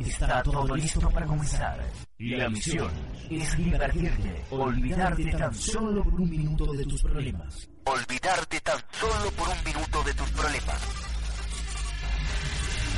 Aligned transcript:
Está 0.00 0.42
todo 0.42 0.76
listo 0.76 1.10
para 1.10 1.26
comenzar. 1.26 1.78
Y 2.18 2.36
la 2.36 2.48
misión 2.48 2.90
es 3.30 3.56
divertirte, 3.56 4.44
olvidarte 4.50 5.24
tan 5.32 5.54
solo 5.54 6.04
por 6.04 6.20
un 6.20 6.30
minuto 6.30 6.72
de 6.72 6.84
tus 6.84 7.02
problemas. 7.02 7.68
Olvidarte 7.84 8.60
tan 8.60 8.78
solo 8.92 9.30
por 9.32 9.48
un 9.48 9.64
minuto 9.64 10.02
de 10.04 10.14
tus 10.14 10.30
problemas. 10.30 10.82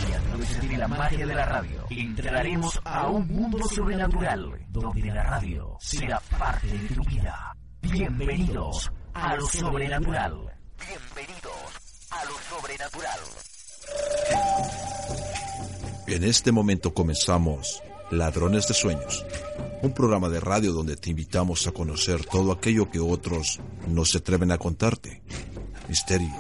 Y 0.09 0.13
a 0.13 0.21
través 0.21 0.69
de 0.69 0.77
la 0.77 0.89
magia 0.89 1.27
de 1.27 1.35
la 1.35 1.45
radio, 1.47 1.87
entraremos 1.91 2.81
a 2.85 3.07
un 3.09 3.29
mundo 3.29 3.67
sobrenatural, 3.69 4.67
donde 4.69 5.03
la 5.03 5.23
radio 5.23 5.77
será 5.81 6.21
parte 6.39 6.69
de 6.69 6.89
tu 6.95 7.03
vida. 7.05 7.55
Bienvenidos 7.83 8.91
a 9.15 9.37
lo 9.37 9.47
sobrenatural. 9.47 10.53
Bienvenidos 10.79 12.09
a 12.11 12.25
lo 12.25 12.33
sobrenatural. 12.49 13.21
En 16.11 16.25
este 16.25 16.51
momento 16.51 16.93
comenzamos 16.93 17.81
Ladrones 18.11 18.67
de 18.67 18.75
Sueños, 18.75 19.25
un 19.81 19.95
programa 19.95 20.29
de 20.29 20.41
radio 20.41 20.73
donde 20.73 20.97
te 20.97 21.11
invitamos 21.11 21.69
a 21.69 21.71
conocer 21.71 22.25
todo 22.25 22.51
aquello 22.51 22.91
que 22.91 22.99
otros 22.99 23.61
no 23.87 24.05
se 24.05 24.19
atreven 24.19 24.51
a 24.51 24.59
contarte. 24.59 25.23
Misterio, 25.89 26.35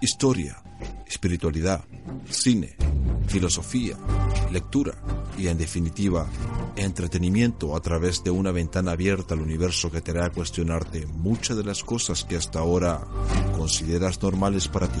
historia, 0.00 0.62
espiritualidad, 1.08 1.84
cine, 2.28 2.76
filosofía, 3.26 3.96
lectura 4.52 4.94
y 5.36 5.48
en 5.48 5.58
definitiva, 5.58 6.30
entretenimiento 6.76 7.74
a 7.74 7.80
través 7.80 8.22
de 8.22 8.30
una 8.30 8.52
ventana 8.52 8.92
abierta 8.92 9.34
al 9.34 9.40
universo 9.40 9.90
que 9.90 10.02
te 10.02 10.12
hará 10.12 10.30
cuestionarte 10.30 11.06
muchas 11.06 11.56
de 11.56 11.64
las 11.64 11.82
cosas 11.82 12.24
que 12.24 12.36
hasta 12.36 12.60
ahora 12.60 13.00
consideras 13.56 14.22
normales 14.22 14.68
para 14.68 14.86
ti. 14.86 15.00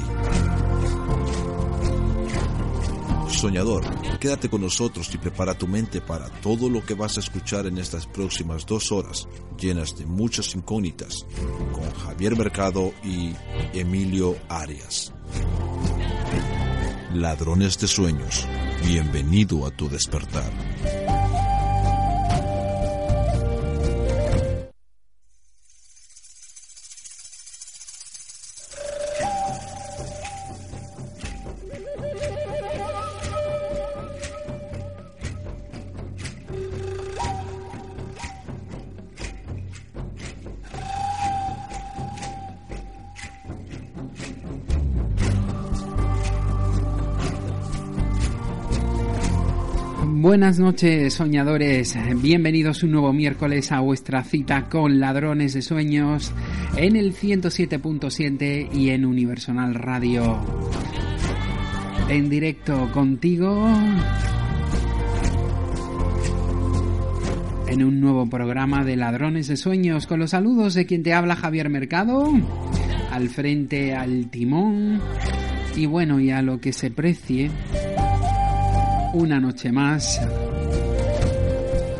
Soñador, 3.40 3.82
quédate 4.18 4.50
con 4.50 4.60
nosotros 4.60 5.10
y 5.14 5.16
prepara 5.16 5.56
tu 5.56 5.66
mente 5.66 6.02
para 6.02 6.28
todo 6.28 6.68
lo 6.68 6.84
que 6.84 6.92
vas 6.92 7.16
a 7.16 7.20
escuchar 7.20 7.66
en 7.66 7.78
estas 7.78 8.06
próximas 8.06 8.66
dos 8.66 8.92
horas, 8.92 9.26
llenas 9.58 9.96
de 9.96 10.04
muchas 10.04 10.54
incógnitas, 10.54 11.24
con 11.72 11.90
Javier 11.90 12.36
Mercado 12.36 12.92
y 13.02 13.32
Emilio 13.72 14.36
Arias. 14.50 15.14
Ladrones 17.14 17.78
de 17.78 17.88
sueños, 17.88 18.46
bienvenido 18.84 19.66
a 19.66 19.70
tu 19.70 19.88
despertar. 19.88 20.52
Buenas 50.50 50.66
noches, 50.66 51.14
soñadores. 51.14 51.96
Bienvenidos 52.16 52.82
un 52.82 52.90
nuevo 52.90 53.12
miércoles 53.12 53.70
a 53.70 53.78
vuestra 53.78 54.24
cita 54.24 54.68
con 54.68 54.98
ladrones 54.98 55.54
de 55.54 55.62
sueños 55.62 56.32
en 56.76 56.96
el 56.96 57.14
107.7 57.14 58.68
y 58.74 58.90
en 58.90 59.04
Universal 59.04 59.76
Radio. 59.76 60.44
En 62.08 62.28
directo 62.28 62.90
contigo 62.90 63.64
en 67.68 67.84
un 67.84 68.00
nuevo 68.00 68.28
programa 68.28 68.84
de 68.84 68.96
Ladrones 68.96 69.46
de 69.46 69.56
Sueños 69.56 70.08
con 70.08 70.18
los 70.18 70.30
saludos 70.30 70.74
de 70.74 70.84
quien 70.84 71.04
te 71.04 71.14
habla 71.14 71.36
Javier 71.36 71.68
Mercado, 71.68 72.28
al 73.12 73.28
frente 73.28 73.94
al 73.94 74.28
timón 74.30 75.00
y 75.76 75.86
bueno, 75.86 76.18
y 76.18 76.32
a 76.32 76.42
lo 76.42 76.60
que 76.60 76.72
se 76.72 76.90
precie 76.90 77.52
una 79.12 79.40
noche 79.40 79.72
más. 79.72 80.20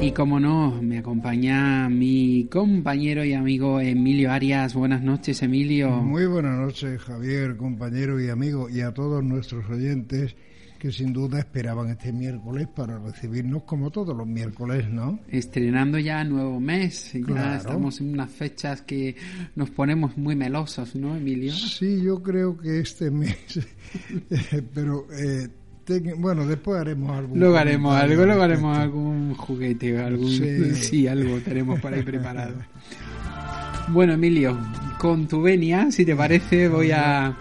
Y 0.02 0.12
como 0.12 0.40
no, 0.40 0.80
me 0.80 0.96
acompaña 0.96 1.86
mi 1.90 2.46
compañero 2.50 3.22
y 3.22 3.34
amigo 3.34 3.80
Emilio 3.80 4.32
Arias. 4.32 4.72
Buenas 4.72 5.02
noches, 5.02 5.42
Emilio. 5.42 5.90
Muy 5.90 6.24
buenas 6.24 6.58
noches, 6.58 7.02
Javier, 7.02 7.58
compañero 7.58 8.18
y 8.18 8.30
amigo, 8.30 8.70
y 8.70 8.80
a 8.80 8.94
todos 8.94 9.22
nuestros 9.22 9.68
oyentes 9.68 10.34
que 10.78 10.90
sin 10.90 11.12
duda 11.12 11.40
esperaban 11.40 11.90
este 11.90 12.10
miércoles 12.10 12.66
para 12.74 12.98
recibirnos 12.98 13.64
como 13.64 13.90
todos 13.90 14.16
los 14.16 14.26
miércoles, 14.26 14.88
¿no? 14.88 15.20
Estrenando 15.28 15.98
ya 15.98 16.24
nuevo 16.24 16.58
mes, 16.58 17.12
ya 17.12 17.56
estamos 17.56 18.00
en 18.00 18.14
unas 18.14 18.30
fechas 18.30 18.80
que 18.80 19.14
nos 19.54 19.68
ponemos 19.68 20.16
muy 20.16 20.34
melosos, 20.34 20.96
¿no, 20.96 21.14
Emilio? 21.14 21.52
Sí, 21.52 22.00
yo 22.02 22.22
creo 22.22 22.56
que 22.56 22.80
este 22.80 23.10
mes, 23.10 23.36
pero 24.74 25.06
eh, 25.12 25.48
bueno, 26.18 26.46
después 26.46 26.80
haremos 26.80 27.16
algo. 27.16 27.36
Luego 27.36 27.56
haremos 27.56 27.94
algo, 27.94 28.24
luego 28.26 28.42
haremos 28.42 28.78
algún 28.78 29.34
juguete, 29.34 29.98
algún, 29.98 30.30
sí. 30.30 31.06
algo 31.08 31.38
tenemos 31.40 31.80
para 31.80 31.98
ir 31.98 32.04
preparado. 32.04 32.54
Bueno, 33.88 34.12
Emilio, 34.12 34.58
con 34.98 35.26
tu 35.26 35.42
venia, 35.42 35.90
si 35.90 36.04
te 36.04 36.14
parece, 36.14 36.68
voy 36.68 36.92
a 36.92 37.36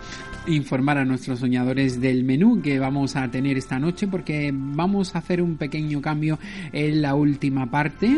informar 0.47 0.97
a 0.97 1.05
nuestros 1.05 1.39
soñadores 1.39 2.01
del 2.01 2.23
menú 2.23 2.61
que 2.61 2.79
vamos 2.79 3.15
a 3.15 3.29
tener 3.29 3.57
esta 3.57 3.77
noche 3.77 4.07
porque 4.07 4.51
vamos 4.53 5.15
a 5.15 5.19
hacer 5.19 5.41
un 5.41 5.57
pequeño 5.57 6.01
cambio 6.01 6.39
en 6.71 7.01
la 7.01 7.13
última 7.13 7.69
parte 7.69 8.17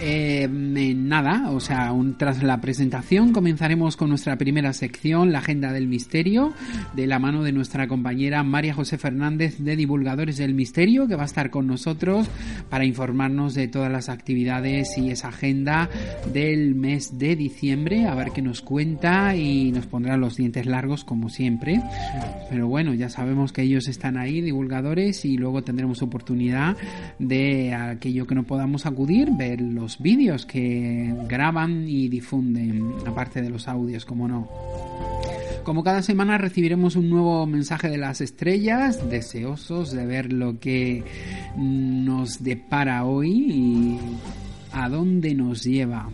eh, 0.00 0.48
nada, 0.48 1.50
o 1.50 1.60
sea, 1.60 1.92
tras 2.16 2.42
la 2.42 2.60
presentación 2.60 3.32
comenzaremos 3.32 3.96
con 3.96 4.08
nuestra 4.08 4.36
primera 4.36 4.72
sección, 4.72 5.32
la 5.32 5.40
Agenda 5.40 5.72
del 5.72 5.88
Misterio, 5.88 6.52
de 6.94 7.06
la 7.06 7.18
mano 7.18 7.42
de 7.42 7.52
nuestra 7.52 7.88
compañera 7.88 8.42
María 8.42 8.74
José 8.74 8.98
Fernández 8.98 9.58
de 9.58 9.76
Divulgadores 9.76 10.36
del 10.36 10.54
Misterio, 10.54 11.06
que 11.06 11.16
va 11.16 11.22
a 11.22 11.26
estar 11.26 11.50
con 11.50 11.66
nosotros 11.66 12.28
para 12.68 12.84
informarnos 12.84 13.54
de 13.54 13.68
todas 13.68 13.90
las 13.90 14.08
actividades 14.08 14.96
y 14.98 15.10
esa 15.10 15.28
agenda 15.28 15.88
del 16.32 16.74
mes 16.74 17.18
de 17.18 17.36
diciembre, 17.36 18.06
a 18.06 18.14
ver 18.14 18.30
qué 18.32 18.42
nos 18.42 18.62
cuenta 18.62 19.36
y 19.36 19.72
nos 19.72 19.86
pondrá 19.86 20.16
los 20.16 20.36
dientes 20.36 20.66
largos 20.66 21.04
como 21.04 21.28
siempre. 21.28 21.80
Pero 22.48 22.68
bueno, 22.68 22.94
ya 22.94 23.08
sabemos 23.08 23.52
que 23.52 23.62
ellos 23.62 23.88
están 23.88 24.16
ahí, 24.16 24.40
divulgadores, 24.40 25.24
y 25.24 25.36
luego 25.36 25.62
tendremos 25.62 26.02
oportunidad 26.02 26.76
de 27.18 27.74
aquello 27.74 28.26
que 28.26 28.34
no 28.34 28.44
podamos 28.44 28.86
acudir, 28.86 29.30
ver 29.36 29.60
los 29.60 29.89
vídeos 29.98 30.46
que 30.46 31.14
graban 31.28 31.88
y 31.88 32.08
difunden, 32.08 32.94
aparte 33.06 33.42
de 33.42 33.50
los 33.50 33.68
audios, 33.68 34.04
como 34.04 34.28
no. 34.28 34.48
Como 35.64 35.84
cada 35.84 36.02
semana 36.02 36.38
recibiremos 36.38 36.96
un 36.96 37.10
nuevo 37.10 37.46
mensaje 37.46 37.88
de 37.88 37.98
las 37.98 38.20
estrellas, 38.20 39.10
deseosos 39.10 39.92
de 39.92 40.06
ver 40.06 40.32
lo 40.32 40.58
que 40.58 41.04
nos 41.56 42.42
depara 42.42 43.04
hoy 43.04 43.30
y 43.30 43.98
a 44.72 44.88
dónde 44.88 45.34
nos 45.34 45.64
lleva. 45.64 46.08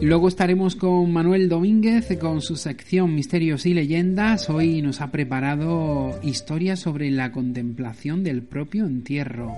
Luego 0.00 0.28
estaremos 0.28 0.76
con 0.76 1.10
Manuel 1.10 1.48
Domínguez 1.48 2.16
con 2.20 2.42
su 2.42 2.56
sección 2.56 3.14
Misterios 3.14 3.64
y 3.64 3.72
Leyendas. 3.72 4.50
Hoy 4.50 4.82
nos 4.82 5.00
ha 5.00 5.10
preparado 5.10 6.18
historias 6.22 6.80
sobre 6.80 7.10
la 7.10 7.32
contemplación 7.32 8.22
del 8.22 8.42
propio 8.42 8.84
entierro. 8.84 9.54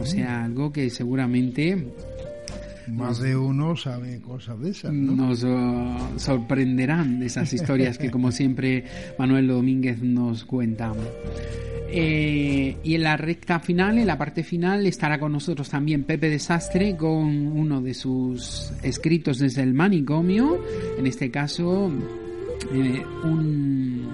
O 0.00 0.06
sea, 0.06 0.44
algo 0.44 0.72
que 0.72 0.88
seguramente 0.88 1.92
más 2.88 3.18
de 3.18 3.36
uno 3.36 3.76
sabe 3.76 4.20
cosas 4.20 4.60
de 4.60 4.70
esas. 4.70 4.92
¿no? 4.92 5.14
Nos 5.14 5.42
uh, 5.44 6.18
sorprenderán 6.18 7.22
esas 7.22 7.52
historias 7.52 7.98
que, 7.98 8.10
como 8.10 8.32
siempre, 8.32 8.84
Manuel 9.18 9.48
Domínguez 9.48 10.02
nos 10.02 10.44
cuenta. 10.44 10.92
Eh, 11.88 12.76
y 12.82 12.94
en 12.94 13.02
la 13.02 13.16
recta 13.16 13.60
final, 13.60 13.98
en 13.98 14.06
la 14.06 14.18
parte 14.18 14.42
final, 14.42 14.86
estará 14.86 15.20
con 15.20 15.32
nosotros 15.32 15.68
también 15.68 16.02
Pepe 16.04 16.28
Desastre 16.28 16.96
con 16.96 17.16
uno 17.18 17.80
de 17.80 17.94
sus 17.94 18.72
escritos 18.82 19.38
desde 19.38 19.62
el 19.62 19.74
manicomio. 19.74 20.60
En 20.98 21.06
este 21.06 21.30
caso, 21.30 21.92
eh, 22.72 23.02
un 23.22 24.08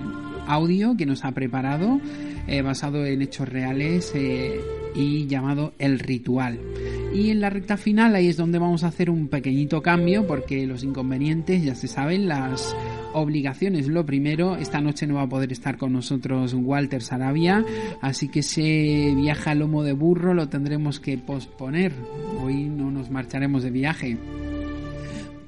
audio 0.46 0.96
que 0.96 1.06
nos 1.06 1.24
ha 1.24 1.32
preparado 1.32 2.00
eh, 2.46 2.62
basado 2.62 3.04
en 3.06 3.22
hechos 3.22 3.48
reales 3.48 4.12
y 4.94 5.26
llamado 5.26 5.72
El 5.78 5.98
Ritual. 5.98 6.58
Y 7.14 7.30
en 7.30 7.40
la 7.40 7.50
recta 7.50 7.76
final 7.76 8.14
ahí 8.14 8.28
es 8.28 8.36
donde 8.36 8.58
vamos 8.58 8.84
a 8.84 8.88
hacer 8.88 9.10
un 9.10 9.28
pequeñito 9.28 9.82
cambio 9.82 10.26
porque 10.26 10.66
los 10.66 10.84
inconvenientes 10.84 11.62
ya 11.64 11.74
se 11.74 11.88
saben, 11.88 12.28
las 12.28 12.76
obligaciones 13.12 13.88
lo 13.88 14.06
primero. 14.06 14.56
Esta 14.56 14.80
noche 14.80 15.06
no 15.06 15.14
va 15.14 15.22
a 15.22 15.28
poder 15.28 15.50
estar 15.50 15.76
con 15.76 15.92
nosotros 15.92 16.54
Walter 16.54 17.02
Sarabia, 17.02 17.64
así 18.00 18.28
que 18.28 18.40
ese 18.40 19.12
viaje 19.16 19.50
a 19.50 19.54
lomo 19.54 19.82
de 19.82 19.92
burro 19.92 20.34
lo 20.34 20.48
tendremos 20.48 21.00
que 21.00 21.18
posponer. 21.18 21.92
Hoy 22.40 22.64
no 22.64 22.90
nos 22.90 23.10
marcharemos 23.10 23.62
de 23.64 23.70
viaje 23.70 24.16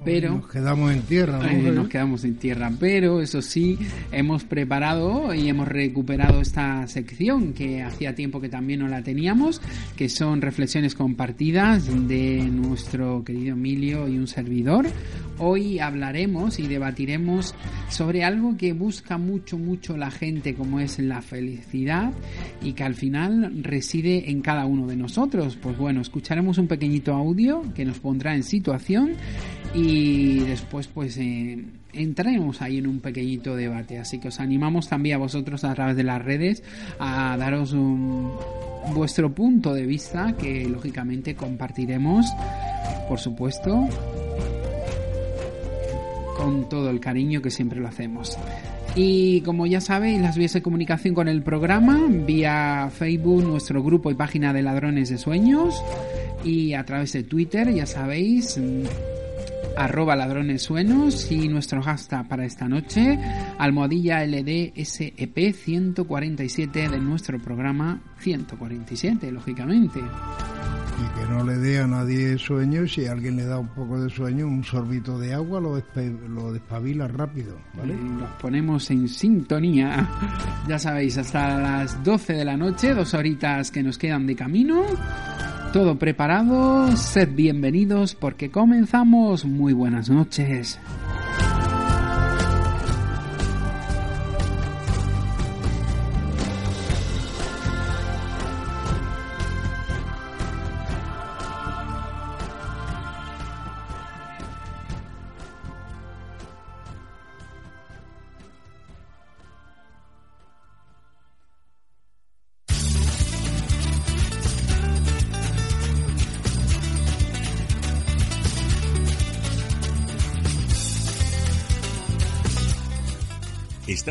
pero 0.05 0.37
nos 0.37 0.49
quedamos 0.49 0.93
en 0.93 1.03
tierra, 1.03 1.39
nos 1.39 1.89
quedamos 1.89 2.25
en 2.25 2.37
tierra, 2.37 2.71
pero 2.79 3.21
eso 3.21 3.43
sí, 3.43 3.79
hemos 4.11 4.45
preparado 4.45 5.35
y 5.35 5.49
hemos 5.49 5.69
recuperado 5.69 6.41
esta 6.41 6.87
sección 6.87 7.53
que 7.53 7.83
hacía 7.83 8.15
tiempo 8.15 8.41
que 8.41 8.49
también 8.49 8.81
no 8.81 8.89
la 8.89 9.03
teníamos, 9.03 9.61
que 9.97 10.09
son 10.09 10.41
reflexiones 10.41 10.95
compartidas 10.95 11.87
de 12.09 12.43
nuestro 12.51 13.25
querido 13.25 13.55
Emilio 13.55 14.09
y 14.09 14.19
un 14.19 14.27
servidor. 14.27 14.87
Hoy 15.39 15.79
hablaremos 15.79 16.59
y 16.59 16.67
debatiremos 16.67 17.55
sobre 17.89 18.23
algo 18.25 18.57
que 18.57 18.73
busca 18.73 19.19
mucho, 19.19 19.59
mucho 19.59 19.97
la 19.97 20.11
gente, 20.11 20.55
como 20.55 20.79
es 20.79 20.99
la 20.99 21.23
felicidad 21.23 22.13
y 22.63 22.75
que 22.75 22.85
al 22.85 22.95
final 22.95 23.63
reside 23.63 24.31
en 24.31 24.41
cada 24.41 24.67
uno 24.67 24.87
de 24.87 24.97
nosotros. 24.97 25.57
Pues 25.61 25.77
bueno, 25.77 26.01
escucharemos 26.01 26.59
un 26.59 26.69
pequeñito 26.69 27.15
audio 27.15 27.63
que 27.75 27.85
nos 27.85 27.99
pondrá 27.99 28.35
en 28.35 28.43
situación 28.43 29.17
y 29.75 30.41
después 30.41 30.89
pues 30.89 31.17
eh, 31.19 31.65
entraremos 31.93 32.61
ahí 32.61 32.79
en 32.79 32.87
un 32.87 33.01
pequeñito 33.01 33.57
debate. 33.57 33.99
Así 33.99 34.19
que 34.19 34.29
os 34.29 34.41
animamos 34.41 34.89
también 34.89 35.17
a 35.17 35.19
vosotros 35.19 35.65
a 35.65 35.75
través 35.75 35.97
de 35.97 36.05
las 36.05 36.23
redes 36.23 36.63
a 36.99 37.37
daros 37.37 37.73
un, 37.73 38.33
vuestro 38.95 39.33
punto 39.35 39.73
de 39.73 39.87
vista 39.87 40.35
que 40.37 40.69
lógicamente 40.69 41.35
compartiremos, 41.35 42.27
por 43.09 43.19
supuesto, 43.19 43.89
con 46.37 46.69
todo 46.69 46.91
el 46.91 47.01
cariño 47.01 47.41
que 47.41 47.51
siempre 47.51 47.81
lo 47.81 47.89
hacemos. 47.89 48.37
Y 48.95 49.41
como 49.41 49.65
ya 49.67 49.81
sabéis, 49.81 50.21
las 50.21 50.37
vías 50.37 50.53
de 50.53 50.61
comunicación 50.61 51.15
con 51.15 51.29
el 51.29 51.43
programa, 51.43 52.09
vía 52.11 52.91
Facebook, 52.93 53.43
nuestro 53.43 53.83
grupo 53.83 54.11
y 54.11 54.15
página 54.15 54.53
de 54.53 54.61
Ladrones 54.61 55.09
de 55.09 55.17
Sueños, 55.17 55.83
y 56.45 56.75
a 56.75 56.85
través 56.85 57.13
de 57.15 57.23
Twitter, 57.23 57.73
ya 57.73 57.87
sabéis, 57.87 58.61
arroba 59.77 60.17
ladrones 60.17 60.63
sueños 60.63 61.31
y 61.31 61.49
nuestro 61.49 61.83
hashtag 61.83 62.29
para 62.29 62.45
esta 62.45 62.69
noche, 62.69 63.19
almohadilla 63.59 64.25
LDSEP 64.27 65.55
147 65.55 66.89
de 66.89 66.99
nuestro 66.99 67.39
programa 67.41 68.01
147, 68.23 69.33
lógicamente. 69.33 69.99
Y 69.99 71.21
que 71.21 71.27
no 71.29 71.45
le 71.45 71.57
dé 71.57 71.81
a 71.81 71.87
nadie 71.87 72.39
sueño, 72.39 72.87
si 72.87 73.07
alguien 73.07 73.37
le 73.37 73.45
da 73.45 73.59
un 73.59 73.69
poco 73.69 74.01
de 74.01 74.09
sueño, 74.09 74.47
un 74.47 74.63
sorbito 74.63 75.19
de 75.19 75.35
agua 75.35 75.61
lo, 75.61 75.83
lo 76.29 76.53
despabila 76.53 77.09
rápido, 77.09 77.57
¿vale? 77.75 77.95
Nos 77.95 78.31
ponemos 78.41 78.89
en 78.91 79.09
sintonía, 79.09 80.09
ya 80.69 80.79
sabéis, 80.79 81.19
hasta 81.19 81.59
las 81.59 82.03
12 82.05 82.35
de 82.35 82.45
la 82.45 82.57
noche, 82.57 82.95
dos 82.95 83.15
horitas 83.15 83.71
que 83.71 83.83
nos 83.83 83.99
quedan 83.99 84.27
de 84.27 84.37
camino. 84.37 84.85
Todo 85.73 85.99
preparado, 85.99 86.95
sed 86.97 87.31
bienvenidos 87.35 88.15
porque 88.15 88.51
comenzamos. 88.51 89.45
Muy 89.45 89.73
buenas 89.73 90.11
noches. 90.11 90.79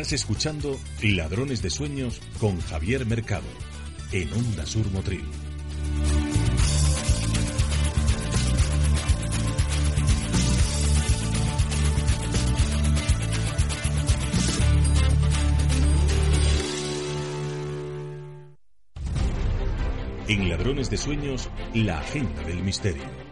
Estás 0.02 0.14
escuchando 0.14 0.80
Ladrones 1.00 1.62
de 1.62 1.70
Sueños 1.70 2.20
con 2.40 2.60
Javier 2.60 3.06
Mercado 3.06 3.46
en 4.10 4.32
Onda 4.32 4.66
Sur 4.66 4.90
Motril. 4.90 5.24
En 20.26 20.48
Ladrones 20.48 20.90
de 20.90 20.96
Sueños, 20.96 21.48
la 21.74 22.00
agenda 22.00 22.42
del 22.42 22.60
misterio 22.64 23.31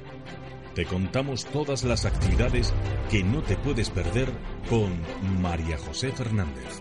te 0.75 0.85
contamos 0.85 1.45
todas 1.47 1.85
las 1.85 2.05
actividades 2.05 2.73
que 3.11 3.23
no 3.23 3.43
te 3.43 3.57
puedes 3.57 3.91
perder 3.91 4.29
con 4.69 5.01
María 5.41 5.79
José 5.79 6.13
Fernández. 6.13 6.81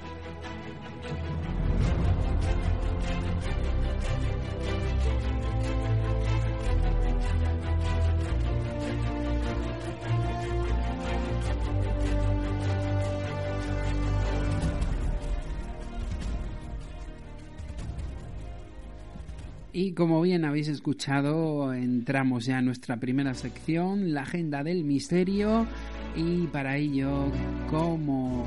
Y 19.72 19.94
como 19.94 20.22
bien 20.22 20.46
habéis 20.46 20.68
escuchado, 20.68 21.74
entramos 21.74 22.46
ya 22.46 22.58
en 22.58 22.66
nuestra 22.66 22.98
primera 22.98 23.36
sección, 23.36 24.14
la 24.14 24.22
agenda 24.24 24.64
del 24.64 24.84
misterio, 24.84 25.68
y 26.16 26.48
para 26.48 26.78
ello, 26.78 27.32
como 27.70 28.46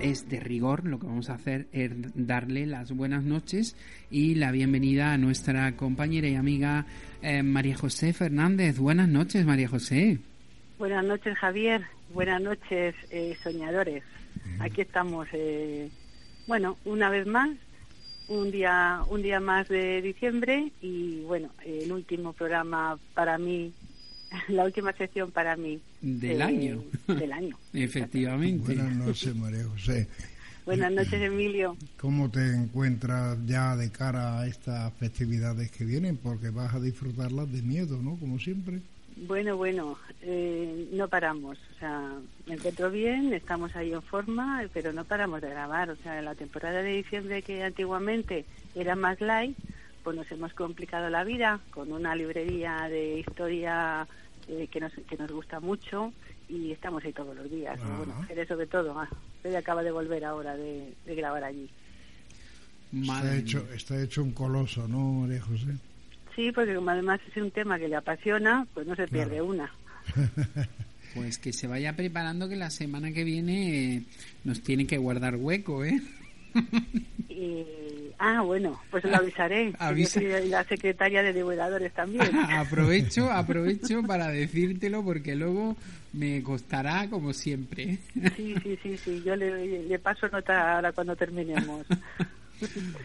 es 0.00 0.26
de 0.30 0.40
rigor, 0.40 0.86
lo 0.86 0.98
que 0.98 1.06
vamos 1.06 1.28
a 1.28 1.34
hacer 1.34 1.66
es 1.72 1.92
darle 2.14 2.64
las 2.64 2.92
buenas 2.92 3.22
noches 3.22 3.76
y 4.10 4.36
la 4.36 4.50
bienvenida 4.50 5.12
a 5.12 5.18
nuestra 5.18 5.76
compañera 5.76 6.26
y 6.26 6.36
amiga 6.36 6.86
eh, 7.20 7.42
María 7.42 7.76
José 7.76 8.14
Fernández. 8.14 8.78
Buenas 8.78 9.08
noches, 9.08 9.44
María 9.44 9.68
José. 9.68 10.20
Buenas 10.78 11.04
noches, 11.04 11.36
Javier. 11.36 11.82
Buenas 12.14 12.40
noches, 12.40 12.94
eh, 13.10 13.36
soñadores. 13.42 14.02
Aquí 14.60 14.80
estamos, 14.80 15.28
eh, 15.32 15.90
bueno, 16.46 16.78
una 16.86 17.10
vez 17.10 17.26
más 17.26 17.50
un 18.28 18.50
día 18.50 19.02
un 19.08 19.22
día 19.22 19.40
más 19.40 19.68
de 19.68 20.02
diciembre 20.02 20.70
y 20.80 21.22
bueno 21.22 21.50
el 21.64 21.90
último 21.90 22.32
programa 22.32 22.98
para 23.14 23.38
mí 23.38 23.72
la 24.48 24.64
última 24.64 24.92
sección 24.92 25.30
para 25.30 25.56
mí. 25.56 25.80
Del 26.00 26.42
año. 26.42 26.82
del 27.06 27.32
año. 27.32 27.56
Efectivamente. 27.72 28.74
Buenas 28.74 28.96
noches 28.96 29.34
María 29.34 29.64
José. 29.64 30.06
Buenas 30.64 30.92
noches 30.92 31.14
Emilio. 31.14 31.76
Cómo 31.98 32.30
te 32.30 32.54
encuentras 32.54 33.38
ya 33.46 33.74
de 33.74 33.90
cara 33.90 34.40
a 34.40 34.46
estas 34.46 34.92
festividades 34.94 35.70
que 35.70 35.84
vienen 35.84 36.18
porque 36.18 36.50
vas 36.50 36.74
a 36.74 36.80
disfrutarlas 36.80 37.50
de 37.50 37.62
miedo 37.62 38.00
no 38.02 38.16
como 38.16 38.38
siempre 38.38 38.82
bueno, 39.26 39.56
bueno, 39.56 39.98
eh, 40.22 40.88
no 40.92 41.08
paramos. 41.08 41.58
O 41.74 41.78
sea, 41.78 42.12
me 42.46 42.54
encuentro 42.54 42.90
bien, 42.90 43.32
estamos 43.32 43.74
ahí 43.76 43.92
en 43.92 44.02
forma, 44.02 44.64
pero 44.72 44.92
no 44.92 45.04
paramos 45.04 45.40
de 45.40 45.50
grabar. 45.50 45.90
O 45.90 45.96
sea, 45.96 46.18
en 46.18 46.24
la 46.24 46.34
temporada 46.34 46.82
de 46.82 46.92
diciembre 46.96 47.42
que 47.42 47.62
antiguamente 47.62 48.44
era 48.74 48.94
más 48.94 49.20
light, 49.20 49.56
pues 50.04 50.16
nos 50.16 50.30
hemos 50.30 50.52
complicado 50.54 51.10
la 51.10 51.24
vida 51.24 51.60
con 51.70 51.92
una 51.92 52.14
librería 52.14 52.88
de 52.88 53.20
historia 53.20 54.06
eh, 54.48 54.68
que, 54.70 54.80
nos, 54.80 54.92
que 54.92 55.16
nos 55.16 55.30
gusta 55.30 55.60
mucho 55.60 56.12
y 56.48 56.72
estamos 56.72 57.04
ahí 57.04 57.12
todos 57.12 57.36
los 57.36 57.50
días. 57.50 57.78
Bueno, 57.96 58.46
sobre 58.46 58.66
todo, 58.66 58.98
ah, 58.98 59.08
acaba 59.56 59.82
de 59.82 59.90
volver 59.90 60.24
ahora 60.24 60.56
de, 60.56 60.94
grabar 61.06 61.44
allí. 61.44 61.68
Está 62.92 63.36
hecho, 63.36 63.68
está 63.74 64.00
hecho 64.00 64.22
un 64.22 64.32
coloso, 64.32 64.88
¿no, 64.88 64.98
María 64.98 65.42
José? 65.42 65.76
Sí, 66.38 66.52
porque 66.52 66.72
como 66.72 66.90
además 66.90 67.18
es 67.28 67.36
un 67.42 67.50
tema 67.50 67.80
que 67.80 67.88
le 67.88 67.96
apasiona, 67.96 68.64
pues 68.72 68.86
no 68.86 68.94
se 68.94 69.08
pierde 69.08 69.42
una. 69.42 69.72
Pues 71.14 71.38
que 71.38 71.54
se 71.54 71.66
vaya 71.66 71.96
preparando 71.96 72.50
que 72.50 72.54
la 72.54 72.68
semana 72.68 73.12
que 73.12 73.24
viene 73.24 73.94
eh, 73.96 74.02
nos 74.44 74.62
tiene 74.62 74.86
que 74.86 74.98
guardar 74.98 75.36
hueco, 75.36 75.82
¿eh? 75.82 76.02
ah, 78.18 78.42
bueno, 78.42 78.78
pues 78.90 79.04
lo 79.04 79.16
avisaré. 79.16 79.72
Avisa. 79.78 80.20
la 80.20 80.62
secretaria 80.64 81.22
de 81.22 81.32
divulgadores 81.32 81.92
también. 81.94 82.28
aprovecho, 82.50 83.32
aprovecho 83.32 84.02
para 84.02 84.28
decírtelo 84.28 85.02
porque 85.02 85.34
luego 85.34 85.78
me 86.12 86.42
costará 86.42 87.08
como 87.08 87.32
siempre. 87.32 87.98
sí, 88.36 88.54
sí, 88.62 88.78
sí, 88.82 88.98
sí. 88.98 89.22
Yo 89.24 89.34
le, 89.34 89.88
le 89.88 89.98
paso 89.98 90.28
nota 90.28 90.74
ahora 90.74 90.92
cuando 90.92 91.16
terminemos. 91.16 91.86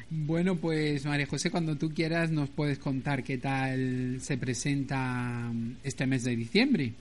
Bueno, 0.10 0.56
pues 0.56 1.06
María 1.06 1.26
José, 1.26 1.52
cuando 1.52 1.76
tú 1.76 1.94
quieras 1.94 2.32
nos 2.32 2.50
puedes 2.50 2.80
contar 2.80 3.24
qué 3.24 3.38
tal 3.38 4.18
se 4.22 4.38
presenta 4.38 5.52
este 5.84 6.06
mes 6.06 6.24
de 6.24 6.36
diciembre. 6.36 6.94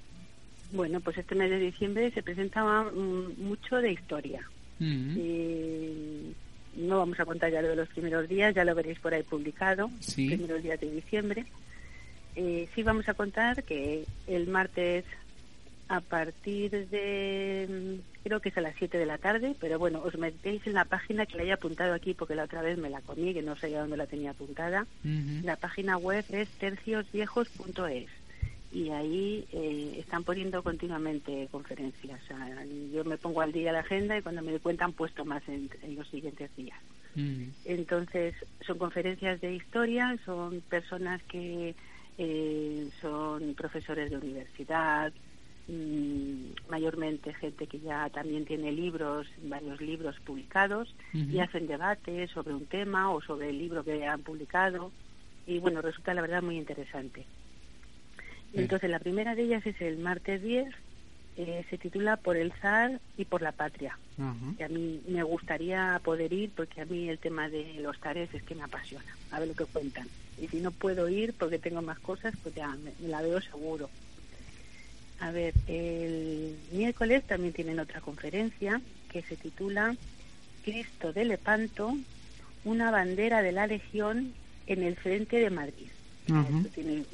Bueno, 0.73 1.00
pues 1.00 1.18
este 1.18 1.35
mes 1.35 1.50
de 1.50 1.59
diciembre 1.59 2.11
se 2.12 2.23
presenta 2.23 2.62
mm, 2.85 3.42
mucho 3.42 3.76
de 3.76 3.92
historia. 3.92 4.40
Mm. 4.78 5.14
Eh, 5.18 6.32
no 6.76 6.99
vamos 6.99 7.21
a 7.21 7.26
contar 7.26 7.52
ya 7.52 7.61
lo 7.61 7.68
de 7.68 7.76
los 7.76 7.88
primeros 7.88 8.28
días, 8.28 8.54
ya 8.54 8.64
lo 8.64 8.75
veréis 8.75 8.99
por 8.99 9.12
ahí 9.12 9.23
publicado, 9.23 9.90
los 9.94 10.14
primeros 10.14 10.62
días 10.62 10.80
de 10.80 10.90
diciembre. 10.90 11.44
Eh, 12.35 12.68
sí 12.75 12.82
vamos 12.82 13.09
a 13.09 13.14
contar 13.14 13.62
que 13.64 14.06
el 14.26 14.49
martes 14.49 15.04
a 15.92 16.00
partir 16.00 16.88
de, 16.88 17.68
mm, 17.68 18.22
creo 18.25 18.40
que 18.40 18.49
es 18.49 18.56
a 18.56 18.62
las 18.62 18.75
7 18.78 18.96
de 18.96 19.04
la 19.04 19.18
tarde, 19.18 19.54
pero 19.61 19.78
bueno, 19.78 20.00
os 20.02 20.16
metéis 20.16 20.66
en 20.66 20.72
la 20.72 20.87
página 20.87 21.26
que 21.26 21.37
la 21.37 21.42
haya 21.42 21.54
apuntado 21.54 21.92
aquí 21.92 22.14
porque 22.14 22.34
la 22.34 22.44
otra 22.44 22.62
vez 22.62 22.78
me 22.78 22.88
la 22.88 23.02
comí, 23.02 23.34
que 23.34 23.42
no 23.42 23.56
sé 23.56 23.70
dónde 23.70 23.99
la 23.99 24.06
tenía 24.06 24.30
apuntada. 24.30 24.87
La 25.44 25.56
página 25.56 25.99
web 25.99 26.25
es 26.30 26.49
terciosviejos.es 26.49 28.08
y 28.72 28.88
ahí 28.88 29.44
eh, 29.52 29.96
están 29.99 30.25
poniendo 30.25 30.62
continuamente 30.62 31.46
conferencias. 31.50 32.20
yo 32.90 33.04
me 33.04 33.18
pongo 33.18 33.42
al 33.42 33.52
día 33.52 33.70
la 33.70 33.80
agenda 33.80 34.16
y 34.16 34.22
cuando 34.22 34.40
me 34.40 34.52
doy 34.52 34.61
cuenta 34.61 34.87
han 34.87 34.94
puesto 34.94 35.26
más 35.26 35.42
en, 35.46 35.68
los 35.94 36.08
siguientes 36.08 36.50
días. 36.56 36.78
Entonces, 37.66 38.34
son 38.66 38.78
conferencias 38.78 39.42
de 39.42 39.52
historia, 39.56 40.16
son 40.25 40.62
personas 40.62 41.22
que 41.25 41.75
eh, 42.16 42.88
son 43.00 43.54
profesores 43.54 44.11
de 44.11 44.16
universidad, 44.16 45.12
mayormente 46.69 47.35
gente 47.35 47.67
que 47.67 47.81
ya 47.81 48.09
también 48.11 48.45
tiene 48.45 48.73
libros, 48.73 49.26
varios 49.45 49.81
libros 49.81 50.17
publicados, 50.25 50.95
y 51.12 51.38
hacen 51.41 51.67
debates 51.67 52.31
sobre 52.31 52.55
un 52.55 52.67
tema 52.67 53.11
o 53.11 53.21
sobre 53.21 53.50
el 53.50 53.59
libro 53.59 53.85
que 53.85 54.07
han 54.07 54.23
publicado. 54.23 54.93
Y 55.47 55.59
bueno, 55.59 55.83
resulta 55.83 56.14
la 56.14 56.23
verdad 56.23 56.43
muy 56.43 56.57
interesante. 56.57 57.26
Entonces, 58.52 58.91
la 58.91 58.99
primera 58.99 59.35
de 59.35 59.43
ellas 59.43 59.67
es 59.67 59.81
el 59.81 59.99
martes 59.99 60.43
10, 60.43 60.69
eh, 61.37 61.64
se 61.71 61.79
titula 61.79 62.17
Por 62.19 62.37
el 62.37 62.52
zar 62.61 63.00
y 63.17 63.25
por 63.25 63.41
la 63.41 63.52
patria. 63.52 63.99
Que 64.57 64.64
a 64.64 64.69
mí 64.69 65.00
me 65.09 65.23
gustaría 65.23 66.00
poder 66.05 66.33
ir 66.33 66.52
porque 66.55 66.83
a 66.83 66.85
mí 66.85 67.09
el 67.09 67.19
tema 67.19 67.49
de 67.49 67.75
los 67.81 67.99
zares 67.99 68.33
es 68.35 68.43
que 68.43 68.55
me 68.55 68.62
apasiona, 68.62 69.17
a 69.31 69.41
ver 69.41 69.49
lo 69.49 69.55
que 69.55 69.64
cuentan. 69.64 70.09
Y 70.38 70.49
si 70.49 70.59
no 70.59 70.71
puedo 70.71 71.09
ir 71.09 71.35
porque 71.35 71.59
tengo 71.59 71.81
más 71.81 71.99
cosas, 72.00 72.35
pues 72.43 72.55
ya 72.55 72.69
me, 72.76 72.93
la 73.09 73.23
veo 73.23 73.41
seguro. 73.41 73.91
A 75.23 75.31
ver, 75.31 75.55
el 75.67 76.57
miércoles 76.73 77.25
también 77.25 77.52
tienen 77.52 77.81
otra 77.81 78.00
conferencia 78.00 78.81
que 79.11 79.23
se 79.23 79.37
titula 79.37 79.97
Cristo 80.64 81.12
de 81.12 81.25
Lepanto, 81.25 81.97
una 82.64 82.91
bandera 82.91 83.43
de 83.43 83.52
la 83.52 83.67
Legión 83.67 84.33
en 84.67 84.83
el 84.83 84.97
frente 84.97 85.38
de 85.38 85.50
Madrid 85.50 85.88
tiene 86.75 87.05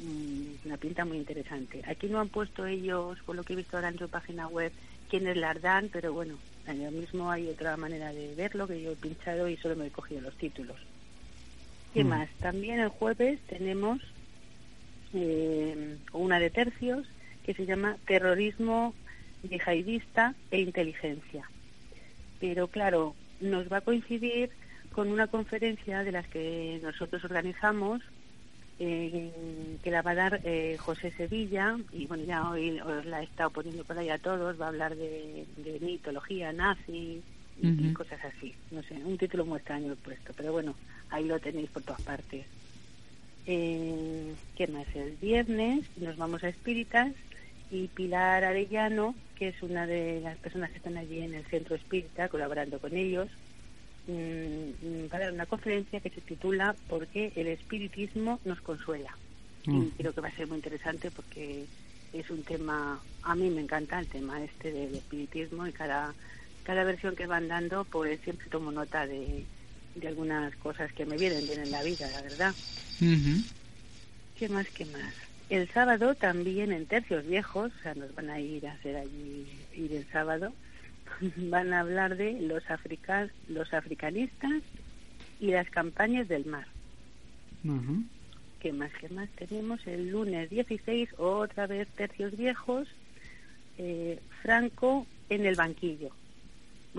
una 0.65 0.77
pinta 0.77 1.05
muy 1.05 1.17
interesante. 1.17 1.81
Aquí 1.87 2.07
no 2.07 2.19
han 2.19 2.29
puesto 2.29 2.65
ellos, 2.65 3.17
por 3.25 3.35
lo 3.35 3.43
que 3.43 3.53
he 3.53 3.55
visto 3.55 3.77
ahora 3.77 3.89
en 3.89 3.97
su 3.97 4.07
página 4.07 4.47
web, 4.47 4.71
quiénes 5.09 5.37
la 5.37 5.53
dan, 5.53 5.89
pero 5.91 6.13
bueno, 6.13 6.35
allá 6.67 6.91
mismo 6.91 7.31
hay 7.31 7.47
otra 7.47 7.75
manera 7.77 8.13
de 8.13 8.35
verlo 8.35 8.67
que 8.67 8.81
yo 8.81 8.91
he 8.91 8.95
pinchado 8.95 9.49
y 9.49 9.57
solo 9.57 9.75
me 9.75 9.87
he 9.87 9.91
cogido 9.91 10.21
los 10.21 10.35
títulos. 10.35 10.77
¿Qué 11.93 12.03
mm. 12.03 12.07
más? 12.07 12.29
También 12.39 12.79
el 12.79 12.89
jueves 12.89 13.39
tenemos 13.47 13.99
eh, 15.13 15.97
una 16.13 16.39
de 16.39 16.49
tercios 16.49 17.07
que 17.49 17.55
se 17.55 17.65
llama 17.65 17.97
Terrorismo 18.05 18.93
yihadista 19.41 20.35
e 20.51 20.59
Inteligencia. 20.59 21.49
Pero 22.39 22.67
claro, 22.67 23.15
nos 23.41 23.73
va 23.73 23.77
a 23.77 23.81
coincidir 23.81 24.51
con 24.93 25.07
una 25.07 25.25
conferencia 25.25 26.03
de 26.03 26.11
las 26.11 26.27
que 26.27 26.79
nosotros 26.83 27.23
organizamos 27.23 28.03
eh, 28.77 29.31
que 29.83 29.89
la 29.89 30.03
va 30.03 30.11
a 30.11 30.15
dar 30.15 30.41
eh, 30.43 30.77
José 30.77 31.09
Sevilla, 31.09 31.75
y 31.91 32.05
bueno, 32.05 32.23
ya 32.23 32.47
hoy 32.51 32.79
os 32.81 33.03
la 33.07 33.21
he 33.21 33.23
estado 33.23 33.49
poniendo 33.49 33.83
por 33.83 33.97
ahí 33.97 34.09
a 34.09 34.19
todos, 34.19 34.61
va 34.61 34.65
a 34.65 34.69
hablar 34.69 34.95
de, 34.95 35.47
mitología 35.81 36.53
nazi 36.53 37.23
y, 37.63 37.93
cosas 37.93 38.23
así. 38.25 38.53
No 38.69 38.83
sé, 38.83 38.93
un 38.93 39.17
título 39.17 39.43
muy 39.43 39.57
extraño 39.57 39.93
he 39.93 39.95
puesto, 39.95 40.33
pero 40.37 40.51
bueno, 40.51 40.75
ahí 41.09 41.25
lo 41.25 41.39
tenéis 41.39 41.71
por 41.71 41.81
todas 41.81 42.03
partes. 42.03 42.45
Eh, 43.47 44.35
¿Qué 44.55 44.67
más? 44.67 44.85
El 44.95 45.15
viernes 45.19 45.85
nos 45.97 46.15
vamos 46.15 46.43
a 46.43 46.49
Espíritas 46.49 47.11
y 47.71 47.87
Pilar 47.87 48.43
Arellano, 48.43 49.15
que 49.35 49.49
es 49.49 49.61
una 49.61 49.87
de 49.87 50.21
las 50.21 50.37
personas 50.37 50.71
que 50.71 50.77
están 50.77 50.97
allí 50.97 51.21
en 51.21 51.33
el 51.33 51.45
centro 51.45 51.75
espírita, 51.75 52.29
colaborando 52.29 52.79
con 52.79 52.95
ellos, 52.95 53.29
Mm, 54.09 55.11
va 55.13 55.17
a 55.17 55.19
dar 55.19 55.33
una 55.33 55.45
conferencia 55.45 55.99
que 55.99 56.09
se 56.09 56.21
titula 56.21 56.75
¿Por 56.87 57.05
qué 57.07 57.31
el 57.35 57.47
espiritismo 57.47 58.39
nos 58.43 58.59
consuela? 58.61 59.15
Y 59.65 59.71
mm. 59.71 59.91
creo 59.97 60.13
que 60.13 60.21
va 60.21 60.29
a 60.29 60.35
ser 60.35 60.47
muy 60.47 60.57
interesante 60.57 61.11
porque 61.11 61.65
es 62.13 62.29
un 62.31 62.41
tema, 62.41 62.99
a 63.21 63.35
mí 63.35 63.51
me 63.51 63.61
encanta 63.61 63.99
el 63.99 64.07
tema 64.07 64.43
este 64.43 64.71
del 64.71 64.95
espiritismo 64.95 65.67
y 65.67 65.71
cada, 65.71 66.15
cada 66.63 66.83
versión 66.85 67.15
que 67.15 67.27
van 67.27 67.49
dando, 67.49 67.85
pues 67.85 68.19
siempre 68.21 68.47
tomo 68.49 68.71
nota 68.71 69.05
de, 69.05 69.45
de 69.93 70.07
algunas 70.07 70.55
cosas 70.55 70.91
que 70.93 71.05
me 71.05 71.17
vienen 71.17 71.45
bien 71.45 71.59
en 71.59 71.71
la 71.71 71.83
vida, 71.83 72.09
la 72.09 72.21
verdad. 72.23 72.55
¿Qué 74.39 74.49
más, 74.49 74.67
qué 74.69 74.85
más? 74.85 75.13
El 75.49 75.67
sábado 75.69 76.13
también 76.13 76.71
en 76.71 76.85
Tercios 76.85 77.25
Viejos, 77.25 77.71
o 77.79 77.81
sea, 77.81 77.95
nos 77.95 78.13
van 78.13 78.29
a 78.29 78.39
ir 78.39 78.67
a 78.67 78.73
hacer 78.73 78.95
allí, 78.95 79.47
ir 79.75 79.93
el 79.93 80.05
sábado, 80.11 80.53
van 81.37 81.73
a 81.73 81.79
hablar 81.79 82.15
de 82.17 82.39
los, 82.39 82.63
los 83.47 83.73
africanistas 83.73 84.61
y 85.39 85.47
las 85.47 85.69
campañas 85.69 86.27
del 86.27 86.45
mar. 86.45 86.67
¿Qué 88.59 88.73
más? 88.73 88.91
¿Qué 88.99 89.09
más 89.09 89.29
tenemos? 89.29 89.85
El 89.87 90.11
lunes 90.11 90.49
16, 90.49 91.09
otra 91.17 91.65
vez 91.65 91.87
tercios 91.89 92.37
viejos, 92.37 92.87
eh, 93.77 94.19
Franco 94.43 95.07
en 95.29 95.45
el 95.45 95.55
banquillo. 95.55 96.11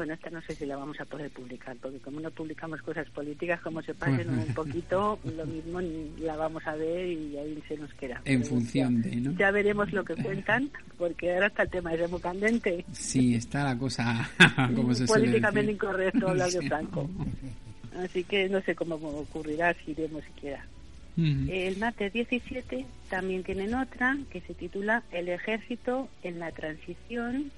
Bueno, 0.00 0.14
esta 0.14 0.30
no 0.30 0.40
sé 0.40 0.54
si 0.54 0.64
la 0.64 0.78
vamos 0.78 0.98
a 0.98 1.04
poder 1.04 1.30
publicar, 1.30 1.76
porque 1.76 1.98
como 1.98 2.20
no 2.20 2.30
publicamos 2.30 2.80
cosas 2.80 3.06
políticas, 3.10 3.60
como 3.60 3.82
se 3.82 3.92
pasen 3.92 4.30
un 4.30 4.54
poquito, 4.54 5.18
lo 5.36 5.44
mismo 5.44 5.78
la 6.24 6.36
vamos 6.36 6.66
a 6.66 6.74
ver 6.74 7.06
y 7.06 7.36
ahí 7.36 7.62
se 7.68 7.76
nos 7.76 7.92
queda. 7.92 8.22
En 8.24 8.42
función 8.42 9.02
de, 9.02 9.16
¿no? 9.16 9.36
Ya 9.36 9.50
veremos 9.50 9.92
lo 9.92 10.02
que 10.02 10.14
cuentan, 10.14 10.70
porque 10.96 11.34
ahora 11.34 11.48
está 11.48 11.64
el 11.64 11.68
tema 11.68 11.92
es 11.92 12.10
muy 12.10 12.18
candente. 12.18 12.82
Sí, 12.92 13.34
está 13.34 13.62
la 13.62 13.76
cosa 13.76 14.30
como 14.74 14.94
se 14.94 15.04
Políticamente 15.04 15.72
incorrecto 15.72 16.30
hablar 16.30 16.50
de 16.50 16.66
Franco. 16.66 17.10
Así 18.02 18.24
que 18.24 18.48
no 18.48 18.62
sé 18.62 18.74
cómo 18.74 18.94
ocurrirá, 18.94 19.74
si 19.84 19.90
iremos 19.90 20.24
siquiera. 20.24 20.64
El 21.18 21.76
martes 21.76 22.10
17 22.14 22.86
también 23.10 23.42
tienen 23.42 23.74
otra 23.74 24.16
que 24.30 24.40
se 24.40 24.54
titula 24.54 25.02
El 25.12 25.28
ejército 25.28 26.08
en 26.22 26.38
la 26.38 26.52
transición 26.52 27.52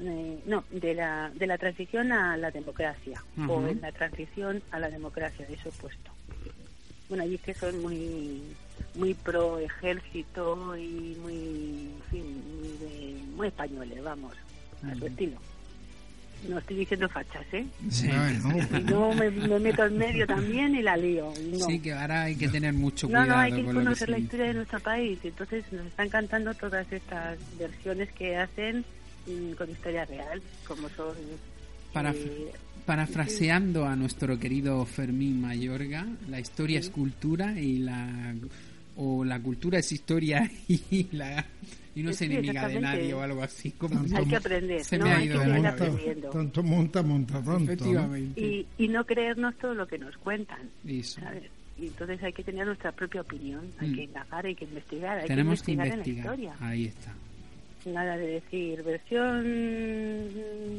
eh, 0.00 0.42
no, 0.46 0.64
de 0.70 0.94
la, 0.94 1.30
de 1.34 1.46
la 1.46 1.58
transición 1.58 2.12
a 2.12 2.36
la 2.36 2.50
democracia, 2.50 3.22
o 3.48 3.66
en 3.66 3.80
la 3.80 3.92
transición 3.92 4.62
a 4.70 4.78
la 4.78 4.90
democracia, 4.90 5.46
de 5.46 5.54
eso 5.54 5.70
puesto. 5.80 6.10
Bueno, 7.08 7.24
allí 7.24 7.34
es 7.34 7.42
que 7.42 7.54
son 7.54 7.80
muy 7.82 8.42
muy 8.94 9.14
pro 9.14 9.58
ejército 9.58 10.76
y 10.76 11.16
muy, 11.20 11.90
muy, 13.36 13.46
españoles, 13.46 14.02
vamos, 14.02 14.34
a 14.84 14.94
su 14.94 15.06
estilo. 15.06 15.36
No 16.48 16.58
estoy 16.58 16.76
diciendo 16.76 17.08
fachas, 17.08 17.46
¿eh? 17.52 17.64
Sí. 17.90 18.08
No, 18.84 19.14
me, 19.14 19.30
meto 19.30 19.86
en 19.86 19.96
medio 19.96 20.26
también 20.26 20.74
y 20.74 20.82
la 20.82 20.96
lío. 20.96 21.32
Sí, 21.66 21.80
que 21.80 21.92
ahora 21.92 22.24
hay 22.24 22.36
que 22.36 22.48
tener 22.48 22.74
mucho 22.74 23.06
cuidado. 23.06 23.26
No, 23.26 23.34
no, 23.34 23.40
hay 23.40 23.52
que 23.52 23.64
conocer 23.64 24.10
la 24.10 24.18
historia 24.18 24.46
de 24.46 24.54
nuestro 24.54 24.78
país. 24.80 25.18
Entonces 25.24 25.64
nos 25.72 25.86
están 25.86 26.10
cantando 26.10 26.52
todas 26.54 26.90
estas 26.92 27.38
versiones 27.58 28.12
que 28.12 28.36
hacen 28.36 28.84
con 29.56 29.70
historia 29.70 30.04
real, 30.04 30.42
como 30.66 30.88
son... 30.90 31.14
Para, 31.92 32.10
eh, 32.10 32.52
parafraseando 32.84 33.86
a 33.86 33.96
nuestro 33.96 34.38
querido 34.38 34.84
Fermín 34.84 35.40
Mayorga, 35.40 36.06
la 36.28 36.40
historia 36.40 36.80
es 36.80 36.90
cultura 36.90 37.58
y 37.58 37.78
la 37.78 38.34
o 38.96 39.24
la 39.24 39.40
cultura 39.40 39.78
es 39.78 39.90
historia 39.90 40.48
y 40.68 41.08
la 41.12 41.44
y 41.96 42.02
no 42.02 42.10
es 42.10 42.22
enemiga 42.22 42.68
de 42.68 42.80
nadie 42.80 43.14
o 43.14 43.20
algo 43.20 43.42
así 43.42 43.70
como 43.72 44.00
hay 44.16 44.26
que 44.26 44.36
aprender 44.36 44.84
se 44.84 44.98
me 44.98 45.10
ha 45.12 45.24
ido 45.24 45.40
tanto 46.30 46.62
monta 46.62 47.02
monta 47.02 47.42
tanto 47.42 47.72
Efectivamente. 47.72 48.40
Y, 48.40 48.66
y 48.78 48.88
no 48.88 49.04
creernos 49.04 49.56
todo 49.56 49.74
lo 49.74 49.86
que 49.86 49.98
nos 49.98 50.16
cuentan 50.18 50.70
Eso. 50.86 51.20
y 51.78 51.86
entonces 51.86 52.22
hay 52.22 52.32
que 52.32 52.44
tener 52.44 52.66
nuestra 52.66 52.92
propia 52.92 53.22
opinión 53.22 53.72
hay 53.78 53.90
mm. 53.90 53.94
que 53.94 54.02
indagar 54.02 54.46
hay 54.46 54.54
que 54.54 54.64
investigar 54.64 55.18
hay 55.18 55.28
tenemos 55.28 55.62
que 55.62 55.72
investigar, 55.72 56.04
que 56.04 56.10
investigar. 56.10 56.34
en 56.34 56.40
la 56.40 56.50
historia. 56.50 56.68
Ahí 56.68 56.84
está 56.86 57.12
nada 57.86 58.16
de 58.16 58.26
decir 58.26 58.82
versión, 58.82 59.44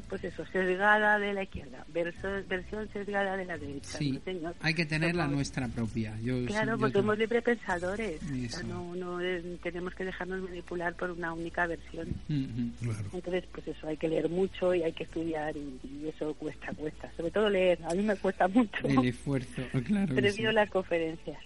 pues 0.09 0.23
eso, 0.23 0.45
sesgada 0.47 1.19
de 1.19 1.33
la 1.33 1.43
izquierda, 1.43 1.85
versión 1.89 2.89
sesgada 2.91 3.37
de 3.37 3.45
la 3.45 3.57
derecha. 3.57 3.97
Sí, 3.97 4.19
hay 4.61 4.73
que 4.73 4.85
tener 4.85 5.15
la 5.15 5.27
nuestra 5.27 5.67
propia. 5.67 6.17
Yo, 6.21 6.45
claro, 6.45 6.77
porque 6.77 6.99
somos 6.99 7.17
libre 7.17 7.41
pensadores. 7.41 8.21
no, 8.65 8.95
no 8.95 9.19
tenemos 9.61 9.93
que 9.95 10.05
dejarnos 10.05 10.41
manipular 10.41 10.95
por 10.95 11.11
una 11.11 11.33
única 11.33 11.67
versión. 11.67 12.07
Entonces, 12.29 13.45
pues 13.51 13.67
eso, 13.67 13.87
hay 13.87 13.97
que 13.97 14.07
leer 14.07 14.29
mucho 14.29 14.73
y 14.73 14.83
hay 14.83 14.93
que 14.93 15.03
estudiar 15.03 15.55
y, 15.55 16.07
eso 16.07 16.33
cuesta, 16.35 16.73
cuesta. 16.73 17.11
Sobre 17.17 17.31
todo 17.31 17.49
leer, 17.49 17.79
a 17.83 17.93
mí 17.93 18.03
me 18.03 18.15
cuesta 18.15 18.47
mucho. 18.47 18.87
El 18.87 19.05
esfuerzo, 19.05 19.61
claro. 19.85 20.13
Previo 20.15 20.51
las 20.51 20.69
conferencias. 20.69 21.37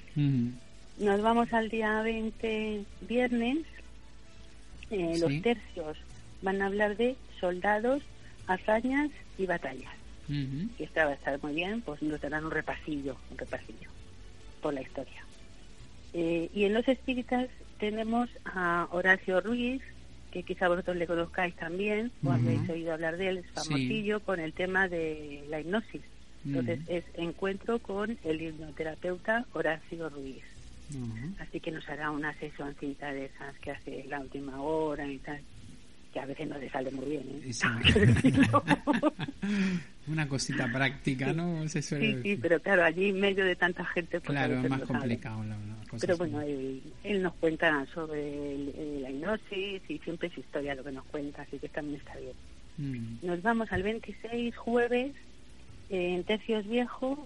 Nos 1.00 1.22
vamos 1.22 1.54
al 1.54 1.70
día 1.70 2.02
20, 2.02 2.84
viernes, 3.08 3.60
eh, 4.92 5.18
los 5.20 5.42
tercios 5.42 5.98
van 6.42 6.62
a 6.62 6.68
hablar 6.68 6.98
de 6.98 7.16
soldados, 7.40 8.02
hazañas 8.48 9.10
y 9.38 9.46
batallas. 9.46 9.94
Y 10.30 10.84
esta 10.84 11.06
va 11.06 11.12
a 11.12 11.16
estar 11.16 11.42
muy 11.42 11.56
bien, 11.56 11.82
pues 11.82 12.04
nos 12.04 12.22
darán 12.22 12.46
un 12.46 12.52
repasillo, 12.52 13.18
un 13.32 13.38
repasillo 13.38 13.90
por 14.62 14.76
la 14.76 14.82
historia. 14.82 15.26
Eh, 16.14 16.50
y 16.54 16.66
en 16.66 16.74
los 16.74 16.88
espíritas 16.88 17.48
tenemos 17.80 18.30
a 18.46 18.88
Horacio 18.92 19.42
Ruiz, 19.42 19.82
que 20.32 20.44
quizá 20.44 20.68
vosotros 20.68 20.98
le 20.98 21.08
conozcáis 21.08 21.56
también, 21.56 22.12
o 22.24 22.32
habéis 22.32 22.70
oído 22.70 22.94
hablar 22.94 23.18
de 23.18 23.30
él, 23.30 23.38
es 23.40 23.48
famosillo 23.52 24.20
con 24.20 24.40
el 24.40 24.54
tema 24.54 24.88
de 24.88 25.44
la 25.50 25.60
hipnosis. 25.62 26.02
Entonces 26.46 26.80
es 26.88 27.04
encuentro 27.16 27.80
con 27.80 28.18
el 28.24 28.42
hipnoterapeuta 28.42 29.46
Horacio 29.54 30.10
Ruiz. 30.10 30.44
Así 31.40 31.60
que 31.60 31.72
nos 31.72 31.88
hará 31.88 32.12
una 32.12 32.34
sesioncita 32.36 33.12
de 33.12 33.26
esas 33.26 33.58
que 33.60 33.72
hace 33.72 34.06
la 34.08 34.20
última 34.20 34.62
hora 34.62 35.08
y 35.08 35.18
tal, 35.20 35.40
que 36.14 36.20
a 36.20 36.26
veces 36.26 36.48
no 36.48 36.58
le 36.58 36.70
sale 36.70 36.92
muy 36.92 37.06
bien. 37.06 37.42
¿eh? 37.44 37.52
una 40.08 40.28
cosita 40.28 40.68
práctica, 40.72 41.34
¿no? 41.34 41.68
sí, 41.70 41.82
sí, 41.82 42.38
pero 42.42 42.60
claro, 42.60 42.84
allí 42.84 43.10
en 43.10 43.20
medio 43.20 43.46
de 43.46 43.56
tanta 43.56 43.86
gente... 43.86 44.20
Pues 44.20 44.38
claro, 44.38 44.60
es 44.60 44.70
más 44.70 44.82
complicado. 44.82 45.44
La, 45.44 45.58
pero 46.00 46.18
bueno, 46.18 46.42
él, 46.42 47.22
nos 47.22 47.34
cuenta 47.36 47.86
sobre 47.94 48.58
la 49.02 49.10
hipnosis 49.10 49.82
y 49.88 49.98
siempre 50.00 50.28
es 50.28 50.38
historia 50.38 50.76
lo 50.76 50.84
que 50.84 50.92
nos 50.92 51.06
cuenta, 51.06 51.44
así 51.44 51.58
que 51.58 51.70
también 51.70 52.00
está 52.00 52.16
bien. 52.18 52.34
Mm. 52.78 53.26
Nos 53.26 53.42
vamos 53.42 53.72
al 53.72 53.84
26, 53.84 54.56
jueves, 54.56 55.14
en 55.90 56.24
Tercios 56.24 56.68
Viejos, 56.68 57.20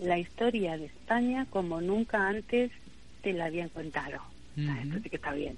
la 0.00 0.18
historia 0.18 0.76
de 0.76 0.86
España 0.86 1.46
como 1.50 1.80
nunca 1.80 2.28
antes 2.28 2.72
te 3.24 3.32
la 3.32 3.46
habían 3.46 3.70
contado. 3.70 4.20
Sí 4.54 5.10
que 5.10 5.16
está 5.16 5.32
bien. 5.32 5.56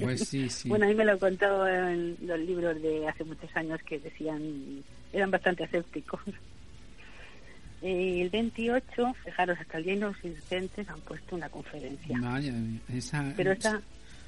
Pues 0.00 0.28
sí, 0.28 0.48
sí. 0.50 0.68
bueno, 0.68 0.84
a 0.84 0.88
mí 0.88 0.94
me 0.94 1.04
lo 1.04 1.18
contado 1.18 1.66
en 1.66 2.16
los 2.22 2.38
libros 2.38 2.80
de 2.80 3.08
hace 3.08 3.24
muchos 3.24 3.50
años 3.56 3.80
que 3.82 3.98
decían, 3.98 4.84
eran 5.12 5.30
bastante 5.30 5.64
escépticos. 5.64 6.20
el 7.82 8.28
28, 8.30 9.14
fijaros, 9.24 9.58
hasta 9.58 9.78
el 9.78 9.84
día 9.84 9.94
de 9.94 10.00
los 10.00 10.24
incidentes 10.24 10.88
han 10.88 11.00
puesto 11.00 11.34
una 11.34 11.48
conferencia. 11.48 12.18
Vaya, 12.20 12.54
esa... 12.94 13.32
Pero 13.36 13.52
esta, 13.52 13.80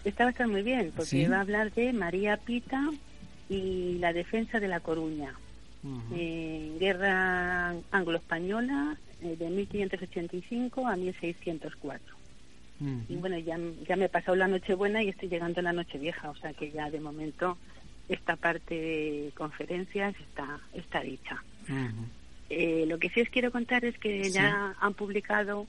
esta 0.04 0.24
va 0.24 0.28
a 0.28 0.32
estar 0.32 0.48
muy 0.48 0.62
bien, 0.62 0.92
porque 0.96 1.28
va 1.28 1.36
a 1.36 1.40
hablar 1.42 1.72
de 1.72 1.92
María 1.92 2.38
Pita 2.38 2.90
y 3.48 3.98
la 3.98 4.12
defensa 4.12 4.58
de 4.58 4.68
La 4.68 4.80
Coruña. 4.80 5.34
Eh, 6.14 6.76
guerra 6.78 7.74
anglo-española 7.90 8.96
eh, 9.20 9.34
de 9.36 9.50
1585 9.50 10.86
a 10.86 10.94
1604. 10.94 12.21
Y 12.80 13.14
bueno, 13.14 13.38
ya, 13.38 13.58
ya 13.88 13.94
me 13.94 14.06
he 14.06 14.08
pasado 14.08 14.36
la 14.36 14.48
noche 14.48 14.74
buena 14.74 15.02
y 15.02 15.08
estoy 15.08 15.28
llegando 15.28 15.60
a 15.60 15.62
la 15.62 15.72
noche 15.72 15.98
vieja, 15.98 16.30
o 16.30 16.34
sea 16.36 16.52
que 16.52 16.72
ya 16.72 16.90
de 16.90 16.98
momento 16.98 17.56
esta 18.08 18.34
parte 18.34 18.74
de 18.74 19.32
conferencias 19.36 20.14
está, 20.18 20.58
está 20.74 21.00
dicha. 21.00 21.42
Eh, 22.50 22.84
lo 22.88 22.98
que 22.98 23.08
sí 23.10 23.20
os 23.20 23.28
quiero 23.28 23.52
contar 23.52 23.84
es 23.84 23.96
que 23.98 24.28
ya 24.30 24.74
han 24.80 24.94
publicado 24.94 25.66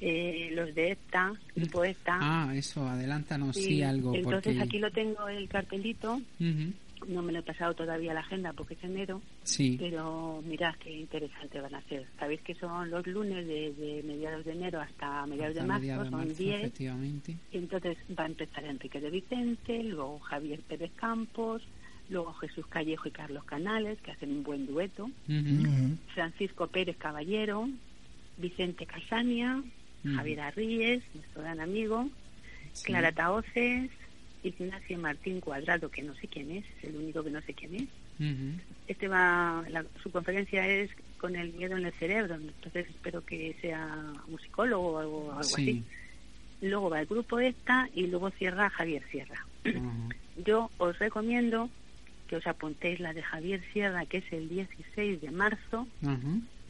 los 0.00 0.74
de 0.74 0.92
EPTA, 0.92 1.32
grupo 1.54 1.84
EPTA. 1.84 2.18
Ah, 2.20 2.52
eso, 2.54 2.86
adelántanos 2.86 3.56
sí, 3.56 3.82
algo. 3.82 4.14
Entonces 4.14 4.60
aquí 4.60 4.78
lo 4.78 4.90
tengo 4.90 5.28
el 5.28 5.48
cartelito 5.48 6.20
no 7.08 7.22
me 7.22 7.32
lo 7.32 7.40
he 7.40 7.42
pasado 7.42 7.74
todavía 7.74 8.14
la 8.14 8.20
agenda 8.20 8.52
porque 8.52 8.74
es 8.74 8.84
enero, 8.84 9.20
sí. 9.42 9.76
pero 9.78 10.42
mirad 10.46 10.74
qué 10.76 10.90
interesante 10.90 11.60
van 11.60 11.74
a 11.74 11.82
ser. 11.82 12.06
Sabéis 12.18 12.40
que 12.42 12.54
son 12.54 12.90
los 12.90 13.06
lunes 13.06 13.46
de, 13.46 14.02
mediados 14.04 14.44
de 14.44 14.52
enero 14.52 14.80
hasta 14.80 15.26
mediados 15.26 15.54
de 15.54 15.62
marzo, 15.62 16.10
son 16.10 16.34
10. 16.34 16.80
Y 16.80 17.58
entonces 17.58 17.96
va 18.18 18.24
a 18.24 18.26
empezar 18.26 18.64
Enrique 18.64 19.00
de 19.00 19.10
Vicente, 19.10 19.82
luego 19.82 20.18
Javier 20.20 20.60
Pérez 20.60 20.92
Campos, 20.96 21.62
luego 22.08 22.32
Jesús 22.34 22.66
Callejo 22.66 23.08
y 23.08 23.12
Carlos 23.12 23.44
Canales, 23.44 24.00
que 24.00 24.12
hacen 24.12 24.30
un 24.30 24.42
buen 24.42 24.66
dueto, 24.66 25.10
Francisco 26.14 26.66
Pérez 26.68 26.96
Caballero, 26.96 27.68
Vicente 28.36 28.86
Casania, 28.86 29.62
Javier 30.04 30.40
Arríes, 30.40 31.02
nuestro 31.14 31.42
gran 31.42 31.60
amigo, 31.60 32.08
Clara 32.84 33.12
Taoces, 33.12 33.90
Ignacio 34.42 34.98
Martín 34.98 35.40
Cuadrado, 35.40 35.90
que 35.90 36.02
no 36.02 36.14
sé 36.14 36.26
quién 36.28 36.50
es, 36.50 36.64
es 36.78 36.84
el 36.84 36.96
único 36.96 37.22
que 37.22 37.30
no 37.30 37.40
sé 37.42 37.54
quién 37.54 37.74
es. 37.74 37.88
Este 38.88 39.08
va, 39.08 39.64
su 40.02 40.10
conferencia 40.10 40.66
es 40.66 40.90
con 41.18 41.36
el 41.36 41.52
miedo 41.52 41.76
en 41.76 41.86
el 41.86 41.92
cerebro, 41.92 42.34
entonces 42.34 42.88
espero 42.88 43.24
que 43.24 43.56
sea 43.60 44.12
musicólogo 44.28 44.92
o 44.92 44.98
algo, 44.98 45.32
así. 45.32 45.82
Luego 46.60 46.90
va 46.90 47.00
el 47.00 47.06
grupo 47.06 47.40
esta 47.40 47.88
y 47.94 48.06
luego 48.06 48.30
cierra 48.30 48.70
Javier 48.70 49.02
Sierra. 49.10 49.46
Yo 50.44 50.70
os 50.78 50.98
recomiendo 50.98 51.68
que 52.28 52.36
os 52.36 52.46
apuntéis 52.46 53.00
la 53.00 53.12
de 53.12 53.22
Javier 53.22 53.62
Sierra, 53.72 54.06
que 54.06 54.18
es 54.18 54.32
el 54.32 54.48
16 54.48 55.20
de 55.20 55.30
marzo, 55.30 55.86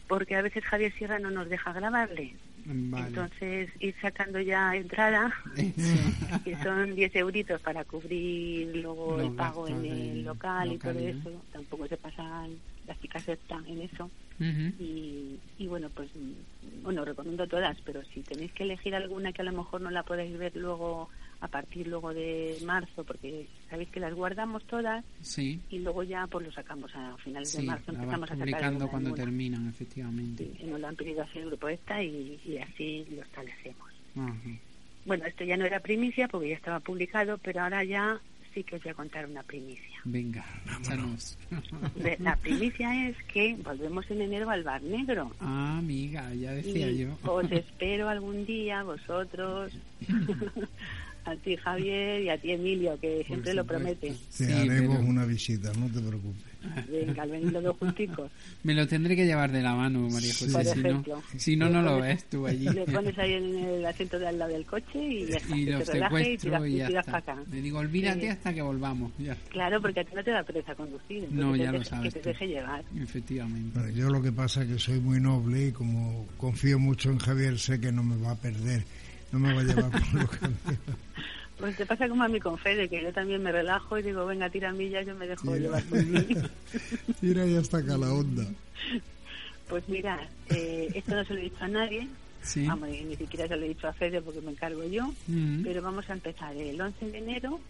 porque 0.09 0.37
a 0.37 0.43
veces 0.43 0.65
Javier 0.65 0.93
Sierra 0.93 1.19
no 1.19 1.31
nos 1.31 1.49
deja 1.49 1.73
grabarle. 1.73 2.35
Entonces, 2.67 3.71
ir 3.81 3.95
sacando 4.01 4.41
ya 4.41 4.77
entrada, 4.77 5.33
que 6.45 6.57
son 6.63 6.95
10 6.95 7.15
euritos 7.17 7.61
para 7.61 7.85
cubrir 7.85 8.77
luego 8.77 9.21
el 9.21 9.31
pago 9.33 9.67
en 9.69 9.85
el 9.85 10.25
local 10.25 10.73
y 10.73 10.79
todo 10.79 10.99
eso. 10.99 11.43
Tampoco 11.53 11.89
se 11.89 11.97
pasan, 11.97 12.59
las 12.87 13.01
chicas 13.01 13.27
están 13.29 13.67
en 13.67 13.83
eso. 13.83 14.11
y, 14.79 15.39
y 15.59 15.67
bueno, 15.67 15.91
pues, 15.95 16.11
bueno, 16.83 17.05
recomiendo 17.05 17.47
todas, 17.47 17.77
pero 17.85 18.03
si 18.13 18.21
tenéis 18.23 18.53
que 18.53 18.65
elegir 18.65 18.95
alguna 18.95 19.33
que 19.33 19.43
a 19.43 19.45
lo 19.45 19.53
mejor 19.53 19.81
no 19.81 19.91
la 19.91 20.03
podéis 20.03 20.37
ver 20.39 20.55
luego 20.57 21.09
a 21.43 21.49
partir 21.49 21.89
luego 21.89 22.15
de 22.15 22.57
marzo, 22.65 23.03
porque 23.03 23.49
sabéis 23.69 23.89
que 23.91 23.99
las 23.99 24.15
guardamos 24.15 24.63
todas 24.65 25.05
sí. 25.23 25.61
y 25.71 25.81
luego 25.81 26.05
ya 26.05 26.25
pues 26.29 26.47
lo 26.47 26.53
sacamos 26.53 26.95
a 26.95 27.17
finales 27.17 27.53
de 27.57 27.65
marzo. 27.65 27.91
Empezamos 27.91 28.31
a 28.31 28.37
publicando 28.37 28.89
cuando 28.89 29.13
terminan, 29.13 29.69
efectivamente. 29.69 30.49
Sí, 30.57 30.65
nos 30.67 30.81
lo 30.81 30.87
han 30.87 30.95
pedido 30.95 31.23
así 31.23 31.41
el 31.41 31.47
grupo 31.47 31.69
esta 31.69 32.01
y, 32.01 32.39
así 32.59 33.05
lo 33.11 33.23
establecemos. 33.23 33.91
Bueno, 35.05 35.27
esto 35.27 35.43
ya 35.43 35.57
no 35.57 35.65
era 35.65 35.81
primicia 35.81 36.29
porque 36.29 36.51
ya 36.51 36.55
estaba 36.55 36.79
publicado, 36.79 37.37
pero 37.39 37.63
ahora 37.63 37.83
ya 37.83 38.21
sí 38.55 38.63
que 38.63 38.77
os 38.77 38.83
voy 38.85 38.93
a 38.93 38.95
contar 38.95 39.27
una 39.27 39.43
primicia. 39.43 39.99
Venga, 40.05 40.45
vámonos. 40.65 41.37
La 42.21 42.37
primicia 42.37 43.09
es 43.09 43.17
que 43.25 43.57
volvemos 43.65 44.09
en 44.13 44.23
enero 44.23 44.49
al 44.49 44.63
Bar 44.63 44.83
Negro. 44.83 45.33
Ah, 45.41 45.79
amiga, 45.79 46.33
ya 46.35 46.53
decía 46.53 46.89
yo. 46.93 47.19
Os 47.25 47.51
espero 47.51 48.09
algún 48.09 48.47
día, 48.47 48.85
vosotros. 48.85 49.73
a 51.25 51.37
ti 51.37 51.57
Javier 51.57 52.23
y 52.23 52.29
a 52.29 52.39
ti 52.39 52.53
Emilio, 52.53 52.99
que 53.01 53.25
siempre 53.27 53.55
lo 53.55 53.65
prometen. 53.65 54.17
Te 54.37 54.53
haremos 54.53 54.99
una 55.05 55.25
visita, 55.25 55.73
no 55.79 55.87
te 55.87 56.01
preocupes. 56.01 56.53
Venga, 56.89 57.23
al 57.25 57.53
los 57.53 57.63
dos 57.63 57.77
junticos. 57.77 58.31
Me 58.63 58.75
lo 58.75 58.87
tendré 58.87 59.17
que 59.17 59.27
llevar 59.27 59.51
de 59.51 59.63
la 59.63 59.75
mano, 59.75 60.09
María 60.09 60.33
José, 60.33 60.65
si 60.65 60.81
no, 60.81 61.05
si 61.37 61.57
no, 61.57 61.69
no 61.69 61.83
lo 61.83 62.01
ves 62.01 62.25
tú 62.27 62.47
allí. 62.47 62.69
Le 62.69 62.85
pones 62.87 63.19
ahí 63.19 63.33
en 63.35 63.59
el 63.59 63.87
asiento 63.87 64.19
de 64.19 64.29
al 64.29 64.39
lado 64.39 64.53
del 64.53 64.65
coche 64.65 64.99
y 65.05 65.27
ya 65.27 65.37
está. 65.39 65.57
Y 65.57 65.67
lo 65.67 65.85
secuestro 65.85 66.67
y, 66.67 66.77
ya 66.77 66.87
está. 67.01 67.23
Le 67.51 67.61
digo, 67.61 67.79
olvídate 67.79 68.31
hasta 68.31 68.55
que 68.55 68.63
volvamos. 68.63 69.13
Ya 69.19 69.37
Claro, 69.51 69.81
porque 69.81 70.01
a 70.01 70.05
ti 70.05 70.15
no 70.15 70.23
te 70.23 70.31
da 70.31 70.43
pereza 70.43 70.75
conducir. 70.75 71.29
No, 71.33 71.57
ya 71.57 71.73
lo 71.73 71.83
sabes. 71.83 72.15
Que 72.15 72.21
te 72.21 72.29
deje 72.31 72.47
llevar. 72.47 72.85
Efectivamente. 72.97 73.93
yo 73.95 74.09
lo 74.09 74.23
que 74.23 74.33
pasa 74.33 74.63
es 74.63 74.69
que 74.69 74.79
soy 74.79 75.01
muy 75.01 75.21
noble 75.21 75.69
y 75.69 75.73
como 75.73 76.27
confío 76.37 76.79
mucho 76.79 77.11
en 77.11 77.19
Javier, 77.19 77.59
sé 77.59 77.81
que 77.81 77.91
no 77.91 78.03
me 78.03 78.17
va 78.17 78.33
a 78.33 78.37
perder 78.37 78.85
no 79.33 79.39
me 79.39 79.55
va 79.55 79.61
a 79.61 79.65
llevar 79.65 79.91
por 79.91 80.15
lo 80.15 80.29
Pues 81.59 81.77
te 81.77 81.87
pasa 81.87 82.09
como 82.09 82.25
a 82.25 82.29
mí 82.29 82.41
con 82.41 82.59
Fede, 82.59 82.89
que 82.89 83.03
yo 83.03 83.13
también 83.13 83.43
me 83.43 83.53
relajo 83.53 83.99
y 83.99 84.03
digo, 84.03 84.27
venga, 84.27 84.51
tira 84.51 84.73
millas, 84.73 85.07
yo 85.07 85.15
me 85.15 85.27
dejo 85.27 85.57
llevar 85.57 85.83
por 85.85 86.05
mí. 86.05 86.27
tira 87.21 87.47
y 87.47 87.57
hasta 87.57 87.79
acá 87.79 87.97
la 87.97 88.13
onda. 88.13 88.45
Pues 89.69 89.89
mira, 89.89 90.21
eh, 90.51 90.89
esto 90.95 91.15
no 91.15 91.25
se 91.25 91.35
lo 91.35 91.41
he 91.41 91.45
dicho 91.45 91.65
a 91.65 91.69
nadie, 91.69 92.09
Vamos, 92.67 92.89
ni 92.89 93.17
siquiera 93.17 93.47
se 93.47 93.57
lo 93.57 93.65
he 93.65 93.69
dicho 93.69 93.87
a 93.87 93.93
Fede 93.93 94.21
porque 94.21 94.41
me 94.41 94.51
encargo 94.51 94.85
yo, 94.85 95.13
mm. 95.29 95.63
pero 95.63 95.81
vamos 95.81 96.09
a 96.11 96.15
empezar 96.15 96.57
el 96.57 96.81
11 96.81 97.11
de 97.11 97.19
enero 97.19 97.61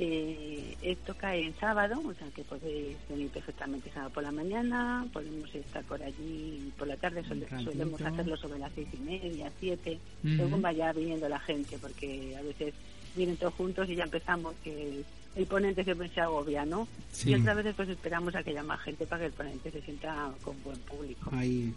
eh, 0.00 0.76
esto 0.80 1.16
cae 1.16 1.44
en 1.44 1.58
sábado, 1.58 2.00
o 2.06 2.14
sea 2.14 2.28
que 2.28 2.44
podéis 2.44 2.96
venir 3.08 3.30
perfectamente 3.30 3.90
sábado 3.90 4.12
por 4.12 4.22
la 4.22 4.30
mañana, 4.30 5.04
podemos 5.12 5.52
estar 5.52 5.82
por 5.84 6.00
allí 6.00 6.72
por 6.78 6.86
la 6.86 6.96
tarde, 6.96 7.24
solemos 7.24 8.00
hacerlo 8.00 8.36
sobre 8.36 8.60
las 8.60 8.70
seis 8.74 8.86
y 8.92 8.98
media, 8.98 9.50
siete, 9.58 9.98
según 10.22 10.62
vaya 10.62 10.92
viniendo 10.92 11.28
la 11.28 11.40
gente, 11.40 11.78
porque 11.78 12.36
a 12.38 12.42
veces 12.42 12.74
vienen 13.16 13.36
todos 13.38 13.54
juntos 13.54 13.90
y 13.90 13.96
ya 13.96 14.04
empezamos 14.04 14.54
que 14.62 15.02
el, 15.34 15.46
ponente 15.46 15.82
siempre 15.82 16.08
se 16.10 16.20
agobia, 16.20 16.64
¿no? 16.64 16.86
Y 17.24 17.34
otras 17.34 17.56
veces 17.56 17.74
pues 17.74 17.88
esperamos 17.88 18.36
a 18.36 18.44
que 18.44 18.50
haya 18.50 18.62
más 18.62 18.80
gente 18.82 19.04
para 19.04 19.22
que 19.22 19.26
el 19.26 19.32
ponente 19.32 19.72
se 19.72 19.82
sienta 19.82 20.30
con 20.42 20.62
buen 20.62 20.78
público. 20.78 21.30
Ahí. 21.32 21.74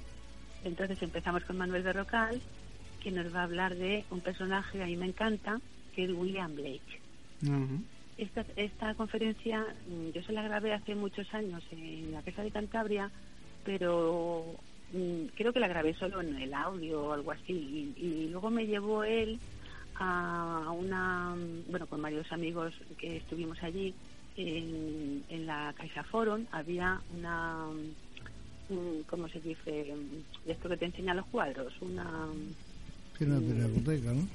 Entonces 0.64 1.02
empezamos 1.02 1.44
con 1.44 1.58
Manuel 1.58 1.82
Berrocal, 1.82 2.40
que 3.02 3.10
nos 3.10 3.34
va 3.34 3.40
a 3.40 3.44
hablar 3.46 3.76
de 3.76 4.06
un 4.12 4.22
personaje 4.22 4.78
que 4.78 4.84
a 4.84 4.88
mí 4.88 4.96
me 4.96 5.08
encanta, 5.08 5.60
que 5.96 6.04
es 6.04 6.12
William 6.12 6.56
Blake. 6.56 7.02
Esta, 8.22 8.46
esta 8.56 8.94
conferencia 8.94 9.66
mm, 9.90 10.12
yo 10.12 10.22
se 10.22 10.32
la 10.32 10.44
grabé 10.44 10.74
hace 10.74 10.94
muchos 10.94 11.34
años 11.34 11.64
en 11.72 12.12
la 12.12 12.22
Casa 12.22 12.44
de 12.44 12.52
Cantabria, 12.52 13.10
pero 13.66 14.46
mm, 14.94 15.26
creo 15.36 15.52
que 15.52 15.60
la 15.60 15.68
grabé 15.68 15.96
solo 15.96 16.22
en 16.22 16.36
el 16.36 16.54
audio 16.54 17.02
o 17.02 17.14
algo 17.14 17.32
así. 17.32 17.92
Y, 17.98 18.28
luego 18.30 18.52
me 18.52 18.68
llevó 18.68 19.04
él 19.04 19.40
a 19.96 20.72
una, 20.72 21.36
bueno, 21.68 21.88
con 21.88 22.00
varios 22.00 22.32
amigos 22.32 22.76
que 23.00 23.18
estuvimos 23.18 23.62
allí 23.64 23.92
en, 24.38 25.24
en 25.28 25.48
la 25.48 25.74
Caixa 25.76 26.04
Forum, 26.04 26.46
había 26.52 27.02
una, 27.18 27.66
¿cómo 29.10 29.30
se 29.30 29.40
dice? 29.40 29.96
Esto 30.46 30.70
que 30.70 30.78
te 30.78 30.86
enseña 30.86 31.16
los 31.16 31.26
cuadros, 31.26 31.74
una... 31.82 32.28
Una 33.20 33.40
¿no? 34.14 34.28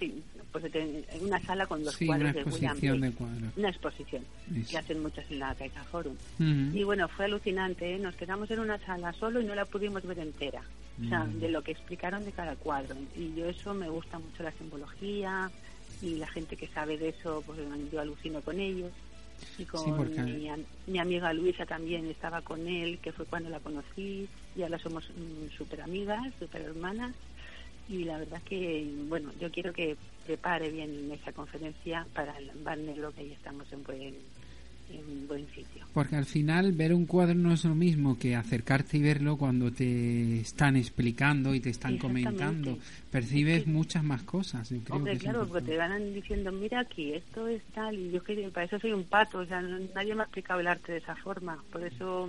sí, 0.00 0.22
pues 0.52 0.64
en 0.74 1.04
una 1.20 1.40
sala 1.40 1.66
con 1.66 1.82
dos 1.84 1.94
Sí, 1.94 2.06
cuadros 2.06 2.30
una 2.30 2.32
de 2.32 2.44
William 2.50 2.72
exposición 2.76 2.98
Blake. 2.98 3.12
de 3.12 3.16
cuadros. 3.18 3.52
Una 3.56 3.68
exposición 3.70 4.22
Eso. 4.56 4.70
que 4.70 4.78
hacen 4.78 5.02
muchos 5.02 5.24
en 5.30 5.38
la 5.38 5.54
Caixa 5.54 5.84
Forum. 5.84 6.14
Y 6.38 6.82
bueno, 6.84 7.08
fue 7.08 7.26
alucinante, 7.26 7.94
¿eh? 7.94 7.98
nos 7.98 8.14
quedamos 8.16 8.50
en 8.50 8.60
una 8.60 8.78
sala 8.78 9.12
solo 9.12 9.40
y 9.40 9.44
no 9.44 9.54
la 9.54 9.64
pudimos 9.64 10.02
ver 10.04 10.18
entera. 10.18 10.62
O 11.04 11.08
sea, 11.08 11.20
Mm. 11.24 11.40
de 11.40 11.48
lo 11.50 11.62
que 11.62 11.72
explicaron 11.72 12.24
de 12.24 12.32
cada 12.32 12.56
cuadro. 12.56 12.94
Y 13.16 13.34
yo 13.34 13.46
eso 13.46 13.72
me 13.72 13.88
gusta 13.88 14.18
mucho 14.18 14.42
la 14.42 14.52
simbología 14.52 15.50
y 16.02 16.16
la 16.16 16.26
gente 16.28 16.56
que 16.56 16.66
sabe 16.68 16.98
de 16.98 17.08
eso, 17.10 17.42
pues 17.46 17.58
yo 17.92 18.00
alucino 18.00 18.40
con 18.42 18.58
ellos. 18.60 18.90
Y 19.58 19.64
con 19.64 19.82
Sí, 19.84 19.92
porque- 19.96 20.20
mi, 20.22 20.48
am- 20.50 20.64
mi 20.86 20.98
amiga 20.98 21.32
Luisa 21.32 21.64
también 21.64 22.06
estaba 22.10 22.42
con 22.42 22.66
él, 22.68 22.98
que 22.98 23.12
fue 23.12 23.24
cuando 23.24 23.48
la 23.48 23.60
conocí. 23.60 24.28
Y 24.54 24.62
ahora 24.62 24.78
somos 24.78 25.10
súper 25.56 25.80
amigas, 25.80 26.20
súper 26.38 26.62
hermanas. 26.62 27.14
Y 27.90 28.04
la 28.04 28.18
verdad 28.18 28.40
que, 28.44 28.88
bueno, 29.08 29.30
yo 29.40 29.50
quiero 29.50 29.72
que 29.72 29.96
prepare 30.24 30.70
bien 30.70 31.10
esa 31.12 31.32
conferencia 31.32 32.06
para 32.14 32.38
el 32.38 32.50
Bar 32.62 32.78
Negro, 32.78 33.12
que 33.12 33.22
ahí 33.22 33.32
estamos 33.32 33.70
en 33.72 33.82
buen, 33.82 34.14
en 34.92 35.26
buen 35.26 35.44
sitio. 35.48 35.84
Porque 35.92 36.14
al 36.14 36.24
final 36.24 36.70
ver 36.70 36.94
un 36.94 37.06
cuadro 37.06 37.34
no 37.34 37.52
es 37.52 37.64
lo 37.64 37.74
mismo 37.74 38.16
que 38.16 38.36
acercarte 38.36 38.98
y 38.98 39.02
verlo 39.02 39.36
cuando 39.36 39.72
te 39.72 40.38
están 40.40 40.76
explicando 40.76 41.52
y 41.52 41.58
te 41.58 41.70
están 41.70 41.98
comentando. 41.98 42.78
Percibes 43.10 43.62
Es 43.62 43.66
muchas 43.66 44.04
más 44.04 44.22
cosas. 44.22 44.70
yo 44.70 44.78
creo 44.84 44.96
Hombre, 44.96 45.12
que 45.12 45.16
es 45.16 45.22
claro, 45.24 45.48
porque 45.48 45.66
te 45.66 45.76
van 45.76 46.14
diciendo, 46.14 46.52
mira 46.52 46.80
aquí, 46.80 47.12
esto 47.12 47.48
es 47.48 47.60
tal, 47.74 47.98
y 47.98 48.12
yo 48.12 48.22
que 48.22 48.36
para 48.54 48.66
eso 48.66 48.78
soy 48.78 48.92
un 48.92 49.02
pato, 49.02 49.38
o 49.38 49.46
sea, 49.46 49.60
nadie 49.60 50.14
me 50.14 50.20
ha 50.20 50.24
explicado 50.24 50.60
el 50.60 50.68
arte 50.68 50.92
de 50.92 50.98
esa 50.98 51.16
forma, 51.16 51.60
por 51.72 51.82
eso, 51.82 52.28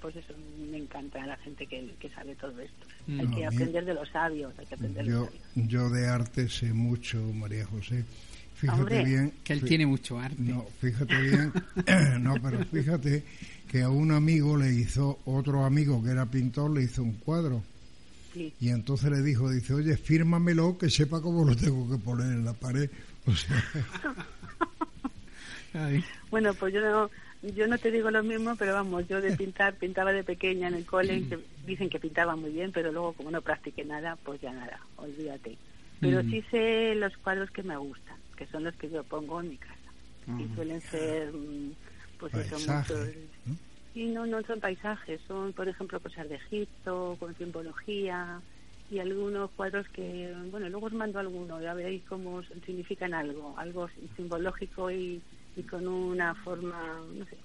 pues 0.00 0.16
eso 0.16 0.32
me 0.70 0.78
encanta 0.78 1.24
la 1.26 1.36
gente 1.38 1.66
que, 1.66 1.92
que 1.98 2.08
sabe 2.10 2.34
todo 2.36 2.58
esto. 2.60 2.86
Hay 3.08 3.26
Mm. 3.26 3.34
que 3.34 3.46
a 3.46 3.50
mí- 3.50 3.56
aprender 3.56 3.84
de 3.84 3.94
los 3.94 4.08
sabios, 4.10 4.52
hay 4.58 4.66
que 4.66 4.74
aprender 4.74 5.04
de 5.04 5.10
los 5.12 5.20
Yo, 5.20 5.24
sabios. 5.26 5.68
yo 5.68 5.90
de 5.90 6.06
arte 6.08 6.48
sé 6.48 6.72
mucho, 6.72 7.18
María 7.34 7.66
José. 7.66 8.04
Fíjate 8.56 8.80
Hombre. 8.80 9.04
bien. 9.04 9.32
Que 9.42 9.54
él 9.54 9.62
tiene 9.64 9.86
mucho 9.86 10.18
arte. 10.18 10.36
No, 10.38 10.66
fíjate 10.80 11.18
bien. 11.20 11.52
no, 12.22 12.34
pero 12.42 12.64
fíjate 12.66 13.24
que 13.68 13.82
a 13.82 13.88
un 13.88 14.12
amigo 14.12 14.56
le 14.56 14.72
hizo, 14.74 15.18
otro 15.24 15.64
amigo 15.64 16.02
que 16.02 16.10
era 16.10 16.26
pintor, 16.26 16.70
le 16.72 16.82
hizo 16.82 17.02
un 17.02 17.14
cuadro. 17.14 17.62
Sí. 18.34 18.52
Y 18.60 18.68
entonces 18.68 19.10
le 19.10 19.22
dijo, 19.22 19.50
dice, 19.50 19.74
oye, 19.74 19.96
fírmamelo 19.96 20.76
que 20.78 20.88
sepa 20.90 21.20
cómo 21.20 21.44
lo 21.44 21.56
tengo 21.56 21.90
que 21.90 21.98
poner 21.98 22.26
en 22.32 22.44
la 22.44 22.52
pared. 22.52 22.88
O 23.26 23.34
sea, 23.34 23.64
Ay, 25.72 26.04
Bueno, 26.30 26.52
pues 26.54 26.74
yo 26.74 26.80
no, 26.80 27.10
yo 27.42 27.66
no 27.66 27.78
te 27.78 27.90
digo 27.90 28.10
lo 28.10 28.22
mismo, 28.22 28.56
pero 28.56 28.74
vamos, 28.74 29.06
yo 29.08 29.20
de 29.20 29.36
pintar, 29.36 29.74
pintaba 29.76 30.12
de 30.12 30.24
pequeña 30.24 30.68
en 30.68 30.74
el 30.74 30.86
cole, 30.86 31.24
que 31.28 31.38
dicen 31.66 31.88
que 31.88 32.00
pintaba 32.00 32.36
muy 32.36 32.50
bien, 32.50 32.72
pero 32.72 32.92
luego 32.92 33.12
como 33.12 33.30
no 33.30 33.40
practiqué 33.40 33.84
nada, 33.84 34.16
pues 34.24 34.40
ya 34.40 34.52
nada, 34.52 34.80
olvídate. 34.96 35.56
Pero 36.00 36.22
sí 36.22 36.42
sé 36.50 36.94
los 36.94 37.14
cuadros 37.18 37.50
que 37.50 37.62
me 37.62 37.76
gustan, 37.76 38.16
que 38.34 38.46
son 38.46 38.64
los 38.64 38.74
que 38.76 38.88
yo 38.88 39.04
pongo 39.04 39.40
en 39.40 39.50
mi 39.50 39.58
casa. 39.58 39.76
Y 40.38 40.54
suelen 40.54 40.80
ser, 40.80 41.30
mm, 41.32 41.72
pues 42.18 42.34
eso, 42.34 42.56
Paisajes, 42.56 42.96
muchos... 42.96 43.16
¿no? 43.44 43.56
Sí, 43.92 44.06
no, 44.06 44.24
no 44.24 44.40
son 44.42 44.60
paisajes, 44.60 45.20
son, 45.26 45.52
por 45.52 45.68
ejemplo, 45.68 45.98
cosas 46.00 46.28
de 46.28 46.36
Egipto, 46.36 47.16
con 47.18 47.36
simbología 47.36 48.40
y 48.90 48.98
algunos 48.98 49.50
cuadros 49.52 49.88
que, 49.88 50.32
bueno, 50.50 50.68
luego 50.68 50.86
os 50.86 50.92
mando 50.92 51.18
alguno, 51.18 51.60
ya 51.60 51.74
veréis 51.74 52.02
cómo 52.08 52.42
significan 52.64 53.14
algo, 53.14 53.54
algo 53.58 53.88
simbológico 54.16 54.90
y, 54.90 55.20
y 55.56 55.62
con 55.62 55.86
una 55.88 56.34
forma, 56.36 57.00
no 57.14 57.24
sé, 57.26 57.36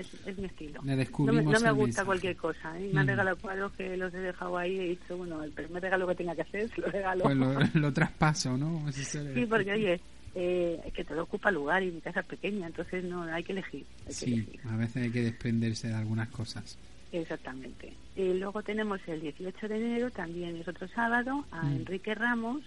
es, 0.00 0.06
es 0.26 0.38
mi 0.38 0.46
estilo. 0.46 0.80
No 0.82 1.32
me, 1.32 1.42
no 1.42 1.60
me 1.60 1.72
gusta 1.72 2.04
cualquier 2.04 2.36
cosa, 2.36 2.78
¿eh? 2.78 2.88
me 2.92 3.00
han 3.00 3.06
Mm. 3.06 3.10
regalado 3.10 3.36
cuadros 3.38 3.72
que 3.72 3.96
los 3.96 4.12
he 4.14 4.18
dejado 4.18 4.56
ahí 4.58 4.74
y 4.74 4.78
he 4.80 4.88
dicho, 4.90 5.16
bueno, 5.16 5.42
el 5.42 5.50
primer 5.52 5.82
regalo 5.82 6.06
que 6.06 6.14
tenga 6.14 6.34
que 6.34 6.42
hacer, 6.42 6.70
se 6.74 6.80
lo 6.80 6.88
regalo. 6.88 7.24
Pues 7.24 7.36
lo, 7.36 7.54
lo 7.74 7.92
traspaso, 7.92 8.56
¿no? 8.56 8.90
Se 8.92 9.04
Sí, 9.34 9.46
porque 9.46 9.72
oye, 9.72 10.00
eh, 10.34 10.80
es 10.84 10.92
que 10.92 11.04
todo 11.04 11.22
ocupa 11.22 11.50
lugar 11.50 11.82
y 11.82 11.90
mi 11.90 12.00
casa 12.00 12.20
es 12.20 12.26
pequeña, 12.26 12.66
entonces 12.66 13.02
no 13.04 13.22
hay 13.22 13.42
que 13.42 13.52
elegir. 13.52 13.86
Hay 14.00 14.06
que 14.06 14.12
Sí, 14.12 14.32
elegir. 14.34 14.60
a 14.68 14.76
veces 14.76 14.96
hay 15.04 15.10
que 15.10 15.22
desprenderse 15.22 15.88
de 15.88 15.94
algunas 15.94 16.28
cosas. 16.28 16.78
Exactamente. 17.12 17.92
Y 18.16 18.34
luego 18.34 18.62
tenemos 18.62 19.00
el 19.06 19.20
18 19.20 19.68
de 19.68 19.76
enero, 19.76 20.10
también 20.10 20.56
es 20.56 20.66
otro 20.68 20.86
sábado, 20.88 21.44
a 21.52 21.62
Mm. 21.62 21.76
Enrique 21.76 22.14
Ramos, 22.14 22.62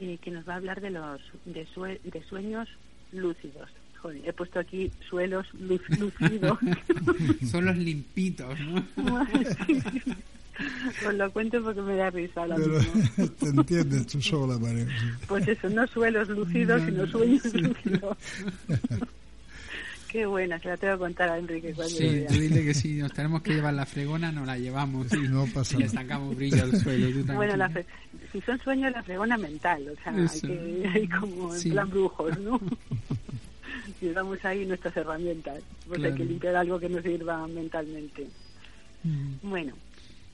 eh, 0.00 0.18
que 0.22 0.30
nos 0.30 0.48
va 0.48 0.54
a 0.54 0.56
hablar 0.56 0.80
de 0.80 0.90
los 0.90 1.20
de, 1.44 1.66
sue- 1.74 2.00
de 2.04 2.22
sueños 2.24 2.68
lúcidos. 3.12 3.68
Joder, 4.02 4.20
he 4.28 4.32
puesto 4.32 4.58
aquí 4.60 4.90
suelos 5.08 5.46
luz- 5.60 5.98
lúcidos. 5.98 6.58
Son 7.50 7.64
los 7.66 7.76
limpitos, 7.76 8.58
¿no? 8.60 8.84
Os 11.08 11.14
lo 11.14 11.30
cuento 11.32 11.62
porque 11.62 11.80
me 11.80 11.96
da 11.96 12.10
risa 12.10 12.42
ahora 12.42 12.56
pero 12.56 12.78
mismo. 12.78 13.28
te 13.40 13.46
entiendes 13.46 14.06
tú 14.06 14.20
sola, 14.20 14.58
María. 14.58 14.86
Pues 15.26 15.48
eso, 15.48 15.68
no 15.70 15.86
suelos 15.86 16.28
lucidos, 16.28 16.82
sino 16.84 17.06
sueños 17.06 17.44
lúcidos. 17.54 18.16
Qué 20.08 20.26
buena, 20.26 20.58
se 20.58 20.68
la 20.68 20.76
tengo 20.76 20.94
que 20.94 20.98
contar 20.98 21.28
a 21.30 21.38
Enrique 21.38 21.72
cuando 21.72 21.94
Sí, 21.94 22.24
tú 22.28 22.34
dile 22.34 22.64
que 22.64 22.74
si 22.74 22.94
nos 22.94 23.12
tenemos 23.12 23.42
que 23.42 23.54
llevar 23.54 23.72
la 23.74 23.86
fregona, 23.86 24.32
nos 24.32 24.44
la 24.46 24.58
llevamos. 24.58 25.06
Y, 25.14 25.28
No 25.28 25.46
pasa 25.46 25.76
y 25.76 25.78
le 25.78 25.86
nada. 25.86 26.02
sacamos 26.02 26.36
brillo 26.36 26.62
al 26.64 26.76
suelo. 26.80 27.24
tú 27.24 27.32
Bueno, 27.32 27.56
la 27.56 27.70
fre- 27.70 27.84
si 28.32 28.40
son 28.40 28.58
sueños, 28.58 28.92
la 28.92 29.02
fregona 29.04 29.38
mental, 29.38 29.86
o 29.88 30.02
sea, 30.02 30.12
hay, 30.12 30.40
que, 30.40 30.90
hay 30.92 31.06
como 31.08 31.54
en 31.54 31.60
Sí. 31.60 31.70
plan 31.70 31.88
brujos, 31.88 32.38
¿no? 32.40 32.60
Llevamos 34.00 34.42
ahí 34.44 34.64
nuestras 34.64 34.96
herramientas, 34.96 35.62
pues 35.86 36.02
hay 36.02 36.14
que 36.14 36.24
limpiar 36.24 36.56
algo 36.56 36.80
que 36.80 36.88
nos 36.88 37.02
sirva 37.02 37.46
mentalmente. 37.46 38.26
Mm. 39.04 39.34
Bueno, 39.42 39.74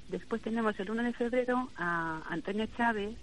después 0.09 0.41
tenemos 0.43 0.79
el 0.79 0.91
1 0.91 1.03
de 1.03 1.13
febrero 1.13 1.69
a 1.77 2.23
Antonio 2.29 2.67
Chávez, 2.77 3.17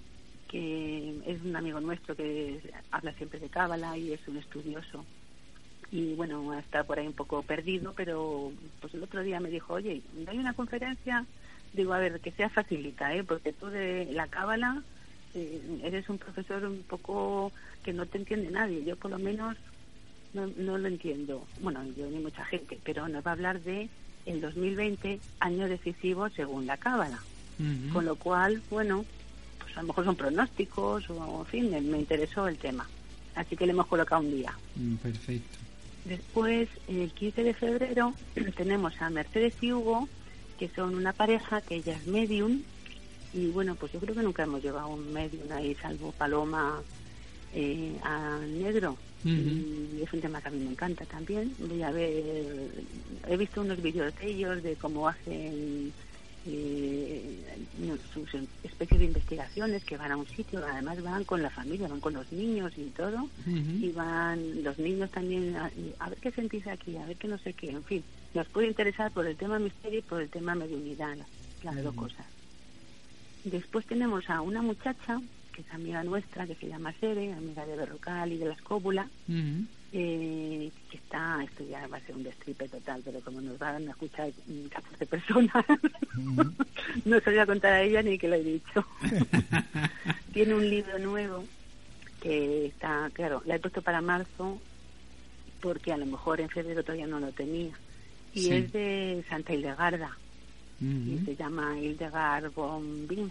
que 0.49 1.21
es 1.25 1.41
un 1.41 1.55
amigo 1.55 1.79
nuestro 1.79 2.15
que 2.15 2.59
habla 2.91 3.13
siempre 3.13 3.39
de 3.39 3.49
Cábala 3.49 3.97
y 3.97 4.11
es 4.11 4.27
un 4.27 4.37
estudioso. 4.37 5.05
Y 5.91 6.13
bueno, 6.15 6.57
está 6.57 6.83
por 6.83 6.99
ahí 6.99 7.07
un 7.07 7.13
poco 7.13 7.41
perdido, 7.43 7.93
pero 7.95 8.51
pues 8.81 8.93
el 8.95 9.03
otro 9.03 9.21
día 9.21 9.39
me 9.39 9.49
dijo, 9.49 9.73
oye, 9.73 10.01
¿no 10.13 10.31
hay 10.31 10.39
una 10.39 10.53
conferencia? 10.53 11.25
Digo, 11.71 11.93
a 11.93 11.99
ver, 11.99 12.19
que 12.19 12.31
sea 12.31 12.49
facilita, 12.49 13.13
¿eh? 13.15 13.23
Porque 13.23 13.53
tú 13.53 13.67
de 13.67 14.09
la 14.11 14.27
Cábala 14.27 14.83
eh, 15.33 15.79
eres 15.83 16.09
un 16.09 16.17
profesor 16.17 16.65
un 16.65 16.83
poco 16.83 17.51
que 17.83 17.93
no 17.93 18.05
te 18.05 18.17
entiende 18.17 18.51
nadie. 18.51 18.83
Yo 18.83 18.95
por 18.95 19.11
lo 19.11 19.19
menos 19.19 19.57
no, 20.33 20.47
no 20.57 20.77
lo 20.77 20.87
entiendo. 20.87 21.45
Bueno, 21.61 21.83
yo 21.97 22.07
ni 22.07 22.19
mucha 22.19 22.45
gente, 22.45 22.79
pero 22.83 23.07
nos 23.07 23.25
va 23.25 23.31
a 23.31 23.33
hablar 23.33 23.61
de 23.61 23.89
el 24.25 24.41
2020, 24.41 25.19
año 25.39 25.67
decisivo 25.67 26.29
según 26.29 26.65
la 26.65 26.77
Cábala. 26.77 27.19
Con 27.93 28.05
lo 28.05 28.15
cual, 28.15 28.61
bueno, 28.71 29.05
pues 29.59 29.77
a 29.77 29.81
lo 29.81 29.87
mejor 29.87 30.05
son 30.05 30.15
pronósticos 30.15 31.09
o, 31.09 31.41
en 31.41 31.45
fin, 31.45 31.71
me, 31.71 31.79
me 31.81 31.99
interesó 31.99 32.47
el 32.47 32.57
tema. 32.57 32.87
Así 33.35 33.55
que 33.55 33.65
le 33.65 33.71
hemos 33.71 33.87
colocado 33.87 34.21
un 34.21 34.31
día. 34.31 34.53
Mm, 34.75 34.95
Perfecto. 34.95 35.57
Después, 36.05 36.67
el 36.87 37.11
15 37.11 37.43
de 37.43 37.53
febrero, 37.53 38.13
tenemos 38.57 38.99
a 39.01 39.09
Mercedes 39.09 39.53
y 39.61 39.71
Hugo, 39.71 40.09
que 40.59 40.67
son 40.69 40.95
una 40.95 41.13
pareja 41.13 41.61
que 41.61 41.75
ella 41.75 41.95
es 41.95 42.07
medium. 42.07 42.61
Y 43.33 43.47
bueno, 43.47 43.75
pues 43.75 43.91
yo 43.93 43.99
creo 43.99 44.13
que 44.15 44.23
nunca 44.23 44.43
hemos 44.43 44.61
llevado 44.61 44.89
un 44.89 45.13
medium 45.13 45.51
ahí, 45.51 45.75
salvo 45.75 46.11
Paloma 46.11 46.81
eh, 47.53 47.95
a 48.03 48.39
negro. 48.39 48.97
Y 49.25 50.01
es 50.01 50.13
un 50.13 50.21
tema 50.21 50.41
que 50.41 50.49
a 50.49 50.51
mí 50.51 50.59
me 50.59 50.71
encanta 50.71 51.05
también. 51.05 51.53
Voy 51.59 51.81
a 51.81 51.91
ver, 51.91 52.69
he 53.27 53.37
visto 53.37 53.61
unos 53.61 53.81
vídeos 53.81 54.13
de 54.19 54.27
ellos 54.29 54.61
de 54.61 54.75
cómo 54.75 55.07
hacen 55.07 55.93
eh, 56.45 57.39
sus 58.13 58.29
especies 58.63 58.99
de 58.99 59.05
investigaciones 59.05 59.83
que 59.85 59.97
van 59.97 60.11
a 60.11 60.17
un 60.17 60.27
sitio, 60.27 60.61
además 60.65 61.01
van 61.01 61.23
con 61.23 61.41
la 61.41 61.49
familia, 61.49 61.87
van 61.87 62.01
con 62.01 62.13
los 62.13 62.29
niños 62.31 62.73
y 62.77 62.89
todo 62.89 63.29
y 63.47 63.91
van 63.91 64.63
los 64.63 64.77
niños 64.77 65.09
también 65.11 65.55
a, 65.55 65.71
a 65.99 66.09
ver 66.09 66.19
qué 66.19 66.31
sentís 66.31 66.67
aquí, 66.67 66.97
a 66.97 67.05
ver 67.05 67.15
qué 67.15 67.27
no 67.27 67.37
sé 67.37 67.53
qué, 67.53 67.69
en 67.69 67.83
fin, 67.83 68.03
nos 68.33 68.47
puede 68.47 68.67
interesar 68.67 69.11
por 69.11 69.25
el 69.25 69.37
tema 69.37 69.57
misterio 69.57 69.99
y 69.99 70.03
por 70.03 70.21
el 70.21 70.29
tema 70.29 70.53
mediunidad, 70.53 71.15
las 71.63 71.83
dos 71.83 71.95
cosas. 71.95 72.25
Después 73.45 73.85
tenemos 73.85 74.29
a 74.29 74.41
una 74.41 74.61
muchacha 74.61 75.21
que 75.53 75.61
es 75.61 75.71
amiga 75.71 76.03
nuestra, 76.03 76.45
que 76.47 76.55
se 76.55 76.67
llama 76.67 76.93
Sere, 76.99 77.31
amiga 77.33 77.65
de 77.65 77.75
Berrocal 77.75 78.31
y 78.31 78.37
de 78.37 78.45
la 78.45 78.53
Escóbula, 78.53 79.07
eh, 79.91 80.71
que 80.89 80.97
está, 80.97 81.43
esto 81.43 81.63
ya 81.69 81.85
va 81.87 81.97
a 81.97 82.01
ser 82.01 82.15
un 82.15 82.23
destripe 82.23 82.67
total, 82.67 83.01
pero 83.05 83.21
como 83.21 83.39
nos 83.41 83.57
van 83.59 83.87
a 83.87 83.91
escuchar 83.91 84.31
mm, 84.47 84.65
14 84.67 85.05
personas, 85.05 85.65
no 87.05 87.19
se 87.19 87.25
lo 87.25 87.31
voy 87.31 87.39
a 87.39 87.45
contar 87.45 87.73
a 87.73 87.81
ella 87.83 88.01
ni 88.01 88.17
que 88.17 88.27
lo 88.27 88.35
he 88.35 88.43
dicho. 88.43 88.85
Tiene 90.33 90.55
un 90.55 90.67
libro 90.69 90.97
nuevo 90.99 91.45
que 92.19 92.65
está, 92.67 93.09
claro, 93.13 93.41
la 93.45 93.55
he 93.55 93.59
puesto 93.59 93.81
para 93.81 94.01
marzo 94.01 94.59
porque 95.61 95.93
a 95.93 95.97
lo 95.97 96.05
mejor 96.07 96.41
en 96.41 96.49
febrero 96.49 96.83
todavía 96.83 97.07
no 97.07 97.19
lo 97.19 97.31
tenía. 97.31 97.77
Y 98.33 98.41
Sí. 98.41 98.53
es 98.55 98.73
de 98.73 99.23
Santa 99.29 99.53
Hildegarda 99.53 100.17
y 100.81 101.15
Ujú. 101.15 101.25
se 101.25 101.35
llama 101.35 101.77
Hildegard 101.79 102.51
von 102.53 103.07
Bingen 103.07 103.29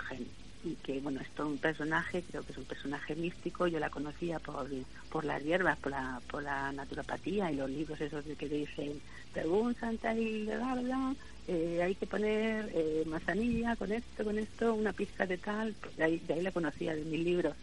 y 0.64 0.74
que 0.76 1.00
bueno 1.00 1.20
es 1.20 1.28
todo 1.30 1.48
un 1.48 1.58
personaje 1.58 2.22
creo 2.28 2.42
que 2.42 2.52
es 2.52 2.58
un 2.58 2.64
personaje 2.64 3.14
místico. 3.14 3.66
Yo 3.66 3.78
la 3.78 3.90
conocía 3.90 4.38
por 4.38 4.68
por 5.10 5.24
las 5.24 5.42
hierbas 5.42 5.78
por 5.78 5.92
la 5.92 6.20
por 6.30 6.42
la 6.42 6.72
naturopatía 6.72 7.50
y 7.50 7.56
los 7.56 7.70
libros 7.70 8.00
esos 8.00 8.24
de 8.24 8.36
que 8.36 8.48
dicen 8.48 9.00
según 9.34 9.74
Santa 9.74 10.14
Hildegarda 10.14 11.14
eh, 11.48 11.80
hay 11.82 11.94
que 11.94 12.06
poner 12.06 12.70
eh, 12.74 13.04
manzanilla 13.06 13.74
con 13.76 13.90
esto 13.92 14.24
con 14.24 14.38
esto 14.38 14.74
una 14.74 14.92
pizca 14.92 15.26
de 15.26 15.38
tal 15.38 15.74
pues 15.80 15.96
de 15.96 16.04
ahí, 16.04 16.18
de 16.26 16.34
ahí 16.34 16.42
la 16.42 16.52
conocía 16.52 16.94
de 16.94 17.04
mis 17.04 17.20
libros. 17.24 17.54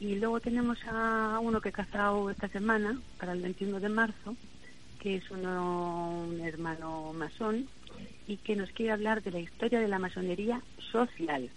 Y 0.00 0.14
luego 0.16 0.40
tenemos 0.40 0.78
a 0.86 1.38
uno 1.42 1.60
que 1.60 1.68
he 1.68 1.72
casado 1.72 2.30
esta 2.30 2.48
semana, 2.48 2.98
para 3.18 3.32
el 3.32 3.42
21 3.42 3.80
de 3.80 3.88
marzo, 3.90 4.34
que 4.98 5.16
es 5.16 5.30
uno, 5.30 6.24
un 6.26 6.40
hermano 6.40 7.12
masón, 7.12 7.68
y 8.30 8.36
que 8.36 8.54
nos 8.54 8.70
quiere 8.70 8.92
hablar 8.92 9.22
de 9.24 9.32
la 9.32 9.40
historia 9.40 9.80
de 9.80 9.88
la 9.88 9.98
masonería 9.98 10.62
social. 10.92 11.50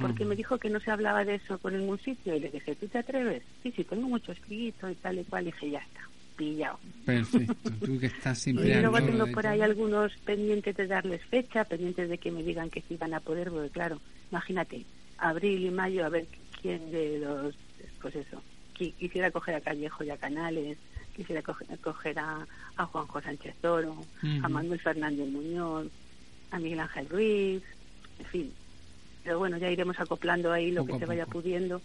Porque 0.00 0.24
me 0.24 0.36
dijo 0.36 0.58
que 0.58 0.70
no 0.70 0.78
se 0.78 0.90
hablaba 0.92 1.24
de 1.24 1.34
eso 1.34 1.58
por 1.58 1.72
ningún 1.72 1.98
sitio, 1.98 2.36
y 2.36 2.40
le 2.40 2.50
dije, 2.50 2.76
¿tú 2.76 2.86
te 2.86 2.98
atreves? 2.98 3.42
Sí, 3.64 3.72
sí, 3.72 3.82
tengo 3.84 4.08
mucho 4.08 4.30
escrito 4.30 4.88
y 4.88 4.94
tal 4.94 5.18
y 5.18 5.24
cual, 5.24 5.42
y 5.42 5.46
dije, 5.46 5.70
ya 5.70 5.80
está. 5.80 6.00
Pillado. 6.36 6.78
Perfecto, 7.04 7.70
tú 7.84 7.98
que 7.98 8.06
estás 8.06 8.38
siempre 8.42 8.68
Y 8.78 8.80
luego 8.80 9.02
tengo 9.02 9.26
por 9.26 9.46
ahí 9.46 9.60
algunos 9.60 10.12
pendientes 10.24 10.76
de 10.76 10.86
darles 10.86 11.22
fecha, 11.24 11.64
pendientes 11.64 12.08
de 12.08 12.16
que 12.18 12.30
me 12.30 12.44
digan 12.44 12.70
que 12.70 12.80
sí 12.82 12.96
van 12.96 13.12
a 13.12 13.20
poder, 13.20 13.50
porque 13.50 13.70
claro, 13.70 14.00
imagínate, 14.30 14.86
abril 15.18 15.64
y 15.66 15.70
mayo, 15.70 16.06
a 16.06 16.08
ver 16.10 16.28
quién 16.62 16.92
de 16.92 17.18
los, 17.18 17.54
pues 18.00 18.14
eso, 18.14 18.40
qui- 18.78 18.94
quisiera 18.94 19.30
coger 19.32 19.56
a 19.56 19.60
Callejo 19.60 20.04
y 20.04 20.10
a 20.10 20.16
Canales, 20.16 20.78
quisiera 21.14 21.42
coger, 21.42 21.66
coger 21.80 22.18
a, 22.20 22.46
a 22.76 22.86
Juanjo 22.86 23.20
Sánchez 23.20 23.56
Toro, 23.60 24.06
a. 24.42 24.48
Manuel 24.48 24.80
Fernández 24.80 25.28
Muñoz, 25.28 25.88
a 26.50 26.58
Miguel 26.58 26.80
Ángel 26.80 27.08
Ruiz, 27.08 27.62
en 28.18 28.26
fin. 28.26 28.52
Pero 29.24 29.38
bueno, 29.38 29.58
ya 29.58 29.70
iremos 29.70 29.98
acoplando 30.00 30.52
ahí 30.52 30.70
lo 30.70 30.82
Poco 30.82 30.94
que 30.94 30.98
se 31.00 31.06
vaya 31.06 31.26
pudiendo, 31.26 31.80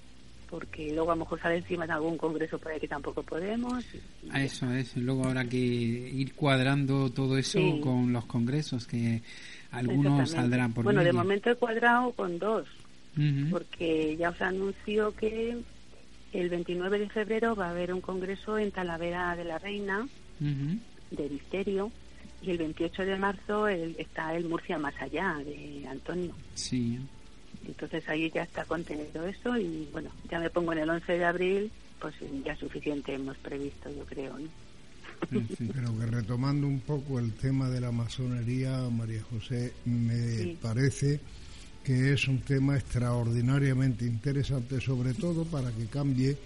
porque 0.49 0.93
luego 0.93 1.12
a 1.12 1.15
lo 1.15 1.19
mejor 1.19 1.39
sale 1.41 1.58
encima 1.58 1.86
de 1.86 1.93
algún 1.93 2.17
congreso 2.17 2.58
por 2.58 2.71
ahí 2.71 2.80
que 2.80 2.88
tampoco 2.88 3.23
podemos. 3.23 3.84
y- 3.93 4.39
eso, 4.43 4.65
a 4.67 4.80
eso. 4.80 4.99
Luego 4.99 5.25
habrá 5.25 5.45
que 5.45 5.58
ir 5.58 6.34
cuadrando 6.34 7.10
todo 7.12 7.38
eso 7.38 7.60
Sí. 7.60 7.80
con 7.84 8.13
los 8.13 8.25
congresos, 8.25 8.88
que 8.88 9.21
algunos 9.71 10.30
saldrán 10.32 10.73
por 10.73 10.84
Bueno, 10.86 11.04
de 11.04 11.12
momento 11.13 11.49
he 11.51 11.56
cuadrado 11.56 12.12
con 12.13 12.39
dos, 12.39 12.67
porque 13.51 14.15
ya 14.17 14.30
os 14.30 14.41
anuncio 14.41 15.13
que 15.15 15.58
el 16.34 16.49
29 16.49 16.99
de 16.99 17.10
febrero 17.10 17.56
va 17.56 17.67
a 17.67 17.71
haber 17.71 17.93
un 17.93 18.01
congreso 18.01 18.58
en 18.58 18.71
Talavera 18.71 19.36
de 19.36 19.45
la 19.45 19.58
Reina 19.58 20.01
Ujú. 20.41 20.80
de 21.12 21.30
Misterio 21.30 21.91
y 22.45 22.51
el 22.51 22.58
28 22.58 23.03
de 23.05 23.17
marzo 23.17 23.67
el- 23.67 23.95
está 23.97 24.36
el 24.36 24.45
Murcia 24.45 24.77
Más 24.77 24.93
Allá 25.01 25.36
de 25.45 25.86
Antonio. 25.88 26.34
Sí. 26.53 26.99
Entonces 27.67 28.08
ahí 28.10 28.29
ya 28.34 28.43
está 28.43 28.63
contenido 28.65 29.25
eso 29.25 29.58
y 29.58 29.88
bueno, 29.91 30.10
ya 30.29 30.39
me 30.39 30.49
pongo 30.49 30.73
en 30.73 30.79
el 30.79 30.89
11 30.89 31.13
de 31.13 31.25
abril, 31.25 31.71
pues 31.99 32.13
ya 32.45 32.55
suficiente 32.58 33.13
hemos 33.13 33.38
previsto, 33.38 33.89
yo 33.89 34.05
creo. 34.05 34.38
¿no? 34.38 34.47
Pero 35.29 35.97
que 35.97 36.05
retomando 36.05 36.67
un 36.67 36.81
poco 36.81 37.19
el 37.19 37.31
tema 37.34 37.69
de 37.69 37.81
la 37.81 37.91
masonería, 37.91 38.77
María 38.91 39.23
José, 39.31 39.73
me 39.86 40.38
Sí. 40.43 40.58
parece 40.62 41.19
que 41.84 42.13
es 42.13 42.27
un 42.27 42.39
tema 42.39 42.75
extraordinariamente 42.75 44.05
interesante, 44.05 44.81
sobre 44.81 45.13
todo 45.13 45.45
para 45.45 45.71
que 45.71 45.86
cambie 45.86 46.38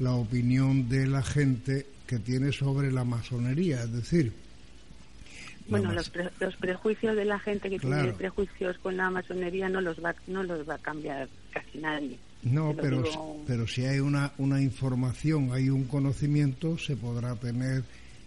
la 0.00 0.12
opinión 0.14 0.88
de 0.88 1.06
la 1.06 1.22
gente 1.22 1.86
que 2.06 2.18
tiene 2.18 2.52
sobre 2.52 2.90
la 2.92 3.04
masonería. 3.04 3.82
Es 3.84 3.92
decir, 3.92 4.32
Bueno, 5.66 5.92
los, 5.92 6.10
pre- 6.10 6.30
los 6.40 6.56
prejuicios 6.56 7.16
de 7.16 7.24
la 7.24 7.38
gente 7.38 7.70
que 7.70 7.78
Claro. 7.78 8.02
tiene 8.02 8.18
prejuicios 8.18 8.76
con 8.78 8.96
la 8.96 9.08
masonería 9.10 9.68
no 9.68 9.80
los 9.80 10.02
va 10.04 10.14
no 10.26 10.42
los 10.42 10.68
va 10.68 10.74
a 10.74 10.78
cambiar 10.78 11.28
casi 11.52 11.78
nadie. 11.78 12.18
No, 12.42 12.74
pero, 12.78 13.02
digo- 13.02 13.42
pero 13.46 13.66
si 13.66 13.86
hay 13.86 14.00
una, 14.00 14.32
una 14.36 14.60
información, 14.60 15.50
hay 15.52 15.70
un 15.70 15.84
conocimiento, 15.84 16.76
se 16.76 16.96
podrá 16.96 17.34
tener 17.36 17.82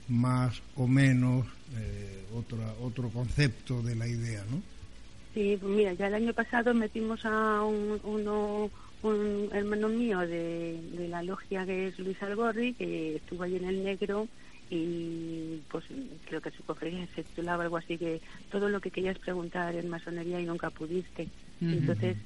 más 0.08 0.62
o 0.76 0.88
menos 0.88 1.46
eh, 1.78 2.24
otra, 2.34 2.74
otro 2.82 3.10
concepto 3.10 3.82
de 3.84 3.96
la 3.96 4.08
idea, 4.08 4.44
¿no? 4.50 4.62
Sí, 5.36 5.56
pues 5.62 5.72
mira, 5.72 5.94
ya 5.94 6.08
el 6.08 6.16
año 6.16 6.34
pasado 6.34 6.74
metimos 6.74 7.24
a 7.26 7.62
un, 7.64 8.00
uno, 8.04 8.72
un 9.04 9.50
hermano 9.54 9.90
mío 9.90 10.20
de, 10.22 10.82
de 10.94 11.08
la 11.10 11.22
logia 11.22 11.64
que 11.68 11.90
es 11.90 12.00
Luis 12.00 12.20
Algorri, 12.24 12.74
que 12.74 13.18
estuvo 13.18 13.44
ahí 13.44 13.58
en 13.58 13.66
el 13.66 13.84
negro 13.84 14.28
y 14.70 15.62
pues 15.70 15.86
creo 16.26 16.42
que 16.42 16.52
su 16.52 16.64
conferencia 16.64 17.08
se 17.16 17.24
titulaba 17.24 17.64
algo 17.64 17.78
así 17.78 17.98
que 17.98 18.22
todo 18.52 18.70
lo 18.70 18.82
que 18.82 18.92
querías 18.92 19.18
preguntar 19.20 19.76
en 19.76 19.90
masonería 19.90 20.40
y 20.40 20.46
nunca 20.46 20.70
pudiste. 20.70 21.30
Entonces 21.62 22.18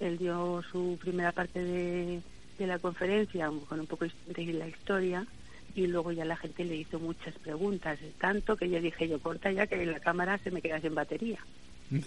él 0.00 0.18
dio 0.18 0.62
su 0.70 0.96
primera 1.00 1.32
parte 1.32 1.62
de, 1.62 2.22
de 2.58 2.66
la 2.66 2.78
conferencia 2.78 3.50
con 3.68 3.80
un 3.80 3.86
poco 3.86 4.06
de 4.26 4.52
la 4.52 4.68
historia 4.68 5.26
y 5.74 5.86
luego 5.86 6.12
ya 6.12 6.24
la 6.24 6.36
gente 6.36 6.64
le 6.64 6.76
hizo 6.76 6.98
muchas 6.98 7.34
preguntas, 7.38 7.98
tanto 8.18 8.56
que 8.56 8.70
yo 8.70 8.80
dije 8.80 9.08
yo 9.08 9.20
corta 9.20 9.50
ya 9.52 9.66
que 9.66 9.84
la 9.84 10.00
cámara 10.00 10.38
se 10.38 10.50
me 10.50 10.62
queda 10.62 10.80
sin 10.80 10.94
batería. 10.94 11.38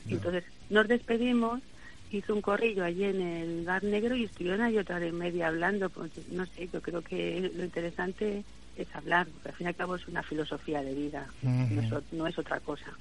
Entonces 0.10 0.44
nos 0.70 0.88
despedimos, 0.88 1.62
hizo 2.12 2.34
un 2.34 2.42
corrillo 2.42 2.84
allí 2.84 3.04
en 3.04 3.22
el 3.22 3.66
bar 3.66 3.84
negro 3.84 4.16
y 4.16 4.26
estuvieron 4.26 4.62
ahí 4.62 4.78
otra 4.78 4.98
hora 4.98 5.08
y 5.08 5.12
media 5.12 5.48
hablando. 5.48 5.90
Pues, 5.90 6.12
no 6.32 6.46
sé, 6.46 6.70
yo 6.72 6.82
creo 6.82 7.02
que 7.02 7.52
lo 7.56 7.64
interesante 7.64 8.44
es 8.76 8.88
hablar, 8.96 9.28
porque 9.28 9.50
al 9.50 9.56
fin 9.56 9.66
y 9.66 9.68
al 9.70 9.76
cabo 9.76 9.96
es 9.96 10.08
una 10.08 10.24
filosofía 10.24 10.82
de 10.82 10.94
vida, 10.94 11.28
no, 11.42 11.82
es, 11.82 12.14
no 12.14 12.28
es 12.28 12.38
otra 12.38 12.60
cosa. 12.60 12.92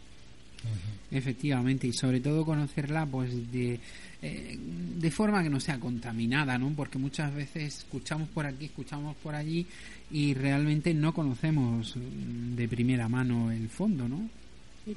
Efectivamente, 1.10 1.86
y 1.86 1.92
sobre 1.92 2.20
todo 2.20 2.44
conocerla 2.44 3.06
pues 3.06 3.50
de, 3.50 3.80
eh, 4.22 4.56
de 4.58 5.10
forma 5.10 5.42
que 5.42 5.50
no 5.50 5.58
sea 5.58 5.80
contaminada, 5.80 6.56
¿no? 6.58 6.72
Porque 6.76 6.98
muchas 6.98 7.34
veces 7.34 7.78
escuchamos 7.78 8.28
por 8.28 8.46
aquí, 8.46 8.66
escuchamos 8.66 9.16
por 9.16 9.34
allí 9.34 9.66
y 10.10 10.34
realmente 10.34 10.94
no 10.94 11.12
conocemos 11.12 11.94
de 11.96 12.68
primera 12.68 13.08
mano 13.08 13.50
el 13.50 13.68
fondo, 13.68 14.08
¿no? 14.08 14.28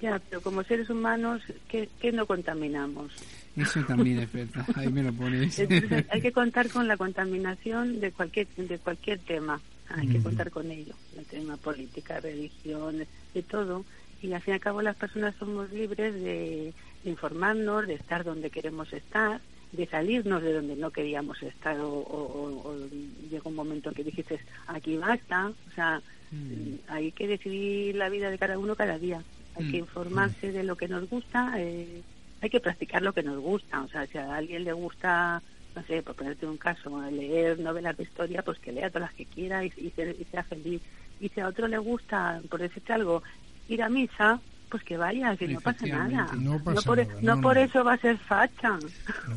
Ya, 0.02 0.20
pero 0.30 0.42
como 0.42 0.64
seres 0.64 0.90
humanos, 0.90 1.42
¿qué, 1.68 1.90
qué 2.00 2.12
no 2.12 2.26
contaminamos? 2.26 3.12
Eso 3.56 3.84
también 3.84 4.20
es 4.20 4.32
verdad, 4.32 4.66
ahí 4.76 4.90
me 4.90 5.04
lo 5.04 5.14
pones. 5.14 5.58
Entonces 5.60 6.06
hay 6.10 6.22
que 6.22 6.32
contar 6.32 6.70
con 6.70 6.88
la 6.88 6.98
contaminación 6.98 8.00
de 8.00 8.12
cualquier 8.12 8.48
de 8.56 8.78
cualquier 8.78 9.20
tema. 9.20 9.60
Hay 9.90 10.08
que 10.08 10.22
contar 10.22 10.50
con 10.50 10.72
ello, 10.72 10.96
el 11.18 11.26
tema 11.26 11.58
política, 11.58 12.20
religión, 12.20 13.06
de 13.34 13.44
todo. 13.44 13.86
Y 14.22 14.32
al 14.34 14.42
fin 14.42 14.54
y 14.54 14.56
al 14.56 14.62
cabo 14.62 14.82
las 14.82 14.96
personas 14.96 15.36
somos 15.38 15.70
libres 15.72 16.14
de, 16.14 16.74
de 17.04 17.10
informarnos, 17.10 17.86
de 17.88 17.96
estar 17.96 18.24
donde 18.24 18.50
queremos 18.50 18.92
estar, 18.94 19.42
de 19.74 19.86
salirnos 19.88 20.42
de 20.42 20.54
donde 20.54 20.76
no 20.76 20.92
queríamos 20.92 21.42
estar 21.44 21.78
o, 21.80 21.90
o- 21.90 22.32
o- 22.64 22.70
o 22.70 22.88
llega 23.30 23.50
un 23.50 23.56
momento 23.56 23.90
en 23.90 23.96
que 23.96 24.04
dijiste 24.04 24.40
aquí 24.68 24.98
basta. 24.98 25.48
O 25.70 25.72
sea, 25.76 26.02
Mm. 26.32 26.76
hay 26.88 27.12
que 27.12 27.28
decidir 27.28 27.96
la 27.96 28.10
vida 28.10 28.32
de 28.32 28.40
cada 28.40 28.58
uno 28.58 28.76
cada 28.76 28.98
día. 28.98 29.24
Hay 29.56 29.66
que 29.70 29.78
Mm. 29.78 29.82
informarse 29.82 30.52
de 30.52 30.64
lo 30.64 30.76
que 30.76 30.88
nos 30.88 31.08
gusta, 31.08 31.54
eh, 31.58 32.02
hay 32.42 32.50
que 32.50 32.60
practicar 32.60 33.04
lo 33.04 33.14
que 33.14 33.22
nos 33.22 33.40
gusta. 33.40 33.82
O 33.84 33.88
sea, 33.90 34.08
si 34.08 34.18
a 34.18 34.34
alguien 34.36 34.64
le 34.64 34.74
gusta, 34.74 35.44
no 35.76 35.84
sé, 35.86 36.02
por 36.04 36.16
ponerte 36.16 36.46
un 36.46 36.58
caso, 36.58 37.02
leer 37.10 37.60
novelas 37.60 37.98
de 37.98 38.04
historia, 38.04 38.42
pues 38.44 38.60
que 38.60 38.72
lea 38.72 38.90
todas 38.90 39.08
las 39.10 39.16
que 39.16 39.26
quiera 39.26 39.64
y, 39.66 39.74
y 39.78 39.90
se- 39.92 40.16
y 40.20 40.26
sea 40.32 40.44
feliz. 40.44 40.82
Y 41.20 41.30
si 41.30 41.40
a 41.40 41.48
otro 41.48 41.68
le 41.68 41.78
gusta, 41.78 42.42
por 42.50 42.60
decirte 42.62 42.94
algo, 42.94 43.24
ir 43.68 43.82
a 43.82 43.90
misa, 43.90 44.40
pues 44.70 44.84
que 44.84 44.98
vaya, 44.98 45.36
que 45.38 45.48
no 45.48 45.62
pasa 45.62 45.86
nada. 45.86 46.06
Efectivamente. 46.26 46.38
No 46.50 46.64
pasa 46.64 46.82
por, 46.82 46.98
nada, 46.98 47.14
no 47.22 47.36
no, 47.36 47.42
por 47.42 47.56
no. 47.56 47.62
eso 47.62 47.84
va 47.84 47.94
a 47.94 47.98
ser 47.98 48.18
facha. 48.18 48.80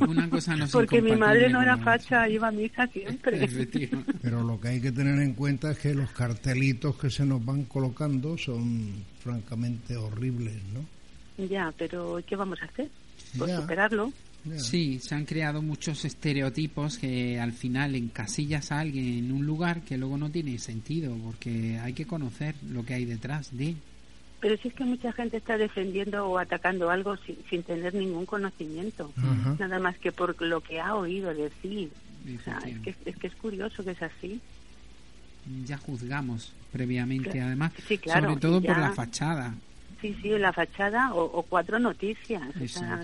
Una 0.09 0.29
cosa 0.31 0.57
no 0.57 0.65
es 0.65 0.73
Porque 0.73 1.03
mi 1.03 1.15
madre 1.17 1.49
no 1.51 1.61
era 1.63 1.77
facha, 1.77 2.29
iba 2.29 2.49
a 2.49 2.53
misa 2.53 2.87
siempre. 2.89 3.47
Pero 4.23 4.43
lo 4.43 4.61
que 4.61 4.69
hay 4.69 4.81
que 4.81 4.93
tener 4.93 5.21
en 5.21 5.35
cuenta 5.35 5.71
es 5.73 5.79
que 5.79 5.95
los 5.95 6.11
cartelitos 6.11 6.97
que 6.97 7.11
se 7.11 7.25
nos 7.25 7.45
van 7.45 7.65
colocando 7.65 8.37
son 8.39 9.05
francamente 9.21 9.97
horribles, 9.97 10.55
¿no? 10.73 11.47
Ya, 11.47 11.73
pero 11.77 12.21
¿qué 12.27 12.35
vamos 12.35 12.61
a 12.63 12.65
hacer? 12.67 12.89
Pues 13.39 13.51
Ya. 13.51 13.61
superarlo. 13.61 14.13
Sí, 14.57 14.99
se 15.01 15.15
han 15.15 15.25
creado 15.25 15.63
muchos 15.63 16.05
estereotipos 16.05 16.99
que 16.99 17.41
al 17.41 17.53
final 17.53 17.95
encasillas 17.95 18.73
a 18.73 18.81
alguien 18.81 19.19
en 19.19 19.33
un 19.33 19.47
lugar 19.47 19.83
que 19.83 19.97
luego 19.97 20.17
no 20.19 20.31
tiene 20.31 20.59
sentido, 20.59 21.17
porque 21.25 21.79
hay 21.79 21.93
que 21.93 22.07
conocer 22.07 22.55
lo 22.71 22.85
que 22.85 22.95
hay 22.95 23.05
detrás 23.05 23.57
de. 23.57 23.75
Pero 24.41 24.57
si 24.59 24.69
es 24.69 24.75
que 24.75 24.85
mucha 24.85 25.13
gente 25.13 25.39
está 25.39 25.57
defendiendo 25.57 26.27
o 26.29 26.39
atacando 26.39 26.91
algo 26.91 27.17
sin, 27.17 27.37
sin 27.49 27.63
tener 27.63 27.95
ningún 27.95 28.27
conocimiento, 28.27 29.13
nada 29.59 29.79
más 29.79 29.99
que 29.99 30.13
por 30.13 30.41
lo 30.41 30.61
que 30.61 30.81
ha 30.81 30.95
oído 30.95 31.33
decir. 31.35 31.91
O 32.39 32.43
sea, 32.43 32.59
es, 32.67 32.79
que, 32.81 32.95
es 33.05 33.17
que 33.17 33.27
es 33.29 33.35
curioso 33.35 33.85
que 33.85 33.93
es 33.93 34.03
así. 34.03 34.41
Ya 35.65 35.79
juzgamos 35.79 36.53
previamente, 36.73 37.41
además, 37.41 37.73
Sí, 37.87 37.99
claro, 37.99 38.29
sobre 38.29 38.41
todo 38.41 38.61
por 38.61 38.79
la 38.79 38.93
fachada. 38.93 39.55
Sí, 40.07 40.17
sí, 40.23 40.33
en 40.33 40.43
la 40.43 40.53
fachada 40.53 41.13
o, 41.15 41.25
o 41.25 41.43
cuatro 41.43 41.79
noticias. 41.79 42.43
O 42.63 42.69
sea, 42.69 43.03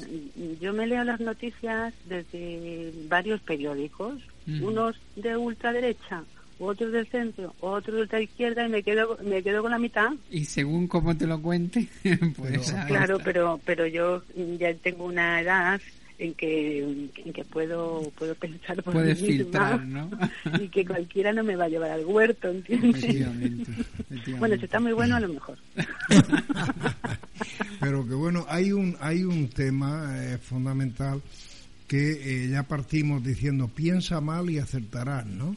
yo 0.61 0.73
me 0.73 0.87
leo 0.87 1.03
las 1.03 1.19
noticias 1.21 1.93
desde 2.05 2.93
varios 3.09 3.41
periódicos, 3.41 4.21
unos 4.47 4.97
de 5.17 5.37
ultraderecha, 5.37 6.23
otros 6.61 6.93
del 6.93 7.09
centro, 7.09 7.55
otros 7.61 7.97
de 7.97 8.03
ultraizquierda 8.03 8.67
y 8.67 8.69
me 8.69 8.83
quedo, 8.85 9.19
me 9.25 9.43
quedo 9.43 9.63
con 9.63 9.73
la 9.73 9.79
mitad. 9.79 10.13
Y 10.31 10.45
según 10.45 10.87
cómo 10.87 11.17
te 11.17 11.27
lo 11.27 11.43
cuente, 11.43 11.89
pues 12.37 12.73
Claro, 12.87 13.19
pero 13.25 13.61
pero 13.65 13.87
yo 13.87 14.23
ya 14.59 14.73
tengo 14.75 15.05
una 15.05 15.41
edad 15.41 15.81
en 16.19 16.35
que 16.35 16.81
en 16.81 17.33
que 17.33 17.45
puedo 17.45 18.11
puedo 18.17 18.35
pensar 18.35 18.83
por 18.83 18.95
Puedes 18.95 19.21
mí 19.21 19.29
misma 19.29 19.45
filtrar, 19.45 19.85
¿no? 19.85 20.11
y 20.61 20.69
que 20.69 20.85
cualquiera 20.85 21.33
no 21.33 21.45
me 21.45 21.57
va 21.57 21.65
a 21.65 21.69
llevar 21.69 21.91
al 21.91 22.05
huerto, 22.05 22.49
¿entiendes? 22.49 23.03
Efectivamente, 23.03 23.71
efectivamente. 23.71 24.39
Bueno, 24.39 24.57
si 24.57 24.65
está 24.65 24.81
muy 24.81 24.93
bueno 24.93 25.17
a 25.17 25.21
lo 25.21 25.29
mejor. 25.29 25.59
Pero 27.81 28.07
que 28.07 28.15
bueno, 28.15 28.47
hay 28.49 28.73
un, 28.73 28.97
hay 29.01 29.25
un 29.25 29.49
tema 29.49 30.15
eh, 30.17 30.39
fundamental 30.39 31.21
que 31.89 32.45
eh, 32.45 32.49
ya 32.49 32.63
partimos 32.63 33.25
diciendo 33.25 33.69
piensa 33.69 34.21
mal 34.21 34.49
y 34.49 34.59
acertarás, 34.59 35.27
¿no? 35.27 35.57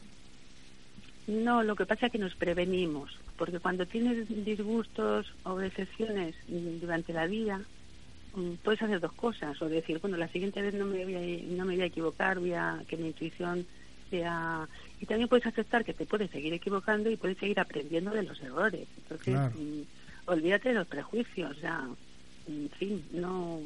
No, 1.26 1.62
lo 1.62 1.74
que 1.74 1.86
pasa 1.86 2.06
es 2.06 2.12
que 2.12 2.18
nos 2.18 2.34
prevenimos, 2.34 3.18
porque 3.36 3.58
cuando 3.58 3.86
tienes 3.86 4.28
disgustos 4.44 5.32
o 5.44 5.58
decepciones 5.58 6.34
mm, 6.48 6.80
durante 6.80 7.12
la 7.12 7.26
vida, 7.26 7.60
puedes 8.62 8.82
hacer 8.82 9.00
dos 9.00 9.12
cosas, 9.12 9.60
o 9.62 9.68
decir, 9.68 9.98
bueno, 10.00 10.16
la 10.16 10.28
siguiente 10.28 10.62
vez 10.62 10.74
no 10.74 10.84
me 10.84 11.04
voy 11.04 11.14
a, 11.14 11.54
no 11.56 11.64
me 11.64 11.74
voy 11.74 11.82
a 11.82 11.86
equivocar, 11.86 12.38
voy 12.38 12.52
a 12.52 12.82
que 12.88 12.96
mi 12.96 13.08
intuición 13.08 13.66
sea... 14.10 14.68
Y 15.00 15.06
también 15.06 15.28
puedes 15.28 15.46
aceptar 15.46 15.84
que 15.84 15.94
te 15.94 16.06
puedes 16.06 16.30
seguir 16.30 16.52
equivocando 16.52 17.10
y 17.10 17.16
puedes 17.16 17.38
seguir 17.38 17.58
aprendiendo 17.60 18.10
de 18.10 18.22
los 18.22 18.40
errores. 18.40 18.86
Entonces, 18.96 19.54
mm, 19.54 20.30
olvídate 20.30 20.70
de 20.70 20.74
los 20.76 20.86
prejuicios, 20.86 21.60
ya, 21.60 21.86
en 22.48 22.70
fin, 22.78 23.04
no, 23.12 23.60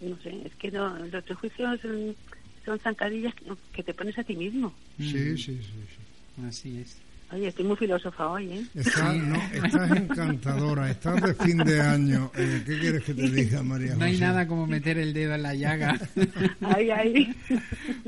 no 0.00 0.16
sé, 0.22 0.34
es 0.44 0.54
que 0.56 0.70
no, 0.70 0.96
los 0.98 1.24
prejuicios 1.24 1.80
son, 1.80 2.16
son 2.64 2.78
zancadillas 2.80 3.34
que, 3.34 3.52
que 3.72 3.82
te 3.82 3.94
pones 3.94 4.18
a 4.18 4.24
ti 4.24 4.36
mismo. 4.36 4.72
Sí, 4.98 5.36
sí, 5.36 5.38
sí, 5.38 5.62
sí. 5.62 6.42
Así 6.46 6.80
es. 6.80 6.96
Oye, 7.32 7.46
estoy 7.46 7.64
muy 7.64 7.76
filósofa 7.76 8.28
hoy, 8.28 8.50
¿eh? 8.50 8.66
Estás, 8.74 9.16
no, 9.16 9.36
estás 9.54 9.90
encantadora, 9.96 10.90
estás 10.90 11.22
de 11.22 11.32
fin 11.34 11.58
de 11.58 11.80
año. 11.80 12.32
Eh, 12.36 12.62
¿Qué 12.66 12.78
quieres 12.80 13.04
que 13.04 13.14
te 13.14 13.30
diga, 13.30 13.62
María 13.62 13.94
No 13.94 14.04
hay 14.04 14.14
José? 14.14 14.24
nada 14.24 14.48
como 14.48 14.66
meter 14.66 14.98
el 14.98 15.12
dedo 15.12 15.34
en 15.36 15.42
la 15.42 15.54
llaga 15.54 15.96
Ay, 16.60 16.90
ay. 16.90 17.36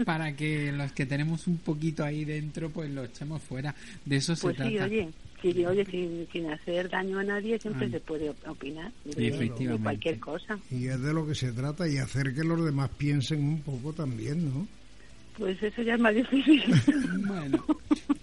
para 0.05 0.35
que 0.35 0.73
los 0.73 0.91
que 0.93 1.07
tenemos 1.07 1.47
un 1.47 1.59
poquito 1.59 2.03
ahí 2.05 2.25
dentro, 2.25 2.71
pues 2.71 2.91
lo 2.91 3.05
echemos 3.05 3.41
fuera. 3.43 3.75
De 4.05 4.17
eso 4.17 4.35
Pues 4.43 4.57
se 4.57 4.65
sí, 4.65 4.71
trata. 4.75 4.87
oye, 4.91 5.09
sí, 5.41 5.67
oye 5.67 5.85
sin, 5.87 6.27
sin 6.33 6.51
hacer 6.51 6.91
daño 6.91 7.21
a 7.21 7.25
nadie 7.25 7.61
siempre 7.61 7.87
Ah. 7.87 7.91
se 7.93 8.01
puede 8.01 8.29
op- 8.31 8.49
opinar 8.49 8.91
de, 9.05 9.31
de 9.31 9.79
cualquier 9.81 10.19
cosa. 10.19 10.59
Y 10.69 10.87
es 10.89 11.01
de 11.01 11.15
lo 11.15 11.25
que 11.29 11.37
se 11.37 11.53
trata 11.53 11.89
y 11.89 11.99
hacer 11.99 12.35
que 12.35 12.43
los 12.43 12.65
demás 12.65 12.91
piensen 12.99 13.45
un 13.45 13.61
poco 13.63 13.93
también, 13.93 14.47
¿no? 14.53 14.67
Pues 15.39 15.63
eso 15.63 15.83
ya 15.83 15.95
es 15.95 16.01
más 16.01 16.15
difícil. 16.15 16.63
Bueno, 17.27 17.65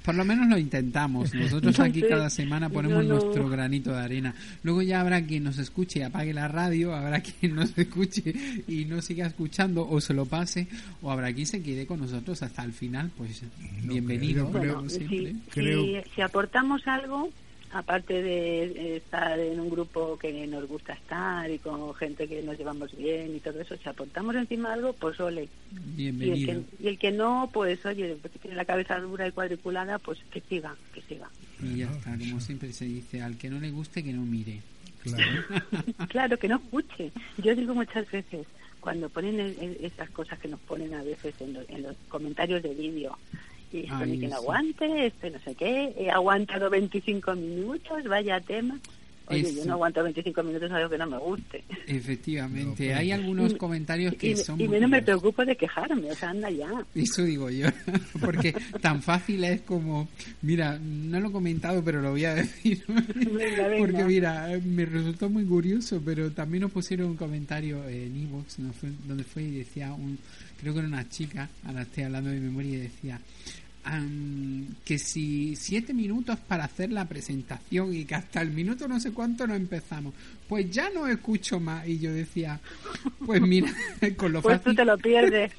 por 0.06 0.14
lo 0.14 0.24
menos 0.24 0.48
lo 0.48 0.58
intentamos. 0.58 1.34
Nosotros 1.34 1.78
No 1.80 1.84
aquí 1.86 2.02
sé, 2.02 2.08
cada 2.10 2.30
semana 2.30 2.70
ponemos 2.70 3.04
no- 3.06 3.16
nuestro 3.16 3.50
granito 3.50 3.92
de 3.92 3.98
arena. 4.00 4.36
Luego 4.64 4.82
ya 4.84 5.02
habrá 5.02 5.22
quien 5.26 5.44
nos 5.46 5.58
escuche 5.58 6.00
y 6.00 6.02
apague 6.04 6.34
la 6.34 6.48
radio, 6.48 6.94
habrá 6.94 7.22
quien 7.40 7.56
nos 7.56 7.76
escuche 7.78 8.34
y 8.68 8.86
no 8.86 9.02
siga 9.02 9.26
escuchando 9.28 9.88
o 9.90 10.00
se 10.02 10.14
lo 10.14 10.26
pase, 10.28 10.68
o 11.02 11.12
habrá 11.12 11.34
quien 11.34 11.48
se 11.48 11.64
quede 11.64 11.88
con 11.88 12.00
nosotros 12.02 12.42
hasta 12.44 12.64
el 12.64 12.74
final. 12.74 13.10
Pues 13.18 13.42
bienvenido, 13.84 14.52
creo- 14.52 14.88
si, 14.90 14.98
siempre. 15.08 15.36
Creo- 15.50 15.84
si, 16.04 16.10
si 16.16 16.22
aportamos 16.22 16.86
algo, 16.88 17.30
aparte 17.72 18.22
de 18.24 18.98
estar 18.98 19.40
en 19.40 19.60
un 19.60 19.70
grupo 19.70 20.18
que 20.18 20.48
nos 20.48 20.68
gusta 20.68 20.94
estar 20.94 21.50
y 21.52 21.60
con 21.60 21.94
gente 21.96 22.28
que 22.28 22.42
nos 22.42 22.58
llevamos 22.58 22.96
bien 22.98 23.36
y 23.36 23.40
todo 23.40 23.62
eso, 23.62 23.76
si 23.78 23.88
aportamos 23.90 24.36
encima 24.36 24.74
algo, 24.74 24.94
pues 24.94 25.20
ole. 25.20 25.44
Y 25.44 26.08
el, 26.08 26.14
Bienvenido. 26.14 26.64
que, 26.78 26.84
y 26.84 26.88
el 26.88 26.98
que 26.98 27.12
no, 27.12 27.50
pues 27.54 27.86
oye, 27.86 28.18
porque 28.22 28.40
tiene 28.40 28.56
la 28.56 28.66
cabeza 28.66 29.00
dura 29.00 29.28
y 29.28 29.32
cuadriculada, 29.32 30.00
pues 30.00 30.20
que 30.32 30.42
siga, 30.42 30.76
que 30.94 31.02
siga. 31.02 31.30
Y 31.62 31.78
ya 31.78 31.92
está, 31.92 32.18
como 32.18 32.40
siempre 32.40 32.72
se 32.74 32.86
dice, 32.86 33.22
al 33.22 33.38
que 33.38 33.50
no 33.50 33.60
le 33.60 33.70
guste 33.72 34.04
que 34.04 34.14
no 34.14 34.22
mire. 34.24 34.62
Claro. 35.04 35.24
Claro, 36.10 36.38
que 36.38 36.48
no 36.48 36.56
escuche. 36.58 37.12
Yo 37.38 37.56
digo 37.56 37.74
muchas 37.76 38.10
veces, 38.12 38.46
cuando 38.82 39.10
ponen 39.10 39.40
e- 39.40 39.56
e- 39.60 39.78
esas 39.86 40.10
cosas 40.10 40.40
que 40.40 40.48
nos 40.48 40.60
ponen 40.62 40.94
a 40.94 41.04
veces 41.04 41.34
en, 41.40 41.54
lo- 41.54 41.62
en 41.70 41.84
los 41.84 41.96
comentarios 42.08 42.64
de 42.64 42.74
vídeo, 42.74 43.18
y 43.72 43.80
esto 43.82 43.96
Ay, 43.96 44.12
ni 44.12 44.20
que 44.20 44.28
no 44.28 44.38
sí. 44.38 44.42
aguante, 44.44 45.06
esto 45.08 45.30
no 45.30 45.40
sé 45.40 45.56
qué, 45.56 45.94
he 45.98 46.10
aguantado 46.10 46.70
25 46.70 47.36
minutos, 47.36 48.04
vaya 48.06 48.40
tema. 48.42 48.80
Oye, 49.32 49.54
yo 49.54 49.64
no 49.66 49.74
aguanto 49.74 50.02
25 50.04 50.42
minutos 50.42 50.72
a 50.72 50.78
algo 50.78 50.90
que 50.90 50.98
no 50.98 51.06
me 51.06 51.20
guste. 51.20 51.64
Efectivamente, 51.86 52.66
No, 52.66 52.76
pues- 52.76 52.96
hay 52.98 53.12
algunos 53.12 53.52
Y- 53.54 53.58
comentarios 53.58 54.16
que 54.16 54.32
y, 54.32 54.36
son... 54.36 54.60
y 54.60 54.64
muy 54.64 54.70
menos 54.78 54.90
me 54.90 55.04
preocupo 55.04 55.46
de 55.46 55.56
quejarme, 55.56 56.10
o 56.12 56.16
sea, 56.16 56.32
anda 56.32 56.50
ya. 56.50 56.68
Eso 56.96 57.24
digo 57.24 57.48
yo, 57.52 57.68
porque 58.20 58.56
tan 58.82 59.04
fácil 59.04 59.44
es 59.44 59.62
como, 59.62 60.08
mira, 60.42 60.80
no 60.80 61.20
lo 61.20 61.30
he 61.30 61.32
comentado, 61.32 61.84
pero 61.84 62.02
lo 62.02 62.10
voy 62.10 62.26
a 62.26 62.34
decir, 62.34 62.84
Venga, 62.88 63.68
venga. 63.68 63.78
porque 63.78 64.04
mira, 64.04 64.50
me 64.66 64.86
resultó 64.86 65.30
muy 65.30 65.46
curioso, 65.46 66.02
pero 66.04 66.32
también 66.32 66.62
nos 66.64 66.72
pusieron 66.72 67.10
un 67.12 67.16
comentario 67.16 67.88
en 67.88 68.16
Evox, 68.24 68.58
donde 69.08 69.24
fue 69.24 69.44
y 69.44 69.52
decía, 69.60 69.94
un, 69.94 70.18
creo 70.60 70.74
que 70.74 70.80
era 70.80 70.88
una 70.88 71.08
chica, 71.08 71.48
ahora 71.68 71.84
estoy 71.84 72.06
hablando 72.06 72.32
de 72.32 72.40
memoria, 72.40 72.74
y 72.74 72.82
decía 72.82 73.20
am, 73.90 74.68
que 74.86 74.98
si 74.98 75.56
siete 75.56 75.94
minutos 75.94 76.38
para 76.40 76.66
hacer 76.66 76.92
la 76.92 77.08
presentación 77.08 77.94
y 77.94 78.06
que 78.06 78.16
hasta 78.16 78.42
el 78.42 78.52
minuto 78.52 78.88
no 78.88 79.00
sé 79.00 79.12
cuánto 79.12 79.48
no 79.48 79.56
empezamos, 79.56 80.14
pues 80.48 80.70
ya 80.70 80.90
no 80.90 81.08
escucho 81.08 81.60
más, 81.60 81.88
y 81.88 82.00
yo 82.00 82.14
decía, 82.14 82.60
pues 83.26 83.42
mira, 83.42 83.74
con 84.18 84.34
lo 84.34 84.42
Pues 84.42 84.58
tú 84.58 84.64
fácil 84.64 84.76
te 84.76 84.86
lo 84.86 84.98
pierdes. 84.98 85.52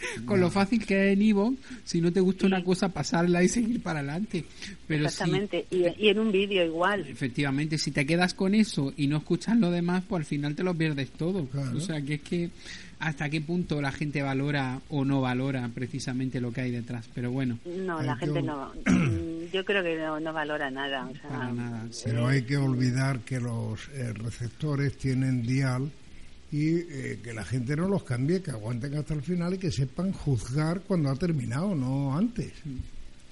con 0.24 0.40
lo 0.40 0.50
fácil 0.50 0.84
que 0.84 1.08
es 1.08 1.12
en 1.12 1.22
Ivo, 1.22 1.54
si 1.84 2.00
no 2.00 2.12
te 2.12 2.20
gusta 2.20 2.46
una 2.46 2.62
cosa, 2.64 2.88
pasarla 2.88 3.42
y 3.42 3.48
seguir 3.48 3.82
para 3.82 4.00
adelante. 4.00 4.44
Pero 4.86 5.04
Exactamente. 5.04 5.66
Y, 5.70 5.84
y 5.98 6.08
en 6.08 6.18
un 6.18 6.32
vídeo 6.32 6.64
igual. 6.64 7.06
efectivamente, 7.06 7.78
si 7.78 7.90
te 7.90 8.06
quedas 8.06 8.34
con 8.34 8.54
eso 8.54 8.92
y 8.96 9.06
no 9.06 9.18
escuchas 9.18 9.58
lo 9.58 9.70
demás, 9.70 10.04
pues 10.08 10.20
al 10.20 10.26
final 10.26 10.54
te 10.54 10.62
lo 10.62 10.74
pierdes 10.74 11.10
todo. 11.10 11.46
Claro. 11.46 11.76
O 11.76 11.80
sea, 11.80 12.00
que 12.02 12.14
es 12.14 12.22
que 12.22 12.50
hasta 13.00 13.28
qué 13.30 13.40
punto 13.40 13.80
la 13.80 13.90
gente 13.92 14.22
valora 14.22 14.80
o 14.90 15.04
no 15.04 15.20
valora 15.20 15.68
precisamente 15.74 16.40
lo 16.40 16.52
que 16.52 16.60
hay 16.60 16.70
detrás. 16.70 17.08
Pero 17.14 17.30
bueno, 17.30 17.58
No, 17.64 18.00
la 18.02 18.14
gente 18.16 18.42
no. 18.42 18.72
mm, 18.86 19.46
Yo 19.52 19.64
creo 19.64 19.82
que 19.82 19.96
no, 19.98 20.20
no 20.20 20.32
valora 20.32 20.70
nada. 20.70 21.06
O 21.06 21.12
sea, 21.12 21.28
para 21.28 21.52
nada. 21.52 21.86
sí. 21.90 22.02
Pero 22.04 22.28
hay 22.28 22.42
que 22.42 22.56
olvidar 22.56 23.20
que 23.20 23.40
los 23.40 23.88
eh, 23.88 24.12
receptores 24.12 24.96
tienen 24.96 25.42
dial 25.42 25.90
y 26.52 26.76
eh, 26.78 27.20
que 27.22 27.32
la 27.32 27.44
gente 27.44 27.74
no 27.74 27.88
los 27.88 28.02
cambie, 28.04 28.42
que 28.42 28.50
aguanten 28.50 28.94
hasta 28.96 29.14
el 29.14 29.22
final 29.22 29.54
y 29.54 29.58
que 29.58 29.70
sepan 29.72 30.12
juzgar 30.12 30.80
cuando 30.82 31.10
ha 31.10 31.16
terminado, 31.16 31.74
no 31.74 32.16
antes. 32.16 32.52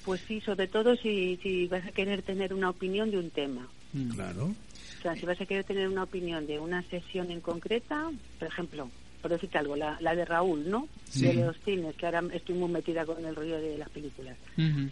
Pues 0.04 0.20
sí, 0.26 0.40
sobre 0.40 0.66
todo 0.66 0.96
si, 0.96 1.36
si 1.42 1.66
vas 1.66 1.84
a 1.86 1.92
querer 1.92 2.22
tener 2.22 2.54
una 2.54 2.70
opinión 2.70 3.10
de 3.10 3.18
un 3.18 3.30
tema. 3.30 3.68
Mm. 3.92 4.08
Claro. 4.10 4.54
O 4.98 5.02
sea, 5.02 5.14
si 5.14 5.26
vas 5.26 5.40
a 5.40 5.46
querer 5.46 5.64
tener 5.64 5.88
una 5.88 6.04
opinión 6.04 6.46
de 6.46 6.58
una 6.58 6.82
sesión 6.84 7.30
en 7.30 7.40
concreta, 7.40 8.10
por 8.38 8.48
ejemplo, 8.48 8.90
por 9.20 9.30
decirte 9.30 9.58
algo, 9.58 9.76
la, 9.76 9.96
la 10.00 10.14
de 10.14 10.24
Raúl, 10.24 10.68
¿no? 10.68 10.88
Sí. 11.08 11.26
De 11.26 11.34
los 11.34 11.56
cines, 11.64 11.94
que 11.96 12.06
ahora 12.06 12.22
estoy 12.32 12.54
muy 12.54 12.70
metida 12.70 13.04
con 13.04 13.24
el 13.24 13.34
rollo 13.34 13.60
de 13.60 13.78
las 13.78 13.88
películas. 13.90 14.36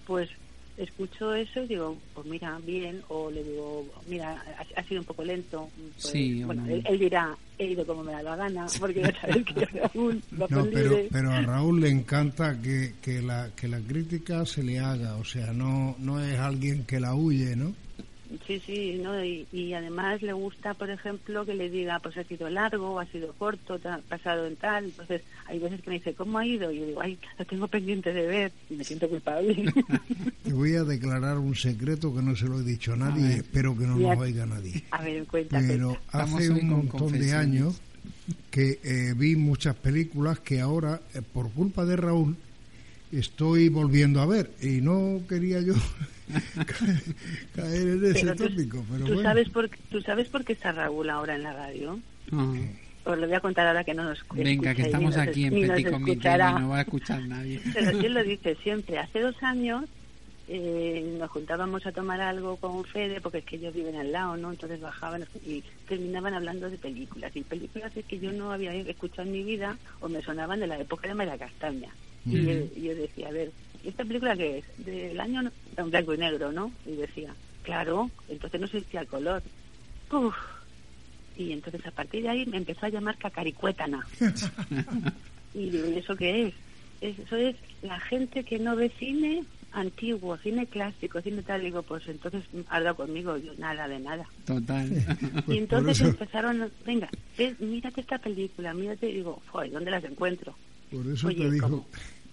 Pues 0.06 0.30
escucho 0.76 1.34
eso 1.34 1.62
y 1.62 1.68
digo, 1.68 1.96
pues 2.14 2.26
mira, 2.26 2.58
bien, 2.64 3.02
o 3.08 3.30
le 3.30 3.42
digo, 3.42 3.86
mira, 4.08 4.42
ha, 4.58 4.80
ha 4.80 4.84
sido 4.84 5.00
un 5.00 5.06
poco 5.06 5.24
lento. 5.24 5.68
Pues, 5.74 6.12
Sí, 6.12 6.44
bueno, 6.44 6.66
él, 6.66 6.82
él 6.86 6.98
dirá, 6.98 7.36
he 7.58 7.66
ido 7.66 7.86
como 7.86 8.04
me 8.04 8.12
da 8.12 8.22
la 8.22 8.36
gana, 8.36 8.66
porque 8.78 9.00
ya 9.00 9.20
sabes 9.20 9.44
que 9.44 9.64
Raúl 9.94 10.22
va 10.40 10.46
No, 10.50 10.66
pero, 10.66 10.96
pero 11.10 11.30
a 11.30 11.40
Raúl 11.40 11.80
le 11.80 11.88
encanta 11.88 12.60
que, 12.60 12.94
que, 13.00 13.22
la, 13.22 13.50
que 13.56 13.68
la 13.68 13.80
crítica 13.80 14.44
se 14.44 14.62
le 14.62 14.78
haga, 14.78 15.16
o 15.16 15.24
sea, 15.24 15.52
no, 15.52 15.96
no 15.98 16.22
es 16.22 16.38
alguien 16.38 16.84
que 16.84 17.00
la 17.00 17.14
huye, 17.14 17.56
¿no? 17.56 17.74
Sí, 18.46 18.60
sí, 18.64 19.00
¿no? 19.02 19.22
Y, 19.24 19.46
y 19.52 19.72
además 19.72 20.20
le 20.22 20.32
gusta, 20.32 20.74
por 20.74 20.90
ejemplo, 20.90 21.44
que 21.46 21.54
le 21.54 21.70
diga, 21.70 21.98
pues 22.00 22.16
ha 22.16 22.24
sido 22.24 22.48
largo, 22.50 22.98
ha 22.98 23.06
sido 23.06 23.32
corto, 23.34 23.78
te 23.78 23.88
ha 23.88 23.98
pasado 23.98 24.46
en 24.46 24.56
tal. 24.56 24.86
Entonces, 24.86 25.22
hay 25.46 25.58
veces 25.58 25.80
que 25.80 25.90
me 25.90 25.96
dice, 25.98 26.14
¿cómo 26.14 26.38
ha 26.38 26.46
ido? 26.46 26.70
Y 26.72 26.80
yo 26.80 26.86
digo, 26.86 27.00
ay, 27.00 27.18
lo 27.38 27.44
tengo 27.44 27.68
pendiente 27.68 28.12
de 28.12 28.26
ver. 28.26 28.52
Y 28.68 28.74
me 28.74 28.84
siento 28.84 29.08
culpable. 29.08 29.72
Te 30.42 30.52
voy 30.52 30.74
a 30.74 30.84
declarar 30.84 31.38
un 31.38 31.54
secreto 31.54 32.14
que 32.14 32.22
no 32.22 32.34
se 32.36 32.46
lo 32.46 32.60
he 32.60 32.64
dicho 32.64 32.92
a 32.94 32.96
nadie 32.96 33.24
A 33.24 33.28
ver. 33.28 33.38
espero 33.38 33.76
que 33.78 33.86
no 33.86 33.96
lo 33.98 34.08
oiga 34.08 34.44
nadie. 34.46 34.82
a 34.90 35.02
ver, 35.02 35.24
cuéntame. 35.26 35.68
Pero 35.68 35.96
hace 36.10 36.50
un 36.50 36.68
montón 36.68 37.12
de 37.12 37.32
años 37.32 37.80
que 38.50 38.80
eh, 38.82 39.14
vi 39.16 39.36
muchas 39.36 39.76
películas 39.76 40.40
que 40.40 40.60
ahora, 40.60 41.00
eh, 41.14 41.22
por 41.32 41.50
culpa 41.52 41.84
de 41.84 41.96
Raúl, 41.96 42.36
estoy 43.12 43.68
volviendo 43.68 44.20
a 44.20 44.26
ver 44.26 44.50
y 44.60 44.80
no 44.80 45.20
quería 45.28 45.60
yo 45.60 45.74
caer, 47.54 47.82
en 47.82 48.04
ese 48.04 48.26
Pero 48.26 48.36
tópico, 48.36 48.84
pero 48.90 49.04
¿tú 49.04 49.14
bueno. 49.14 49.28
sabes 49.28 49.48
por, 49.48 49.68
¿tú 49.68 50.00
sabes 50.02 50.28
por 50.28 50.44
qué 50.44 50.54
está 50.54 50.72
Raúl 50.72 51.08
ahora 51.10 51.36
en 51.36 51.42
la 51.42 51.52
radio? 51.52 52.00
Os 53.04 53.18
lo 53.18 53.26
voy 53.26 53.36
a 53.36 53.40
contar 53.40 53.66
ahora 53.66 53.84
que 53.84 53.94
no 53.94 54.02
nos 54.02 54.18
Venga, 54.34 54.74
que 54.74 54.82
escucha 54.82 54.98
y 54.98 55.02
ni 55.02 55.08
estamos 55.08 55.16
aquí 55.16 55.44
en 55.44 55.52
Petit 55.52 55.90
Comité 55.90 56.28
y 56.34 56.60
no 56.60 56.68
va 56.70 56.78
a 56.78 56.82
escuchar 56.82 57.22
nadie. 57.22 57.60
Pero 57.74 57.90
él 57.90 58.14
lo 58.14 58.24
dice 58.24 58.56
siempre. 58.62 58.98
Hace 58.98 59.20
dos 59.20 59.40
años 59.42 59.84
eh, 60.48 61.16
nos 61.18 61.30
juntábamos 61.30 61.86
a 61.86 61.92
tomar 61.92 62.20
algo 62.20 62.56
con 62.56 62.84
Fede, 62.84 63.20
porque 63.20 63.38
es 63.38 63.44
que 63.44 63.56
ellos 63.56 63.74
viven 63.74 63.96
al 63.96 64.10
lado, 64.10 64.36
¿no? 64.36 64.50
Entonces 64.50 64.80
bajaban 64.80 65.24
y 65.44 65.62
terminaban 65.88 66.34
hablando 66.34 66.68
de 66.68 66.78
películas. 66.78 67.34
Y 67.36 67.42
películas 67.42 67.96
es 67.96 68.04
que 68.04 68.18
yo 68.18 68.32
no 68.32 68.52
había 68.52 68.74
escuchado 68.74 69.22
en 69.22 69.32
mi 69.32 69.44
vida 69.44 69.76
o 70.00 70.08
me 70.08 70.22
sonaban 70.22 70.58
de 70.58 70.66
la 70.66 70.78
época 70.78 71.06
de 71.06 71.14
María 71.14 71.38
Castaña. 71.38 71.90
Y 72.24 72.44
yo, 72.44 72.52
y 72.74 72.82
yo 72.82 72.94
decía, 72.96 73.28
a 73.28 73.32
ver, 73.32 73.52
¿y 73.86 73.90
¿esta 73.90 74.04
película 74.04 74.36
qué 74.36 74.58
es? 74.58 74.84
Del 74.84 75.18
año 75.20 75.50
en 75.76 75.90
blanco 75.90 76.12
y 76.14 76.18
negro, 76.18 76.52
¿no? 76.52 76.72
Y 76.84 76.96
decía, 76.96 77.32
claro, 77.62 78.10
entonces 78.28 78.60
no 78.60 78.66
existía 78.66 79.00
el 79.00 79.06
color. 79.06 79.42
Uf. 80.12 80.34
Y 81.38 81.52
entonces 81.52 81.86
a 81.86 81.90
partir 81.90 82.22
de 82.22 82.30
ahí 82.30 82.46
me 82.46 82.56
empezó 82.56 82.86
a 82.86 82.90
llamar 82.90 83.16
cacaricuétana. 83.18 84.06
Y 85.54 85.70
digo, 85.70 85.86
¿y 85.88 85.94
eso 85.98 86.14
qué 86.16 86.48
es? 86.48 86.54
Eso 87.00 87.34
es 87.36 87.56
la 87.80 87.98
gente 87.98 88.44
que 88.44 88.58
no 88.58 88.76
ve 88.76 88.90
cine 88.98 89.42
antiguo, 89.72 90.36
cine 90.36 90.66
clásico, 90.66 91.20
cine 91.22 91.42
tal. 91.42 91.62
Digo, 91.62 91.82
pues 91.82 92.06
entonces 92.08 92.44
dado 92.70 92.94
conmigo, 92.94 93.38
yo 93.38 93.54
nada 93.56 93.88
de 93.88 93.98
nada. 93.98 94.26
Total. 94.44 94.90
Pues 95.46 95.56
y 95.56 95.58
entonces 95.58 95.98
eso- 96.00 96.08
empezaron, 96.10 96.70
venga, 96.84 97.08
ves, 97.38 97.58
mírate 97.60 98.02
esta 98.02 98.18
película, 98.18 98.74
mírate, 98.74 99.08
y 99.08 99.14
digo, 99.14 99.40
joder, 99.48 99.70
¿dónde 99.70 99.90
las 99.90 100.04
encuentro? 100.04 100.54
Por 100.90 101.06
eso 101.06 101.28
Oye, 101.28 101.44
te 101.44 101.50
dijo, 101.52 101.68
¿cómo? 101.70 101.86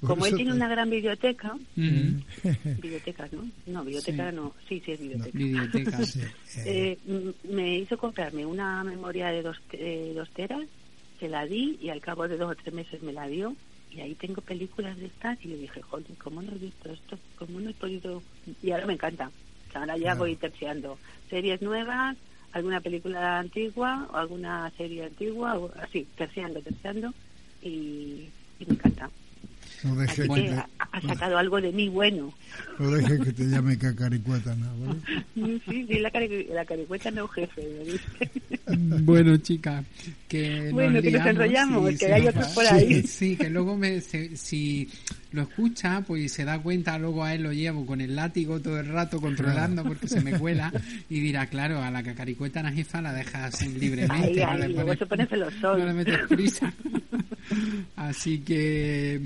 Como 0.05 0.25
él 0.25 0.35
tiene 0.35 0.53
una 0.53 0.67
gran 0.67 0.89
biblioteca, 0.89 1.55
bibliotecas, 1.75 3.31
¿no? 3.33 3.49
No, 3.67 3.83
biblioteca 3.83 4.31
no, 4.31 4.53
sí, 4.67 4.81
sí 4.85 4.91
es 4.91 4.99
biblioteca. 4.99 5.99
Eh, 6.65 6.97
me 7.49 7.79
hizo 7.79 7.97
comprarme 7.97 8.45
una 8.45 8.83
memoria 8.83 9.29
de 9.29 9.41
dos, 9.41 9.59
eh, 9.71 10.13
dos 10.15 10.29
teras, 10.29 10.61
se 11.19 11.27
la 11.27 11.45
di 11.45 11.79
y 11.81 11.89
al 11.89 11.99
cabo 11.99 12.27
de 12.27 12.37
dos 12.37 12.51
o 12.51 12.55
tres 12.55 12.73
meses 12.73 13.01
me 13.01 13.11
la 13.11 13.27
dio 13.27 13.55
y 13.91 14.01
ahí 14.01 14.15
tengo 14.15 14.41
películas 14.41 14.97
de 14.97 15.05
estas 15.05 15.43
y 15.43 15.49
le 15.49 15.57
dije, 15.57 15.81
joder, 15.81 16.05
¿cómo 16.17 16.41
no 16.41 16.51
he 16.51 16.57
visto 16.57 16.91
esto? 16.91 17.17
¿Cómo 17.37 17.59
no 17.59 17.69
he 17.69 17.73
podido...? 17.73 18.21
Y 18.61 18.71
ahora 18.71 18.85
me 18.85 18.93
encanta. 18.93 19.31
Ahora 19.73 19.97
ya 19.97 20.15
voy 20.15 20.35
terciando 20.35 20.97
series 21.29 21.61
nuevas, 21.61 22.15
alguna 22.51 22.79
película 22.81 23.39
antigua 23.39 24.07
o 24.11 24.17
alguna 24.17 24.71
serie 24.77 25.05
antigua, 25.05 25.57
o 25.57 25.71
así, 25.81 26.07
terciando, 26.15 26.61
terciando 26.61 27.13
y 27.61 28.29
me 28.59 28.75
encanta. 28.75 29.09
No 29.83 29.95
deje 29.95 30.23
que 30.23 30.41
te... 30.41 30.49
ha, 30.51 31.01
sacado 31.01 31.37
algo 31.37 31.59
de 31.59 31.71
mí 31.71 31.89
bueno. 31.89 32.33
No 32.79 32.91
deje 32.91 33.19
que 33.19 33.33
te 33.33 33.43
llame 33.43 33.77
cacaricueta, 33.77 34.55
¿no? 34.55 34.95
Sí, 35.35 35.61
sí, 35.67 35.99
la, 35.99 36.11
la 36.49 36.65
caricueta 36.65 37.11
no 37.11 37.27
jefe. 37.27 37.61
Bueno, 39.01 39.35
chica, 39.37 39.83
que 40.27 40.71
bueno, 40.71 41.01
que 41.01 41.11
nos 41.11 41.25
enrollamos, 41.25 41.99
que 41.99 42.13
hay 42.13 42.27
otros 42.27 42.47
por 42.49 42.65
ahí. 42.65 43.03
Sí, 43.03 43.35
que 43.35 43.49
luego 43.49 43.75
me, 43.75 43.99
si 43.99 44.89
lo 45.33 45.41
escucha, 45.41 46.01
pues 46.05 46.31
se 46.31 46.45
da 46.45 46.59
cuenta, 46.59 46.97
luego 46.99 47.23
a 47.23 47.33
él 47.33 47.43
lo 47.43 47.51
llevo 47.51 47.85
con 47.85 48.01
el 48.01 48.15
látigo 48.15 48.61
todo 48.61 48.79
el 48.79 48.87
rato 48.87 49.19
controlando 49.19 49.83
porque 49.83 50.07
se 50.07 50.21
me 50.21 50.37
cuela 50.39 50.71
y 51.09 51.19
dirá, 51.19 51.47
claro, 51.47 51.81
a 51.81 51.89
la 51.91 52.03
cacaricueta 52.03 52.61
la 52.61 52.71
jefa 52.71 53.01
la 53.01 53.13
dejas 53.13 53.61
libremente. 53.67 54.43
Ay, 54.43 54.73
no, 54.73 54.83
le 54.83 54.95
pones, 55.05 55.29
no 55.61 55.77
le 55.77 55.93
metes 55.93 56.19
prisa. 56.29 56.71
Así 57.95 58.39
que, 58.39 59.19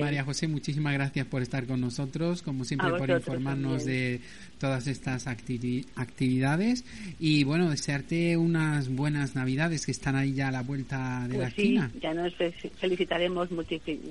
María 0.00 0.24
José, 0.24 0.48
muchísimas 0.48 0.94
gracias 0.94 1.26
por 1.26 1.42
estar 1.42 1.66
con 1.66 1.80
nosotros, 1.80 2.42
como 2.42 2.64
siempre, 2.64 2.90
por 2.96 3.10
informarnos 3.10 3.84
de 3.84 4.20
todas 4.58 4.86
estas 4.86 5.26
actividades 5.26 6.84
y, 7.18 7.44
bueno, 7.44 7.70
desearte 7.70 8.36
unas 8.36 8.88
buenas 8.88 9.34
Navidades 9.34 9.86
que 9.86 9.92
están 9.92 10.16
ahí 10.16 10.34
ya 10.34 10.48
a 10.48 10.52
la 10.52 10.62
vuelta 10.62 11.26
de 11.28 11.36
pues 11.36 11.38
la 11.38 11.50
sí, 11.50 11.78
Ya 12.00 12.14
nos 12.14 12.34
felicitaremos, 12.78 13.48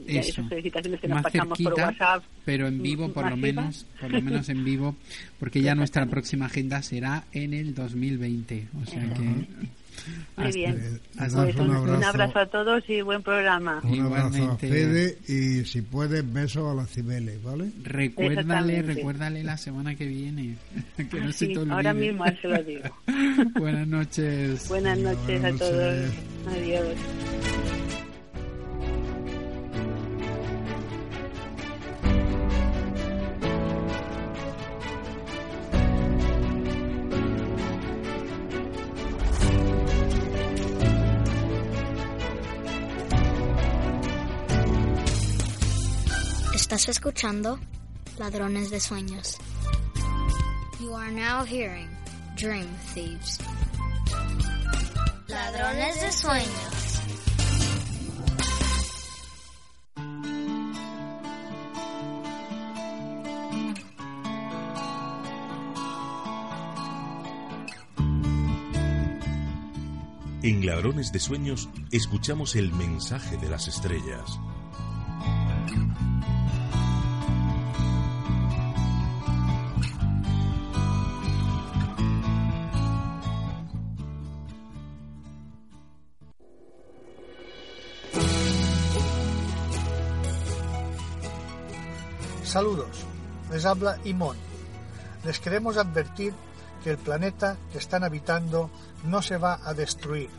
esas 0.07 0.47
felicitaciones 0.47 0.99
que 0.99 1.07
nos 1.07 1.21
pasamos 1.21 1.59
por 1.59 1.73
WhatsApp. 1.73 2.23
Pero 2.45 2.67
en 2.67 2.81
vivo, 2.81 3.11
por 3.11 3.29
lo 3.29 3.37
menos, 3.37 3.85
por 3.99 4.11
lo 4.11 4.21
menos 4.21 4.49
en 4.49 4.63
vivo, 4.63 4.95
porque 5.39 5.61
ya 5.61 5.75
nuestra 5.75 6.05
próxima 6.05 6.45
agenda 6.47 6.81
será 6.81 7.25
en 7.31 7.53
el 7.53 7.75
2020. 7.75 8.67
O 8.81 8.85
sea 8.85 9.03
que 9.13 9.45
muy 10.35 10.51
bien. 10.51 10.99
Pues 11.17 11.33
un, 11.33 12.03
abrazo. 12.03 12.39
a 12.39 12.45
todos 12.45 12.83
y 12.89 13.01
buen 13.01 13.23
programa. 13.23 13.81
Un 13.83 14.01
abrazo 14.01 14.51
a 14.51 14.57
Fede 14.57 15.17
y 15.27 15.65
si 15.65 15.81
puedes, 15.81 16.31
besos 16.31 16.71
a 16.71 16.75
la 16.75 16.85
Cibeles, 16.85 17.41
¿vale? 17.43 17.71
Recuérdale, 17.83 18.81
recuérdale 18.81 19.43
la 19.43 19.57
semana 19.57 19.95
que 19.95 20.05
viene. 20.05 20.57
que 20.97 21.19
no 21.19 21.31
se 21.31 21.47
te 21.47 21.57
olvide. 21.57 21.73
Ahora 21.73 21.93
mismo 21.93 22.25
se 22.41 22.47
lo 22.47 22.63
digo. 22.63 22.83
Buenas 23.59 23.87
noches. 23.87 24.67
Buenas 24.69 24.97
noches 24.97 25.43
a 25.43 25.51
todos. 25.53 26.11
Adiós. 26.47 26.97
Estás 46.69 46.89
escuchando 46.89 47.57
Ladrones 48.19 48.69
de 48.69 48.81
Sueños. 48.81 49.37
You 50.81 50.93
are 50.95 51.09
now 51.13 51.45
hearing 51.45 51.87
Dream 52.35 52.67
Thieves. 52.93 53.39
Ladrones 55.29 56.01
de 56.01 56.11
Sueños. 56.11 57.01
En 70.43 70.65
Ladrones 70.65 71.13
de 71.13 71.19
Sueños 71.21 71.69
escuchamos 71.93 72.57
el 72.57 72.73
mensaje 72.73 73.37
de 73.37 73.47
las 73.47 73.69
estrellas. 73.69 74.37
Saludos, 92.47 93.03
les 93.51 93.65
habla 93.65 93.99
Imón. 94.05 94.37
Les 95.25 95.37
queremos 95.41 95.75
advertir 95.75 96.33
que 96.81 96.91
el 96.91 96.97
planeta 96.97 97.57
que 97.73 97.77
están 97.77 98.05
habitando 98.05 98.69
no 99.03 99.21
se 99.21 99.35
va 99.35 99.59
a 99.65 99.73
destruir, 99.73 100.29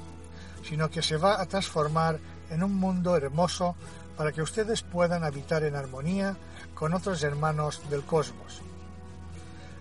sino 0.66 0.88
que 0.88 1.02
se 1.02 1.18
va 1.18 1.38
a 1.38 1.44
transformar 1.44 2.18
en 2.48 2.62
un 2.62 2.74
mundo 2.74 3.14
hermoso 3.14 3.76
para 4.16 4.32
que 4.32 4.40
ustedes 4.40 4.80
puedan 4.80 5.22
habitar 5.22 5.64
en 5.64 5.76
armonía 5.76 6.34
con 6.74 6.94
otros 6.94 7.22
hermanos 7.22 7.82
del 7.90 8.02
cosmos. 8.04 8.62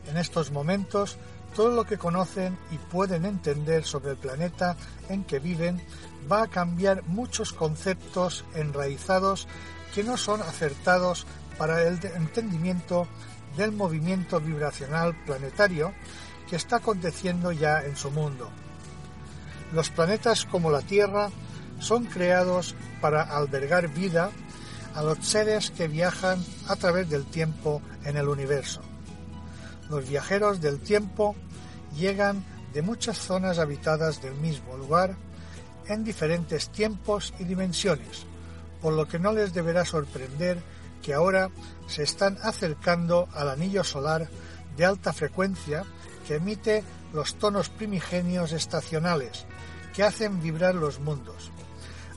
En 0.05 0.17
estos 0.17 0.51
momentos, 0.51 1.15
todo 1.55 1.69
lo 1.69 1.85
que 1.85 1.97
conocen 1.97 2.57
y 2.71 2.77
pueden 2.77 3.23
entender 3.23 3.85
sobre 3.85 4.11
el 4.11 4.17
planeta 4.17 4.75
en 5.07 5.23
que 5.23 5.39
viven 5.39 5.81
va 6.29 6.43
a 6.43 6.47
cambiar 6.47 7.03
muchos 7.03 7.53
conceptos 7.53 8.43
enraizados 8.53 9.47
que 9.95 10.03
no 10.03 10.17
son 10.17 10.41
acertados 10.41 11.25
para 11.57 11.83
el 11.83 11.99
entendimiento 12.15 13.07
del 13.55 13.71
movimiento 13.71 14.39
vibracional 14.39 15.15
planetario 15.25 15.93
que 16.49 16.55
está 16.55 16.77
aconteciendo 16.77 17.51
ya 17.51 17.83
en 17.83 17.95
su 17.95 18.11
mundo. 18.11 18.49
Los 19.73 19.89
planetas 19.89 20.45
como 20.45 20.71
la 20.71 20.81
Tierra 20.81 21.29
son 21.79 22.05
creados 22.05 22.75
para 23.01 23.23
albergar 23.23 23.89
vida 23.89 24.31
a 24.95 25.03
los 25.03 25.19
seres 25.25 25.71
que 25.71 25.87
viajan 25.87 26.43
a 26.67 26.75
través 26.75 27.09
del 27.09 27.25
tiempo 27.25 27.81
en 28.03 28.17
el 28.17 28.27
universo. 28.27 28.81
Los 29.89 30.07
viajeros 30.07 30.61
del 30.61 30.79
tiempo 30.79 31.35
llegan 31.95 32.43
de 32.73 32.81
muchas 32.81 33.17
zonas 33.17 33.59
habitadas 33.59 34.21
del 34.21 34.35
mismo 34.35 34.75
lugar 34.77 35.15
en 35.87 36.03
diferentes 36.03 36.69
tiempos 36.69 37.33
y 37.39 37.43
dimensiones, 37.43 38.25
por 38.81 38.93
lo 38.93 39.07
que 39.07 39.19
no 39.19 39.31
les 39.31 39.53
deberá 39.53 39.85
sorprender 39.85 40.61
que 41.01 41.13
ahora 41.13 41.49
se 41.87 42.03
están 42.03 42.37
acercando 42.43 43.27
al 43.33 43.49
anillo 43.49 43.83
solar 43.83 44.29
de 44.75 44.85
alta 44.85 45.13
frecuencia 45.13 45.83
que 46.27 46.35
emite 46.35 46.83
los 47.13 47.35
tonos 47.35 47.69
primigenios 47.69 48.51
estacionales 48.51 49.45
que 49.93 50.03
hacen 50.03 50.41
vibrar 50.41 50.75
los 50.75 50.99
mundos 50.99 51.51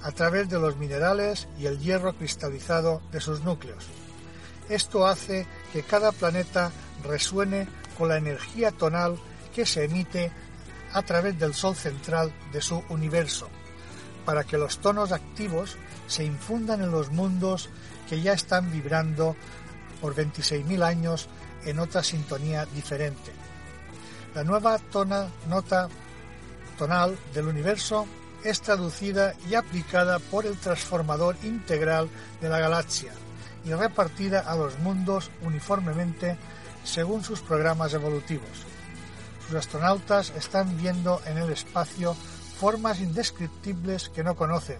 a 0.03 0.13
través 0.13 0.49
de 0.49 0.59
los 0.59 0.77
minerales 0.77 1.49
y 1.59 1.67
el 1.67 1.79
hierro 1.79 2.15
cristalizado 2.15 3.03
de 3.13 3.21
sus 3.21 3.43
núcleos. 3.43 3.87
Esto 4.69 5.07
hace 5.07 5.47
que 5.73 5.83
cada 5.83 6.13
planeta 6.13 6.71
resuene 7.05 7.69
con 7.99 8.09
la 8.09 8.17
energía 8.17 8.71
tonal 8.71 9.19
que 9.55 9.67
se 9.67 9.85
emite 9.85 10.33
a 10.93 11.03
través 11.03 11.39
del 11.39 11.55
Sol 11.55 11.77
central 11.77 12.33
de 12.53 12.63
su 12.63 12.83
universo, 12.89 13.49
para 14.25 14.45
que 14.45 14.59
los 14.59 14.79
tonos 14.79 15.13
activos 15.13 15.77
se 16.07 16.25
infundan 16.25 16.83
en 16.83 16.91
los 16.91 17.11
mundos 17.11 17.69
que 18.11 18.21
ya 18.21 18.33
están 18.33 18.73
vibrando 18.73 19.37
por 20.01 20.17
26.000 20.17 20.83
años 20.83 21.29
en 21.65 21.79
otra 21.79 22.03
sintonía 22.03 22.67
diferente. 22.67 23.31
La 24.35 24.43
nueva 24.43 24.79
tona, 24.79 25.29
nota 25.49 25.89
tonal 26.77 27.17
del 27.33 27.47
universo 27.47 28.09
es 28.43 28.61
traducida 28.63 29.35
y 29.49 29.55
aplicada 29.55 30.19
por 30.19 30.45
el 30.45 30.57
transformador 30.57 31.37
integral 31.45 32.09
de 32.41 32.49
la 32.49 32.59
galaxia 32.59 33.13
y 33.65 33.73
repartida 33.75 34.41
a 34.41 34.57
los 34.57 34.77
mundos 34.81 35.31
uniformemente 35.43 36.37
según 36.83 37.23
sus 37.23 37.41
programas 37.43 37.95
evolutivos. 37.95 38.67
Sus 39.47 39.55
astronautas 39.55 40.31
están 40.31 40.77
viendo 40.79 41.23
en 41.27 41.39
el 41.39 41.51
espacio 41.51 42.17
formas 42.59 42.99
indescriptibles 42.99 44.09
que 44.09 44.25
no 44.25 44.35
conocen, 44.35 44.79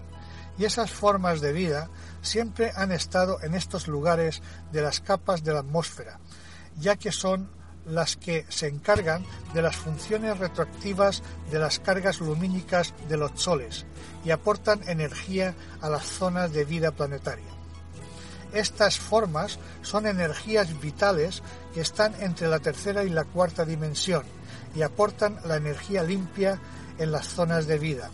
y 0.57 0.65
esas 0.65 0.91
formas 0.91 1.39
de 1.39 1.53
vida 1.53 1.89
siempre 2.21 2.71
han 2.75 2.91
estado 2.91 3.41
en 3.43 3.53
estos 3.53 3.87
lugares 3.87 4.41
de 4.71 4.81
las 4.81 4.99
capas 4.99 5.43
de 5.43 5.53
la 5.53 5.59
atmósfera, 5.59 6.19
ya 6.79 6.95
que 6.95 7.11
son 7.11 7.49
las 7.85 8.15
que 8.15 8.45
se 8.49 8.67
encargan 8.67 9.25
de 9.53 9.61
las 9.61 9.75
funciones 9.75 10.37
retroactivas 10.37 11.23
de 11.49 11.59
las 11.59 11.79
cargas 11.79 12.19
lumínicas 12.19 12.93
de 13.09 13.17
los 13.17 13.31
soles 13.35 13.85
y 14.23 14.31
aportan 14.31 14.87
energía 14.87 15.55
a 15.81 15.89
las 15.89 16.05
zonas 16.05 16.53
de 16.53 16.65
vida 16.65 16.91
planetaria. 16.91 17.51
Estas 18.53 18.99
formas 18.99 19.59
son 19.81 20.05
energías 20.05 20.79
vitales 20.81 21.41
que 21.73 21.81
están 21.81 22.13
entre 22.21 22.49
la 22.49 22.59
tercera 22.59 23.03
y 23.03 23.09
la 23.09 23.23
cuarta 23.23 23.65
dimensión 23.65 24.23
y 24.75 24.81
aportan 24.81 25.39
la 25.45 25.55
energía 25.55 26.03
limpia 26.03 26.59
en 26.97 27.11
las 27.11 27.27
zonas 27.27 27.65
de 27.65 27.79
vida. 27.79 28.09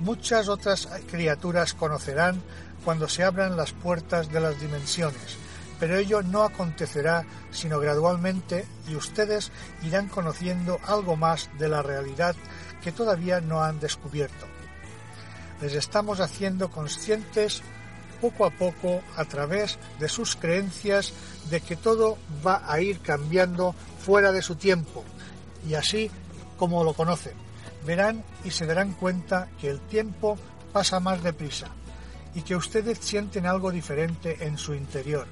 Muchas 0.00 0.48
otras 0.48 0.88
criaturas 1.10 1.74
conocerán 1.74 2.42
cuando 2.86 3.08
se 3.08 3.24
abran 3.24 3.56
las 3.56 3.72
puertas 3.72 4.30
de 4.30 4.38
las 4.38 4.60
dimensiones, 4.60 5.38
pero 5.80 5.96
ello 5.96 6.22
no 6.22 6.44
acontecerá 6.44 7.26
sino 7.50 7.80
gradualmente 7.80 8.64
y 8.86 8.94
ustedes 8.94 9.50
irán 9.82 10.06
conociendo 10.06 10.78
algo 10.86 11.16
más 11.16 11.50
de 11.58 11.68
la 11.68 11.82
realidad 11.82 12.36
que 12.84 12.92
todavía 12.92 13.40
no 13.40 13.64
han 13.64 13.80
descubierto. 13.80 14.46
Les 15.60 15.74
estamos 15.74 16.20
haciendo 16.20 16.70
conscientes 16.70 17.60
poco 18.20 18.46
a 18.46 18.50
poco 18.50 19.02
a 19.16 19.24
través 19.24 19.80
de 19.98 20.08
sus 20.08 20.36
creencias 20.36 21.12
de 21.50 21.60
que 21.62 21.74
todo 21.74 22.16
va 22.46 22.62
a 22.72 22.80
ir 22.80 23.00
cambiando 23.00 23.74
fuera 23.98 24.30
de 24.30 24.42
su 24.42 24.54
tiempo 24.54 25.02
y 25.68 25.74
así 25.74 26.08
como 26.56 26.84
lo 26.84 26.94
conocen. 26.94 27.34
Verán 27.84 28.22
y 28.44 28.52
se 28.52 28.64
darán 28.64 28.92
cuenta 28.92 29.48
que 29.60 29.70
el 29.70 29.80
tiempo 29.80 30.38
pasa 30.72 31.00
más 31.00 31.20
deprisa 31.24 31.72
y 32.36 32.42
que 32.42 32.54
ustedes 32.54 32.98
sienten 32.98 33.46
algo 33.46 33.72
diferente 33.72 34.46
en 34.46 34.58
su 34.58 34.74
interior. 34.74 35.26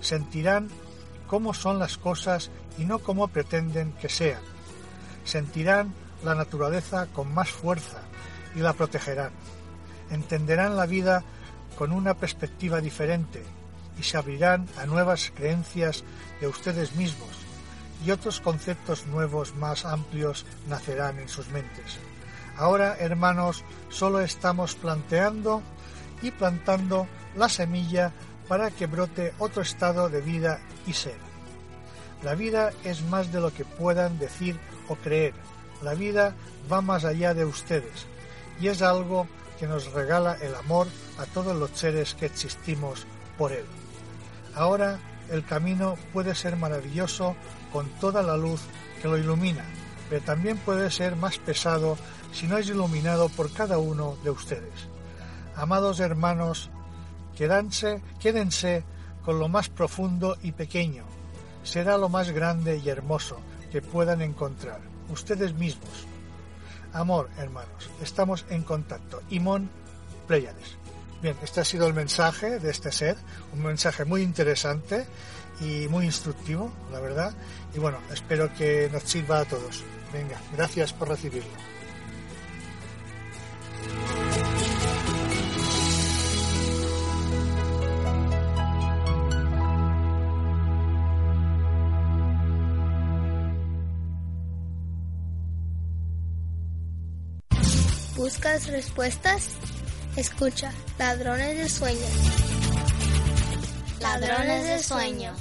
Sentirán 0.00 0.68
cómo 1.28 1.54
son 1.54 1.78
las 1.78 1.96
cosas 1.96 2.50
y 2.76 2.84
no 2.84 2.98
cómo 2.98 3.28
pretenden 3.28 3.92
que 3.92 4.08
sean. 4.08 4.42
Sentirán 5.24 5.94
la 6.24 6.34
naturaleza 6.34 7.06
con 7.06 7.32
más 7.32 7.50
fuerza 7.50 8.02
y 8.56 8.58
la 8.58 8.72
protegerán. 8.72 9.30
Entenderán 10.10 10.76
la 10.76 10.86
vida 10.86 11.22
con 11.76 11.92
una 11.92 12.14
perspectiva 12.14 12.80
diferente 12.80 13.44
y 13.96 14.02
se 14.02 14.16
abrirán 14.16 14.66
a 14.76 14.86
nuevas 14.86 15.30
creencias 15.32 16.02
de 16.40 16.48
ustedes 16.48 16.96
mismos 16.96 17.28
y 18.04 18.10
otros 18.10 18.40
conceptos 18.40 19.06
nuevos 19.06 19.54
más 19.54 19.84
amplios 19.84 20.46
nacerán 20.68 21.20
en 21.20 21.28
sus 21.28 21.48
mentes. 21.50 21.98
Ahora, 22.56 22.96
hermanos, 22.98 23.64
solo 23.88 24.18
estamos 24.18 24.74
planteando 24.74 25.62
y 26.22 26.30
plantando 26.30 27.06
la 27.36 27.48
semilla 27.48 28.12
para 28.48 28.70
que 28.70 28.86
brote 28.86 29.34
otro 29.38 29.62
estado 29.62 30.08
de 30.08 30.20
vida 30.20 30.60
y 30.86 30.92
ser. 30.92 31.16
La 32.22 32.34
vida 32.34 32.72
es 32.84 33.02
más 33.02 33.30
de 33.30 33.40
lo 33.40 33.52
que 33.52 33.64
puedan 33.64 34.18
decir 34.18 34.58
o 34.88 34.96
creer. 34.96 35.34
La 35.82 35.94
vida 35.94 36.34
va 36.70 36.80
más 36.80 37.04
allá 37.04 37.34
de 37.34 37.44
ustedes 37.44 38.06
y 38.60 38.68
es 38.68 38.82
algo 38.82 39.28
que 39.58 39.66
nos 39.66 39.92
regala 39.92 40.36
el 40.40 40.54
amor 40.54 40.88
a 41.18 41.26
todos 41.26 41.56
los 41.56 41.70
seres 41.70 42.14
que 42.14 42.26
existimos 42.26 43.06
por 43.36 43.52
él. 43.52 43.64
Ahora 44.54 44.98
el 45.30 45.44
camino 45.44 45.96
puede 46.12 46.34
ser 46.34 46.56
maravilloso 46.56 47.36
con 47.72 47.86
toda 48.00 48.22
la 48.22 48.36
luz 48.36 48.60
que 49.00 49.08
lo 49.08 49.18
ilumina, 49.18 49.64
pero 50.08 50.22
también 50.22 50.56
puede 50.58 50.90
ser 50.90 51.16
más 51.16 51.38
pesado 51.38 51.96
si 52.32 52.46
no 52.46 52.58
es 52.58 52.68
iluminado 52.68 53.28
por 53.28 53.52
cada 53.52 53.78
uno 53.78 54.16
de 54.24 54.30
ustedes. 54.30 54.88
Amados 55.58 55.98
hermanos, 55.98 56.70
quédense, 57.36 58.00
quédense 58.20 58.84
con 59.24 59.40
lo 59.40 59.48
más 59.48 59.68
profundo 59.68 60.36
y 60.40 60.52
pequeño. 60.52 61.02
Será 61.64 61.98
lo 61.98 62.08
más 62.08 62.30
grande 62.30 62.78
y 62.78 62.88
hermoso 62.88 63.40
que 63.72 63.82
puedan 63.82 64.22
encontrar, 64.22 64.80
ustedes 65.08 65.54
mismos. 65.54 66.06
Amor, 66.92 67.28
hermanos, 67.38 67.90
estamos 68.00 68.46
en 68.50 68.62
contacto. 68.62 69.20
Imón 69.30 69.68
Pleiades. 70.28 70.76
Bien, 71.22 71.36
este 71.42 71.62
ha 71.62 71.64
sido 71.64 71.88
el 71.88 71.92
mensaje 71.92 72.60
de 72.60 72.70
este 72.70 72.92
ser, 72.92 73.16
un 73.52 73.64
mensaje 73.64 74.04
muy 74.04 74.22
interesante 74.22 75.08
y 75.60 75.88
muy 75.88 76.04
instructivo, 76.04 76.72
la 76.92 77.00
verdad. 77.00 77.34
Y 77.74 77.80
bueno, 77.80 77.98
espero 78.12 78.54
que 78.54 78.88
nos 78.92 79.02
sirva 79.02 79.40
a 79.40 79.44
todos. 79.44 79.82
Venga, 80.12 80.40
gracias 80.56 80.92
por 80.92 81.08
recibirlo. 81.08 81.77
¿Buscas 98.28 98.66
respuestas? 98.66 99.56
Escucha, 100.14 100.70
ladrones 100.98 101.56
de 101.56 101.66
sueños. 101.66 102.10
Ladrones 104.02 104.68
de 104.68 104.78
sueños. 104.80 105.40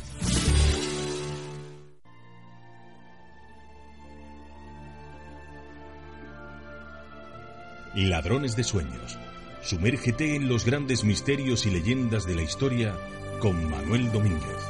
Ladrones 7.93 8.55
de 8.55 8.63
sueños. 8.63 9.19
Sumérgete 9.63 10.37
en 10.37 10.47
los 10.47 10.63
grandes 10.63 11.03
misterios 11.03 11.65
y 11.65 11.71
leyendas 11.71 12.25
de 12.25 12.35
la 12.35 12.43
historia 12.43 12.95
con 13.41 13.69
Manuel 13.69 14.09
Domínguez. 14.13 14.63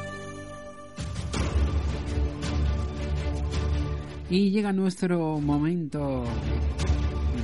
Y 4.32 4.50
llega 4.50 4.74
nuestro 4.74 5.40
momento 5.40 6.26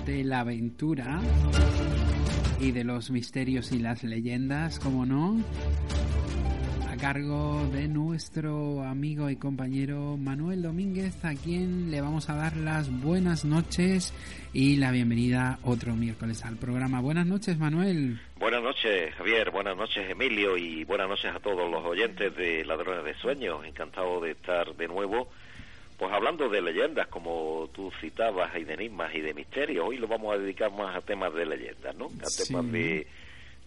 de 0.05 0.23
la 0.23 0.41
aventura 0.41 1.21
y 2.59 2.71
de 2.71 2.83
los 2.83 3.09
misterios 3.11 3.71
y 3.71 3.79
las 3.79 4.03
leyendas, 4.03 4.79
como 4.79 5.05
no, 5.05 5.41
a 6.89 6.97
cargo 6.97 7.65
de 7.71 7.87
nuestro 7.87 8.83
amigo 8.83 9.29
y 9.29 9.37
compañero 9.37 10.17
Manuel 10.17 10.61
Domínguez, 10.61 11.23
a 11.23 11.35
quien 11.35 11.89
le 11.91 12.01
vamos 12.01 12.29
a 12.29 12.35
dar 12.35 12.57
las 12.57 12.91
buenas 13.01 13.45
noches 13.45 14.13
y 14.51 14.75
la 14.75 14.91
bienvenida 14.91 15.59
otro 15.63 15.95
miércoles 15.95 16.43
al 16.43 16.57
programa. 16.57 16.99
Buenas 16.99 17.25
noches, 17.25 17.57
Manuel. 17.57 18.19
Buenas 18.39 18.61
noches, 18.61 19.13
Javier. 19.15 19.51
Buenas 19.51 19.77
noches, 19.77 20.09
Emilio. 20.09 20.57
Y 20.57 20.83
buenas 20.83 21.07
noches 21.07 21.33
a 21.33 21.39
todos 21.39 21.69
los 21.71 21.83
oyentes 21.85 22.35
de 22.35 22.65
Ladrones 22.65 23.05
de 23.05 23.13
Sueños. 23.15 23.65
Encantado 23.65 24.19
de 24.19 24.31
estar 24.31 24.75
de 24.75 24.87
nuevo 24.87 25.29
pues 26.03 26.13
hablando 26.15 26.49
de 26.49 26.61
leyendas, 26.61 27.07
como 27.07 27.69
tú 27.73 27.89
citabas, 28.01 28.51
y 28.59 28.65
de 28.65 28.73
enigmas 28.73 29.15
y 29.15 29.21
de 29.21 29.33
misterios, 29.33 29.85
hoy 29.87 29.97
lo 29.97 30.07
vamos 30.07 30.35
a 30.35 30.37
dedicar 30.37 30.69
más 30.71 30.93
a 30.97 30.99
temas 31.01 31.33
de 31.33 31.45
leyendas, 31.45 31.95
¿no? 31.95 32.07
A 32.07 32.43
temas 32.45 32.69
de, 32.73 33.07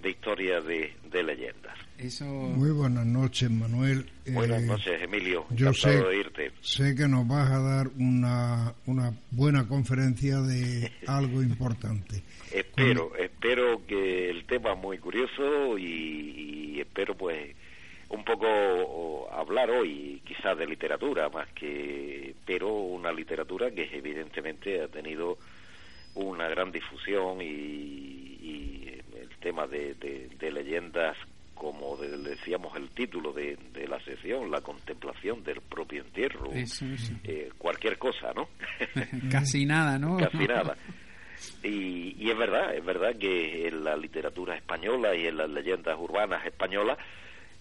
de 0.02 0.10
historia 0.10 0.60
de, 0.60 0.92
de 1.10 1.22
leyendas. 1.22 1.74
Eso... 1.96 2.26
Muy 2.26 2.72
buenas 2.72 3.06
noches, 3.06 3.50
Manuel. 3.50 4.04
Buenas 4.26 4.62
Eh, 4.62 4.66
noches, 4.66 5.02
Emilio. 5.02 5.46
Yo 5.48 5.72
sé, 5.72 5.92
de 5.96 6.02
oírte. 6.02 6.52
sé 6.60 6.94
que 6.94 7.08
nos 7.08 7.26
vas 7.26 7.50
a 7.50 7.58
dar 7.58 7.88
una, 7.98 8.74
una 8.84 9.14
buena 9.30 9.66
conferencia 9.66 10.36
de 10.42 10.92
algo 11.06 11.42
importante. 11.42 12.22
Espero, 12.52 13.16
espero 13.16 13.86
que 13.86 14.28
el 14.28 14.44
tema 14.44 14.72
es 14.74 14.78
muy 14.78 14.98
curioso 14.98 15.78
y, 15.78 16.74
y 16.76 16.80
espero 16.80 17.16
pues 17.16 17.56
un 18.08 18.24
poco 18.24 19.28
hablar 19.32 19.70
hoy 19.70 20.22
quizás 20.24 20.56
de 20.56 20.66
literatura 20.66 21.28
más 21.28 21.48
que 21.52 22.34
pero 22.44 22.72
una 22.72 23.12
literatura 23.12 23.70
que 23.70 23.88
evidentemente 23.92 24.80
ha 24.82 24.88
tenido 24.88 25.38
una 26.14 26.48
gran 26.48 26.70
difusión 26.72 27.40
y, 27.42 27.44
y 27.44 29.00
el 29.20 29.28
tema 29.40 29.66
de, 29.66 29.94
de- 29.94 30.28
de 30.38 30.52
leyendas 30.52 31.16
como 31.54 31.96
de- 31.96 32.16
decíamos 32.18 32.76
el 32.76 32.90
título 32.90 33.32
de, 33.32 33.56
de 33.72 33.88
la 33.88 33.98
sección 34.00 34.50
la 34.50 34.60
contemplación 34.60 35.42
del 35.42 35.60
propio 35.62 36.02
entierro 36.02 36.52
Eso, 36.52 36.84
eh, 37.24 37.50
cualquier 37.58 37.98
cosa 37.98 38.32
no 38.34 38.48
Casi 39.30 39.66
nada, 39.66 39.98
¿no? 39.98 40.16
casi 40.30 40.46
nada. 40.46 40.76
Y, 41.62 42.14
y 42.18 42.30
es 42.30 42.38
verdad, 42.38 42.74
es 42.74 42.84
verdad 42.84 43.14
que 43.18 43.68
en 43.68 43.84
la 43.84 43.94
literatura 43.96 44.56
española 44.56 45.14
y 45.14 45.26
en 45.26 45.36
las 45.36 45.50
leyendas 45.50 45.96
urbanas 45.98 46.46
españolas 46.46 46.96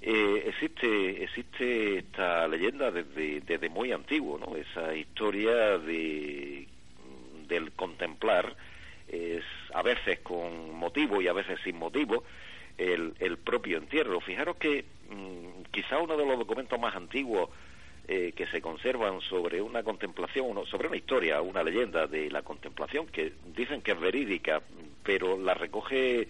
eh, 0.01 0.43
existe 0.47 1.23
existe 1.23 1.97
esta 1.99 2.47
leyenda 2.47 2.91
desde, 2.91 3.41
desde 3.41 3.69
muy 3.69 3.91
antiguo, 3.91 4.37
¿no? 4.37 4.55
Esa 4.55 4.95
historia 4.95 5.77
de 5.79 6.67
del 7.47 7.71
contemplar 7.73 8.55
es 9.07 9.43
a 9.73 9.81
veces 9.83 10.19
con 10.19 10.73
motivo 10.73 11.21
y 11.21 11.27
a 11.27 11.33
veces 11.33 11.59
sin 11.63 11.77
motivo 11.77 12.23
el, 12.77 13.13
el 13.19 13.37
propio 13.37 13.77
entierro. 13.77 14.19
Fijaros 14.19 14.57
que 14.57 14.83
mm, 15.09 15.63
quizá 15.71 15.99
uno 15.99 16.17
de 16.17 16.25
los 16.25 16.39
documentos 16.39 16.79
más 16.79 16.95
antiguos 16.95 17.49
eh, 18.07 18.33
que 18.35 18.47
se 18.47 18.61
conservan 18.61 19.21
sobre 19.21 19.61
una 19.61 19.83
contemplación, 19.83 20.47
uno- 20.49 20.65
sobre 20.65 20.87
una 20.87 20.97
historia, 20.97 21.41
una 21.41 21.63
leyenda 21.63 22.07
de 22.07 22.29
la 22.29 22.41
contemplación, 22.41 23.07
que 23.07 23.33
dicen 23.55 23.81
que 23.81 23.91
es 23.93 23.99
verídica, 23.99 24.61
pero 25.03 25.37
la 25.37 25.53
recoge 25.53 26.27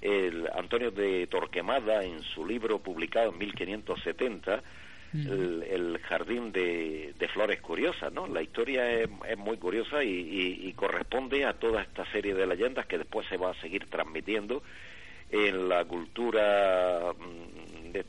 el 0.00 0.48
Antonio 0.54 0.90
de 0.90 1.26
Torquemada 1.26 2.04
en 2.04 2.22
su 2.22 2.46
libro 2.46 2.78
publicado 2.78 3.30
en 3.30 3.38
1570, 3.38 4.62
el, 5.12 5.64
el 5.68 5.98
Jardín 5.98 6.52
de, 6.52 7.14
de 7.18 7.28
Flores 7.28 7.60
Curiosas, 7.60 8.12
¿no? 8.12 8.28
La 8.28 8.42
historia 8.42 8.90
es, 8.92 9.08
es 9.28 9.36
muy 9.36 9.56
curiosa 9.56 10.04
y, 10.04 10.08
y- 10.08 10.68
y 10.68 10.72
corresponde 10.74 11.44
a 11.44 11.54
toda 11.54 11.82
esta 11.82 12.04
serie 12.12 12.32
de 12.34 12.46
leyendas 12.46 12.86
que 12.86 12.96
después 12.98 13.26
se 13.28 13.36
va 13.36 13.50
a 13.50 13.54
seguir 13.60 13.86
transmitiendo 13.90 14.62
en 15.32 15.68
la 15.68 15.84
cultura 15.84 17.12
mm, 17.18 17.92
de, 17.92 18.04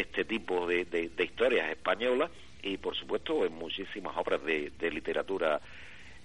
este 0.00 0.24
tipo 0.24 0.66
de, 0.66 0.84
de, 0.86 1.24
historias 1.24 1.70
españolas 1.70 2.30
y 2.62 2.76
por 2.78 2.96
supuesto 2.96 3.44
en 3.46 3.52
muchísimas 3.54 4.16
obras 4.16 4.42
de, 4.44 4.72
literatura 4.90 5.60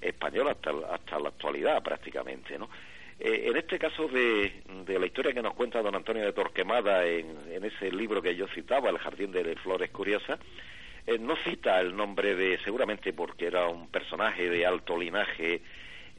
española 0.02 0.52
hasta, 0.52 0.72
hasta 0.94 1.20
la 1.20 1.30
actualidad 1.30 1.82
prácticamente, 1.84 2.58
¿no? 2.58 2.68
Eh, 3.20 3.46
en 3.48 3.56
este 3.56 3.80
caso 3.80 4.08
de, 4.08 4.62
de, 4.86 5.00
la 5.00 5.06
historia 5.06 5.34
que 5.34 5.42
nos 5.42 5.54
cuenta 5.54 5.82
don 5.82 5.96
Antonio 5.96 6.24
de 6.24 6.34
Torquemada 6.34 7.06
en, 7.06 7.64
ese 7.64 7.92
libro 7.92 8.22
que 8.22 8.36
yo 8.36 8.48
citaba, 8.50 8.90
El 8.90 8.98
Jardín 8.98 9.32
de 9.32 9.56
Flores 9.56 9.90
Curiosas, 9.90 10.40
eh, 11.08 11.18
no 11.18 11.36
cita 11.38 11.80
el 11.80 11.96
nombre 11.96 12.36
de, 12.36 12.60
seguramente 12.64 13.14
porque 13.14 13.48
era 13.48 13.68
un 13.68 13.88
personaje 13.88 14.50
de 14.50 14.66
alto 14.66 14.98
linaje 14.98 15.62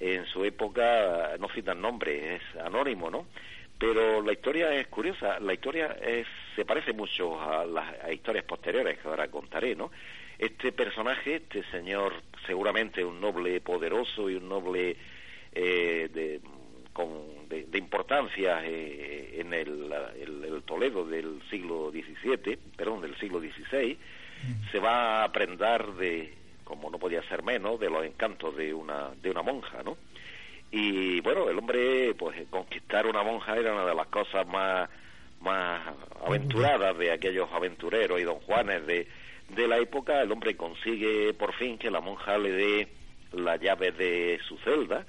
en 0.01 0.27
su 0.27 0.45
época, 0.45 1.37
no 1.39 1.49
cita 1.49 1.73
el 1.73 1.81
nombre, 1.81 2.37
es 2.37 2.43
anónimo, 2.65 3.11
¿no? 3.11 3.27
Pero 3.79 4.23
la 4.23 4.33
historia 4.33 4.73
es 4.75 4.87
curiosa, 4.87 5.39
la 5.41 5.53
historia 5.53 5.97
es, 6.03 6.27
se 6.55 6.65
parece 6.65 6.95
mucho 6.95 7.41
a 7.41 7.67
las 7.67 8.11
historias 8.11 8.45
posteriores 8.45 8.99
que 8.99 9.09
ahora 9.09 9.29
contaré, 9.29 9.75
¿no? 9.75 9.91
Este 10.39 10.73
personaje, 10.73 11.37
este 11.37 11.63
señor, 11.71 12.15
seguramente 12.47 13.05
un 13.05 13.21
noble 13.21 13.61
poderoso 13.61 14.31
y 14.31 14.37
un 14.37 14.49
noble 14.49 14.97
eh, 15.53 16.09
de, 16.13 16.41
con, 16.97 17.47
de, 17.51 17.77
importancia 17.77 18.63
eh, 18.65 19.39
en 19.39 19.53
el, 19.53 19.93
el, 20.19 20.63
Toledo 20.63 21.05
del 21.05 21.43
siglo 21.51 21.91
XVII, 21.91 22.57
perdón, 22.75 23.03
del 23.03 23.15
siglo 23.19 23.39
XVI, 23.39 23.99
se 24.73 24.79
va 24.79 25.21
a 25.21 25.25
aprender 25.25 25.93
de, 25.93 26.33
como 26.65 26.91
no 26.91 26.99
podía 26.99 27.23
ser 27.25 27.43
menos, 27.43 27.79
de 27.79 27.91
los 27.91 28.03
encantos 28.03 28.57
de 28.57 28.73
una, 28.73 29.11
de 29.23 29.31
una 29.31 29.43
monja, 29.43 29.83
¿no? 29.85 29.99
Y 30.71 31.21
bueno, 31.21 31.51
el 31.51 31.59
hombre, 31.59 32.15
pues 32.15 32.35
conquistar 32.49 33.07
una 33.07 33.23
monja 33.23 33.59
era 33.59 33.75
una 33.75 33.85
de 33.85 33.95
las 33.95 34.07
cosas 34.07 34.47
más, 34.47 34.89
más 35.43 35.83
aventuradas 36.27 36.97
de 36.97 37.13
aquellos 37.13 37.51
aventureros 37.53 38.19
y 38.19 38.25
don 38.25 38.41
Juanes 38.41 38.87
de, 38.87 39.07
de 39.51 39.69
la 39.69 39.77
época. 39.77 40.23
El 40.23 40.33
hombre 40.33 40.57
consigue 40.57 41.35
por 41.35 41.53
fin 41.53 41.77
que 41.77 41.91
la 41.91 42.01
monja 42.01 42.39
le 42.39 42.53
dé 42.53 42.89
la 43.33 43.57
llave 43.57 43.93
de 43.93 44.41
su 44.49 44.57
celda. 44.59 45.05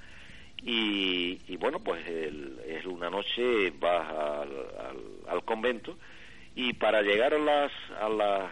Y, 0.62 1.40
y 1.46 1.56
bueno, 1.56 1.78
pues 1.80 2.04
es 2.06 2.84
una 2.86 3.10
noche 3.10 3.70
va 3.82 4.42
al, 4.42 5.44
convento 5.44 5.96
y 6.54 6.74
para 6.74 7.00
llegar 7.00 7.32
a 7.32 7.38
las, 7.38 7.72
a 8.00 8.08
las 8.08 8.50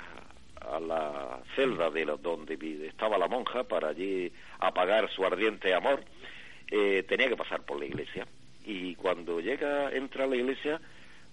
a 0.61 0.81
la 0.81 1.41
celda 1.55 1.91
de 1.91 2.05
donde 2.05 2.87
estaba 2.87 3.19
la 3.19 3.29
monja 3.29 3.65
para 3.65 3.89
allí 3.89 4.33
apagar 4.59 5.09
su 5.11 5.25
ardiente 5.25 5.75
amor, 5.75 6.03
eh, 6.71 7.05
tenía 7.09 7.29
que 7.29 7.37
pasar 7.37 7.63
por 7.63 7.79
la 7.79 7.87
iglesia. 7.87 8.27
Y 8.65 8.97
cuando 8.97 9.41
llega, 9.41 9.93
entra 9.93 10.25
a 10.25 10.27
la 10.27 10.37
iglesia 10.37 10.81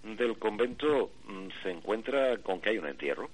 del 0.04 0.38
convento, 0.38 1.10
mm, 1.26 1.48
se 1.62 1.70
encuentra 1.70 2.36
con 2.38 2.60
que 2.60 2.70
hay 2.70 2.78
un 2.78 2.86
entierro. 2.86 3.28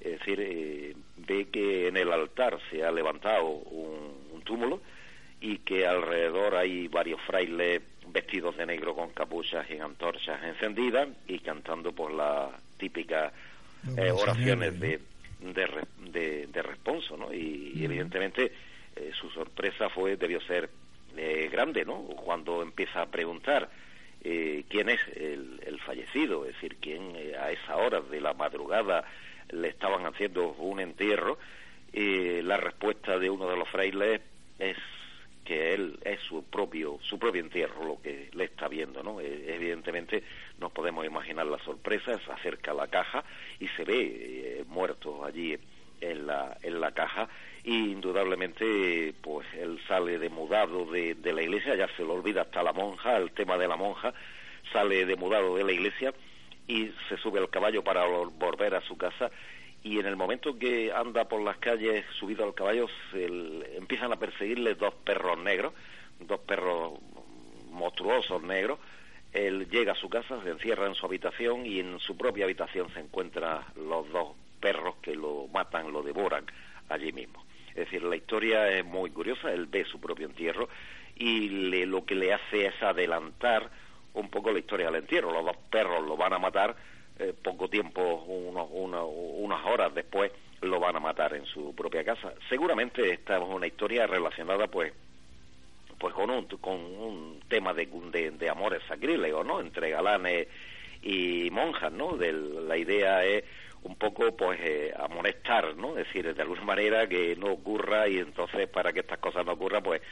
Es 0.00 0.18
decir, 0.18 0.40
eh, 0.40 0.94
ve 1.16 1.48
que 1.52 1.88
en 1.88 1.98
el 1.98 2.10
altar 2.10 2.58
se 2.70 2.82
ha 2.82 2.90
levantado 2.90 3.46
un, 3.46 4.14
un 4.32 4.42
túmulo 4.42 4.80
y 5.40 5.58
que 5.58 5.86
alrededor 5.86 6.54
hay 6.54 6.88
varios 6.88 7.20
frailes 7.22 7.82
vestidos 8.08 8.56
de 8.56 8.66
negro 8.66 8.94
con 8.94 9.10
capuchas 9.10 9.68
y 9.70 9.78
antorchas 9.78 10.42
encendidas 10.42 11.08
y 11.26 11.38
cantando 11.38 11.92
por 11.92 12.12
la 12.12 12.50
típica 12.76 13.32
eh, 13.96 14.10
oraciones 14.10 14.78
de, 14.78 15.00
de, 15.40 16.46
de, 16.46 16.62
responso, 16.62 17.16
¿no? 17.16 17.32
Y, 17.32 17.82
evidentemente 17.82 18.52
eh, 18.96 19.10
su 19.18 19.30
sorpresa 19.30 19.88
fue, 19.88 20.16
debió 20.16 20.40
ser 20.42 20.68
eh, 21.16 21.48
grande, 21.50 21.84
¿no? 21.84 22.02
Cuando 22.02 22.62
empieza 22.62 23.02
a 23.02 23.06
preguntar 23.06 23.68
quién 24.22 24.90
es 24.90 25.00
el, 25.16 25.62
el, 25.64 25.80
fallecido, 25.80 26.44
es 26.44 26.52
decir, 26.52 26.76
quién 26.78 27.16
a 27.40 27.50
esa 27.52 27.76
hora 27.76 28.02
de 28.02 28.20
la 28.20 28.34
madrugada 28.34 29.02
le 29.48 29.68
estaban 29.68 30.04
haciendo 30.04 30.50
un 30.50 30.78
entierro, 30.78 31.38
la 31.94 32.58
respuesta 32.58 33.18
de 33.18 33.30
uno 33.30 33.48
de 33.48 33.56
los 33.56 33.66
frailes 33.70 34.20
es 34.58 34.76
que 35.50 35.74
él 35.74 35.98
es 36.04 36.20
su 36.20 36.44
propio 36.44 37.00
su 37.02 37.18
propio 37.18 37.40
entierro 37.40 37.84
lo 37.84 38.00
que 38.00 38.30
le 38.32 38.44
está 38.44 38.68
viendo 38.68 39.02
no 39.02 39.20
eh, 39.20 39.46
evidentemente 39.48 40.22
nos 40.60 40.70
podemos 40.70 41.04
imaginar 41.04 41.44
la 41.44 41.58
sorpresa 41.58 42.16
se 42.24 42.30
acerca 42.30 42.70
a 42.70 42.74
la 42.74 42.86
caja 42.86 43.24
y 43.58 43.66
se 43.66 43.82
ve 43.82 43.98
eh, 44.00 44.64
muerto 44.68 45.24
allí 45.24 45.58
en 46.00 46.26
la 46.28 46.56
en 46.62 46.80
la 46.80 46.92
caja. 46.92 47.28
Y 47.64 47.90
indudablemente 47.90 49.12
pues 49.20 49.44
él 49.54 49.80
sale 49.88 50.20
demudado 50.20 50.84
de, 50.84 51.16
de 51.16 51.32
la 51.32 51.42
iglesia 51.42 51.74
ya 51.74 51.88
se 51.96 52.04
lo 52.04 52.12
olvida 52.12 52.42
hasta 52.42 52.62
la 52.62 52.72
monja 52.72 53.16
el 53.16 53.32
tema 53.32 53.58
de 53.58 53.66
la 53.66 53.76
monja 53.76 54.14
sale 54.72 55.04
demudado 55.04 55.56
de 55.56 55.64
la 55.64 55.72
iglesia 55.72 56.14
y 56.68 56.92
se 57.08 57.16
sube 57.16 57.40
al 57.40 57.50
caballo 57.50 57.82
para 57.82 58.04
volver 58.04 58.76
a 58.76 58.82
su 58.82 58.96
casa 58.96 59.32
y 59.82 59.98
en 59.98 60.06
el 60.06 60.16
momento 60.16 60.58
que 60.58 60.92
anda 60.92 61.26
por 61.26 61.40
las 61.40 61.56
calles 61.56 62.04
subido 62.18 62.44
al 62.44 62.54
caballo 62.54 62.86
empiezan 63.76 64.12
a 64.12 64.18
perseguirle 64.18 64.74
dos 64.74 64.94
perros 64.94 65.38
negros, 65.38 65.72
dos 66.20 66.40
perros 66.40 66.98
monstruosos 67.70 68.42
negros. 68.42 68.78
Él 69.32 69.68
llega 69.70 69.92
a 69.92 69.96
su 69.96 70.08
casa, 70.10 70.42
se 70.42 70.50
encierra 70.50 70.86
en 70.86 70.94
su 70.94 71.06
habitación 71.06 71.64
y 71.64 71.80
en 71.80 71.98
su 72.00 72.16
propia 72.16 72.44
habitación 72.44 72.92
se 72.92 73.00
encuentran 73.00 73.60
los 73.76 74.10
dos 74.10 74.34
perros 74.60 74.96
que 75.00 75.14
lo 75.14 75.46
matan, 75.52 75.92
lo 75.92 76.02
devoran 76.02 76.44
allí 76.88 77.12
mismo. 77.12 77.44
Es 77.68 77.86
decir, 77.86 78.02
la 78.02 78.16
historia 78.16 78.68
es 78.70 78.84
muy 78.84 79.10
curiosa, 79.10 79.52
él 79.52 79.66
ve 79.66 79.84
su 79.84 80.00
propio 80.00 80.26
entierro 80.26 80.68
y 81.16 81.48
lo 81.86 82.04
que 82.04 82.16
le 82.16 82.34
hace 82.34 82.66
es 82.66 82.82
adelantar 82.82 83.70
un 84.14 84.28
poco 84.28 84.50
la 84.50 84.58
historia 84.58 84.86
del 84.86 84.96
entierro. 84.96 85.32
Los 85.32 85.44
dos 85.44 85.56
perros 85.70 86.06
lo 86.06 86.16
van 86.16 86.32
a 86.32 86.38
matar 86.38 86.76
eh, 87.20 87.34
poco 87.42 87.68
tiempo, 87.68 88.24
unas 88.24 89.66
horas 89.66 89.94
después, 89.94 90.32
lo 90.62 90.80
van 90.80 90.96
a 90.96 91.00
matar 91.00 91.34
en 91.34 91.44
su 91.46 91.74
propia 91.74 92.04
casa. 92.04 92.32
Seguramente 92.48 93.12
esta 93.12 93.36
es 93.36 93.42
una 93.42 93.66
historia 93.66 94.06
relacionada, 94.06 94.66
pues, 94.66 94.92
pues 95.98 96.14
con 96.14 96.30
un, 96.30 96.46
con 96.46 96.76
un 96.76 97.40
tema 97.48 97.74
de, 97.74 97.86
de, 98.38 98.48
amores 98.48 98.82
sacrílegos, 98.88 99.46
¿no? 99.46 99.60
Entre 99.60 99.90
galanes 99.90 100.48
y 101.02 101.50
monjas, 101.50 101.92
¿no? 101.92 102.16
De, 102.16 102.32
la 102.32 102.76
idea 102.76 103.24
es 103.24 103.44
un 103.82 103.96
poco, 103.96 104.34
pues, 104.36 104.58
eh, 104.62 104.92
amonestar, 104.98 105.76
¿no? 105.76 105.98
Es 105.98 106.06
decir, 106.06 106.34
de 106.34 106.42
alguna 106.42 106.62
manera 106.62 107.06
que 107.06 107.36
no 107.36 107.48
ocurra 107.52 108.08
y 108.08 108.18
entonces 108.18 108.66
para 108.68 108.92
que 108.92 109.00
estas 109.00 109.18
cosas 109.18 109.44
no 109.44 109.52
ocurran, 109.52 109.82
pues, 109.82 110.02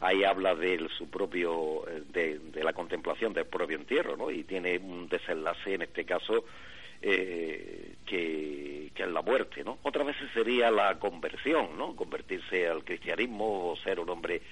ahí 0.00 0.24
habla 0.24 0.54
de 0.54 0.88
su 0.96 1.08
propio, 1.08 1.84
de, 2.12 2.40
la 2.62 2.72
contemplación 2.72 3.32
del 3.32 3.46
propio 3.46 3.76
entierro, 3.76 4.16
¿no? 4.16 4.30
Y 4.30 4.44
tiene 4.44 4.78
un 4.78 5.08
desenlace, 5.08 5.74
en 5.74 5.82
este 5.82 6.04
caso, 6.04 6.44
eh, 7.02 7.94
que, 8.04 8.90
que 8.94 9.02
es 9.02 9.08
la 9.08 9.22
muerte, 9.22 9.64
¿no? 9.64 9.78
Otras 9.82 10.06
veces 10.06 10.30
sería 10.32 10.70
la 10.70 10.98
conversión, 10.98 11.76
¿no? 11.76 11.94
Convertirse 11.94 12.68
al 12.68 12.84
cristianismo 12.84 13.70
o 13.70 13.76
ser 13.76 14.00
un 14.00 14.08
hombre 14.08 14.42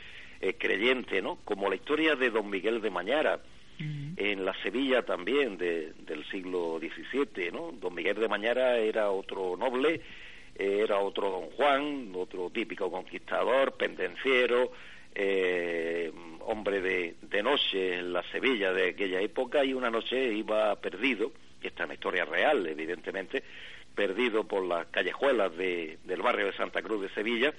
eh, 0.40 0.54
creyente, 0.58 1.22
¿no? 1.22 1.38
Como 1.44 1.68
la 1.68 1.76
historia 1.76 2.16
de 2.16 2.30
Don 2.30 2.50
Miguel 2.50 2.80
de 2.82 2.90
Mañara, 2.90 3.40
en 3.78 4.44
la 4.44 4.54
Sevilla 4.62 5.02
también 5.02 5.58
del 5.58 6.24
siglo 6.30 6.78
XVII, 6.78 7.50
¿no? 7.50 7.72
Don 7.72 7.94
Miguel 7.94 8.16
de 8.16 8.28
Mañara 8.28 8.76
era 8.76 9.10
otro 9.10 9.56
noble, 9.56 10.00
era 10.54 10.98
otro 10.98 11.30
Don 11.30 11.50
Juan, 11.50 12.12
otro 12.14 12.50
típico 12.50 12.90
conquistador, 12.90 13.72
pendenciero, 13.72 14.70
eh, 15.14 16.12
hombre 16.40 16.80
de, 16.80 17.14
de, 17.22 17.42
noche 17.42 17.98
en 17.98 18.12
la 18.12 18.22
Sevilla 18.30 18.72
de 18.72 18.90
aquella 18.90 19.20
época 19.20 19.64
y 19.64 19.72
una 19.72 19.90
noche 19.90 20.32
iba 20.32 20.74
perdido, 20.76 21.32
esta 21.62 21.82
es 21.82 21.86
una 21.86 21.94
historia 21.94 22.24
real 22.24 22.66
evidentemente, 22.66 23.42
perdido 23.94 24.44
por 24.44 24.64
las 24.64 24.86
callejuelas 24.86 25.56
de, 25.56 25.98
del 26.04 26.22
barrio 26.22 26.46
de 26.46 26.56
Santa 26.56 26.82
Cruz 26.82 27.02
de 27.02 27.08
Sevilla, 27.10 27.54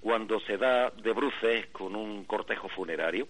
cuando 0.00 0.40
se 0.40 0.56
da 0.56 0.90
de 0.90 1.12
bruces 1.12 1.66
con 1.72 1.94
un 1.96 2.24
cortejo 2.24 2.68
funerario. 2.68 3.28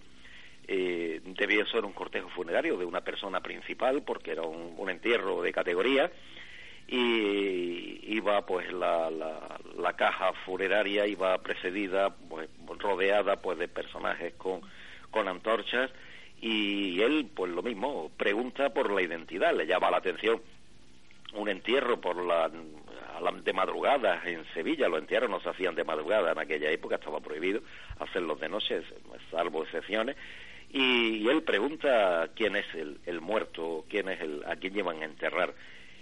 Eh, 0.67 1.19
debía 1.25 1.65
ser 1.65 1.83
un 1.83 1.91
cortejo 1.91 2.29
funerario 2.29 2.77
de 2.77 2.85
una 2.85 3.01
persona 3.01 3.41
principal 3.41 4.03
porque 4.03 4.31
era 4.31 4.43
un, 4.43 4.75
un 4.77 4.89
entierro 4.89 5.41
de 5.41 5.51
categoría 5.51 6.11
y 6.87 7.99
iba 8.15 8.45
pues 8.45 8.71
la, 8.71 9.09
la, 9.09 9.93
caja 9.93 10.33
funeraria 10.45 11.05
iba 11.07 11.37
precedida 11.37 12.13
pues 12.29 12.49
rodeada 12.79 13.37
pues 13.37 13.57
de 13.59 13.67
personajes 13.67 14.33
con, 14.33 14.61
con 15.09 15.27
antorchas. 15.27 15.91
Y 16.41 17.01
él 17.01 17.29
pues 17.33 17.51
lo 17.51 17.61
mismo 17.61 18.11
pregunta 18.17 18.73
por 18.73 18.91
la 18.91 19.01
identidad 19.01 19.55
le 19.55 19.67
llama 19.67 19.91
la 19.91 19.97
atención 19.97 20.41
un 21.33 21.49
entierro 21.49 22.01
por 22.01 22.17
la 22.23 22.49
de 23.43 23.53
madrugada 23.53 24.21
en 24.25 24.43
Sevilla, 24.53 24.89
los 24.89 24.99
entierros 24.99 25.29
no 25.29 25.39
se 25.39 25.49
hacían 25.49 25.75
de 25.75 25.83
madrugada 25.83 26.31
en 26.31 26.39
aquella 26.39 26.71
época, 26.71 26.95
estaba 26.95 27.19
prohibido 27.19 27.61
hacerlos 27.99 28.39
de 28.39 28.49
noche, 28.49 28.81
salvo 29.29 29.63
excepciones, 29.63 30.15
y, 30.71 31.27
él 31.27 31.43
pregunta 31.43 32.29
quién 32.35 32.55
es 32.55 32.65
el, 32.73 32.99
el 33.05 33.21
muerto, 33.21 33.85
quién 33.89 34.09
es 34.09 34.21
el, 34.21 34.43
a 34.45 34.55
quién 34.55 34.73
llevan 34.73 35.01
a 35.01 35.05
enterrar 35.05 35.53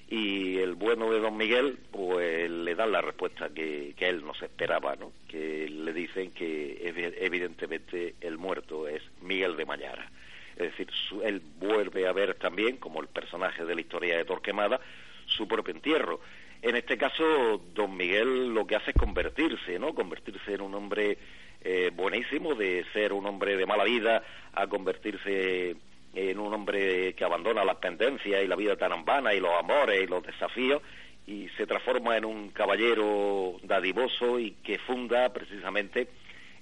y 0.10 0.58
el 0.58 0.74
bueno 0.74 1.12
de 1.12 1.20
don 1.20 1.38
Miguel 1.38 1.78
pues 1.92 2.50
le 2.50 2.74
dan 2.74 2.92
la 2.92 3.02
respuesta 3.02 3.50
que, 3.50 3.94
que 3.96 4.10
él 4.10 4.26
no 4.26 4.34
se 4.34 4.46
esperaba, 4.46 4.96
¿no? 4.96 5.12
que 5.28 5.70
le 5.70 5.94
dicen 5.94 6.32
que 6.32 6.80
evidentemente 7.20 8.16
el 8.20 8.38
muerto 8.40 8.88
es 8.88 9.04
Miguel 9.22 9.56
de 9.56 9.66
Mañara. 9.66 10.10
Es 10.58 10.72
decir, 10.72 10.90
él 11.24 11.42
vuelve 11.60 12.08
a 12.08 12.12
ver 12.12 12.34
también, 12.36 12.78
como 12.78 13.02
el 13.02 13.08
personaje 13.08 13.64
de 13.64 13.76
la 13.76 13.82
historia 13.82 14.18
de 14.18 14.26
Torquemada, 14.26 14.82
su 15.26 15.48
propio 15.48 15.74
entierro. 15.74 16.20
En 16.62 16.76
este 16.76 16.98
caso, 16.98 17.62
don 17.74 17.96
Miguel 17.96 18.54
lo 18.54 18.68
que 18.68 18.76
hace 18.76 18.92
es 18.92 18.98
convertirse, 18.98 19.80
¿no? 19.80 19.94
Convertirse 19.94 20.56
en 20.56 20.62
un 20.62 20.74
hombre 20.74 21.18
eh, 21.62 21.92
buenísimo, 21.96 22.56
de 22.56 22.84
ser 22.92 23.14
un 23.14 23.26
hombre 23.26 23.56
de 23.56 23.66
mala 23.66 23.86
vida 23.86 24.24
a 24.54 24.68
convertirse 24.68 25.78
en 26.14 26.40
un 26.40 26.54
hombre 26.54 27.14
que 27.14 27.24
abandona 27.24 27.64
las 27.64 27.78
pendencias 27.78 28.44
y 28.44 28.48
la 28.48 28.56
vida 28.56 28.76
tarambana 28.76 29.34
y 29.34 29.40
los 29.40 29.52
amores 29.58 30.04
y 30.04 30.08
los 30.08 30.24
desafíos 30.24 30.82
y 31.28 31.48
se 31.50 31.68
transforma 31.68 32.18
en 32.18 32.26
un 32.26 32.50
caballero 32.50 33.58
dadivoso 33.64 34.40
y 34.40 34.52
que 34.64 34.80
funda 34.80 35.30
precisamente 35.32 36.08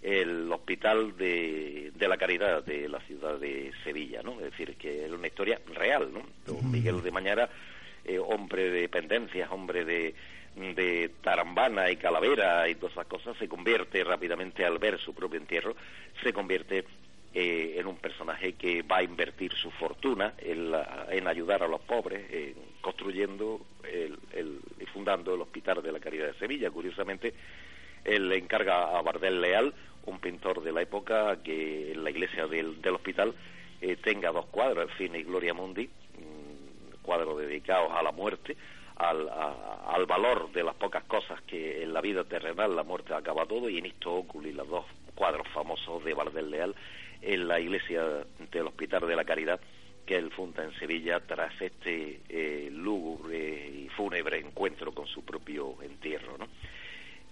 el 0.01 0.51
hospital 0.51 1.17
de, 1.17 1.91
la 1.97 2.17
caridad 2.17 2.63
de 2.63 2.89
la 2.89 2.99
ciudad 3.01 3.39
de 3.39 3.71
Sevilla, 3.83 4.21
¿no? 4.23 4.33
Es 4.33 4.51
decir, 4.51 4.75
que 4.75 5.05
es 5.05 5.11
una 5.11 5.27
historia 5.27 5.59
real, 5.73 6.09
¿no? 6.13 6.21
Don 6.45 6.69
Miguel 6.69 7.01
de 7.01 7.11
Mañara, 7.11 7.49
eh, 8.05 8.19
hombre 8.19 8.69
de 8.69 8.89
pendencias, 8.89 9.49
hombre 9.51 9.85
de, 9.85 10.13
de 10.55 11.11
tarambana 11.21 11.89
y 11.89 11.95
calavera 11.95 12.67
y 12.67 12.75
todas 12.75 12.91
esas 12.91 13.07
cosas, 13.07 13.37
se 13.37 13.47
convierte 13.47 14.03
rápidamente 14.03 14.65
al 14.65 14.79
ver 14.79 14.99
su 14.99 15.13
propio 15.13 15.39
entierro, 15.39 15.75
se 16.23 16.33
convierte 16.33 16.85
eh, 17.33 17.75
en 17.77 17.87
un 17.87 17.97
personaje 17.97 18.53
que 18.53 18.81
va 18.81 18.97
a 18.97 19.03
invertir 19.03 19.53
su 19.53 19.69
fortuna 19.71 20.33
en, 20.39 21.27
ayudar 21.27 21.63
a 21.63 21.67
los 21.67 21.81
pobres, 21.81 22.55
construyendo 22.81 23.61
el, 23.83 24.17
y 24.79 24.85
fundando 24.85 25.35
el 25.35 25.41
Hospital 25.41 25.81
de 25.81 25.91
la 25.91 25.99
Caridad 25.99 26.27
de 26.27 26.39
Sevilla. 26.39 26.71
Curiosamente, 26.71 27.33
él 28.03 28.29
le 28.29 28.37
encarga 28.37 28.97
a 28.97 29.01
Bardel 29.01 29.41
Leal, 29.41 29.73
un 30.05 30.19
pintor 30.19 30.63
de 30.63 30.71
la 30.71 30.81
época, 30.81 31.43
que 31.43 31.91
en 31.91 32.03
la 32.03 32.09
iglesia 32.09 32.47
del, 32.47 32.77
hospital 32.93 33.33
eh, 33.81 33.97
tenga 33.97 34.31
dos 34.31 34.45
cuadros, 34.47 34.89
el 34.89 34.97
Cine 34.97 35.19
y 35.19 35.23
Gloria 35.23 35.53
Mundi, 35.53 35.89
cuadros 37.01 37.39
dedicados 37.39 37.91
a 37.91 38.01
la 38.01 38.11
muerte, 38.11 38.55
al, 38.95 39.29
al, 39.29 40.05
valor 40.05 40.51
de 40.51 40.63
las 40.63 40.75
pocas 40.75 41.03
cosas 41.03 41.41
que 41.43 41.83
en 41.83 41.93
la 41.93 42.01
vida 42.01 42.23
terrenal 42.23 42.75
la 42.75 42.83
muerte 42.83 43.13
acaba 43.13 43.45
todo, 43.45 43.69
y 43.69 43.77
en 43.77 43.85
esto 43.85 44.13
oculi 44.13 44.51
los 44.51 44.67
dos 44.67 44.85
cuadros 45.15 45.47
famosos 45.49 46.03
de 46.03 46.13
Bardel 46.13 46.51
Leal 46.51 46.75
en 47.21 47.47
la 47.47 47.59
iglesia 47.59 48.03
del 48.51 48.67
Hospital 48.67 49.07
de 49.07 49.15
la 49.15 49.25
Caridad 49.25 49.59
que 50.05 50.15
él 50.15 50.31
funda 50.31 50.63
en 50.63 50.73
Sevilla 50.79 51.19
tras 51.19 51.61
este 51.61 52.21
eh, 52.29 52.69
lúgubre 52.71 53.67
y 53.67 53.89
fúnebre 53.89 54.39
encuentro 54.39 54.93
con 54.93 55.05
su 55.05 55.23
propio 55.23 55.75
entierro. 55.81 56.37
¿no? 56.37 56.47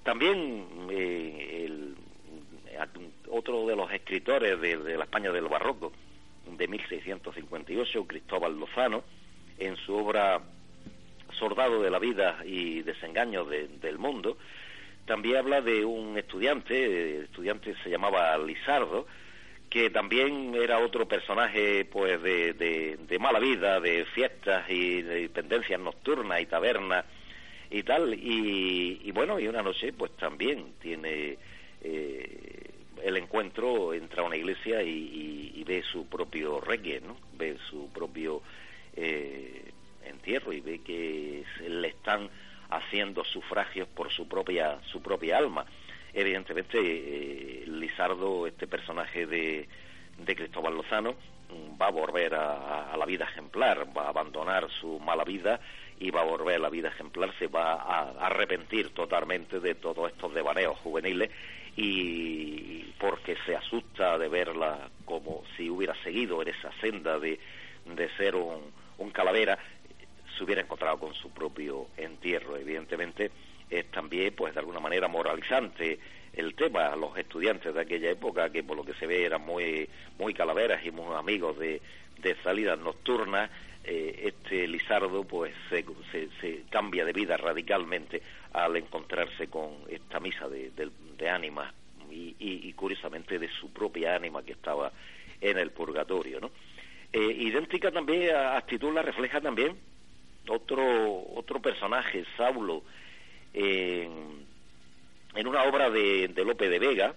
También 0.04 0.68
eh, 0.92 1.94
otro 3.30 3.66
de 3.66 3.76
los 3.76 3.92
escritores 3.92 4.60
de, 4.60 4.98
la 4.98 5.06
España 5.06 5.32
del 5.32 5.48
Barroco, 5.48 5.94
de 6.46 6.68
1658, 6.68 8.06
Cristóbal 8.06 8.60
Lozano, 8.60 9.04
en 9.58 9.78
su 9.78 9.96
obra 9.96 10.42
Soldado 11.40 11.82
de 11.82 11.90
la 11.90 12.00
vida 12.00 12.40
y 12.46 12.82
desengaño 12.82 13.46
del 13.46 13.98
mundo, 13.98 14.38
también 15.06 15.38
habla 15.38 15.62
de 15.62 15.86
un 15.86 16.18
estudiante, 16.18 17.22
estudiante 17.24 17.76
se 17.84 17.90
llamaba 17.90 18.38
Lizardo, 18.38 19.06
que 19.76 19.90
también 19.90 20.56
era 20.56 20.80
otro 20.80 21.06
personaje 21.06 21.84
pues 21.84 22.24
de, 22.24 22.54
de, 22.98 23.20
mala 23.20 23.40
vida, 23.40 23.82
de 23.82 24.06
fiestas 24.06 24.64
y 24.70 25.02
de 25.02 25.24
dependencias 25.24 25.78
nocturnas 25.82 26.40
y 26.40 26.46
tabernas 26.46 27.04
y 27.70 27.84
tal, 27.84 28.14
y, 28.14 29.12
bueno, 29.12 29.38
y 29.38 29.50
una 29.50 29.62
noche 29.62 29.92
pues 29.92 30.16
también 30.16 30.76
tiene 30.82 31.38
eh, 31.82 32.72
el 33.04 33.18
encuentro, 33.18 33.94
entra 33.94 34.24
a 34.24 34.26
una 34.28 34.38
iglesia 34.38 34.82
y, 34.82 35.62
ve 35.68 35.84
su 35.92 36.08
propio 36.08 36.62
reggae, 36.62 37.02
¿no? 37.02 37.18
Ve 37.34 37.58
su 37.70 37.90
propio 37.90 38.44
eh, 38.96 39.74
entierro 40.06 40.54
y 40.54 40.62
ve 40.62 40.80
que 40.86 41.44
le 41.68 41.88
están 41.90 42.30
haciendo 42.70 43.26
sufragios 43.26 43.90
por 43.90 44.10
su 44.10 44.26
propia, 44.26 44.80
su 44.86 45.02
propia 45.02 45.38
alma 45.38 45.66
evidentemente 46.16 46.80
eh, 46.80 47.66
Lizardo, 47.68 48.48
este 48.48 48.68
personaje 48.68 49.28
de, 49.28 49.68
de 50.18 50.36
Cristóbal 50.36 50.76
Lozano, 50.76 51.12
mm, 51.12 51.80
va 51.80 51.88
a 51.88 51.92
volver 51.92 52.34
a, 52.34 52.96
la 52.98 53.06
vida 53.06 53.26
ejemplar, 53.26 53.86
va 53.96 54.06
a 54.06 54.10
abandonar 54.10 54.70
su 54.80 55.00
mala 55.00 55.26
vida 55.26 55.60
y 56.00 56.10
va 56.10 56.22
a 56.22 56.26
volver 56.26 56.56
a 56.56 56.60
la 56.60 56.70
vida 56.70 56.88
ejemplar, 56.88 57.34
se 57.38 57.48
va 57.48 57.74
a, 57.74 58.26
arrepentir 58.26 58.90
totalmente 58.90 59.60
de 59.60 59.76
todos 59.76 60.12
estos 60.12 60.34
devaneos 60.34 60.78
juveniles 60.80 61.30
y 61.76 62.94
porque 62.98 63.36
se 63.46 63.56
asusta 63.56 64.18
de 64.18 64.30
verla 64.30 64.90
como 65.04 65.44
si 65.58 65.70
hubiera 65.70 65.94
seguido 66.04 66.42
en 66.42 66.48
esa 66.48 66.72
senda 66.80 67.20
de, 67.20 67.38
de 67.86 68.10
ser 68.16 68.36
un, 68.36 68.72
un 68.98 69.12
calavera, 69.12 69.60
se 70.38 70.44
hubiera 70.46 70.62
encontrado 70.62 70.98
con 71.00 71.14
su 71.14 71.30
propio 71.32 71.88
entierro, 71.98 72.56
evidentemente 72.56 73.32
es 73.70 73.86
también, 73.92 74.34
pues 74.36 74.54
de 74.54 74.60
alguna 74.60 74.80
manera, 74.80 75.08
moralizante 75.08 76.00
el 76.34 76.54
tema. 76.56 76.96
Los 76.96 77.18
estudiantes 77.18 77.74
de 77.74 77.82
aquella 77.82 78.12
época, 78.12 78.52
que 78.52 78.64
por 78.64 78.78
lo 78.78 78.84
que 78.84 78.94
se 78.94 79.08
ve 79.08 79.26
eran 79.26 79.42
muy, 79.42 79.90
muy 80.18 80.34
calaveras 80.34 80.86
y 80.86 80.92
muy 80.92 81.16
amigos 81.16 81.58
de, 81.58 81.82
de 82.22 82.36
salidas 82.44 82.80
nocturnas, 82.80 83.50
eh, 83.84 84.34
este 84.34 84.68
Lizardo 84.68 85.24
pues 85.24 85.54
se, 85.70 85.86
se, 86.42 86.64
cambia 86.72 87.06
de 87.06 87.14
vida 87.14 87.38
radicalmente 87.38 88.22
al 88.54 88.76
encontrarse 88.78 89.48
con 89.48 89.78
esta 89.88 90.20
misa 90.20 90.50
de, 90.50 90.72
de, 90.72 91.30
ánimas 91.30 91.72
y, 92.10 92.36
y, 92.40 92.74
curiosamente 92.74 93.38
de 93.38 93.48
su 93.50 93.72
propia 93.72 94.16
ánima 94.16 94.44
que 94.44 94.54
estaba 94.54 94.92
en 95.40 95.60
el 95.60 95.70
purgatorio, 95.70 96.40
¿no? 96.40 96.50
Eh, 97.14 97.32
idéntica 97.42 97.92
también 97.92 98.36
actitud 98.36 98.92
la 98.92 99.04
refleja 99.04 99.40
también 99.40 99.78
otro 100.50 100.84
otro 101.36 101.62
personaje, 101.62 102.26
Saulo, 102.38 102.84
en, 103.56 105.48
una 105.48 105.64
obra 105.64 105.90
de, 105.90 106.28
de 106.28 106.46
Lope 106.46 106.70
de 106.70 106.80
Vega, 106.80 107.16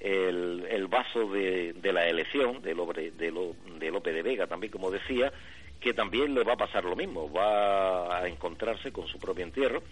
el, 0.00 0.86
vaso 0.88 1.28
de, 1.30 1.74
la 1.82 2.06
elección 2.06 2.62
de, 2.62 2.74
Lope, 2.74 3.10
de, 3.10 3.90
Lope 3.90 4.12
de 4.12 4.22
Vega, 4.22 4.46
también 4.46 4.72
como 4.72 4.90
decía, 4.90 5.32
que 5.80 5.92
también 5.92 6.34
le 6.34 6.44
va 6.44 6.54
a 6.54 6.56
pasar 6.56 6.84
lo 6.84 6.96
mismo, 6.96 7.30
va 7.30 8.18
a 8.18 8.28
encontrarse 8.28 8.92
con 8.92 9.06
su 9.08 9.18
propio 9.18 9.44
entierro 9.44 9.82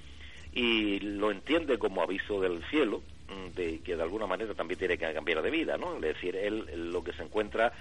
y 0.53 1.01
lo 1.01 1.31
entiende 1.31 1.79
como 1.79 2.03
aviso 2.03 2.41
del 2.41 2.63
cielo, 2.71 3.03
mm, 3.29 3.55
de 3.55 3.81
que 3.81 3.97
de 3.97 4.03
alguna 4.03 4.27
manera 4.27 4.55
también 4.55 4.79
tiene 4.79 4.97
que 4.97 5.13
cambiar 5.13 5.43
de 5.43 5.51
vida, 5.51 5.77
¿no? 5.77 5.97
Es 5.97 6.03
decir, 6.03 6.37
él 6.37 6.93
lo 6.93 7.03
que 7.03 7.13
se 7.13 7.23
encuentra 7.23 7.73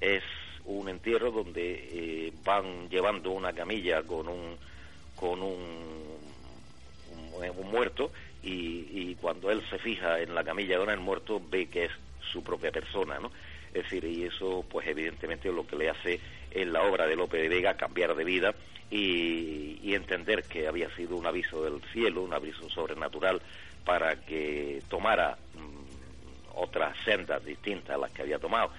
es 0.00 0.22
un 0.64 0.88
entierro 0.88 1.30
donde 1.30 1.88
eh, 1.92 2.32
van 2.42 2.88
llevando 2.88 3.30
una 3.30 3.52
camilla 3.52 4.02
con 4.02 4.28
un 4.28 4.56
con 5.16 5.42
un 5.42 6.33
un 7.56 7.70
muerto 7.70 8.10
y, 8.42 9.14
cuando 9.16 9.50
él 9.50 9.62
se 9.70 9.78
fija 9.78 10.20
en 10.20 10.34
la 10.34 10.44
camilla 10.44 10.78
de 10.78 10.84
un 10.84 11.02
muerto 11.02 11.40
ve 11.50 11.66
que 11.66 11.84
es 11.84 11.90
su 12.32 12.42
propia 12.42 12.70
persona, 12.70 13.18
¿no? 13.18 13.30
Es 13.72 13.84
decir, 13.84 14.04
y 14.04 14.24
eso 14.24 14.64
pues 14.68 14.86
evidentemente 14.86 15.48
es 15.48 15.54
lo 15.54 15.66
que 15.66 15.76
le 15.76 15.90
hace 15.90 16.20
en 16.50 16.72
la 16.72 16.82
obra 16.82 17.06
de 17.06 17.16
Lope 17.16 17.38
de 17.38 17.48
Vega 17.48 17.76
cambiar 17.76 18.14
de 18.14 18.24
vida 18.24 18.54
y, 18.90 19.94
entender 19.94 20.42
que 20.44 20.66
había 20.66 20.94
sido 20.96 21.16
un 21.16 21.24
aviso 21.24 21.62
del 21.62 21.80
cielo, 21.92 22.22
un 22.22 22.34
aviso 22.34 22.68
sobrenatural 22.68 23.40
para 23.84 24.16
que 24.16 24.82
tomara 24.88 25.38
mm, 25.54 26.56
otras 26.56 26.96
sendas 27.04 27.44
distintas 27.44 27.94
a 27.94 27.98
las 27.98 28.10
que 28.10 28.22
había 28.22 28.40
tomado. 28.40 28.70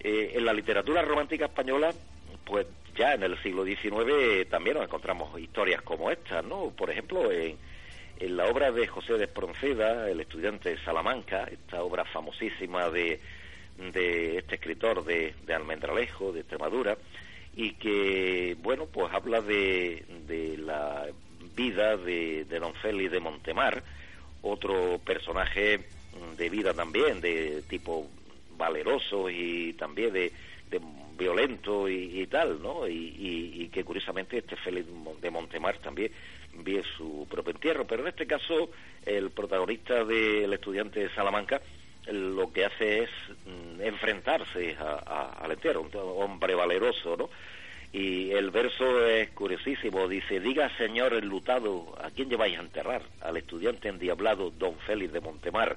Eh, 0.00 0.32
en 0.34 0.44
la 0.44 0.52
literatura 0.52 1.02
romántica 1.02 1.44
española, 1.44 1.92
pues 2.44 2.66
ya 3.00 3.14
en 3.14 3.22
el 3.22 3.42
siglo 3.42 3.64
XIX 3.64 4.46
también 4.50 4.76
nos 4.76 4.84
encontramos 4.84 5.40
historias 5.40 5.80
como 5.80 6.10
estas, 6.10 6.44
¿no? 6.44 6.70
Por 6.76 6.90
ejemplo, 6.90 7.32
en, 7.32 7.56
en 8.18 8.36
la 8.36 8.44
obra 8.44 8.70
de 8.70 8.86
José 8.86 9.14
de 9.14 9.24
Espronceda, 9.24 10.10
el 10.10 10.20
estudiante 10.20 10.68
de 10.68 10.84
Salamanca, 10.84 11.48
esta 11.50 11.82
obra 11.82 12.04
famosísima 12.04 12.90
de, 12.90 13.18
este 13.78 14.54
escritor 14.54 15.02
de, 15.02 15.34
de, 15.46 15.54
Almendralejo, 15.54 16.30
de 16.30 16.40
Extremadura, 16.40 16.98
y 17.56 17.72
que, 17.72 18.54
bueno, 18.60 18.84
pues 18.84 19.10
habla 19.14 19.40
de, 19.40 20.04
de 20.26 20.58
la 20.58 21.06
vida 21.56 21.96
de, 21.96 22.44
de 22.44 22.58
don 22.58 22.74
Félix 22.74 23.12
de 23.12 23.20
Montemar, 23.20 23.82
otro 24.42 24.98
personaje 24.98 25.80
de 26.36 26.50
vida 26.50 26.74
también, 26.74 27.22
de 27.22 27.62
tipo 27.62 28.10
valeroso 28.58 29.30
y 29.30 29.72
también 29.72 30.12
de, 30.12 30.32
de 30.70 30.80
violento 31.18 31.88
y, 31.88 32.26
tal, 32.26 32.62
¿no? 32.62 32.88
Y, 32.88 33.14
y, 33.18 33.68
que 33.68 33.84
curiosamente 33.84 34.38
este 34.38 34.56
Félix 34.56 34.86
de 35.20 35.30
Montemar 35.30 35.76
también 35.78 36.10
vio 36.54 36.82
su 36.96 37.26
propio 37.30 37.52
entierro, 37.52 37.86
pero 37.86 38.02
en 38.02 38.08
este 38.08 38.26
caso 38.26 38.70
el 39.04 39.30
protagonista 39.30 40.04
del 40.04 40.52
estudiante 40.52 41.00
de 41.00 41.10
Salamanca 41.10 41.60
lo 42.10 42.52
que 42.52 42.64
hace 42.64 43.04
es 43.04 43.10
mm, 43.46 43.82
enfrentarse 43.82 44.76
al 44.78 45.52
entierro, 45.52 45.82
un 45.82 45.90
hombre 45.94 46.54
valeroso, 46.54 47.16
¿no? 47.16 47.30
Y 47.92 48.30
el 48.30 48.50
verso 48.50 49.04
es 49.06 49.30
curiosísimo, 49.30 50.06
dice, 50.06 50.38
diga 50.38 50.74
señor 50.76 51.12
enlutado, 51.12 51.96
¿a 52.00 52.10
quién 52.10 52.30
lleváis 52.30 52.56
a 52.56 52.62
enterrar? 52.62 53.02
Al 53.20 53.36
estudiante 53.36 53.88
endiablado 53.88 54.50
don 54.50 54.76
Félix 54.78 55.12
de 55.12 55.20
Montemar, 55.20 55.76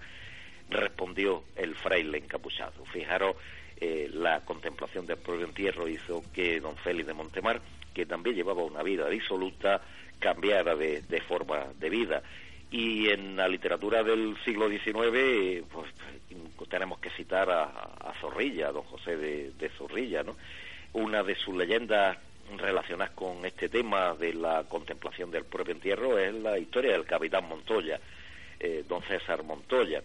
respondió 0.69 1.43
el 1.55 1.73
fraile 1.75 2.19
encapuchado. 2.19 2.85
Fijaros 2.85 3.35
eh, 3.79 4.09
la 4.13 4.41
contemplación 4.41 5.05
del 5.05 5.17
propio 5.17 5.45
entierro 5.45 5.87
hizo 5.87 6.23
que 6.33 6.59
don 6.59 6.75
Félix 6.77 7.07
de 7.07 7.13
Montemar, 7.13 7.61
que 7.93 8.05
también 8.05 8.35
llevaba 8.35 8.63
una 8.63 8.83
vida 8.83 9.09
disoluta, 9.09 9.81
cambiara 10.19 10.75
de, 10.75 11.21
forma 11.27 11.65
de 11.79 11.89
vida. 11.89 12.23
Y 12.71 13.09
en 13.09 13.35
la 13.35 13.47
literatura 13.47 14.03
del 14.03 14.35
siglo 14.43 14.69
XIX, 14.69 15.63
pues 15.71 15.91
tenemos 16.69 16.99
que 16.99 17.11
citar 17.11 17.49
a, 17.51 18.13
Zorrilla, 18.19 18.69
a 18.69 18.71
don 18.71 18.83
José 18.83 19.17
de, 19.17 19.51
de 19.51 19.69
Zorrilla, 19.69 20.23
¿no? 20.23 20.35
Una 20.93 21.23
de 21.23 21.35
sus 21.35 21.55
leyendas 21.55 22.17
relacionadas 22.57 23.13
con 23.13 23.45
este 23.45 23.69
tema 23.69 24.13
de 24.13 24.33
la 24.33 24.63
contemplación 24.63 25.31
del 25.31 25.45
propio 25.45 25.73
entierro 25.73 26.17
es 26.17 26.33
la 26.33 26.57
historia 26.57 26.91
del 26.91 27.05
capitán 27.05 27.47
Montoya, 27.47 27.99
eh, 28.59 28.83
don 28.87 29.01
César 29.03 29.43
Montoya. 29.43 30.01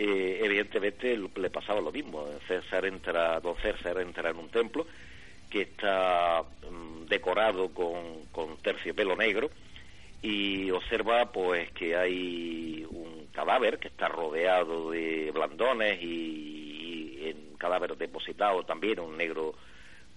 Eh, 0.00 0.38
evidentemente 0.44 1.18
le 1.18 1.50
pasaba 1.50 1.80
lo 1.80 1.90
mismo. 1.90 2.24
César 2.46 2.84
entra, 2.84 3.40
don 3.40 3.56
César 3.56 3.98
entra 3.98 4.30
en 4.30 4.36
un 4.36 4.48
templo 4.48 4.86
que 5.50 5.62
está 5.62 6.44
mm, 6.70 7.06
decorado 7.06 7.70
con, 7.74 8.26
con 8.30 8.58
terciopelo 8.58 9.16
negro 9.16 9.50
y 10.22 10.70
observa 10.70 11.32
pues 11.32 11.72
que 11.72 11.96
hay 11.96 12.86
un 12.88 13.26
cadáver 13.32 13.80
que 13.80 13.88
está 13.88 14.06
rodeado 14.06 14.92
de 14.92 15.32
blandones 15.32 16.00
y, 16.00 17.18
en 17.24 17.56
cadáver 17.56 17.96
depositado 17.96 18.62
también 18.62 19.00
un 19.00 19.16
negro 19.16 19.56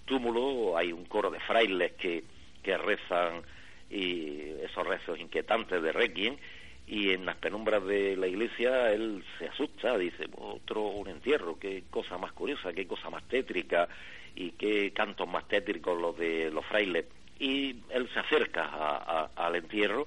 túmulo, 0.06 0.78
hay 0.78 0.92
un 0.92 1.06
coro 1.06 1.32
de 1.32 1.40
frailes 1.40 1.94
que, 1.94 2.24
que 2.62 2.78
rezan 2.78 3.42
y 3.90 4.42
esos 4.64 4.86
rezos 4.86 5.20
inquietantes 5.20 5.82
de 5.82 5.92
Requiem 5.92 6.38
y 6.92 7.14
en 7.14 7.26
las 7.26 7.38
penumbras 7.38 7.86
de 7.86 8.18
la 8.18 8.28
iglesia 8.28 8.92
él 8.92 9.24
se 9.40 9.48
asusta, 9.48 9.98
dice, 9.98 10.28
otro 10.38 10.82
un 10.82 11.08
entierro, 11.08 11.58
qué 11.58 11.86
cosa 11.90 12.18
más 12.18 12.34
curiosa, 12.34 12.74
qué 12.74 12.86
cosa 12.86 13.10
más 13.10 13.24
tétrica 13.30 13.88
y 14.36 14.52
qué 14.52 14.92
cantos 14.92 15.26
más 15.26 15.48
tétricos 15.48 16.00
los 16.00 16.18
de 16.18 16.52
los 16.52 16.66
frailes. 16.66 17.06
Y 17.40 17.78
él 17.92 18.10
se 18.14 18.20
acerca 18.20 19.30
al 19.34 19.56
entierro 19.56 20.06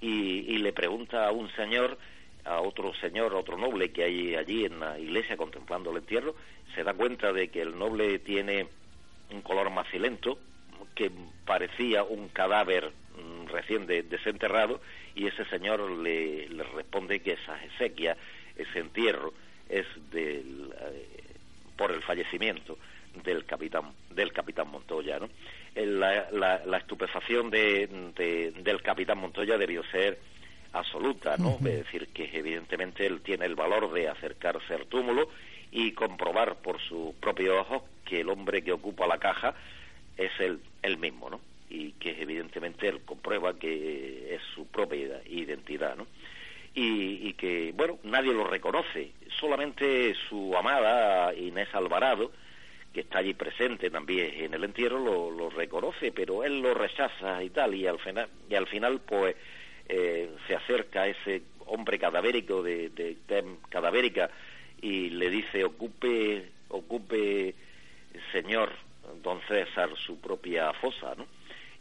y, 0.00 0.56
le 0.56 0.72
pregunta 0.72 1.28
a 1.28 1.30
un 1.30 1.50
señor, 1.56 1.98
a 2.46 2.58
otro 2.62 2.94
señor, 2.94 3.34
a 3.34 3.36
otro 3.36 3.58
noble 3.58 3.92
que 3.92 4.04
hay 4.04 4.34
allí 4.34 4.64
en 4.64 4.80
la 4.80 4.98
iglesia 4.98 5.36
contemplando 5.36 5.90
el 5.90 5.98
entierro, 5.98 6.34
se 6.74 6.84
da 6.84 6.94
cuenta 6.94 7.34
de 7.34 7.48
que 7.48 7.60
el 7.60 7.78
noble 7.78 8.18
tiene 8.20 8.66
un 9.30 9.42
color 9.42 9.68
macilento, 9.68 10.38
que 10.94 11.10
parecía 11.44 12.02
un 12.02 12.28
cadáver 12.28 12.92
mm, 13.18 13.48
recién 13.48 13.86
desenterrado, 13.86 14.80
y 15.14 15.26
ese 15.26 15.44
señor 15.46 15.90
le, 15.90 16.48
responde 16.74 17.20
que 17.20 17.32
esa 17.32 17.62
exequia, 17.64 18.16
ese 18.56 18.78
entierro, 18.78 19.32
es 19.68 19.86
del, 20.10 20.72
eh, 20.80 21.06
por 21.76 21.92
el 21.92 22.02
fallecimiento 22.02 22.78
del 23.24 23.44
capitán 23.44 23.92
del 24.10 24.32
capitán 24.32 24.68
Montoya 24.68 25.20
¿no? 25.20 25.28
la, 25.76 26.28
la, 26.32 26.76
estupefacción 26.78 27.48
de, 27.48 27.88
del 28.56 28.82
capitán 28.82 29.18
Montoya 29.18 29.56
debió 29.56 29.84
ser 29.84 30.18
absoluta 30.72 31.36
no 31.36 31.56
es 31.58 31.84
decir 31.84 32.08
que 32.08 32.28
evidentemente 32.32 33.06
él 33.06 33.20
tiene 33.20 33.46
el 33.46 33.54
valor 33.54 33.92
de 33.92 34.08
acercarse 34.08 34.74
al 34.74 34.86
túmulo 34.86 35.30
y 35.70 35.92
comprobar 35.92 36.56
por 36.56 36.80
sus 36.80 37.14
propios 37.16 37.56
ojos 37.56 37.82
que 38.04 38.20
el 38.20 38.28
hombre 38.28 38.62
que 38.62 38.72
ocupa 38.72 39.06
la 39.06 39.18
caja 39.18 39.54
es 40.16 40.30
el, 40.38 40.60
el 40.82 40.98
mismo, 40.98 41.30
¿no? 41.30 41.40
Y 41.68 41.92
que 41.92 42.20
evidentemente 42.20 42.88
él 42.88 43.00
comprueba 43.04 43.58
que 43.58 44.34
es 44.34 44.42
su 44.54 44.66
propia 44.66 45.22
identidad, 45.26 45.96
¿no? 45.96 46.06
Y, 46.74 47.28
y, 47.28 47.34
que, 47.34 47.72
bueno, 47.72 48.00
nadie 48.02 48.32
lo 48.32 48.44
reconoce, 48.44 49.12
solamente 49.38 50.12
su 50.28 50.56
amada 50.56 51.32
Inés 51.32 51.68
Alvarado, 51.72 52.32
que 52.92 53.00
está 53.00 53.18
allí 53.18 53.34
presente 53.34 53.90
también 53.90 54.32
en 54.44 54.54
el 54.54 54.64
entierro, 54.64 54.98
lo, 54.98 55.50
reconoce, 55.50 56.10
pero 56.10 56.42
él 56.42 56.60
lo 56.60 56.74
rechaza 56.74 57.42
y 57.44 57.50
tal, 57.50 57.74
y 57.74 57.86
al 57.86 58.00
final, 58.00 58.28
y 58.50 58.54
al 58.56 58.66
final 58.66 59.00
pues 59.00 59.36
eh, 59.88 60.30
se 60.48 60.56
acerca 60.56 61.02
a 61.02 61.08
ese 61.08 61.42
hombre 61.66 61.98
cadavérico 61.98 62.62
de, 62.62 62.90
de, 62.90 63.16
de 63.26 63.44
cadavérica 63.68 64.30
y 64.80 65.10
le 65.10 65.30
dice 65.30 65.64
ocupe, 65.64 66.50
ocupe, 66.68 67.54
señor 68.32 68.70
don 69.22 69.40
César, 69.48 69.90
su 69.96 70.20
propia 70.20 70.72
fosa, 70.74 71.14
¿no? 71.16 71.26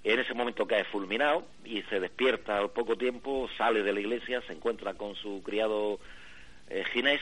En 0.04 0.20
ese 0.20 0.34
momento 0.34 0.68
cae 0.68 0.84
fulminado 0.84 1.46
y 1.64 1.82
se 1.84 2.00
despierta 2.00 2.58
al 2.58 2.72
poco 2.72 2.98
tiempo, 2.98 3.50
sale 3.58 3.84
de 3.84 3.94
la 3.94 4.00
iglesia, 4.02 4.42
se 4.42 4.54
encuentra 4.54 4.96
con 4.96 5.16
su 5.16 5.42
criado 5.44 6.00
eh, 6.70 6.84
Ginés 6.92 7.22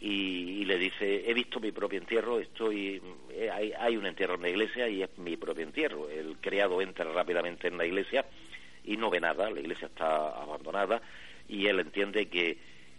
y, 0.00 0.64
le 0.64 0.76
dice, 0.76 1.30
he 1.30 1.34
visto 1.34 1.60
mi 1.60 1.72
propio 1.72 1.98
entierro, 1.98 2.38
estoy, 2.38 3.00
eh, 3.30 3.50
hay, 3.50 3.72
hay, 3.78 3.96
un 3.96 4.06
entierro 4.06 4.34
en 4.34 4.42
la 4.42 4.48
iglesia 4.48 4.88
y 4.88 5.02
es 5.02 5.18
mi 5.18 5.36
propio 5.36 5.64
entierro. 5.64 6.08
El 6.10 6.36
criado 6.38 6.82
entra 6.82 7.04
rápidamente 7.12 7.68
en 7.68 7.78
la 7.78 7.86
iglesia 7.86 8.26
y 8.84 8.96
no 8.96 9.08
ve 9.08 9.20
nada, 9.20 9.48
la 9.50 9.60
iglesia 9.60 9.86
está 9.86 10.28
abandonada 10.30 11.00
y 11.48 11.66
él 11.66 11.80
entiende 11.80 12.26
que 12.26 12.58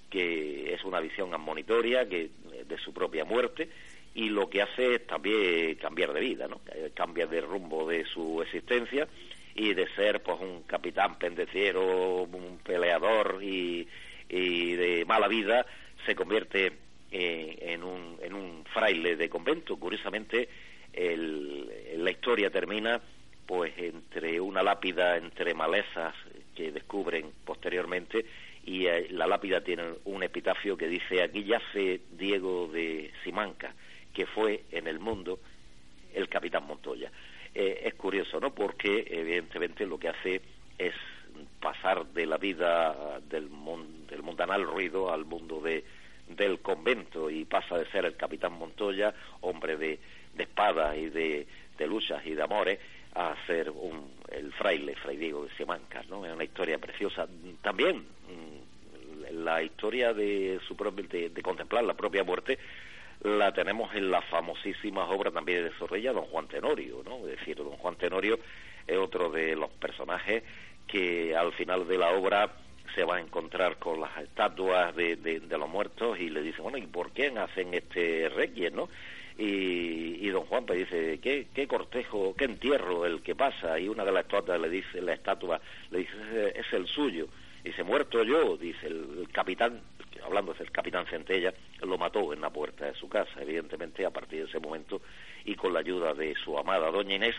que 0.09 0.73
es 0.73 0.83
una 0.83 0.99
visión 0.99 1.33
admonitoria 1.33 2.07
que, 2.07 2.29
de 2.65 2.77
su 2.77 2.93
propia 2.93 3.25
muerte 3.25 3.69
y 4.17 4.29
lo 4.29 4.49
que 4.49 4.63
hace 4.63 4.95
es 4.95 5.05
también 5.05 5.75
cambiar 5.75 6.11
de 6.11 6.19
vida, 6.19 6.47
¿no? 6.47 6.61
Eh, 6.73 6.89
cambia 6.95 7.27
de 7.27 7.39
rumbo 7.39 7.87
de 7.87 8.03
su 8.05 8.41
existencia 8.41 9.07
y 9.53 9.75
de 9.75 9.87
ser 9.89 10.23
pues 10.23 10.39
un 10.41 10.63
capitán 10.63 11.19
pendeciero, 11.19 12.23
un 12.23 12.57
peleador 12.63 13.39
y, 13.43 13.87
de 14.27 15.05
mala 15.07 15.27
vida 15.27 15.65
se 16.05 16.15
convierte 16.15 16.73
eh, 17.11 17.57
en, 17.61 17.83
un, 17.83 18.17
en 18.23 18.33
un 18.33 18.65
fraile 18.73 19.15
de 19.15 19.29
convento. 19.29 19.77
Curiosamente, 19.77 20.49
la 20.93 22.09
historia 22.09 22.49
termina 22.49 22.99
pues 23.45 23.71
entre 23.77 24.41
una 24.41 24.63
lápida 24.63 25.15
entre 25.15 25.53
malezas 25.53 26.15
que 26.55 26.71
descubren 26.71 27.31
posteriormente 27.45 28.25
y 28.65 28.87
eh, 28.87 29.07
la 29.11 29.27
lápida 29.27 29.61
tiene 29.61 29.83
un 30.05 30.23
epitafio 30.23 30.75
que 30.75 30.87
dice 30.87 31.21
aquí 31.21 31.43
yace 31.45 32.01
Diego 32.11 32.67
de 32.67 33.11
Simanca, 33.23 33.73
que 34.17 34.25
fue 34.25 34.63
en 34.71 34.87
el 34.87 34.97
mundo 34.97 35.37
el 36.11 36.27
capitán 36.27 36.65
Montoya. 36.65 37.11
Eh, 37.53 37.81
es 37.83 37.93
curioso, 37.93 38.39
¿no? 38.39 38.51
Porque 38.51 39.05
evidentemente 39.11 39.85
lo 39.85 39.99
que 39.99 40.09
hace 40.09 40.41
es 40.75 40.95
pasar 41.59 42.03
de 42.07 42.25
la 42.25 42.39
vida 42.39 43.19
del, 43.29 43.47
del 44.09 44.23
mundanal 44.23 44.63
ruido 44.63 45.13
al 45.13 45.23
mundo 45.23 45.61
de, 45.61 45.83
del 46.29 46.61
convento 46.61 47.29
y 47.29 47.45
pasa 47.45 47.77
de 47.77 47.85
ser 47.91 48.05
el 48.05 48.15
capitán 48.15 48.53
Montoya, 48.53 49.13
hombre 49.41 49.77
de, 49.77 49.99
de 50.33 50.43
espada 50.43 50.97
y 50.97 51.11
de, 51.11 51.45
de 51.77 51.87
luchas 51.87 52.25
y 52.25 52.33
de 52.33 52.41
amores, 52.41 52.79
a 53.13 53.35
ser 53.45 53.69
un, 53.69 54.13
el 54.31 54.51
fraile, 54.53 54.95
Fray 54.95 55.17
Diego 55.17 55.45
de 55.45 55.55
Simancas, 55.57 56.07
¿no? 56.09 56.25
Es 56.25 56.33
una 56.33 56.43
historia 56.43 56.79
preciosa. 56.79 57.27
También 57.61 58.03
la 59.31 59.61
historia 59.61 60.13
de, 60.13 60.59
su 60.67 60.75
propio, 60.75 61.05
de, 61.07 61.41
contemplar 61.41 61.83
la 61.83 61.93
propia 61.93 62.23
muerte 62.23 62.57
la 63.23 63.51
tenemos 63.53 63.93
en 63.95 64.11
las 64.11 64.25
famosísimas 64.25 65.09
obras 65.09 65.33
también 65.33 65.63
de 65.63 65.71
Zorrilla, 65.71 66.13
Don 66.13 66.25
Juan 66.25 66.47
Tenorio, 66.47 67.01
¿no? 67.03 67.27
Es 67.27 67.39
decir, 67.39 67.57
Don 67.57 67.77
Juan 67.77 67.95
Tenorio 67.95 68.39
es 68.85 68.97
otro 68.97 69.29
de 69.29 69.55
los 69.55 69.69
personajes 69.71 70.43
que 70.87 71.35
al 71.35 71.51
final 71.53 71.87
de 71.87 71.97
la 71.97 72.11
obra 72.11 72.51
se 72.95 73.03
va 73.03 73.17
a 73.17 73.19
encontrar 73.19 73.77
con 73.77 73.99
las 73.99 74.17
estatuas 74.17 74.95
de, 74.95 75.17
de, 75.17 75.57
los 75.57 75.69
muertos 75.69 76.19
y 76.19 76.29
le 76.29 76.41
dice, 76.41 76.61
bueno, 76.61 76.77
¿y 76.77 76.87
por 76.87 77.11
qué 77.11 77.27
hacen 77.27 77.73
este 77.73 78.29
requiem, 78.29 78.73
no? 78.73 78.89
Y, 79.37 80.25
y 80.25 80.29
don 80.29 80.45
Juan 80.45 80.65
pues 80.65 80.79
dice, 80.79 81.19
¿qué, 81.19 81.47
¿qué 81.53 81.67
cortejo, 81.67 82.33
qué 82.35 82.45
entierro 82.45 83.05
el 83.05 83.21
que 83.21 83.35
pasa? 83.35 83.77
Y 83.79 83.87
una 83.87 84.03
de 84.03 84.11
las 84.11 84.23
estatuas 84.23 84.59
le 84.59 84.69
dice, 84.69 85.01
la 85.01 85.13
estatua 85.13 85.59
le 85.91 85.99
dice, 85.99 86.53
es 86.55 86.73
el 86.73 86.87
suyo. 86.87 87.27
Dice, 87.63 87.83
muerto 87.83 88.23
yo, 88.23 88.57
dice 88.57 88.87
el, 88.87 89.27
capitán, 89.31 89.81
hablando 90.23 90.53
del 90.53 90.71
capitán 90.71 91.05
Centella, 91.07 91.53
lo 91.81 91.97
mató 91.97 92.33
en 92.33 92.41
la 92.41 92.49
puerta 92.49 92.85
de 92.85 92.95
su 92.95 93.09
casa, 93.09 93.41
evidentemente 93.41 94.05
a 94.05 94.11
partir 94.11 94.43
de 94.43 94.49
ese 94.49 94.59
momento 94.59 95.01
y 95.45 95.55
con 95.55 95.73
la 95.73 95.79
ayuda 95.79 96.13
de 96.13 96.35
su 96.35 96.57
amada 96.57 96.91
doña 96.91 97.15
Inés, 97.15 97.35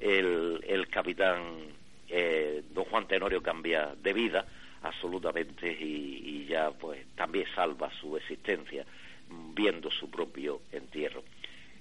el, 0.00 0.64
el 0.66 0.88
capitán 0.88 1.74
eh, 2.08 2.62
don 2.70 2.84
Juan 2.84 3.08
Tenorio 3.08 3.42
cambia 3.42 3.94
de 4.00 4.12
vida 4.12 4.46
absolutamente 4.82 5.70
y, 5.72 6.46
ya 6.46 6.70
pues 6.70 7.06
también 7.16 7.46
salva 7.54 7.90
su 8.00 8.16
existencia 8.16 8.84
viendo 9.28 9.90
su 9.90 10.10
propio 10.10 10.60
entierro. 10.70 11.24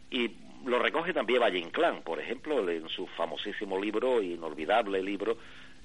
Y 0.10 0.32
lo 0.66 0.80
recoge 0.80 1.14
también 1.14 1.42
Valle 1.42 1.60
Inclán, 1.60 2.02
por 2.02 2.20
ejemplo, 2.20 2.68
en 2.70 2.88
su 2.88 3.06
famosísimo 3.08 3.80
libro, 3.80 4.22
inolvidable 4.22 5.04
libro, 5.04 5.38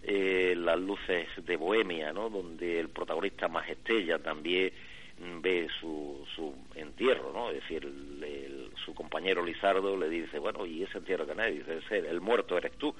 eh, 0.02 0.54
Las 0.56 0.78
luces 0.78 1.28
de 1.44 1.56
Bohemia, 1.56 2.12
¿no? 2.12 2.30
donde 2.30 2.80
el 2.80 2.88
protagonista 2.88 3.48
más 3.48 3.68
estrella 3.68 4.18
también 4.18 4.72
ve 5.40 5.68
su, 5.80 6.24
su 6.34 6.54
entierro, 6.76 7.32
¿no? 7.32 7.50
Es 7.50 7.56
decir, 7.62 7.90
su 8.84 8.94
compañero 8.94 9.44
Lizardo 9.44 9.96
le 9.96 10.08
dice, 10.08 10.38
bueno, 10.38 10.64
¿y 10.64 10.84
ese 10.84 10.98
entierro 10.98 11.26
que 11.26 11.34
nadie? 11.34 11.64
Dice, 11.64 11.98
el 11.98 12.20
muerto 12.20 12.56
eres 12.56 12.72
tú, 12.78 12.94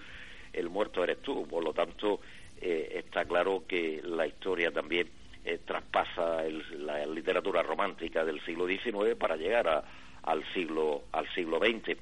el 0.53 0.69
muerto 0.69 1.05
eres 1.05 1.23
tú. 1.23 1.47
Por 1.47 1.63
lo 1.63 1.73
tanto, 1.73 2.21
eh, 2.61 2.91
está 2.97 3.25
claro 3.25 3.65
que 3.69 4.01
la 4.03 4.27
historia 4.27 4.73
también 4.73 5.09
eh, 5.45 5.61
traspasa 5.65 6.43
la 6.77 7.07
literatura 7.07 7.63
romántica 7.63 8.25
del 8.25 8.41
siglo 8.45 8.67
XIX 8.67 9.15
para 9.17 9.37
llegar 9.37 9.69
a, 9.69 9.85
al 10.25 10.45
siglo 10.53 11.05
al 11.13 11.29
siglo 11.35 11.59
XX 11.59 11.97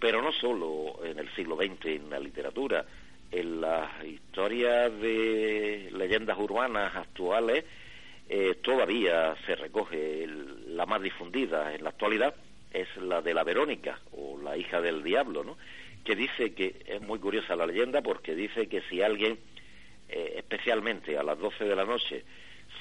pero 0.00 0.22
no 0.22 0.32
solo 0.32 1.04
en 1.04 1.18
el 1.18 1.32
siglo 1.34 1.56
XX 1.56 1.84
en 1.86 2.10
la 2.10 2.18
literatura 2.18 2.84
en 3.32 3.60
las 3.60 4.04
historias 4.04 4.92
de 5.00 5.90
leyendas 5.92 6.38
urbanas 6.38 6.94
actuales 6.94 7.64
eh, 8.28 8.56
todavía 8.62 9.36
se 9.46 9.56
recoge 9.56 10.26
la 10.68 10.86
más 10.86 11.02
difundida 11.02 11.74
en 11.74 11.82
la 11.84 11.90
actualidad 11.90 12.34
es 12.72 12.88
la 12.96 13.20
de 13.20 13.34
la 13.34 13.44
Verónica 13.44 13.98
o 14.12 14.38
la 14.40 14.56
hija 14.56 14.80
del 14.80 15.02
diablo, 15.02 15.44
¿no? 15.44 15.56
Que 16.04 16.14
dice 16.14 16.54
que 16.54 16.76
es 16.86 17.00
muy 17.02 17.18
curiosa 17.18 17.56
la 17.56 17.66
leyenda 17.66 18.02
porque 18.02 18.34
dice 18.34 18.68
que 18.68 18.82
si 18.82 19.02
alguien, 19.02 19.38
eh, 20.08 20.34
especialmente 20.36 21.18
a 21.18 21.22
las 21.22 21.38
12 21.38 21.64
de 21.64 21.76
la 21.76 21.84
noche, 21.84 22.24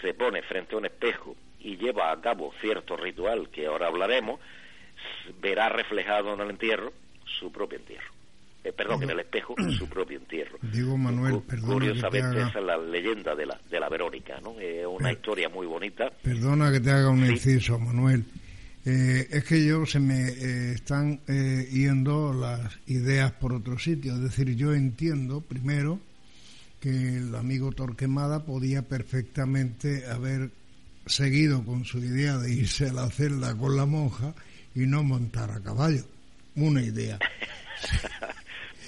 se 0.02 0.14
pone 0.14 0.42
frente 0.44 0.76
a 0.76 0.78
un 0.78 0.86
espejo 0.86 1.36
y 1.60 1.78
lleva 1.78 2.12
a 2.12 2.22
cabo 2.22 2.54
cierto 2.62 2.96
ritual 2.96 3.50
que 3.50 3.66
ahora 3.66 3.88
hablaremos, 3.88 4.40
verá 5.42 5.70
reflejado 5.70 6.34
en 6.34 6.42
el 6.42 6.52
entierro 6.52 6.94
su 7.26 7.52
propio 7.52 7.80
entierro. 7.80 8.19
Eh, 8.64 8.74
perdón, 8.74 9.04
en 9.04 9.12
el 9.12 9.20
espejo 9.22 9.56
su 9.78 9.88
propio 9.88 10.18
entierro. 10.18 10.58
Digo 10.62 10.98
Manuel, 10.98 11.42
perdona 11.48 11.74
Curiosamente, 11.74 12.42
esa 12.42 12.60
es 12.60 12.66
la 12.66 12.78
leyenda 12.78 13.34
de 13.34 13.46
la, 13.46 13.60
de 13.70 13.80
la 13.80 13.88
Verónica, 13.88 14.40
¿no? 14.42 14.60
Es 14.60 14.86
una 14.86 15.12
historia 15.12 15.48
muy 15.48 15.66
bonita. 15.66 16.12
Perdona 16.22 16.72
que 16.72 16.82
te 16.82 16.92
haga 16.92 17.10
un 17.10 17.26
inciso, 17.26 17.80
Manuel. 17.80 18.26
Eh, 18.86 19.28
es 19.30 19.44
que 19.46 19.66
yo 19.66 19.86
se 19.86 20.00
me 20.00 20.28
eh, 20.28 20.72
están 20.74 21.22
yendo 21.26 22.34
las 22.34 22.78
ideas 22.88 23.32
por 23.34 23.54
otro 23.54 23.80
sitio. 23.80 24.16
Es 24.16 24.22
decir, 24.22 24.56
yo 24.56 24.74
entiendo, 24.74 25.40
primero, 25.40 26.00
que 26.80 27.18
el 27.18 27.36
amigo 27.36 27.72
Torquemada 27.72 28.46
podía 28.46 28.82
perfectamente 28.82 30.06
haber 30.08 30.52
seguido 31.06 31.64
con 31.66 31.86
su 31.86 32.00
idea 32.00 32.38
de 32.38 32.54
irse 32.54 32.90
a 32.90 32.94
la 32.94 33.10
celda 33.10 33.56
con 33.56 33.76
la 33.76 33.86
monja 33.86 34.34
y 34.76 34.82
no 34.82 35.04
montar 35.04 35.52
a 35.52 35.62
caballo. 35.62 36.04
Una 36.56 36.82
idea. 36.82 37.20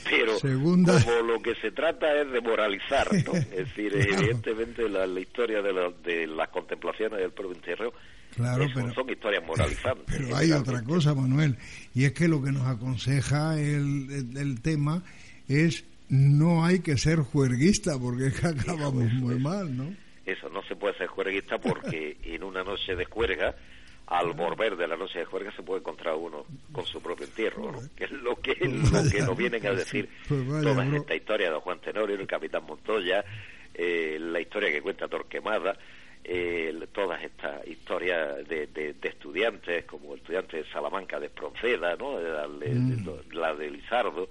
pero 0.10 0.38
como 0.40 1.22
lo 1.22 1.42
que 1.42 1.56
se 1.56 1.72
trata 1.72 2.22
es 2.22 2.32
de 2.32 2.42
moralizar, 2.42 3.08
¿no? 3.26 3.34
es 3.34 3.50
decir, 3.50 3.94
evidentemente 3.96 4.88
la, 4.90 5.06
historia 5.20 5.62
de, 5.62 5.94
de, 6.04 6.28
las 6.28 6.50
contemplaciones 6.50 7.20
del 7.20 7.32
propio 7.32 7.56
entierro 7.56 7.94
claro, 8.36 8.68
son 8.94 9.10
historias 9.10 9.44
moralizantes. 9.46 10.06
Pero 10.08 10.36
hay 10.36 10.52
otra 10.52 10.84
cosa, 10.84 11.14
Manuel, 11.14 11.58
y 11.94 12.06
es 12.06 12.14
que 12.14 12.28
lo 12.28 12.42
que 12.42 12.52
nos 12.52 12.68
aconseja 12.68 13.60
el, 13.60 14.28
el, 14.36 14.62
tema 14.62 15.04
es 15.48 15.84
no 16.10 16.66
hay 16.66 16.80
que 16.80 16.98
ser 16.98 17.20
juerguista 17.20 17.98
porque 18.00 18.28
es 18.28 18.40
que 18.40 18.48
acabamos 18.48 19.12
muy 19.14 19.40
mal, 19.40 19.76
¿no? 19.76 19.94
Eso, 20.26 20.50
no 20.50 20.62
se 20.64 20.76
puede 20.76 20.98
ser 20.98 21.08
juerguista 21.08 21.58
porque 21.58 22.18
en 22.24 22.44
una 22.44 22.64
noche 22.64 22.96
de 22.96 23.06
juerga 23.06 23.56
al 24.12 24.34
volver 24.34 24.76
de 24.76 24.88
la 24.90 24.98
noche 24.98 25.20
de 25.20 25.26
juerga 25.26 25.54
se 25.56 25.64
puede 25.64 25.80
encontrar 25.80 26.16
uno 26.16 26.46
con 26.74 26.86
su 26.86 27.02
propio 27.02 27.26
entierro, 27.26 27.72
que 27.96 28.04
es 28.04 28.12
lo 28.12 28.36
que, 28.36 28.56
lo 28.60 29.10
que 29.10 29.22
nos 29.22 29.38
vienen 29.38 29.66
a 29.66 29.72
decir 29.72 30.10
pues 30.28 30.62
toda 30.62 30.86
esta 30.86 31.16
historia 31.16 31.50
de 31.50 31.58
Juan 31.58 31.80
Tenorio, 31.80 32.18
el 32.18 32.28
capitán 32.28 32.66
Montoya, 32.66 33.24
eh, 33.74 34.18
la 34.20 34.42
historia 34.42 34.70
que 34.70 34.82
cuenta 34.82 35.08
Torquemada, 35.08 35.78
eh, 36.26 36.88
todas 36.92 37.24
estas 37.24 37.66
historias 37.66 38.46
de, 38.50 38.68
de, 38.68 38.96
estudiantes, 39.02 39.86
como 39.86 40.14
el 40.14 40.20
estudiante 40.20 40.58
de 40.58 40.66
Salamanca 40.66 41.18
de 41.18 41.28
Espronceda, 41.28 41.96
¿no? 41.96 42.20
la, 42.20 42.50
mm. 42.50 43.32
la 43.32 43.56
de 43.56 43.72
Lizardo, 43.72 44.28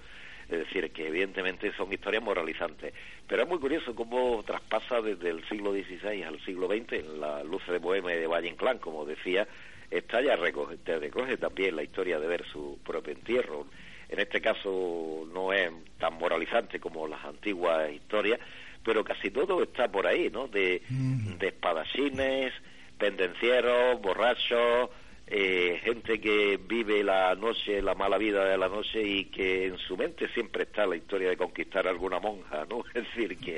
es 0.47 0.59
decir, 0.59 0.91
que 0.91 1.07
evidentemente 1.07 1.73
son 1.73 1.91
historias 1.91 2.21
moralizantes. 2.21 2.93
Pero 3.27 3.43
es 3.43 3.49
muy 3.49 3.57
curioso 3.57 3.95
cómo 3.95 4.43
traspasa 4.45 5.01
desde 5.01 5.29
el 5.29 5.43
siglo 5.49 5.71
XVI 5.71 6.21
al 6.21 6.39
siglo 6.45 6.67
XX, 6.67 6.93
en 6.93 7.19
la 7.19 7.43
luz 7.43 7.65
de 7.65 7.79
Bohemia 7.79 8.15
de 8.15 8.27
Valle 8.27 8.49
Inclán, 8.49 8.77
como 8.77 9.05
decía, 9.05 9.47
esta 9.91 10.21
ya 10.21 10.35
recoge, 10.37 10.77
te 10.77 10.97
recoge 10.97 11.37
también 11.37 11.75
la 11.75 11.83
historia 11.83 12.19
de 12.19 12.27
ver 12.27 12.45
su 12.45 12.79
propio 12.83 13.13
entierro. 13.13 13.67
En 14.09 14.19
este 14.19 14.41
caso 14.41 15.27
no 15.33 15.53
es 15.53 15.69
tan 15.99 16.13
moralizante 16.15 16.79
como 16.79 17.07
las 17.07 17.23
antiguas 17.25 17.91
historias, 17.91 18.39
pero 18.83 19.03
casi 19.03 19.29
todo 19.29 19.61
está 19.61 19.91
por 19.91 20.07
ahí, 20.07 20.29
¿no? 20.31 20.47
De, 20.47 20.81
mm. 20.89 21.37
de 21.37 21.47
espadachines, 21.47 22.53
pendencieros, 22.97 24.01
borrachos, 24.01 24.89
eh, 25.27 25.79
gente 25.83 26.19
que 26.19 26.59
vive 26.61 27.03
la 27.03 27.35
noche, 27.35 27.81
la 27.81 27.95
mala 27.95 28.17
vida 28.17 28.43
de 28.45 28.57
la 28.57 28.67
noche 28.67 29.01
y 29.01 29.25
que 29.25 29.67
en 29.67 29.77
su 29.77 29.95
mente 29.95 30.27
siempre 30.33 30.63
está 30.63 30.85
la 30.85 30.97
historia 30.97 31.29
de 31.29 31.37
conquistar 31.37 31.87
a 31.87 31.89
alguna 31.89 32.19
monja, 32.19 32.65
¿no? 32.69 32.83
Es 32.93 33.03
decir, 33.03 33.37
que 33.37 33.57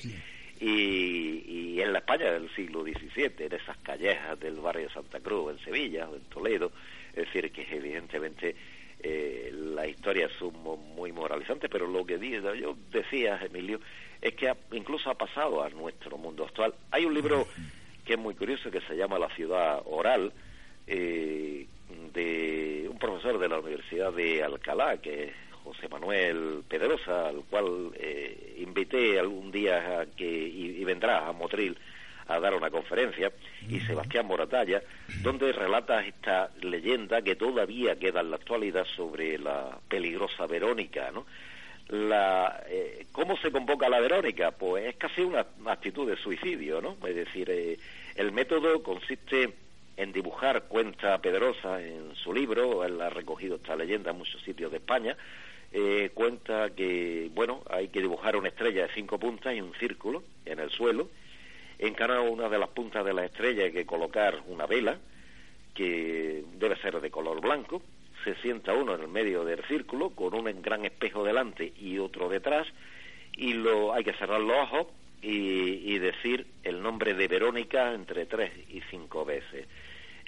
y, 0.66 1.82
en 1.82 1.92
la 1.92 2.00
España 2.00 2.32
del 2.32 2.50
siglo 2.56 2.84
XVII, 2.84 3.34
en 3.46 3.54
esas 3.54 3.78
callejas 3.78 4.40
del 4.40 4.56
barrio 4.56 4.88
de 4.88 4.94
Santa 4.94 5.20
Cruz, 5.20 5.52
en 5.52 5.66
Sevilla 5.66 6.08
o 6.08 6.16
en 6.16 6.22
Toledo, 6.24 6.72
es 7.10 7.26
decir, 7.26 7.52
que 7.52 7.68
evidentemente 7.70 8.56
eh, 9.02 9.52
las 9.54 9.88
historias 9.90 10.32
son 10.40 10.54
muy 10.96 11.12
moralizantes, 11.12 11.70
pero 11.70 11.88
lo 11.88 12.06
que 12.06 12.18
yo 12.60 12.78
decía, 12.92 13.40
Emilio, 13.44 13.82
es 14.22 14.34
que 14.36 14.54
incluso 14.72 15.10
ha 15.10 15.16
pasado 15.16 15.62
a 15.62 15.70
nuestro 15.70 16.18
mundo 16.18 16.46
actual. 16.46 16.74
Hay 16.92 17.04
un 17.04 17.14
libro 17.14 17.46
que 18.06 18.14
es 18.14 18.20
muy 18.20 18.36
curioso 18.36 18.72
que 18.72 18.82
se 18.82 18.96
llama 18.96 19.20
La 19.20 19.30
ciudad 19.36 19.82
oral, 19.86 20.32
eh, 20.88 21.68
de 22.14 22.88
un 22.90 22.98
profesor 22.98 23.38
de 23.38 23.50
la 23.50 23.60
Universidad 23.60 24.14
de 24.14 24.44
Alcalá, 24.44 24.98
que 24.98 25.26
es 25.26 25.34
José 25.64 25.88
Manuel 25.90 26.64
Pedrosa, 26.68 27.30
al 27.30 27.44
cual 27.50 27.92
eh, 27.96 28.56
invité 28.60 29.20
algún 29.20 29.52
día 29.52 30.02
a 30.02 30.06
que, 30.06 30.26
y, 30.26 30.84
vendrá 30.84 31.28
a 31.28 31.32
Motril 31.32 31.78
a 32.28 32.40
dar 32.40 32.54
una 32.54 32.70
conferencia, 32.70 33.32
y 33.68 33.80
Sebastián 33.82 34.26
Moratalla, 34.26 34.82
donde 35.22 35.52
relata 35.52 36.06
esta 36.06 36.50
leyenda 36.62 37.22
que 37.22 37.36
todavía 37.36 37.98
queda 37.98 38.22
en 38.22 38.30
la 38.30 38.38
actualidad 38.38 38.86
sobre 38.86 39.38
la 39.38 39.78
peligrosa 39.90 40.48
Verónica, 40.48 41.12
¿no? 41.12 41.26
La, 41.90 42.64
eh, 42.68 43.08
¿Cómo 43.12 43.36
se 43.38 43.52
convoca 43.52 43.90
la 43.90 44.00
Verónica? 44.00 44.52
Pues 44.52 44.86
es 44.86 44.96
casi 44.96 45.22
una 45.22 45.46
actitud 45.66 46.10
de 46.10 46.16
suicidio, 46.16 46.82
¿no? 46.82 46.96
Es 47.06 47.16
decir, 47.16 47.50
eh, 47.50 47.78
el 48.16 48.32
método 48.32 48.82
consiste 48.82 49.54
en 49.98 50.12
dibujar, 50.12 50.64
cuenta 50.64 51.20
Pedrosa 51.20 51.82
en 51.82 52.16
su 52.16 52.34
libro, 52.34 52.84
él 52.84 53.00
ha 53.02 53.10
recogido 53.10 53.58
esta 53.58 53.76
leyenda 53.76 54.12
en 54.12 54.18
muchos 54.18 54.42
sitios 54.42 54.72
de 54.72 54.78
España, 54.78 55.16
eh, 55.76 56.12
cuenta 56.14 56.70
que, 56.70 57.32
bueno, 57.34 57.64
hay 57.68 57.88
que 57.88 58.00
dibujar 58.00 58.36
una 58.36 58.50
estrella 58.50 58.84
de 58.84 58.94
cinco 58.94 59.18
puntas 59.18 59.56
y 59.56 59.62
un 59.62 59.74
círculo 59.74 60.24
en 60.46 60.60
el 60.60 60.70
suelo. 60.70 61.10
En 61.80 61.96
cada 61.96 62.22
una 62.22 62.48
de 62.48 62.60
las 62.60 62.70
puntas 62.70 63.04
de 63.04 63.12
la 63.12 63.26
estrella 63.26 63.64
hay 63.64 63.72
que 63.72 63.86
colocar 63.86 64.44
una 64.48 64.68
vela, 64.68 65.00
que 65.74 66.44
debe 66.60 66.76
ser 66.78 67.02
de 67.02 67.10
color 67.10 67.42
blanco. 67.42 67.82
Se 68.24 68.36
sienta 68.36 68.74
uno 68.74 68.94
en 68.94 69.02
el 69.02 69.08
medio 69.08 69.44
del 69.44 69.64
círculo 69.66 70.12
con 70.12 70.36
un 70.36 70.62
gran 70.62 70.86
espejo 70.86 71.24
delante 71.24 71.74
y 71.76 71.98
otro 71.98 72.30
detrás. 72.30 72.68
Y 73.36 73.54
lo, 73.54 73.94
hay 73.94 74.04
que 74.04 74.14
cerrar 74.14 74.42
los 74.42 74.56
ojos 74.56 74.88
y, 75.24 75.92
y 75.92 75.98
decir 75.98 76.46
el 76.64 76.84
nombre 76.84 77.16
de 77.16 77.28
Verónica 77.28 77.94
entre 77.94 78.28
tres 78.28 78.52
y 78.70 78.82
cinco 78.92 79.26
veces. 79.26 79.68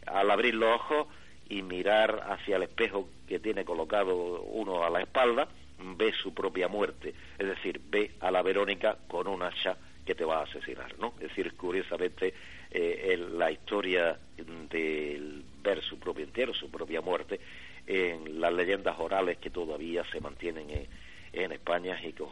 Al 0.08 0.32
abrir 0.32 0.56
los 0.56 0.74
ojos 0.74 1.08
y 1.50 1.62
mirar 1.62 2.26
hacia 2.30 2.58
el 2.58 2.64
espejo 2.64 3.10
que 3.28 3.40
tiene 3.40 3.66
colocado 3.66 4.42
uno 4.42 4.84
a 4.84 4.90
la 4.90 5.02
espalda, 5.02 5.48
ve 5.80 6.14
su 6.14 6.34
propia 6.34 6.68
muerte, 6.68 7.14
es 7.38 7.48
decir, 7.48 7.82
ve 7.90 8.12
a 8.20 8.32
la 8.32 8.42
Verónica 8.42 8.98
con 9.08 9.28
un 9.28 9.44
hacha 9.44 9.78
que 10.06 10.16
te 10.16 10.24
va 10.24 10.40
a 10.40 10.44
asesinar, 10.44 10.98
¿no? 11.00 11.14
Es 11.20 11.30
decir, 11.30 11.54
curiosamente, 11.56 12.34
eh, 12.72 13.18
la 13.34 13.52
historia 13.52 14.18
de 14.70 15.42
ver 15.64 15.82
su 15.82 16.00
propio 16.00 16.26
entierro, 16.26 16.54
su 16.54 16.70
propia 16.70 17.02
muerte, 17.02 17.40
en 17.88 18.40
las 18.40 18.54
leyendas 18.54 19.00
orales 19.00 19.38
que 19.38 19.50
todavía 19.50 20.04
se 20.12 20.20
mantienen 20.20 20.70
en, 20.70 20.88
en 21.34 21.52
España 21.52 22.00
y 22.04 22.14
que, 22.14 22.24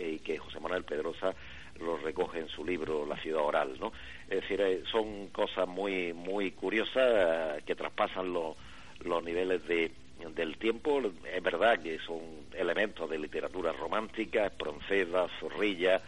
y 0.00 0.18
que 0.20 0.38
José 0.38 0.60
Manuel 0.60 0.84
Pedrosa 0.84 1.34
lo 1.80 1.96
recoge 1.96 2.40
en 2.40 2.48
su 2.48 2.64
libro 2.64 3.06
La 3.06 3.16
ciudad 3.16 3.42
oral, 3.42 3.76
¿no? 3.78 3.92
Es 4.28 4.42
decir, 4.42 4.60
eh, 4.60 4.82
son 4.90 5.28
cosas 5.28 5.66
muy 5.68 6.12
muy 6.12 6.52
curiosas 6.52 7.62
que 7.64 7.74
traspasan 7.74 8.32
los, 8.32 8.56
los 9.04 9.22
niveles 9.22 9.66
de, 9.66 9.90
del 10.34 10.56
tiempo. 10.58 11.00
Es 11.32 11.42
verdad 11.42 11.80
que 11.80 11.98
son 12.00 12.20
elementos 12.54 13.08
de 13.08 13.18
literatura 13.18 13.72
romántica, 13.72 14.46
Espronceda, 14.46 15.28
Zorrilla 15.40 16.00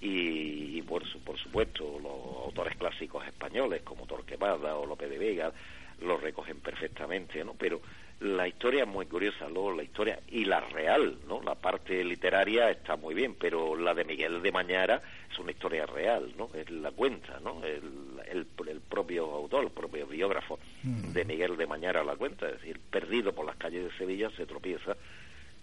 y, 0.00 0.80
por, 0.82 1.02
por 1.24 1.36
supuesto 1.38 1.98
los 2.00 2.46
autores 2.46 2.76
clásicos 2.76 3.26
españoles 3.26 3.82
como 3.82 4.06
Torquemada 4.06 4.76
o 4.76 4.86
Lope 4.86 5.08
de 5.08 5.18
Vega 5.18 5.52
lo 6.00 6.16
recogen 6.16 6.60
perfectamente, 6.60 7.44
¿no? 7.44 7.54
Pero 7.54 7.80
la 8.20 8.48
historia 8.48 8.82
es 8.82 8.88
muy 8.88 9.06
curiosa, 9.06 9.48
luego 9.48 9.72
la 9.72 9.84
historia 9.84 10.18
y 10.28 10.44
la 10.44 10.60
real, 10.60 11.18
¿no? 11.28 11.40
La 11.42 11.54
parte 11.54 12.02
literaria 12.02 12.68
está 12.70 12.96
muy 12.96 13.14
bien, 13.14 13.36
pero 13.38 13.76
la 13.76 13.94
de 13.94 14.04
Miguel 14.04 14.42
de 14.42 14.50
Mañara 14.50 15.00
es 15.30 15.38
una 15.38 15.52
historia 15.52 15.86
real, 15.86 16.32
¿no? 16.36 16.50
Es 16.52 16.68
la 16.70 16.90
cuenta, 16.90 17.38
¿no? 17.40 17.62
El, 17.64 18.16
el, 18.30 18.46
propio 18.80 19.24
autor, 19.32 19.64
el 19.64 19.70
propio 19.70 20.06
biógrafo 20.06 20.58
mm. 20.82 21.12
de 21.12 21.24
Miguel 21.24 21.56
de 21.56 21.66
Mañara 21.66 22.02
la 22.02 22.16
cuenta, 22.16 22.48
es 22.48 22.54
decir, 22.54 22.80
perdido 22.90 23.32
por 23.32 23.46
las 23.46 23.56
calles 23.56 23.84
de 23.84 23.96
Sevilla 23.96 24.30
se 24.30 24.46
tropieza 24.46 24.96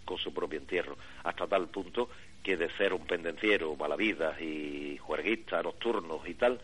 con 0.06 0.18
su 0.18 0.34
propio 0.34 0.60
entierro, 0.60 0.98
hasta 1.24 1.48
tal 1.48 1.68
punto 1.68 2.10
que 2.42 2.56
de 2.56 2.70
ser 2.78 2.94
un 2.94 3.06
pendenciero, 3.06 3.76
malavidas 3.76 4.40
y 4.40 4.98
juerguista, 5.00 5.62
nocturnos 5.62 6.28
y 6.28 6.36
tal, 6.36 6.62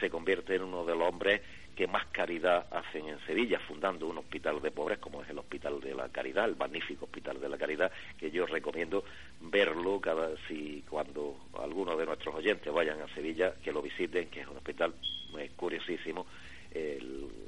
se 0.00 0.10
convierte 0.10 0.56
en 0.56 0.62
uno 0.62 0.84
de 0.84 0.96
los 0.96 1.08
hombres 1.08 1.42
que 1.78 1.86
más 1.86 2.06
caridad 2.06 2.66
hacen 2.72 3.06
en 3.06 3.20
Sevilla, 3.24 3.60
fundando 3.60 4.08
un 4.08 4.18
hospital 4.18 4.60
de 4.60 4.72
pobres 4.72 4.98
como 4.98 5.22
es 5.22 5.30
el 5.30 5.38
Hospital 5.38 5.80
de 5.80 5.94
la 5.94 6.08
Caridad, 6.08 6.46
el 6.46 6.56
magnífico 6.56 7.04
Hospital 7.04 7.40
de 7.40 7.48
la 7.48 7.56
Caridad, 7.56 7.92
que 8.18 8.32
yo 8.32 8.46
recomiendo 8.46 9.04
verlo 9.42 10.00
cada 10.00 10.30
si 10.48 10.82
cuando 10.90 11.36
algunos 11.56 11.96
de 11.96 12.04
nuestros 12.04 12.34
oyentes 12.34 12.72
vayan 12.72 13.00
a 13.00 13.14
Sevilla, 13.14 13.54
que 13.62 13.70
lo 13.70 13.80
visiten, 13.80 14.28
que 14.28 14.40
es 14.40 14.48
un 14.48 14.56
hospital 14.56 14.92
muy 15.30 15.50
curiosísimo, 15.50 16.26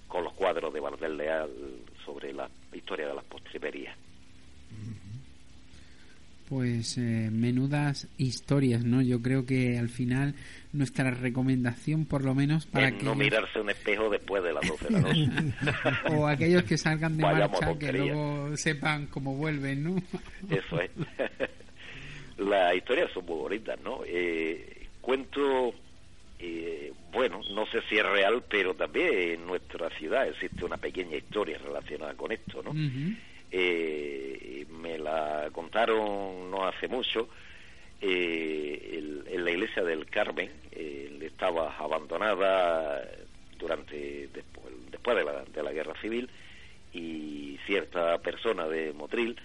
con 0.06 0.22
los 0.22 0.32
cuadros 0.34 0.72
de 0.72 0.78
Valdel 0.78 1.16
Leal 1.16 1.50
sobre 2.04 2.32
la 2.32 2.48
historia 2.72 3.08
de 3.08 3.14
las 3.16 3.24
postrimerías 3.24 3.96
pues 6.50 6.98
eh, 6.98 7.30
menudas 7.30 8.08
historias, 8.18 8.84
¿no? 8.84 9.00
Yo 9.00 9.22
creo 9.22 9.46
que 9.46 9.78
al 9.78 9.88
final 9.88 10.34
nuestra 10.72 11.12
recomendación, 11.12 12.06
por 12.06 12.24
lo 12.24 12.34
menos, 12.34 12.66
para 12.66 12.90
que 12.90 13.04
no 13.04 13.14
mirarse 13.14 13.60
un 13.60 13.70
espejo 13.70 14.10
después 14.10 14.42
de 14.42 14.52
las 14.52 14.66
12 14.66 14.84
de 14.84 14.90
la 14.90 15.00
noche. 15.00 15.28
o 16.16 16.26
aquellos 16.26 16.64
que 16.64 16.76
salgan 16.76 17.16
de 17.16 17.22
marcha, 17.22 17.78
que 17.78 17.92
luego 17.92 18.56
sepan 18.56 19.06
cómo 19.06 19.36
vuelven, 19.36 19.84
¿no? 19.84 20.02
Eso 20.50 20.80
es. 20.80 20.90
Las 22.38 22.74
historias 22.74 23.12
son 23.12 23.26
muy 23.26 23.38
bonitas, 23.38 23.78
¿no? 23.82 24.00
Eh, 24.04 24.88
cuento, 25.00 25.72
eh, 26.40 26.92
bueno, 27.12 27.42
no 27.54 27.64
sé 27.66 27.80
si 27.88 27.96
es 27.96 28.04
real, 28.04 28.42
pero 28.50 28.74
también 28.74 29.14
en 29.14 29.46
nuestra 29.46 29.88
ciudad 29.90 30.26
existe 30.26 30.64
una 30.64 30.78
pequeña 30.78 31.16
historia 31.16 31.58
relacionada 31.58 32.14
con 32.14 32.32
esto, 32.32 32.60
¿no? 32.64 32.72
Eh, 33.50 34.66
me 34.70 34.98
la 34.98 35.48
contaron 35.52 36.50
no 36.50 36.66
hace 36.66 36.88
mucho, 36.88 37.28
eh, 38.00 39.04
en 39.26 39.44
la 39.44 39.50
iglesia 39.50 39.82
del 39.84 40.06
Carmen, 40.06 40.50
eh, 40.72 41.18
estaba 41.22 41.76
abandonada 41.76 43.02
durante 43.58 44.28
después, 44.28 44.74
después 44.90 45.16
de, 45.16 45.24
la, 45.24 45.44
de 45.44 45.62
la 45.62 45.72
guerra 45.72 45.94
civil 46.00 46.28
y 46.92 47.58
cierta 47.66 48.18
persona 48.18 48.66
de 48.66 48.92
Motril, 48.92 49.36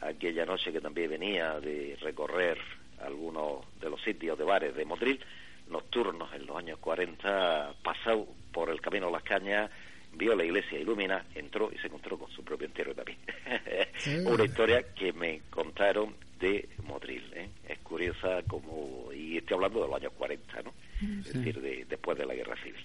aquella 0.00 0.44
noche 0.44 0.72
que 0.72 0.80
también 0.80 1.10
venía 1.10 1.60
de 1.60 1.96
recorrer 2.00 2.58
algunos 3.00 3.64
de 3.80 3.90
los 3.90 4.00
sitios 4.02 4.38
de 4.38 4.44
bares 4.44 4.74
de 4.74 4.84
Motril, 4.84 5.20
nocturnos 5.68 6.32
en 6.34 6.46
los 6.46 6.56
años 6.56 6.78
40, 6.78 7.74
pasado 7.82 8.26
por 8.52 8.70
el 8.70 8.80
camino 8.80 9.10
las 9.10 9.22
cañas, 9.22 9.70
vio 10.12 10.34
la 10.34 10.44
iglesia 10.44 10.78
ilumina, 10.78 11.24
entró 11.34 11.70
y 11.72 11.78
se 11.78 11.86
encontró 11.86 12.18
con 12.18 12.30
su 12.30 12.42
propio 12.44 12.66
entierro 12.66 12.94
también. 12.94 13.18
Una 14.26 14.44
historia 14.44 14.84
que 14.94 15.12
me 15.12 15.40
contaron 15.50 16.14
de 16.38 16.68
Motril. 16.84 17.22
¿eh? 17.34 17.48
Es 17.68 17.78
curiosa 17.80 18.42
como... 18.46 19.10
Y 19.12 19.38
estoy 19.38 19.56
hablando 19.56 19.82
de 19.82 19.88
los 19.88 19.96
años 19.96 20.12
40, 20.16 20.62
¿no? 20.62 20.74
Es 21.20 21.32
decir, 21.32 21.60
de, 21.60 21.86
después 21.88 22.18
de 22.18 22.26
la 22.26 22.34
guerra 22.34 22.56
civil. 22.62 22.84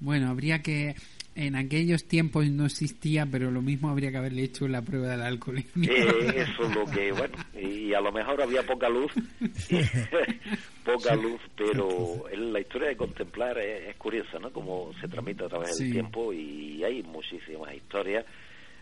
Bueno, 0.00 0.30
habría 0.30 0.62
que 0.62 0.94
en 1.38 1.54
aquellos 1.54 2.04
tiempos 2.04 2.50
no 2.50 2.66
existía, 2.66 3.24
pero 3.30 3.52
lo 3.52 3.62
mismo 3.62 3.88
habría 3.88 4.10
que 4.10 4.16
haberle 4.16 4.42
hecho 4.42 4.66
la 4.66 4.82
prueba 4.82 5.08
del 5.08 5.22
alcoholismo. 5.22 5.84
Eh, 5.84 6.34
eso 6.34 6.64
es 6.64 6.74
lo 6.74 6.84
que, 6.86 7.12
bueno, 7.12 7.36
y 7.54 7.94
a 7.94 8.00
lo 8.00 8.10
mejor 8.10 8.42
había 8.42 8.64
poca 8.64 8.88
luz, 8.88 9.12
poca 10.84 11.14
luz, 11.14 11.40
pero 11.56 12.24
la 12.36 12.58
historia 12.58 12.88
de 12.88 12.96
contemplar 12.96 13.56
es, 13.58 13.94
curiosa, 13.96 14.40
¿no? 14.40 14.50
Como 14.50 14.92
se 15.00 15.06
transmite 15.06 15.44
a 15.44 15.48
través 15.48 15.78
del 15.78 15.92
tiempo 15.92 16.32
y 16.32 16.82
hay 16.82 17.04
muchísimas 17.04 17.72
historias 17.72 18.26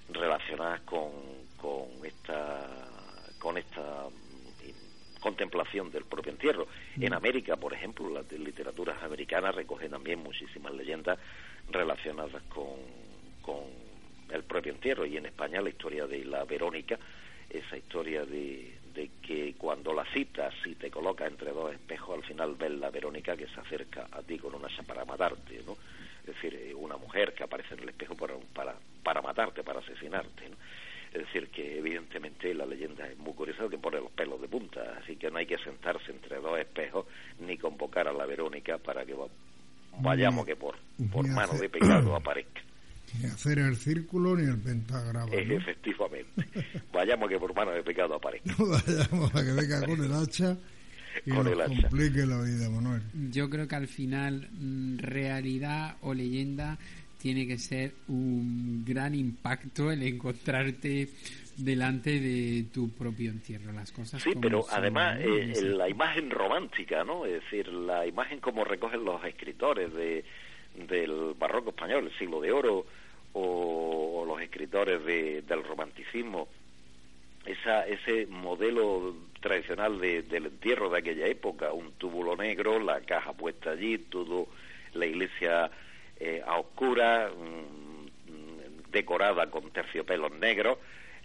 relacionadas 0.09 0.81
con, 0.83 1.11
con 1.59 1.85
esta 2.05 2.89
con 3.39 3.59
esta 3.59 4.07
contemplación 5.21 5.91
del 5.91 6.05
propio 6.05 6.33
entierro. 6.33 6.69
En 6.99 7.13
América, 7.13 7.57
por 7.57 7.75
ejemplo, 7.75 8.09
las 8.09 8.31
literaturas 8.31 9.03
americanas 9.03 9.55
recogen 9.55 9.91
también 9.91 10.21
muchísimas 10.21 10.73
leyendas 10.73 11.19
relacionadas 11.71 12.43
con, 12.45 12.77
con 13.43 13.65
el 14.31 14.43
propio 14.45 14.73
entierro 14.73 15.07
y 15.07 15.17
en 15.17 15.27
España 15.27 15.61
la 15.61 15.71
historia 15.71 16.07
de 16.07 16.25
la 16.25 16.45
Verónica, 16.45 16.99
esa 17.49 17.77
historia 17.77 18.25
de, 18.25 18.75
de 18.95 19.11
que 19.23 19.55
cuando 19.57 19.93
la 19.93 20.05
citas 20.07 20.55
y 20.65 20.75
te 20.75 20.91
coloca 20.91 21.27
entre 21.27 21.53
dos 21.53 21.73
espejos, 21.73 22.17
al 22.17 22.25
final 22.25 22.55
ves 22.55 22.73
la 22.73 22.91
Verónica 22.91 23.37
que 23.37 23.47
se 23.47 23.61
acerca 23.61 24.09
a 24.11 24.23
ti 24.23 24.39
con 24.39 24.55
una 24.55 24.67
hacha 24.69 24.83
para 24.83 25.05
matarte, 25.05 25.63
¿no? 25.67 25.77
Es 26.21 26.35
decir, 26.35 26.55
eh, 26.55 26.75
una 26.75 26.97
mujer 26.97 27.35
que 27.35 27.45
aparece 27.45 27.75
en 27.75 27.81
el 27.81 27.91
espejo 27.91 28.17
para, 28.17 28.35
para, 28.53 28.75
para 29.03 29.23
matarte, 29.23 29.63
para 29.63 29.81
asesinarte, 29.81 30.49
¿no? 30.49 30.57
Es 31.13 31.21
decir, 31.27 31.49
que 31.49 31.79
evidentemente 31.79 32.53
la 32.53 32.67
leyenda 32.67 33.07
es 33.09 33.17
muy 33.17 33.33
curiosa 33.33 33.69
que 33.69 33.79
pone 33.79 34.01
los 34.01 34.11
pelos 34.11 34.41
de 34.41 34.49
punta, 34.49 34.99
así 35.01 35.17
que 35.17 35.31
no 35.31 35.39
hay 35.39 35.47
que 35.47 35.57
sentarse 35.59 36.11
entre 36.11 36.37
dos 36.41 36.59
espejos 36.59 37.07
ni 37.39 37.57
convocar 37.57 38.09
a 38.09 38.13
la 38.13 38.27
Verónica 38.27 38.79
para 38.79 39.05
que 39.07 39.15
vayamos 40.01 40.47
que 40.47 40.57
por, 40.57 40.77
por 41.13 41.27
mano 41.27 41.55
de 41.55 41.69
pecado 41.71 42.15
aparezca. 42.17 42.61
Ni 43.21 43.27
hacer 43.27 43.59
el 43.59 43.77
círculo 43.77 44.37
ni 44.37 44.45
el 44.45 44.59
pentagrama. 44.59 45.33
Efectivamente. 45.33 46.45
vayamos 46.93 47.29
que 47.29 47.39
por 47.39 47.55
mano 47.55 47.73
de 47.73 47.83
pecado 47.83 48.15
aparezca. 48.15 48.55
vayamos 48.59 49.35
a 49.35 49.45
que 49.45 49.53
venga 49.53 49.87
con 49.87 50.05
el 50.05 50.13
hacha 50.13 50.57
y 51.25 51.31
con 51.31 51.47
el 51.47 51.61
hacha. 51.61 51.83
complique 51.83 52.27
la 52.27 52.43
vida, 52.43 52.69
Manuel. 52.69 53.03
Yo 53.31 53.49
creo 53.49 53.67
que 53.69 53.77
al 53.77 53.89
final, 53.89 54.49
mm, 54.53 54.99
realidad 54.99 55.97
o 56.03 56.13
leyenda 56.13 56.79
tiene 57.19 57.47
que 57.47 57.59
ser 57.59 57.93
un 58.09 58.85
gran 58.85 59.15
impacto 59.15 59.91
el 59.91 60.03
encontrarte 60.03 61.09
delante 61.57 62.21
de 62.21 62.65
tu 62.73 62.91
propio 62.91 63.31
entierro, 63.31 63.73
las 63.73 63.93
cosas. 63.93 64.23
Sí, 64.23 64.33
pero 64.41 64.65
además 64.71 65.19
eh, 65.21 65.55
la 65.63 65.89
imagen 65.89 66.31
romántica, 66.31 67.05
¿no? 67.05 67.25
Es 67.25 67.43
decir, 67.45 67.69
la 67.69 68.07
imagen 68.07 68.41
como 68.41 68.65
recogen 68.65 69.05
los 69.05 69.25
escritores 69.25 69.93
de, 69.95 70.25
del 70.75 71.35
barroco 71.39 71.71
español, 71.71 72.07
el 72.07 72.19
siglo 72.19 72.41
de 72.41 72.53
oro, 72.53 72.87
o, 73.33 74.25
los 74.27 74.41
escritores 74.41 75.05
de, 75.05 75.43
del 75.43 75.63
romanticismo, 75.63 76.49
esa, 77.45 77.87
ese 77.87 78.27
modelo 78.27 79.15
tradicional 79.41 80.01
de, 80.01 80.23
del 80.23 80.47
entierro 80.47 80.91
de 80.91 80.99
aquella 80.99 81.27
época, 81.27 81.73
un 81.73 81.93
túbulo 81.93 82.37
negro, 82.37 82.81
la 82.81 83.01
caja 83.03 83.33
puesta 83.33 83.71
allí, 83.71 83.99
todo 83.99 84.49
la 84.95 85.07
iglesia 85.07 85.71
eh, 86.19 86.43
a 86.45 86.59
oscura, 86.59 87.31
mm, 87.31 88.91
decorada 88.91 89.51
con 89.51 89.71
terciopelos 89.71 90.33
negros, 90.33 90.79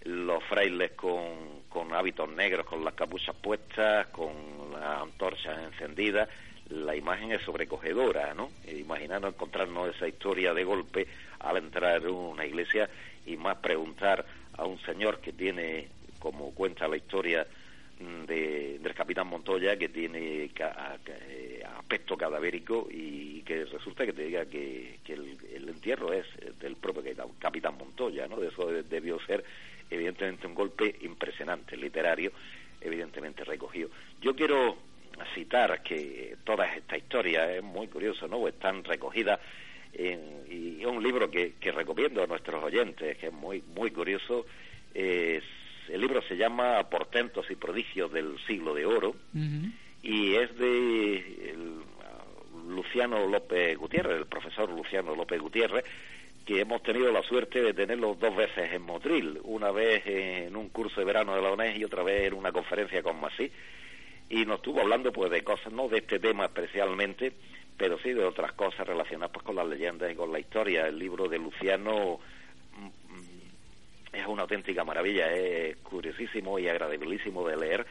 los 0.04 0.43
frailes 0.43 0.91
con, 0.91 1.62
con 1.70 1.93
hábitos 1.93 2.30
negros, 2.30 2.66
con 2.66 2.84
las 2.84 2.93
capuchas 2.93 3.36
puestas, 3.36 4.08
con 4.08 4.32
las 4.74 5.02
antorchas 5.02 5.60
encendidas, 5.60 6.28
la 6.70 6.95
imagen 6.95 7.32
es 7.32 7.41
sobrecogedora, 7.41 8.34
¿no? 8.34 8.49
Imaginando 8.68 9.28
encontrarnos 9.28 9.95
esa 9.95 10.08
historia 10.08 10.54
de 10.54 10.64
golpe 10.64 11.08
al 11.39 11.58
entrar 11.58 12.02
en 12.02 12.10
una 12.10 12.45
iglesia 12.45 12.89
y 13.26 13.36
más 13.36 13.58
preguntar 13.58 14.26
a 14.58 14.66
un 14.66 14.80
señor 14.82 15.20
que 15.20 15.34
tiene, 15.34 15.89
como 16.20 16.52
cuenta 16.54 16.88
la 16.88 16.97
historia, 16.97 17.45
de, 18.28 18.80
del 18.80 18.93
capitán 18.95 19.28
Montoya 19.28 19.78
que 19.78 19.89
tiene 19.89 20.46
eh, 20.46 21.63
aspecto 21.78 22.17
cadavérico 22.17 22.88
y 22.89 23.42
que 23.42 23.66
resulta 23.66 24.05
que 24.05 24.13
te 24.13 24.24
diga 24.24 24.46
que, 24.46 25.00
el, 25.08 25.70
entierro 25.70 26.13
es 26.13 26.25
del 26.59 26.75
propio 26.75 27.04
capitán 27.39 27.78
Montoya, 27.78 28.28
¿no? 28.28 28.38
De 28.38 28.47
eso 28.47 28.67
debió 28.67 29.20
ser 29.21 29.43
evidentemente 29.92 30.47
un 30.47 30.55
golpe 30.55 30.96
impresionante, 31.01 31.78
literario, 31.78 32.32
evidentemente 32.80 33.43
recogido. 33.43 33.89
Yo 34.22 34.36
quiero 34.36 34.78
citar 35.36 35.84
que 35.84 36.38
toda 36.43 36.66
esta 36.74 36.97
historia 36.97 37.55
es 37.55 37.62
muy 37.62 37.88
curiosa, 37.88 38.28
¿no? 38.28 38.47
Están 38.47 38.84
recogidas 38.84 39.39
en, 39.93 40.46
y 40.50 40.84
un 40.86 41.04
libro 41.04 41.30
que, 41.30 41.54
que 41.59 41.72
recomiendo 41.72 42.24
a 42.24 42.28
nuestros 42.28 42.63
oyentes, 42.63 43.18
que 43.18 43.28
es 43.28 43.34
muy, 43.34 43.62
muy 43.76 43.92
curioso, 43.92 44.46
es 44.93 45.43
el 45.89 46.00
libro 46.00 46.22
se 46.22 46.38
llama 46.38 46.82
Portentos 46.89 47.50
y 47.50 47.55
prodigios 47.55 48.12
del 48.12 48.38
siglo 48.47 48.74
de 48.74 48.86
oro 48.86 49.16
y 50.01 50.36
es 50.36 50.58
de 50.58 51.55
Luciano 52.68 53.28
López 53.28 53.78
Gutiérrez, 53.78 54.18
el 54.18 54.26
profesor 54.26 54.70
Luciano 54.70 55.16
López 55.16 55.42
Gutiérrez, 55.42 55.84
que 56.46 56.59
hemos 56.59 56.82
tenido 56.82 57.12
la 57.12 57.24
suerte 57.24 57.62
de 57.62 57.74
tenerlo 57.74 58.16
dos 58.20 58.36
veces 58.36 58.74
en 58.74 58.82
Motril, 58.82 59.39
una 59.43 59.72
vez 59.72 60.04
en 60.05 60.55
un 60.55 60.70
curso 60.70 61.00
de 61.00 61.05
verano 61.05 61.36
de 61.36 61.42
la 61.42 61.51
UNED 61.51 61.76
y 61.76 61.84
otra 61.84 62.04
vez 62.04 62.28
en 62.28 62.34
una 62.34 62.51
conferencia 62.51 63.04
con 63.04 63.20
Masí, 63.20 63.51
y 64.30 64.46
nos 64.46 64.58
estuvo 64.58 64.82
hablando 64.82 65.12
pues 65.12 65.30
de 65.30 65.43
cosas, 65.43 65.72
no 65.72 65.88
de 65.88 66.00
este 66.00 66.20
tema 66.20 66.46
especialmente, 66.46 67.34
pero 67.78 68.00
sí 68.00 68.13
de 68.13 68.24
otras 68.24 68.54
cosas 68.54 68.88
relacionadas 68.88 69.32
pues, 69.32 69.46
con 69.46 69.55
las 69.55 69.68
leyendas 69.68 70.12
y 70.12 70.16
con 70.16 70.32
la 70.32 70.39
historia. 70.39 70.88
El 70.88 70.97
libro 70.97 71.28
de 71.28 71.38
Luciano 71.38 72.20
es 74.13 74.26
una 74.28 74.43
auténtica 74.43 74.84
maravilla, 74.84 75.32
es 75.34 75.78
curiosísimo 75.78 76.59
y 76.59 76.68
agradabilísimo 76.68 77.47
de 77.47 77.58
leer 77.58 77.86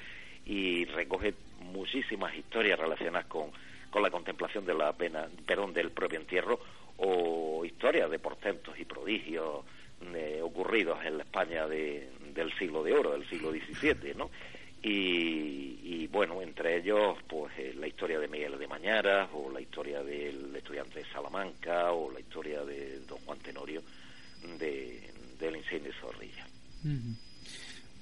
y 0.46 0.84
recoge 0.86 1.34
muchísimas 1.60 2.34
historias 2.34 2.78
relacionadas 2.78 3.26
con, 3.26 3.50
con 3.90 4.02
la 4.02 4.10
contemplación 4.10 4.64
de 4.64 4.74
la 4.74 4.92
pena, 4.92 5.28
perdón, 5.46 5.72
del 5.72 5.90
propio 5.90 6.18
entierro 6.18 6.58
o 7.00 7.64
historias 7.64 8.10
de 8.10 8.18
portentos 8.18 8.78
y 8.78 8.84
prodigios 8.84 9.64
eh, 10.14 10.40
ocurridos 10.42 10.98
en 11.04 11.18
la 11.18 11.24
España 11.24 11.66
de, 11.66 12.08
del 12.34 12.52
siglo 12.58 12.82
de 12.82 12.94
oro, 12.94 13.12
del 13.12 13.28
siglo 13.28 13.50
XVII, 13.50 14.14
¿no? 14.14 14.30
Y, 14.82 15.78
y, 15.82 16.06
bueno, 16.06 16.40
entre 16.40 16.78
ellos, 16.78 17.18
pues 17.28 17.52
eh, 17.58 17.74
la 17.78 17.86
historia 17.86 18.18
de 18.18 18.28
Miguel 18.28 18.58
de 18.58 18.66
Mañara, 18.66 19.28
o 19.34 19.50
la 19.50 19.60
historia 19.60 20.02
del 20.02 20.56
estudiante 20.56 21.00
de 21.00 21.04
Salamanca, 21.06 21.92
o 21.92 22.10
la 22.10 22.20
historia 22.20 22.64
de 22.64 23.00
don 23.00 23.18
Juan 23.18 23.38
Tenorio 23.40 23.82
de, 24.58 25.10
del 25.38 25.56
incendio 25.56 25.92
de 25.92 25.98
Zorrilla. 25.98 26.46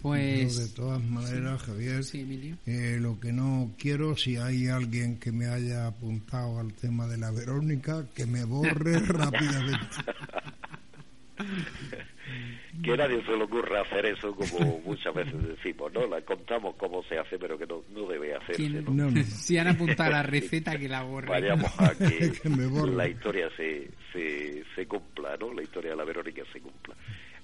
Pues 0.03 0.57
de 0.57 0.69
todas 0.77 1.03
maneras, 1.03 1.63
Javier, 1.63 2.03
eh, 2.67 2.99
lo 3.01 3.19
que 3.19 3.33
no 3.33 3.73
quiero, 3.79 4.17
si 4.17 4.37
hay 4.37 4.69
alguien 4.69 5.19
que 5.19 5.33
me 5.33 5.47
haya 5.47 5.89
apuntado 5.89 6.61
al 6.61 6.73
tema 6.73 7.09
de 7.09 7.19
la 7.19 7.33
Verónica, 7.33 8.07
que 8.15 8.25
me 8.27 8.45
borre 8.45 8.99
rápidamente. 9.07 9.97
que 12.83 12.93
a 12.93 12.97
nadie 12.97 13.25
se 13.25 13.37
le 13.37 13.43
ocurra 13.43 13.81
hacer 13.81 14.07
eso 14.07 14.35
como 14.37 14.81
muchas 14.85 15.13
veces 15.15 15.35
decimos, 15.49 15.93
¿no? 15.93 16.07
La 16.07 16.21
contamos 16.21 16.77
cómo 16.77 17.03
se 17.03 17.19
hace, 17.19 17.37
pero 17.37 17.59
que 17.59 17.67
no, 17.67 17.83
no 17.91 18.07
debe 18.07 18.37
hacerse, 18.37 18.69
¿no? 18.69 19.11
Si 19.25 19.59
han 19.59 19.67
apuntado 19.67 20.13
la 20.13 20.23
receta, 20.23 20.79
que 20.79 20.89
la 20.89 21.03
borre. 21.03 21.29
Vayamos 21.29 21.73
a 21.81 21.93
que, 21.97 22.33
la 22.95 23.09
historia 23.09 23.51
se, 23.57 23.91
se, 24.13 24.63
se 24.77 24.87
cumpla, 24.87 25.37
¿no? 25.41 25.53
La 25.53 25.63
historia 25.63 25.91
de 25.91 25.97
la 25.97 26.05
Verónica 26.05 26.45
se 26.53 26.61
cumpla 26.61 26.95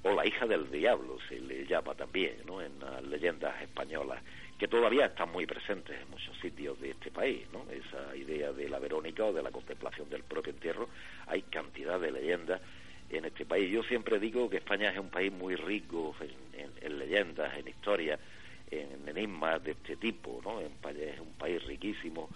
o 0.04 0.12
la 0.12 0.26
hija 0.26 0.46
del 0.46 0.70
diablo 0.70 1.16
se 1.28 1.40
le 1.40 1.66
llama 1.66 1.94
también 1.94 2.36
¿no? 2.46 2.60
en 2.60 2.78
las 2.78 3.02
leyendas 3.02 3.60
españolas 3.62 4.22
que 4.58 4.68
todavía 4.68 5.06
están 5.06 5.32
muy 5.32 5.46
presentes 5.46 5.98
en 6.00 6.10
muchos 6.10 6.38
sitios 6.38 6.78
de 6.80 6.90
este 6.90 7.10
país 7.10 7.46
¿no? 7.52 7.64
esa 7.70 8.14
idea 8.14 8.52
de 8.52 8.68
la 8.68 8.78
Verónica 8.78 9.24
o 9.24 9.32
de 9.32 9.42
la 9.42 9.50
contemplación 9.50 10.08
del 10.10 10.22
propio 10.22 10.52
entierro 10.52 10.88
hay 11.26 11.42
cantidad 11.42 11.98
de 11.98 12.12
leyendas 12.12 12.60
en 13.10 13.24
este 13.24 13.46
país 13.46 13.70
yo 13.70 13.82
siempre 13.82 14.18
digo 14.18 14.50
que 14.50 14.58
España 14.58 14.90
es 14.90 14.98
un 14.98 15.08
país 15.08 15.32
muy 15.32 15.56
rico 15.56 16.14
en, 16.20 16.98
leyendas 16.98 17.56
en 17.56 17.66
historias 17.66 18.20
en 18.70 19.08
enigmas 19.08 19.64
de 19.64 19.70
este 19.72 19.96
tipo 19.96 20.40
¿no? 20.44 20.60
es 20.60 20.68
un 21.18 21.32
país 21.38 21.64
riquísimo 21.64 22.28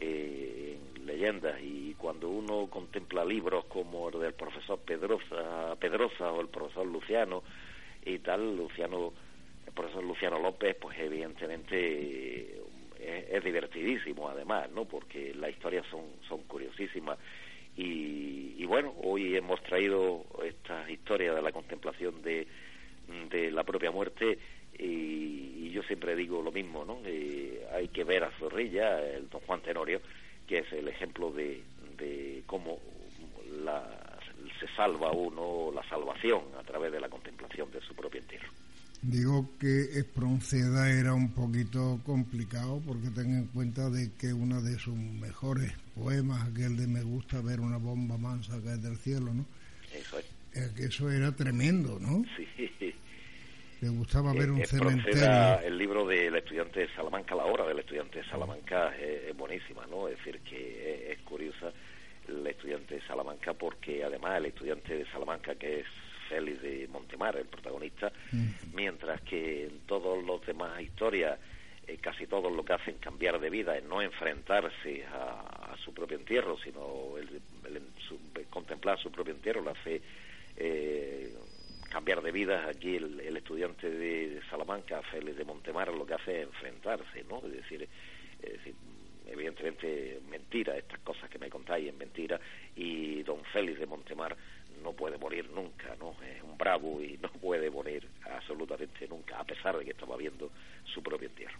eh, 0.00 0.78
en 0.96 1.06
leyendas 1.06 1.60
y 1.62 1.94
cuando 1.94 2.28
uno 2.28 2.66
contempla 2.68 3.24
libros 3.24 3.64
como 3.66 4.08
el 4.08 4.20
del 4.20 4.34
profesor 4.34 4.78
Pedrosa, 4.80 5.76
Pedrosa 5.78 6.32
o 6.32 6.40
el 6.40 6.48
profesor 6.48 6.86
Luciano 6.86 7.42
y 8.04 8.18
tal, 8.18 8.56
Luciano, 8.56 9.12
el 9.66 9.72
profesor 9.72 10.04
Luciano 10.04 10.38
López, 10.38 10.76
pues 10.80 10.98
evidentemente 10.98 11.76
eh, 12.98 13.28
es, 13.30 13.44
divertidísimo 13.44 14.28
además, 14.28 14.70
¿no? 14.70 14.84
Porque 14.84 15.34
las 15.34 15.50
historias 15.50 15.86
son, 15.90 16.04
son 16.28 16.42
curiosísimas 16.44 17.18
y, 17.76 18.54
y 18.58 18.64
bueno, 18.66 18.94
hoy 19.02 19.36
hemos 19.36 19.62
traído 19.62 20.24
estas 20.44 20.88
historias 20.88 21.34
de 21.34 21.42
la 21.42 21.52
contemplación 21.52 22.22
de, 22.22 22.46
de 23.30 23.50
la 23.50 23.64
propia 23.64 23.90
muerte 23.90 24.38
y, 24.78 25.70
yo 25.70 25.82
siempre 25.82 26.14
digo 26.14 26.40
lo 26.40 26.52
mismo, 26.52 26.84
¿no? 26.84 27.00
Eh, 27.04 27.66
hay 27.72 27.88
que 27.88 28.04
ver 28.04 28.22
a 28.22 28.30
Zorrilla, 28.38 29.04
el 29.04 29.28
don 29.28 29.40
Juan 29.40 29.60
Tenorio, 29.60 30.00
que 30.46 30.58
es 30.58 30.72
el 30.72 30.86
ejemplo 30.86 31.32
de, 31.32 31.62
de 31.98 32.44
cómo 32.46 32.78
se 34.60 34.68
salva 34.76 35.10
uno 35.12 35.72
la 35.74 35.82
salvación 35.88 36.42
a 36.58 36.62
través 36.62 36.92
de 36.92 37.00
la 37.00 37.08
contemplación 37.08 37.70
de 37.70 37.80
su 37.80 37.94
propio 37.94 38.20
entierro. 38.20 38.48
Digo 39.02 39.50
que 39.60 39.98
Espronceda 39.98 40.90
era 40.90 41.12
un 41.12 41.32
poquito 41.32 42.00
complicado 42.06 42.80
porque 42.86 43.10
ten 43.10 43.36
en 43.36 43.46
cuenta 43.48 43.90
de 43.90 44.12
que 44.18 44.32
uno 44.32 44.62
de 44.62 44.78
sus 44.78 44.94
mejores 44.94 45.72
poemas, 45.94 46.48
aquel 46.48 46.76
de 46.76 46.86
Me 46.86 47.02
gusta 47.02 47.42
ver 47.42 47.60
una 47.60 47.76
bomba 47.76 48.16
mansa 48.16 48.60
caer 48.62 48.78
del 48.78 48.96
cielo, 48.96 49.34
¿no? 49.34 49.44
Eso 49.92 50.18
es. 50.18 50.24
Eh, 50.54 50.70
eso 50.78 51.10
era 51.10 51.32
tremendo, 51.32 51.98
¿no? 52.00 52.24
Sí. 52.36 52.93
Me 53.84 53.90
gustaba 53.90 54.32
ver 54.32 54.50
un 54.50 54.64
cementerio. 54.64 55.60
El 55.60 55.76
libro 55.76 56.06
del 56.06 56.34
estudiante 56.34 56.80
de 56.80 56.88
Salamanca, 56.94 57.34
la 57.34 57.44
hora 57.44 57.66
del 57.66 57.80
estudiante 57.80 58.20
de 58.20 58.24
Salamanca 58.24 58.96
es, 58.96 59.36
buenísima, 59.36 59.84
¿no? 59.90 60.08
Es 60.08 60.16
decir, 60.16 60.40
que 60.40 61.12
es, 61.12 61.18
curiosa 61.18 61.70
el 62.26 62.46
estudiante 62.46 62.94
de 62.94 63.02
Salamanca 63.02 63.52
porque 63.52 64.02
además 64.02 64.38
el 64.38 64.46
estudiante 64.46 64.96
de 64.96 65.04
Salamanca 65.10 65.54
que 65.56 65.80
es 65.80 65.86
Félix 66.30 66.62
de 66.62 66.88
Montemar, 66.90 67.36
el 67.36 67.44
protagonista, 67.44 68.10
mientras 68.72 69.20
que 69.20 69.64
en 69.66 69.80
todos 69.80 70.24
los 70.24 70.46
demás 70.46 70.80
historias 70.80 71.38
eh, 71.86 71.98
casi 72.00 72.26
todos 72.26 72.50
lo 72.50 72.64
que 72.64 72.72
hacen 72.72 72.94
cambiar 72.94 73.38
de 73.38 73.50
vida 73.50 73.76
es 73.76 73.84
no 73.84 74.00
enfrentarse 74.00 75.04
a, 75.12 75.76
su 75.84 75.92
propio 75.92 76.16
entierro, 76.16 76.56
sino 76.56 77.18
el, 77.18 77.42
contemplar 78.48 78.98
su 78.98 79.10
propio 79.10 79.34
entierro, 79.34 79.60
lo 79.60 79.72
hace 79.72 80.00
eh, 80.56 81.34
cambiar 81.94 82.22
de 82.22 82.32
vida. 82.32 82.66
Aquí 82.68 82.96
el, 82.96 83.36
estudiante 83.36 83.88
de 83.88 84.40
Salamanca, 84.50 85.00
Félix 85.12 85.36
de 85.36 85.44
Montemar, 85.44 85.94
lo 85.94 86.04
que 86.04 86.14
hace 86.14 86.40
es 86.40 86.48
enfrentarse, 86.48 87.24
¿no? 87.30 87.38
Es 87.46 87.52
decir, 87.52 87.88
evidentemente 89.28 90.20
mentira, 90.28 90.76
estas 90.76 90.98
cosas 91.00 91.30
que 91.30 91.38
me 91.38 91.48
contáis 91.48 91.88
es 91.88 91.96
mentira, 91.96 92.40
y 92.74 93.22
don 93.22 93.44
Félix 93.44 93.78
de 93.78 93.86
Montemar 93.86 94.36
no 94.82 94.92
puede 94.92 95.18
morir 95.18 95.48
nunca, 95.50 95.94
¿no? 96.00 96.16
Es 96.20 96.42
un 96.42 96.58
bravo 96.58 97.00
y 97.00 97.16
no 97.22 97.28
puede 97.28 97.70
morir 97.70 98.08
absolutamente 98.28 99.06
nunca, 99.06 99.38
a 99.38 99.44
pesar 99.44 99.78
de 99.78 99.84
que 99.84 99.92
estaba 99.92 100.16
viendo 100.16 100.50
su 100.92 101.00
propio 101.00 101.28
entierro. 101.28 101.58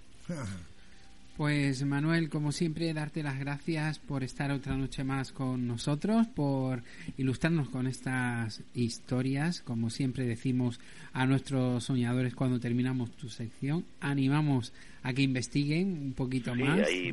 Pues 1.37 1.85
Manuel, 1.85 2.31
como 2.31 2.53
siempre, 2.53 2.95
darte 2.95 3.25
las 3.25 3.41
gracias 3.41 3.99
por 3.99 4.23
estar 4.23 4.53
otra 4.53 4.77
noche 4.77 5.03
más 5.03 5.33
con 5.33 5.67
nosotros, 5.67 6.29
por 6.29 6.85
ilustrarnos 7.17 7.69
con 7.71 7.89
estas 7.89 8.63
historias. 8.73 9.61
Como 9.61 9.91
siempre 9.91 10.27
decimos 10.27 10.79
a 11.13 11.27
nuestros 11.27 11.83
soñadores 11.83 12.37
cuando 12.37 12.61
terminamos 12.61 13.11
tu 13.17 13.29
sección, 13.29 13.85
animamos 14.01 14.73
a 15.03 15.13
que 15.13 15.23
investiguen 15.23 15.99
un 15.99 16.13
poquito 16.15 16.55
más. 16.55 16.87
Hay, 16.87 17.13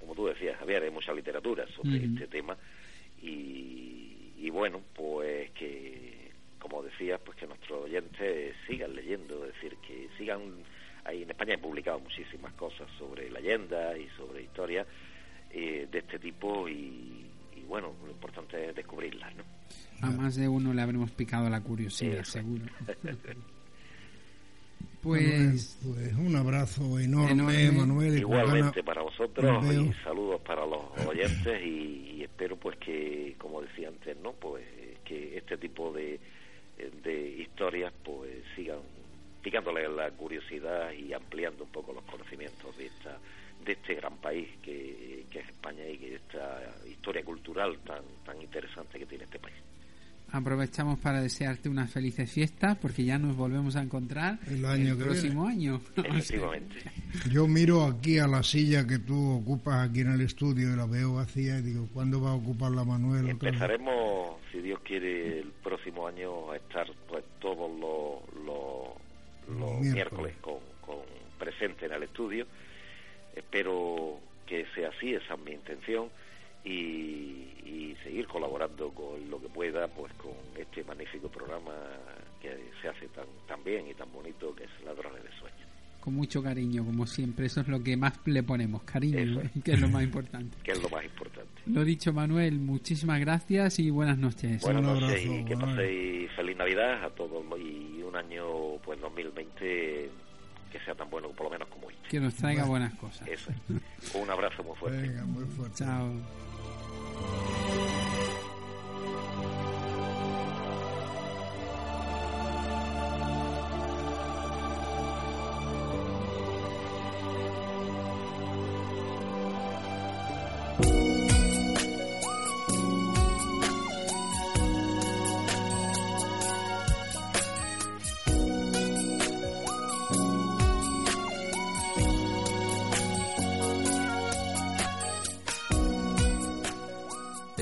como 0.00 0.14
tú 0.14 0.26
decías, 0.26 0.58
Javier, 0.58 0.82
hay 0.82 0.90
mucha 0.90 1.14
literatura 1.14 1.66
sobre 1.68 2.04
este 2.04 2.26
tema 2.26 2.58
y, 3.22 4.32
y 4.36 4.50
bueno, 4.50 4.82
pues 4.94 5.50
que, 5.52 6.30
como 6.58 6.82
decías, 6.82 7.18
pues 7.24 7.38
que 7.38 7.46
nuestros 7.46 7.84
oyentes 7.84 8.54
sigan 8.66 8.94
leyendo, 8.94 9.46
es 9.46 9.54
decir, 9.54 9.78
que 9.78 10.10
sigan 10.18 10.42
en 11.12 11.30
España 11.30 11.54
he 11.54 11.58
publicado 11.58 12.00
muchísimas 12.00 12.52
cosas 12.54 12.86
sobre 12.98 13.30
leyendas 13.30 13.96
y 13.98 14.08
sobre 14.16 14.42
historias 14.42 14.86
eh, 15.50 15.88
de 15.90 15.98
este 15.98 16.18
tipo 16.18 16.68
y, 16.68 17.26
bueno, 17.68 17.92
lo 18.04 18.10
importante 18.10 18.68
es 18.68 18.74
descubrirlas, 18.74 19.34
¿no? 19.36 19.44
A 20.02 20.10
más 20.10 20.36
de 20.36 20.48
uno 20.48 20.72
le 20.74 20.82
habremos 20.82 21.10
picado 21.10 21.48
la 21.48 21.60
curiosidad, 21.60 22.22
seguro. 22.24 22.64
Pues, 25.06 25.78
pues, 25.84 26.14
un 26.14 26.34
abrazo 26.34 26.98
enorme, 26.98 27.70
Manuel. 27.70 28.18
Igualmente 28.18 28.82
para 28.82 29.02
vosotros 29.02 29.64
y 29.72 29.92
saludos 30.02 30.40
para 30.40 30.66
los 30.66 30.82
oyentes 31.06 31.64
y, 31.64 32.24
espero 32.24 32.56
pues 32.56 32.76
que, 32.78 33.36
como 33.38 33.62
decía 33.62 33.86
antes, 33.86 34.16
no, 34.20 34.32
pues 34.32 34.64
que 35.04 35.38
este 35.38 35.58
tipo 35.58 35.92
de, 35.92 36.18
de 37.04 37.28
historias 37.38 37.92
pues 38.02 38.32
sigan 38.56 38.80
picándole 39.46 39.88
la 39.88 40.10
curiosidad 40.10 40.90
y 40.90 41.12
ampliando 41.12 41.62
un 41.62 41.70
poco 41.70 41.92
los 41.92 42.02
conocimientos 42.02 42.76
de 42.76 42.86
esta 42.86 43.16
de 43.64 43.72
este 43.74 43.94
gran 43.94 44.16
país 44.16 44.48
que, 44.60 45.24
es 45.30 45.48
España 45.48 45.86
y 45.86 45.98
que 45.98 46.16
esta 46.16 46.74
historia 46.90 47.22
cultural 47.24 47.78
tan 47.86 48.02
tan 48.24 48.42
interesante 48.42 48.98
que 48.98 49.06
tiene 49.06 49.22
este 49.22 49.38
país. 49.38 49.54
Aprovechamos 50.32 50.98
para 50.98 51.20
desearte 51.20 51.68
unas 51.68 51.88
felices 51.92 52.28
fiestas 52.28 52.76
porque 52.78 53.04
ya 53.04 53.20
nos 53.20 53.36
volvemos 53.36 53.76
a 53.76 53.82
encontrar 53.82 54.40
el, 54.48 54.64
año 54.64 54.96
próximo 54.96 55.46
año. 55.46 55.80
Efectivamente. 55.94 56.74
Yo 57.30 57.46
miro 57.46 57.84
aquí 57.84 58.18
a 58.18 58.26
la 58.26 58.42
silla 58.42 58.84
que 58.84 58.98
tú 58.98 59.30
ocupas 59.30 59.88
aquí 59.88 60.00
en 60.00 60.10
el 60.10 60.22
estudio 60.22 60.72
y 60.72 60.76
la 60.76 60.86
veo 60.86 61.14
vacía 61.14 61.60
y 61.60 61.62
digo, 61.62 61.86
¿cuándo 61.94 62.20
va 62.20 62.30
a 62.30 62.34
ocupar 62.34 62.72
la 62.72 62.84
Manuel? 62.84 63.28
Empezaremos, 63.28 64.40
si 64.50 64.58
Dios 64.60 64.80
quiere, 64.80 65.38
el 65.38 65.52
próximo 65.62 66.08
año 66.08 66.50
a 66.50 66.56
estar 66.56 66.88
pues 67.08 67.22
todos 67.38 67.70
los 67.78 68.25
los 69.48 69.80
miércoles, 69.80 70.34
con, 70.40 70.58
con, 70.80 71.00
presente 71.38 71.86
en 71.86 71.92
el 71.92 72.02
estudio. 72.04 72.46
Espero 73.34 74.18
que 74.46 74.66
sea 74.74 74.88
así, 74.88 75.14
esa 75.14 75.34
es 75.34 75.40
mi 75.40 75.52
intención, 75.52 76.08
y, 76.64 77.42
seguir 78.02 78.28
colaborando 78.28 78.90
con 78.90 79.28
lo 79.28 79.40
que 79.40 79.48
pueda, 79.48 79.88
pues 79.88 80.12
con 80.12 80.32
este 80.56 80.84
magnífico 80.84 81.28
programa 81.28 81.72
que 82.40 82.56
se 82.80 82.88
hace 82.88 83.08
tan, 83.08 83.26
tan 83.48 83.64
bien 83.64 83.88
y 83.88 83.94
tan 83.94 84.12
bonito 84.12 84.54
que 84.54 84.62
es 84.62 84.70
Ladrones 84.84 85.24
de 85.24 85.30
Sueños 85.40 85.66
con 86.06 86.14
mucho 86.14 86.40
cariño, 86.40 86.84
como 86.84 87.04
siempre. 87.04 87.46
Eso 87.46 87.62
es 87.62 87.66
lo 87.66 87.82
que 87.82 87.96
más 87.96 88.12
le 88.26 88.44
ponemos, 88.44 88.84
cariño, 88.84 89.42
que 89.64 89.72
es 89.72 89.80
lo 89.80 89.88
más 89.88 90.04
importante. 90.04 90.56
que 90.62 90.70
es 90.70 90.80
lo 90.80 90.88
más 90.88 91.04
importante. 91.04 91.50
Lo 91.66 91.84
dicho, 91.84 92.12
Manuel, 92.12 92.60
muchísimas 92.60 93.18
gracias 93.18 93.80
y 93.80 93.90
buenas 93.90 94.16
noches. 94.16 94.62
Buenas 94.62 94.84
noches 94.84 95.26
y 95.26 95.44
que 95.44 95.56
paséis 95.56 96.30
feliz 96.36 96.56
Navidad 96.56 97.02
a 97.02 97.10
todos 97.10 97.44
y 97.58 97.95
un 98.16 98.24
año, 98.24 98.78
pues 98.84 99.00
2020, 99.00 100.10
que 100.72 100.80
sea 100.84 100.94
tan 100.94 101.10
bueno 101.10 101.28
por 101.30 101.44
lo 101.44 101.50
menos 101.50 101.68
como 101.68 101.90
este. 101.90 102.08
Que 102.08 102.20
nos 102.20 102.34
traiga 102.34 102.64
buenas 102.64 102.94
cosas. 102.94 103.26
Eso 103.28 103.50
Un 104.14 104.30
abrazo 104.30 104.62
muy 104.62 104.76
fuerte. 104.76 105.02
Venga, 105.02 105.24
muy 105.24 105.44
fuerte. 105.44 105.76
Chao. 105.76 106.12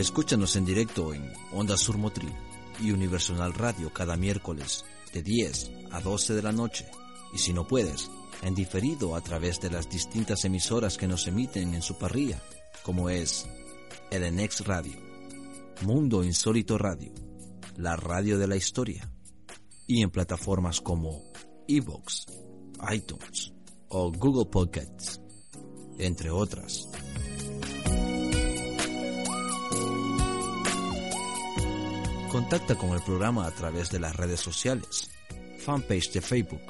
Escúchanos 0.04 0.54
en 0.56 0.66
directo 0.66 1.14
en 1.14 1.32
Onda 1.50 1.78
Sur 1.78 1.96
Motril 1.96 2.30
y 2.78 2.90
Universal 2.90 3.54
Radio 3.54 3.90
cada 3.90 4.18
miércoles 4.18 4.84
de 5.14 5.22
10 5.22 5.70
a 5.92 6.02
12 6.02 6.34
de 6.34 6.42
la 6.42 6.52
noche. 6.52 6.86
Y 7.32 7.38
si 7.38 7.54
no 7.54 7.66
puedes, 7.66 8.10
en 8.42 8.54
diferido 8.54 9.16
a 9.16 9.22
través 9.22 9.62
de 9.62 9.70
las 9.70 9.88
distintas 9.88 10.44
emisoras 10.44 10.98
que 10.98 11.08
nos 11.08 11.26
emiten 11.26 11.72
en 11.72 11.80
su 11.80 11.96
parrilla, 11.96 12.38
como 12.82 13.08
es 13.08 13.46
Edenex 14.10 14.66
Radio, 14.66 14.92
Mundo 15.86 16.22
Insólito 16.22 16.76
Radio, 16.76 17.14
la 17.78 17.96
radio 17.96 18.38
de 18.38 18.46
la 18.46 18.56
historia, 18.56 19.10
y 19.86 20.02
en 20.02 20.10
plataformas 20.10 20.82
como 20.82 21.32
Evox, 21.66 22.26
iTunes 22.92 23.54
o 23.88 24.12
Google 24.12 24.50
Podcasts, 24.50 25.18
entre 25.98 26.30
otras. 26.30 26.90
Contacta 32.34 32.74
con 32.74 32.90
el 32.90 33.00
programa 33.00 33.46
a 33.46 33.52
través 33.52 33.92
de 33.92 34.00
las 34.00 34.16
redes 34.16 34.40
sociales, 34.40 35.08
fanpage 35.60 36.10
de 36.14 36.20
Facebook, 36.20 36.62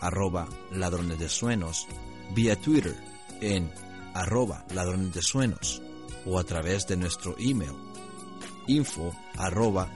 arroba 0.00 0.48
ladrones 0.72 1.16
de 1.20 1.28
suenos, 1.28 1.86
vía 2.34 2.56
Twitter 2.56 2.96
en 3.40 3.70
arroba 4.14 4.64
ladrones 4.74 5.14
de 5.14 5.22
suenos 5.22 5.80
o 6.26 6.40
a 6.40 6.42
través 6.42 6.88
de 6.88 6.96
nuestro 6.96 7.36
email 7.38 7.70
info 8.66 9.14
arroba. 9.38 9.88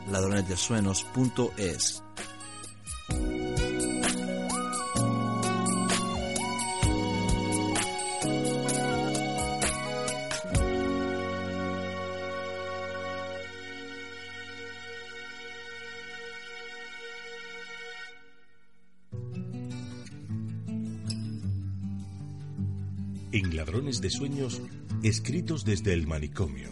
En 23.36 23.54
Ladrones 23.54 24.00
de 24.00 24.08
Sueños, 24.08 24.62
escritos 25.02 25.66
desde 25.66 25.92
el 25.92 26.06
manicomio. 26.06 26.70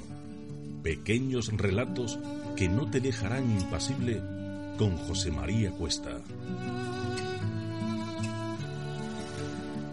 Pequeños 0.82 1.52
relatos 1.52 2.18
que 2.56 2.70
no 2.70 2.90
te 2.90 3.00
dejarán 3.00 3.50
impasible 3.50 4.22
con 4.78 4.96
José 4.96 5.30
María 5.30 5.72
Cuesta. 5.72 6.22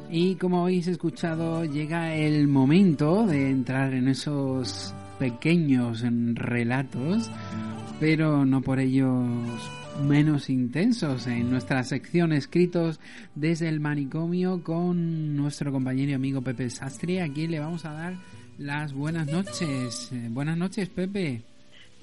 Y 0.10 0.35
como 0.35 0.61
habéis 0.61 0.88
escuchado, 0.88 1.65
llega 1.65 2.15
el 2.15 2.48
momento 2.48 3.27
de 3.27 3.49
entrar 3.49 3.93
en 3.93 4.07
esos 4.07 4.95
pequeños 5.19 6.06
relatos, 6.35 7.30
pero 7.99 8.45
no 8.45 8.61
por 8.61 8.80
ellos 8.80 9.27
menos 9.99 10.49
intensos 10.49 11.27
en 11.27 11.49
nuestra 11.49 11.84
sección 11.84 12.34
escritos 12.34 12.99
desde 13.35 13.69
el 13.69 13.80
manicomio 13.80 14.63
con 14.63 15.35
nuestro 15.35 15.72
compañero 15.72 16.11
y 16.11 16.13
amigo 16.13 16.41
Pepe 16.41 16.69
Sastri. 16.69 17.19
Aquí 17.19 17.47
le 17.47 17.59
vamos 17.59 17.85
a 17.85 17.93
dar 17.93 18.13
las 18.57 18.93
buenas 18.93 19.27
noches. 19.27 20.11
Eh, 20.11 20.27
buenas 20.30 20.57
noches, 20.57 20.89
Pepe. 20.89 21.41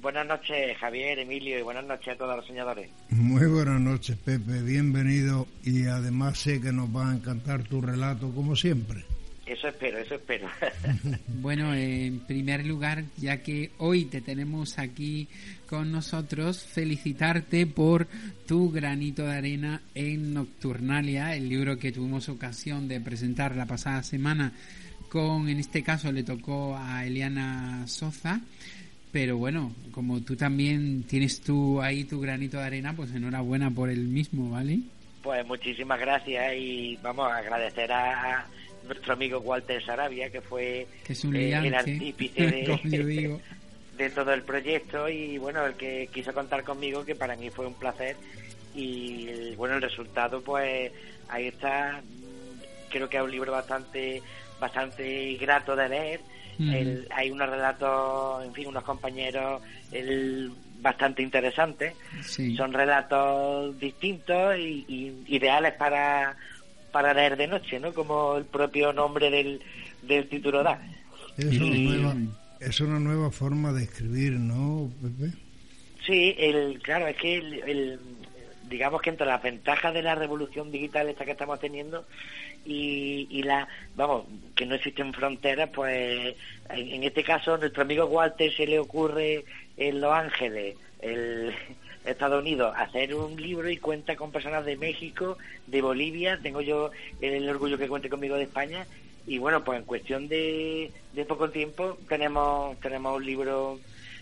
Buenas 0.01 0.27
noches, 0.27 0.77
Javier, 0.78 1.19
Emilio, 1.19 1.59
y 1.59 1.62
buenas 1.62 1.85
noches 1.85 2.15
a 2.15 2.16
todos 2.16 2.36
los 2.36 2.47
soñadores. 2.47 2.89
Muy 3.10 3.47
buenas 3.47 3.81
noches, 3.81 4.16
Pepe. 4.16 4.62
Bienvenido 4.62 5.48
y 5.65 5.86
además 5.86 6.39
sé 6.39 6.60
que 6.60 6.73
nos 6.73 6.89
va 6.94 7.10
a 7.10 7.15
encantar 7.15 7.65
tu 7.65 7.81
relato 7.81 8.31
como 8.32 8.55
siempre. 8.55 9.05
Eso 9.49 9.69
espero, 9.69 9.99
eso 9.99 10.16
espero. 10.16 10.47
bueno, 11.41 11.75
en 11.75 12.20
primer 12.20 12.66
lugar, 12.66 13.05
ya 13.16 13.43
que 13.43 13.70
hoy 13.79 14.05
te 14.05 14.20
tenemos 14.20 14.79
aquí 14.79 15.27
con 15.66 15.91
nosotros, 15.91 16.62
felicitarte 16.62 17.66
por 17.66 18.07
tu 18.47 18.70
granito 18.70 19.25
de 19.25 19.37
arena 19.37 19.81
en 19.95 20.35
Nocturnalia, 20.35 21.35
el 21.35 21.49
libro 21.49 21.79
que 21.79 21.93
tuvimos 21.93 22.29
ocasión 22.29 22.89
de 22.89 23.01
presentar 23.01 23.57
la 23.57 23.65
pasada 23.65 24.03
semana 24.03 24.53
con, 25.09 25.49
en 25.49 25.59
este 25.59 25.83
caso 25.83 26.12
le 26.12 26.23
tocó 26.23 26.77
a 26.77 27.07
Eliana 27.07 27.87
Soza. 27.87 28.41
Pero 29.11 29.39
bueno, 29.39 29.73
como 29.93 30.20
tú 30.20 30.37
también 30.37 31.05
tienes 31.05 31.41
tú 31.41 31.81
ahí 31.81 32.05
tu 32.05 32.20
granito 32.20 32.59
de 32.59 32.65
arena, 32.65 32.93
pues 32.95 33.15
enhorabuena 33.15 33.70
por 33.70 33.89
el 33.89 34.01
mismo, 34.01 34.51
¿vale? 34.51 34.81
Pues 35.23 35.47
muchísimas 35.47 35.99
gracias 35.99 36.55
y 36.57 36.99
vamos 37.03 37.31
a 37.33 37.39
agradecer 37.39 37.91
a, 37.91 38.47
nuestro 38.89 39.12
amigo 39.12 39.40
Walter 39.40 39.85
Sarabia, 39.85 40.31
que 40.31 40.40
fue 40.40 40.86
eh, 41.09 41.60
el 41.65 41.74
artífice 41.74 42.47
de, 42.47 43.40
de, 43.97 44.10
todo 44.10 44.32
el 44.32 44.43
proyecto 44.43 45.09
y 45.09 45.39
bueno, 45.39 45.66
el 45.66 45.74
que 45.74 46.09
quiso 46.12 46.32
contar 46.32 46.65
conmigo, 46.65 47.05
que 47.05 47.15
para 47.15 47.36
mí 47.36 47.51
fue 47.51 47.66
un 47.66 47.74
placer. 47.74 48.16
Y 48.74 49.55
bueno, 49.56 49.77
el 49.77 49.82
resultado 49.82 50.40
pues 50.43 50.93
ahí 51.28 51.48
está, 51.48 52.01
creo 52.90 53.09
que 53.09 53.16
es 53.16 53.23
un 53.23 53.31
libro 53.31 53.52
bastante 53.52 54.23
bastante 54.60 55.36
grato 55.40 55.77
de 55.77 55.89
leer. 55.89 56.20
hay 57.10 57.31
unos 57.31 57.48
relatos, 57.48 58.44
en 58.44 58.52
fin, 58.52 58.66
unos 58.66 58.82
compañeros 58.82 59.62
el, 59.93 60.52
bastante 60.81 61.23
interesantes. 61.23 61.94
Son 62.56 62.73
relatos 62.73 63.78
distintos 63.78 64.56
y, 64.59 65.24
ideales 65.27 65.74
para, 65.74 66.36
para 66.93 67.15
leer 67.15 67.36
de 67.36 67.47
noche, 67.47 67.78
¿no? 67.81 67.93
Como 67.93 68.36
el 68.36 68.44
propio 68.44 68.93
nombre 68.93 69.31
del, 69.31 69.60
del 70.02 70.28
título 70.28 70.62
da. 70.62 70.81
Es, 71.36 71.60
una 71.60 71.77
nueva, 71.77 72.16
es 72.60 72.81
una 72.81 72.98
nueva 72.98 73.31
forma 73.31 73.73
de 73.73 73.85
escribir, 73.85 74.32
¿no, 74.32 74.90
Pepe? 75.01 75.32
Sí, 76.05 76.35
el, 76.39 76.81
claro, 76.82 77.06
es 77.06 77.16
que 77.16 77.36
el, 77.36 78.01
digamos 78.69 79.02
que 79.02 79.10
entre 79.10 79.27
las 79.27 79.43
ventajas 79.43 79.93
de 79.94 80.02
la 80.02 80.15
revolución 80.15 80.70
digital 80.70 81.09
esta 81.09 81.24
que 81.24 81.32
estamos 81.32 81.60
teniendo 81.60 82.06
y, 82.65 83.43
la, 83.44 83.66
vamos, 83.94 84.27
que 84.55 84.66
no 84.66 84.74
existen 84.74 85.15
fronteras, 85.15 85.70
pues 85.70 86.35
en, 86.69 87.02
este 87.02 87.24
caso 87.24 87.56
nuestro 87.56 87.82
amigo 87.82 88.05
Walter 88.06 88.55
se 88.55 88.66
le 88.66 88.78
ocurre 88.78 89.44
en 89.77 90.01
Los 90.01 90.12
Ángeles, 90.12 90.77
el 91.01 91.55
Estados 92.10 92.40
Unidos, 92.40 92.74
hacer 92.76 93.14
un 93.14 93.40
libro 93.40 93.68
y 93.70 93.76
cuenta 93.76 94.16
con 94.16 94.32
personas 94.32 94.64
de 94.64 94.76
México, 94.76 95.39
de 95.66 95.82
Bolivia, 95.82 96.39
tengo 96.43 96.60
yo 96.60 96.90
el 97.20 97.48
orgullo 97.48 97.78
que 97.78 97.89
cuente 97.89 98.09
conmigo 98.09 98.36
de 98.36 98.44
España 98.44 98.86
y 99.26 99.39
bueno, 99.39 99.62
pues 99.62 99.78
en 99.78 99.85
cuestión 99.85 100.26
de, 100.26 100.90
de 101.12 101.24
poco 101.26 101.51
tiempo 101.51 101.98
tenemos, 102.09 102.80
tenemos 102.80 103.16
un 103.16 103.26
libro 103.26 103.78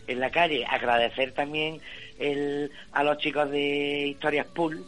en 0.08 0.20
la 0.20 0.30
calle. 0.30 0.66
Agradecer 0.66 1.32
también 1.32 1.80
el, 2.18 2.70
a 2.92 3.04
los 3.04 3.18
chicos 3.18 3.50
de 3.50 4.08
Historias 4.08 4.46
Pool, 4.46 4.84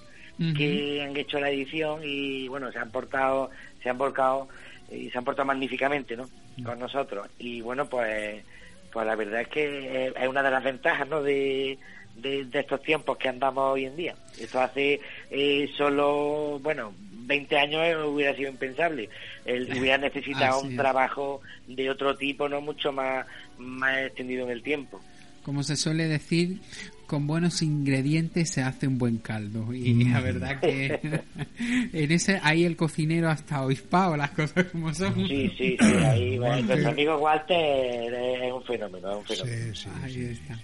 que 0.57 1.03
han 1.03 1.17
hecho 1.17 1.41
la 1.41 1.51
edición 1.51 2.01
y 2.05 2.47
bueno, 2.47 2.71
se 2.71 2.79
han 2.79 2.93
portado, 2.93 3.51
se 3.83 3.91
han 3.91 3.99
volcado 3.99 4.49
y 4.91 5.11
se 5.11 5.19
han 5.19 5.25
portado 5.25 5.47
magníficamente, 5.47 6.17
¿no? 6.17 6.29
Con 6.65 6.79
nosotros. 6.79 7.29
Y 7.39 7.61
bueno, 7.61 7.89
pues, 7.89 8.45
pues 8.93 9.07
la 9.07 9.17
verdad 9.17 9.43
es 9.43 9.49
que 9.49 10.13
es 10.17 10.29
una 10.29 10.43
de 10.43 10.51
las 10.51 10.63
ventajas, 10.63 11.09
¿no? 11.09 11.23
De, 11.23 11.79
de, 12.19 12.47
estos 12.53 12.83
tiempos 12.83 13.17
que 13.17 13.29
andamos 13.29 13.73
hoy 13.73 13.85
en 13.85 13.97
día. 13.97 14.15
Esto 14.39 14.61
hace 14.61 15.01
eh, 15.31 15.71
solo, 15.77 16.59
bueno, 16.63 16.93
20 17.13 17.59
años 17.59 18.07
hubiera 18.07 18.35
sido 18.35 18.51
impensable. 18.51 19.09
El, 19.45 19.71
hubiera 19.79 19.99
necesitado 19.99 20.61
un 20.61 20.77
trabajo 20.77 21.41
de 21.67 21.91
otro 21.91 22.17
tipo, 22.17 22.49
no 22.49 22.61
mucho 22.61 22.93
más, 22.93 23.27
más 23.59 23.99
extendido 23.99 24.45
en 24.47 24.53
el 24.53 24.63
tiempo. 24.63 25.01
Como 25.43 25.63
se 25.63 25.77
suele 25.77 26.07
decir, 26.09 26.61
con 27.07 27.27
buenos 27.27 27.63
ingredientes 27.63 28.51
se 28.51 28.63
hace 28.63 28.87
un 28.87 28.99
buen 28.99 29.17
caldo. 29.17 29.73
Y 29.73 30.05
la 30.05 30.21
verdad 30.21 30.61
que 30.61 31.01
en 31.93 32.13
ese 32.13 32.39
ahí 32.43 32.65
el 32.65 32.77
cocinero 32.77 33.31
hasta 33.31 33.63
obispado 33.63 34.17
las 34.17 34.31
cosas 34.33 34.67
como 34.67 34.93
son. 34.93 35.15
Sí 35.15 35.51
sí 35.57 35.77
sí 35.81 35.95
ahí 36.05 36.39
nuestro 36.39 36.91
amigo 36.91 37.17
Walter 37.17 38.13
es 38.13 38.53
un 38.53 38.63
fenómeno 38.63 39.11
es 39.11 39.17
un 39.17 39.25
fenómeno. 39.25 39.75
Sí, 39.75 39.83
sí, 39.83 39.89
ahí 40.05 40.25
está 40.27 40.59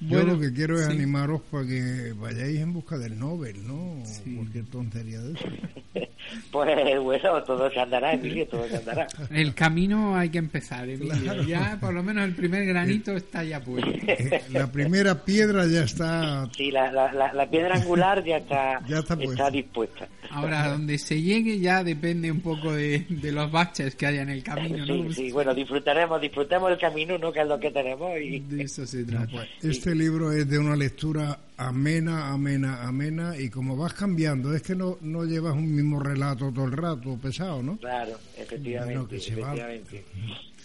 yo 0.00 0.22
lo 0.22 0.38
que 0.38 0.52
quiero 0.52 0.78
es 0.78 0.86
animaros 0.86 1.40
para 1.50 1.66
que 1.66 2.12
vayáis 2.18 2.60
en 2.60 2.72
busca 2.72 2.98
del 2.98 3.18
Nobel, 3.18 3.66
¿no? 3.66 4.02
Cualquier 4.36 4.66
tontería 4.66 5.20
de 5.20 5.32
eso. 5.32 5.48
pues 6.50 7.00
bueno, 7.00 7.42
todo 7.44 7.70
se 7.70 7.80
andará, 7.80 8.12
Emilio, 8.12 8.46
todo 8.48 8.68
se 8.68 8.76
andará. 8.76 9.06
El 9.30 9.54
camino 9.54 10.16
hay 10.16 10.30
que 10.30 10.38
empezar, 10.38 10.88
Emilio. 10.88 11.42
Ya 11.42 11.78
por 11.80 11.94
lo 11.94 12.02
menos 12.02 12.24
el 12.24 12.34
primer 12.34 12.66
granito 12.66 13.12
está 13.16 13.44
ya 13.44 13.60
puesto. 13.60 13.90
Eh, 14.06 14.42
la 14.50 14.70
primera 14.70 15.24
piedra 15.24 15.66
ya 15.66 15.84
está... 15.84 16.48
Sí, 16.56 16.70
la, 16.70 16.90
la, 16.92 17.32
la 17.32 17.50
piedra 17.50 17.76
angular 17.76 18.22
ya 18.24 18.38
está, 18.38 18.80
ya 18.88 18.98
está, 18.98 19.50
dispuesta. 19.50 20.08
Ahora, 20.30 20.68
donde 20.68 20.98
se 20.98 21.20
llegue 21.20 21.58
ya 21.58 21.84
depende 21.84 22.30
un 22.30 22.40
poco 22.40 22.72
de, 22.72 23.06
de 23.08 23.32
los 23.32 23.50
baches 23.50 23.94
que 23.94 24.06
haya 24.06 24.22
en 24.22 24.30
el 24.30 24.42
camino, 24.42 24.84
¿no? 24.84 25.12
Sí, 25.12 25.14
sí, 25.14 25.32
bueno, 25.32 25.54
disfrutaremos, 25.54 26.20
disfrutemos 26.20 26.70
el 26.70 26.78
camino, 26.78 27.18
¿no? 27.18 27.32
Que 27.32 27.40
es 27.40 27.48
lo 27.48 27.58
que 27.58 27.70
tenemos. 27.70 28.10
Y... 28.20 28.40
De 28.40 28.64
eso 28.64 28.86
se 28.86 29.04
trata. 29.04 29.26
Pues, 29.32 29.48
este 29.86 29.94
libro 29.96 30.32
es 30.32 30.50
de 30.50 30.58
una 30.58 30.74
lectura 30.74 31.38
amena, 31.56 32.32
amena, 32.32 32.88
amena, 32.88 33.38
y 33.38 33.48
como 33.48 33.76
vas 33.76 33.94
cambiando, 33.94 34.52
es 34.52 34.60
que 34.60 34.74
no, 34.74 34.98
no 35.00 35.24
llevas 35.24 35.54
un 35.54 35.76
mismo 35.76 36.00
relato 36.00 36.50
todo 36.52 36.64
el 36.64 36.72
rato 36.72 37.16
pesado, 37.22 37.62
¿no? 37.62 37.76
Claro, 37.76 38.16
efectivamente, 38.36 39.14
efectivamente. 39.14 40.04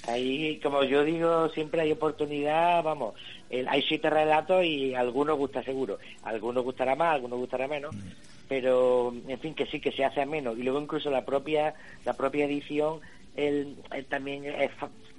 Ahí, 0.08 0.60
como 0.64 0.84
yo 0.86 1.04
digo, 1.04 1.50
siempre 1.50 1.82
hay 1.82 1.92
oportunidad, 1.92 2.82
vamos, 2.82 3.14
hay 3.52 3.84
siete 3.84 4.10
relatos 4.10 4.66
y 4.66 4.96
algunos 4.96 5.38
gusta 5.38 5.62
seguro, 5.62 6.00
algunos 6.24 6.64
gustará 6.64 6.96
más, 6.96 7.14
algunos 7.14 7.38
gustará 7.38 7.68
menos, 7.68 7.94
pero 8.50 9.14
en 9.28 9.40
fin, 9.40 9.54
que 9.54 9.68
sí, 9.68 9.80
que 9.80 9.92
se 9.92 10.04
hace 10.04 10.26
menos. 10.26 10.58
Y 10.58 10.64
luego 10.64 10.82
incluso 10.82 11.12
la 11.12 11.26
propia, 11.26 11.76
la 12.06 12.14
propia 12.14 12.46
edición 12.46 13.02
él, 13.36 13.78
también 14.10 14.44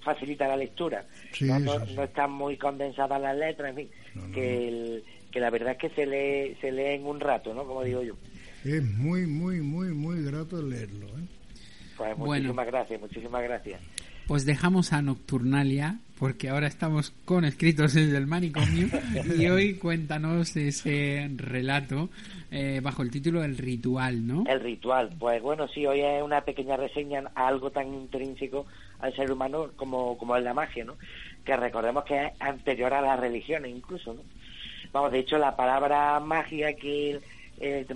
facilita 0.03 0.49
la 0.49 0.57
lectura. 0.57 1.05
¿no? 1.41 2.03
están 2.03 2.33
muy 2.33 2.57
condensadas 2.57 3.21
las 3.21 3.37
letras, 3.37 3.71
en 3.71 3.77
fin, 3.77 3.89
que, 4.33 5.03
que 5.31 5.41
la 5.41 5.51
verdad 5.51 5.73
es 5.73 5.79
que 5.79 5.91
se 5.91 6.07
lee, 6.07 6.57
se 6.61 6.73
lee 6.73 6.95
en 6.95 7.07
un 7.07 7.21
rato, 7.21 7.55
¿no? 7.55 7.65
Como 7.65 7.83
digo 7.83 8.03
yo. 8.03 8.15
Es 8.65 8.83
muy, 8.83 9.27
muy, 9.27 9.61
muy, 9.61 9.89
muy 9.89 10.23
grato 10.23 10.63
leerlo. 10.63 11.07
¿eh? 11.09 11.27
Pues 11.97 12.17
muchísimas 12.17 12.67
gracias, 12.67 13.01
muchísimas 13.01 13.43
gracias. 13.43 13.81
Pues 14.27 14.45
dejamos 14.45 14.93
a 14.93 15.03
Nocturnalia, 15.03 15.99
porque 16.23 16.51
ahora 16.51 16.69
estamos 16.69 17.13
con 17.25 17.45
escritos 17.45 17.95
desde 17.95 18.17
el 18.17 18.29
manicomio, 18.29 18.87
y 19.37 19.45
hoy 19.51 19.75
cuéntanos 19.75 20.55
ese 20.55 21.29
relato 21.35 22.11
eh, 22.53 22.79
bajo 22.81 23.03
el 23.03 23.11
título 23.11 23.43
El 23.43 23.59
Ritual, 23.59 24.25
¿no? 24.25 24.45
El 24.47 24.61
Ritual, 24.61 25.11
pues 25.19 25.43
bueno, 25.43 25.67
sí, 25.67 25.85
hoy 25.85 26.01
es 26.01 26.23
una 26.23 26.43
pequeña 26.43 26.77
reseña 26.77 27.25
a 27.35 27.49
algo 27.49 27.73
tan 27.73 27.93
intrínseco 27.93 28.67
al 29.01 29.13
ser 29.17 29.33
humano 29.33 29.73
como, 29.75 30.17
como 30.17 30.37
es 30.37 30.45
la 30.45 30.55
magia, 30.55 30.85
¿no? 30.85 30.95
Que 31.45 31.57
recordemos 31.57 32.05
que 32.05 32.27
es 32.27 32.33
anterior 32.39 32.95
a 32.95 33.01
las 33.01 33.19
religiones 33.19 33.75
incluso, 33.75 34.15
¿no? 34.15 34.23
Vamos, 34.93 35.11
de 35.11 35.19
hecho, 35.19 35.39
la 35.39 35.57
palabra 35.57 36.21
magia 36.21 36.77
que 36.77 37.19
eh, 37.59 37.87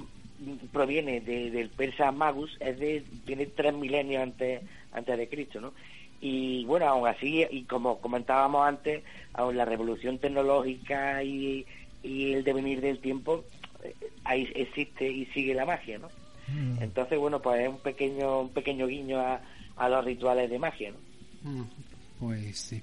proviene 0.73 1.21
del 1.21 1.69
persa 1.69 2.11
magus 2.11 2.57
es 2.59 2.77
de, 2.81 3.05
tiene 3.25 3.47
tres 3.47 3.73
milenios 3.73 4.21
antes, 4.21 4.63
antes 4.93 5.17
de 5.17 5.29
Cristo, 5.29 5.61
¿no? 5.61 5.73
Y 6.21 6.65
bueno, 6.65 6.87
aún 6.87 7.09
así, 7.09 7.45
y 7.51 7.65
como 7.65 8.01
comentábamos 8.01 8.67
antes, 8.67 9.03
aún 9.33 9.57
la 9.57 9.65
revolución 9.65 10.19
tecnológica 10.19 11.23
y, 11.23 11.67
el 12.03 12.45
devenir 12.45 12.81
del 12.81 13.01
tiempo, 13.01 13.45
eh, 13.83 13.95
ahí 14.25 14.49
existe 14.55 15.09
y 15.09 15.27
sigue 15.27 15.55
la 15.55 15.67
magia, 15.67 15.99
¿no? 15.99 16.09
Mm. 16.49 16.83
Entonces, 16.83 17.19
bueno, 17.19 17.43
pues 17.43 17.63
es 17.63 17.69
un 17.69 17.79
pequeño, 17.79 18.43
un 18.43 18.51
pequeño 18.51 18.87
guiño 18.87 19.19
a, 19.19 19.41
a 19.77 19.89
los 19.89 20.05
rituales 20.05 20.49
de 20.49 20.59
magia, 20.59 20.93
¿no? 20.93 21.51
Mm. 21.51 21.65
Pues 22.21 22.59
sí. 22.59 22.83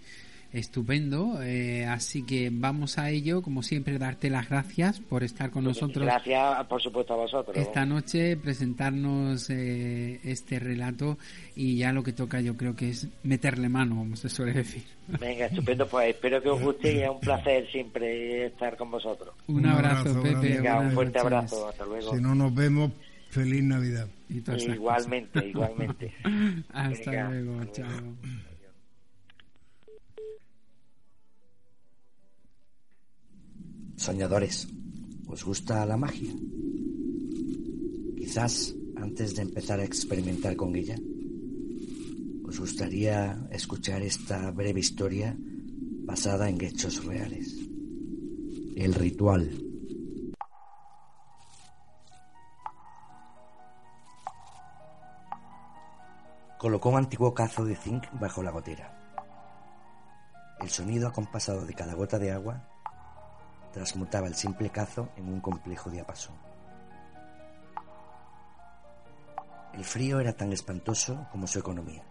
Estupendo, 0.54 1.42
eh, 1.42 1.84
así 1.88 2.24
que 2.24 2.52
vamos 2.54 3.00
a 3.00 3.10
ello, 3.10 3.42
como 3.42 3.64
siempre, 3.64 3.98
darte 3.98 4.30
las 4.30 4.50
gracias 4.50 5.00
por 5.00 5.24
estar 5.24 5.50
con 5.50 5.64
nosotros. 5.64 6.06
Gracias, 6.06 6.66
por 6.68 6.80
supuesto, 6.80 7.16
a 7.16 7.18
vosotros. 7.18 7.58
Esta 7.58 7.88
noche, 7.88 8.38
presentarnos 8.38 9.50
eh, 9.50 10.20
este 10.24 10.60
relato 10.60 11.18
y 11.56 11.78
ya 11.78 11.92
lo 11.92 12.04
que 12.04 12.14
toca 12.14 12.40
yo 12.40 12.56
creo 12.56 12.76
que 12.76 12.90
es 12.90 13.08
meterle 13.24 13.68
mano, 13.68 13.96
como 13.96 14.16
se 14.16 14.30
suele 14.30 14.54
decir. 14.54 14.84
Venga, 15.08 15.48
estupendo, 15.48 15.88
pues 15.88 16.10
espero 16.10 16.40
que 16.40 16.50
os 16.50 16.62
guste 16.62 16.94
y 16.94 17.00
es 17.00 17.10
un 17.10 17.20
placer 17.20 17.68
siempre 17.72 18.46
estar 18.46 18.78
con 18.78 18.92
vosotros. 18.92 19.34
Un, 19.48 19.66
abrazo, 19.66 20.22
Pepe. 20.22 20.62
un 20.62 20.92
fuerte 20.92 21.18
abrazo, 21.18 21.68
hasta 21.68 21.84
luego. 21.84 22.14
Si 22.14 22.22
no 22.22 22.36
nos 22.36 22.54
vemos, 22.54 22.92
feliz 23.30 23.64
Navidad. 23.64 24.08
igualmente, 24.30 25.48
igualmente. 25.48 26.14
hasta 26.74 27.30
luego, 27.32 27.66
chao. 27.72 27.90
Soñadores, 34.04 34.68
¿os 35.30 35.46
gusta 35.46 35.86
la 35.86 35.96
magia? 35.96 36.34
Quizás 38.18 38.76
antes 38.98 39.34
de 39.34 39.44
empezar 39.44 39.80
a 39.80 39.86
experimentar 39.86 40.58
con 40.58 40.76
ella, 40.76 40.98
os 42.44 42.60
gustaría 42.60 43.48
escuchar 43.50 44.02
esta 44.02 44.52
breve 44.52 44.82
historia 44.82 45.38
basada 46.04 46.50
en 46.50 46.60
hechos 46.60 47.06
reales. 47.06 47.56
El 48.76 48.94
ritual. 48.94 49.50
Colocó 56.60 56.90
un 56.90 56.98
antiguo 56.98 57.34
cazo 57.34 57.64
de 57.64 57.78
zinc 57.78 58.04
bajo 58.20 58.44
la 58.44 58.52
gotera. 58.52 59.16
El 60.60 60.68
sonido 60.68 61.08
acompasado 61.08 61.66
de 61.66 61.74
cada 61.74 61.94
gota 61.94 62.20
de 62.20 62.32
agua 62.32 62.73
transmutaba 63.74 64.28
el 64.28 64.36
simple 64.36 64.70
cazo 64.70 65.10
en 65.18 65.28
un 65.28 65.42
complejo 65.42 65.90
diapasón. 65.90 66.36
El 69.74 69.84
frío 69.84 70.20
era 70.20 70.34
tan 70.34 70.54
espantoso 70.54 71.28
como 71.32 71.48
su 71.48 71.60
economía, 71.60 72.04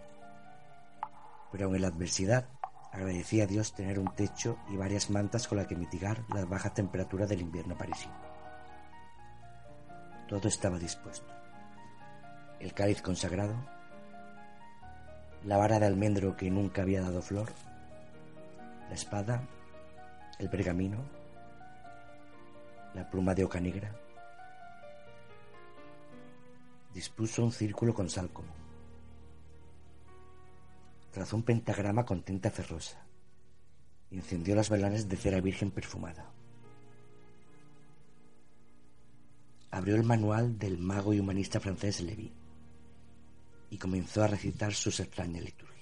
pero 1.52 1.66
aun 1.66 1.76
en 1.76 1.82
la 1.82 1.88
adversidad 1.88 2.48
agradecía 2.90 3.44
a 3.44 3.46
Dios 3.46 3.72
tener 3.72 3.98
un 3.98 4.12
techo 4.14 4.58
y 4.68 4.76
varias 4.76 5.08
mantas 5.10 5.46
con 5.46 5.58
las 5.58 5.68
que 5.68 5.76
mitigar 5.76 6.24
la 6.34 6.44
baja 6.44 6.74
temperatura 6.74 7.26
del 7.26 7.40
invierno 7.40 7.78
parisino. 7.78 8.14
Todo 10.28 10.48
estaba 10.48 10.78
dispuesto. 10.78 11.32
El 12.58 12.74
cáliz 12.74 13.00
consagrado, 13.00 13.54
la 15.44 15.56
vara 15.56 15.78
de 15.78 15.86
almendro 15.86 16.36
que 16.36 16.50
nunca 16.50 16.82
había 16.82 17.00
dado 17.00 17.22
flor, 17.22 17.48
la 18.88 18.94
espada, 18.94 19.42
el 20.38 20.50
pergamino, 20.50 21.21
la 22.94 23.08
pluma 23.08 23.34
de 23.34 23.44
oca 23.44 23.60
negra. 23.60 23.94
Dispuso 26.92 27.42
un 27.42 27.52
círculo 27.52 27.94
con 27.94 28.08
sálculo. 28.08 28.52
Trazó 31.10 31.36
un 31.36 31.42
pentagrama 31.42 32.04
con 32.04 32.22
tinta 32.22 32.50
ferrosa. 32.50 33.02
Incendió 34.10 34.54
las 34.54 34.68
velanas 34.68 35.08
de 35.08 35.16
cera 35.16 35.40
virgen 35.40 35.70
perfumada. 35.70 36.30
Abrió 39.70 39.96
el 39.96 40.04
manual 40.04 40.58
del 40.58 40.76
mago 40.78 41.14
y 41.14 41.20
humanista 41.20 41.60
francés 41.60 42.00
Lévy 42.02 42.30
y 43.70 43.78
comenzó 43.78 44.22
a 44.22 44.26
recitar 44.26 44.74
sus 44.74 45.00
extrañas 45.00 45.42
liturgias. 45.42 45.72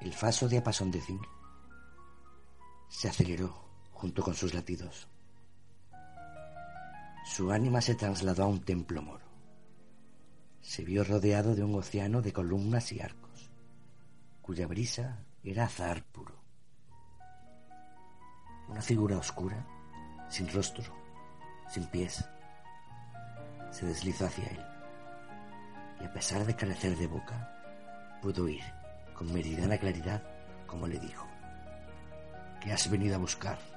El 0.00 0.12
faso 0.12 0.48
diapasón 0.48 0.90
de 0.90 1.00
zinc 1.00 1.24
se 2.88 3.08
aceleró 3.08 3.63
junto 4.04 4.22
con 4.22 4.34
sus 4.34 4.52
latidos. 4.52 5.08
Su 7.24 7.50
ánima 7.50 7.80
se 7.80 7.94
trasladó 7.94 8.42
a 8.42 8.48
un 8.48 8.60
templo 8.60 9.00
moro. 9.00 9.24
Se 10.60 10.84
vio 10.84 11.04
rodeado 11.04 11.54
de 11.54 11.64
un 11.64 11.74
océano 11.74 12.20
de 12.20 12.30
columnas 12.30 12.92
y 12.92 13.00
arcos, 13.00 13.50
cuya 14.42 14.66
brisa 14.66 15.24
era 15.42 15.64
azar 15.64 16.04
puro. 16.04 16.34
Una 18.68 18.82
figura 18.82 19.16
oscura, 19.16 19.66
sin 20.28 20.52
rostro, 20.52 20.84
sin 21.70 21.86
pies, 21.86 22.22
se 23.70 23.86
deslizó 23.86 24.26
hacia 24.26 24.44
él, 24.48 24.60
y 26.02 26.04
a 26.04 26.12
pesar 26.12 26.44
de 26.44 26.54
carecer 26.54 26.94
de 26.98 27.06
boca, 27.06 28.18
pudo 28.20 28.44
oír 28.44 28.64
con 29.14 29.32
meridiana 29.32 29.78
claridad 29.78 30.22
como 30.66 30.86
le 30.86 30.98
dijo, 30.98 31.26
¿qué 32.60 32.70
has 32.70 32.90
venido 32.90 33.14
a 33.14 33.18
buscar? 33.18 33.73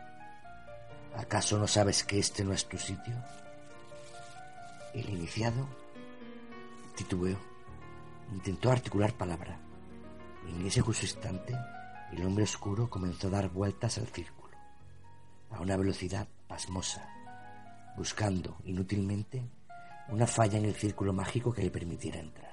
¿Acaso 1.18 1.58
no 1.58 1.68
sabes 1.68 2.04
que 2.04 2.20
este 2.20 2.44
no 2.44 2.54
es 2.54 2.68
tu 2.68 2.78
sitio? 2.78 3.16
El 4.94 5.10
iniciado 5.10 5.68
titubeó, 6.96 7.38
intentó 8.32 8.72
articular 8.72 9.14
palabra. 9.14 9.60
En 10.48 10.66
ese 10.66 10.82
justo 10.82 11.06
instante, 11.06 11.56
el 12.14 12.24
hombre 12.24 12.44
oscuro 12.44 12.88
comenzó 12.90 13.28
a 13.28 13.32
dar 13.32 13.50
vueltas 13.50 13.98
al 13.98 14.08
círculo, 14.08 14.56
a 15.50 15.60
una 15.60 15.76
velocidad 15.76 16.28
pasmosa, 16.48 17.10
buscando 17.98 18.58
inútilmente 18.64 19.44
una 20.10 20.28
falla 20.28 20.60
en 20.60 20.66
el 20.66 20.76
círculo 20.76 21.14
mágico 21.14 21.52
que 21.52 21.64
le 21.64 21.72
permitiera 21.72 22.20
entrar. 22.20 22.47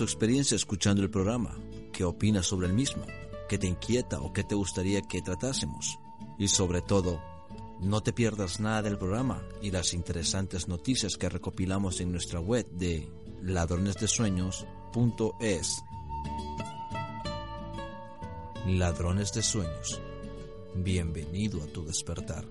Tu 0.00 0.04
experiencia 0.04 0.54
escuchando 0.54 1.02
el 1.02 1.10
programa. 1.10 1.58
¿Qué 1.92 2.04
opinas 2.04 2.46
sobre 2.46 2.68
el 2.68 2.72
mismo? 2.72 3.04
¿Qué 3.50 3.58
te 3.58 3.66
inquieta 3.66 4.22
o 4.22 4.32
qué 4.32 4.42
te 4.42 4.54
gustaría 4.54 5.02
que 5.02 5.20
tratásemos? 5.20 5.98
Y 6.38 6.48
sobre 6.48 6.80
todo, 6.80 7.20
no 7.82 8.02
te 8.02 8.14
pierdas 8.14 8.60
nada 8.60 8.80
del 8.80 8.96
programa 8.96 9.42
y 9.60 9.70
las 9.70 9.92
interesantes 9.92 10.68
noticias 10.68 11.18
que 11.18 11.28
recopilamos 11.28 12.00
en 12.00 12.12
nuestra 12.12 12.40
web 12.40 12.66
de 12.70 13.10
ladronesdesueños.es. 13.42 15.82
Ladrones 18.68 19.34
de 19.34 19.42
Sueños. 19.42 20.00
Bienvenido 20.76 21.62
a 21.62 21.66
tu 21.66 21.84
despertar. 21.84 22.46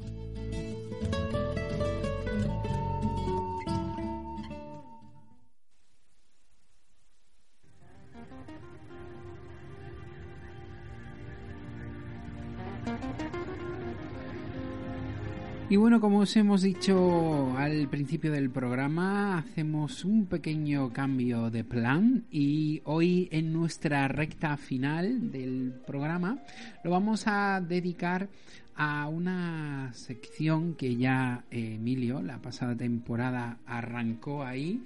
Y 15.71 15.75
bueno, 15.75 16.01
como 16.01 16.21
os 16.21 16.35
hemos 16.35 16.63
dicho 16.63 17.55
al 17.55 17.87
principio 17.89 18.31
del 18.31 18.49
programa, 18.49 19.37
hacemos 19.37 20.03
un 20.03 20.25
pequeño 20.25 20.91
cambio 20.91 21.51
de 21.51 21.63
plan 21.63 22.25
y 22.31 22.81
hoy 22.85 23.29
en 23.31 23.53
nuestra 23.53 24.07
recta 24.07 24.57
final 24.57 25.31
del 25.31 25.75
programa 25.85 26.39
lo 26.83 26.89
vamos 26.89 27.27
a 27.27 27.61
dedicar 27.61 28.29
a 28.75 29.07
una 29.09 29.91
sección 29.93 30.73
que 30.73 30.95
ya 30.95 31.43
eh, 31.51 31.75
Emilio 31.75 32.23
la 32.23 32.39
pasada 32.39 32.75
temporada 32.75 33.59
arrancó 33.67 34.43
ahí 34.43 34.83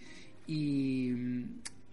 y 0.48 1.12
mm, 1.16 1.44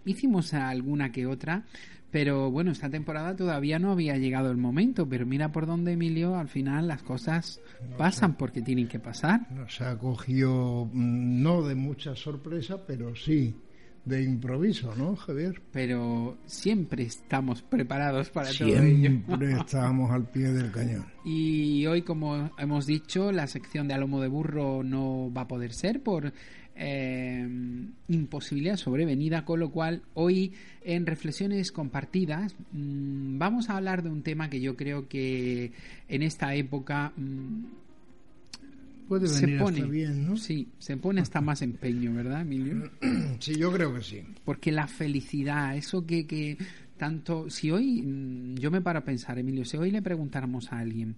hicimos 0.03 0.53
alguna 0.53 1.13
que 1.13 1.27
otra, 1.27 1.63
pero 2.11 2.51
bueno, 2.51 2.71
esta 2.71 2.89
temporada 2.89 3.35
todavía 3.35 3.79
no 3.79 3.91
había 3.91 4.17
llegado 4.17 4.51
el 4.51 4.57
momento, 4.57 5.07
pero 5.07 5.25
mira 5.25 5.51
por 5.51 5.65
dónde 5.65 5.93
Emilio, 5.93 6.35
al 6.35 6.49
final 6.49 6.87
las 6.87 7.01
cosas 7.03 7.61
pasan 7.97 8.35
porque 8.35 8.61
tienen 8.61 8.87
que 8.87 8.99
pasar. 8.99 9.51
Nos 9.51 9.79
acogió 9.81 10.89
mm, 10.91 11.41
no 11.41 11.61
de 11.63 11.75
mucha 11.75 12.15
sorpresa, 12.15 12.85
pero 12.85 13.15
sí 13.15 13.55
de 14.05 14.23
improviso, 14.23 14.95
¿no, 14.95 15.15
Javier? 15.15 15.61
Pero 15.71 16.37
siempre 16.45 17.03
estamos 17.03 17.61
preparados 17.61 18.29
para 18.29 18.51
todo 18.51 18.67
ello. 18.67 18.79
Siempre 18.81 19.51
estamos 19.59 20.11
al 20.11 20.25
pie 20.25 20.51
del 20.51 20.71
cañón. 20.71 21.05
Y 21.23 21.85
hoy, 21.85 22.01
como 22.01 22.49
hemos 22.57 22.87
dicho, 22.87 23.31
la 23.31 23.47
sección 23.47 23.87
de 23.87 23.93
Alomo 23.93 24.19
de 24.21 24.27
Burro 24.27 24.83
no 24.83 25.31
va 25.31 25.41
a 25.41 25.47
poder 25.47 25.73
ser 25.73 26.01
por 26.01 26.33
eh, 26.75 27.47
imposibilidad 28.07 28.77
sobrevenida, 28.77 29.45
con 29.45 29.59
lo 29.59 29.71
cual 29.71 30.01
hoy 30.13 30.53
en 30.83 31.05
Reflexiones 31.05 31.71
Compartidas 31.71 32.55
mm, 32.71 33.37
vamos 33.37 33.69
a 33.69 33.77
hablar 33.77 34.03
de 34.03 34.09
un 34.09 34.23
tema 34.23 34.49
que 34.49 34.61
yo 34.61 34.75
creo 34.75 35.07
que 35.07 35.71
en 36.07 36.23
esta 36.23 36.53
época... 36.55 37.13
Mm, 37.17 37.65
Puede 39.07 39.27
venir 39.27 39.57
se 39.57 39.63
pone, 39.63 39.83
bien, 39.83 40.25
¿no? 40.25 40.37
Sí, 40.37 40.69
se 40.79 40.95
pone 40.95 41.19
hasta 41.19 41.41
más 41.41 41.61
empeño, 41.61 42.13
¿verdad, 42.13 42.41
Emilio? 42.41 42.89
Sí, 43.39 43.55
yo 43.55 43.71
creo 43.71 43.93
que 43.93 44.01
sí. 44.01 44.21
Porque 44.45 44.71
la 44.71 44.87
felicidad, 44.87 45.75
eso 45.75 46.05
que, 46.05 46.25
que 46.25 46.57
tanto, 47.01 47.49
si 47.49 47.71
hoy, 47.71 48.03
mm, 48.03 48.55
yo 48.57 48.69
me 48.69 48.79
paro 48.79 48.99
a 48.99 49.03
pensar, 49.03 49.39
Emilio, 49.39 49.65
si 49.65 49.75
hoy 49.75 49.89
le 49.89 50.03
preguntáramos 50.03 50.71
a 50.71 50.77
alguien 50.77 51.15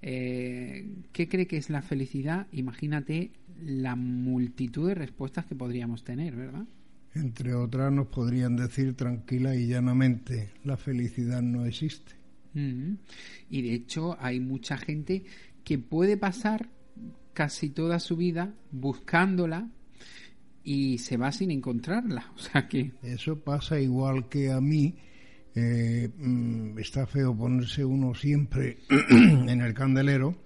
eh, 0.00 0.86
qué 1.12 1.28
cree 1.28 1.46
que 1.46 1.58
es 1.58 1.68
la 1.68 1.82
felicidad, 1.82 2.46
imagínate 2.52 3.32
la 3.62 3.96
multitud 3.96 4.88
de 4.88 4.94
respuestas 4.94 5.46
que 5.46 5.54
podríamos 5.54 6.04
tener, 6.04 6.36
¿verdad? 6.36 6.66
Entre 7.14 7.54
otras 7.54 7.92
nos 7.92 8.08
podrían 8.08 8.56
decir 8.56 8.94
tranquila 8.94 9.56
y 9.56 9.66
llanamente, 9.66 10.50
la 10.64 10.76
felicidad 10.76 11.42
no 11.42 11.64
existe. 11.64 12.14
Y 13.50 13.62
de 13.62 13.74
hecho 13.74 14.16
hay 14.18 14.40
mucha 14.40 14.78
gente 14.78 15.24
que 15.62 15.78
puede 15.78 16.16
pasar 16.16 16.70
casi 17.34 17.68
toda 17.68 18.00
su 18.00 18.16
vida 18.16 18.54
buscándola 18.72 19.68
y 20.64 20.98
se 20.98 21.16
va 21.16 21.32
sin 21.32 21.50
encontrarla. 21.50 22.32
O 22.34 22.38
sea 22.38 22.66
que... 22.66 22.92
Eso 23.02 23.38
pasa 23.40 23.78
igual 23.78 24.28
que 24.28 24.50
a 24.50 24.60
mí. 24.60 24.96
Eh, 25.54 26.10
mm, 26.16 26.78
está 26.78 27.06
feo 27.06 27.34
ponerse 27.34 27.84
uno 27.84 28.14
siempre 28.14 28.78
en 29.10 29.60
el 29.60 29.72
candelero 29.72 30.45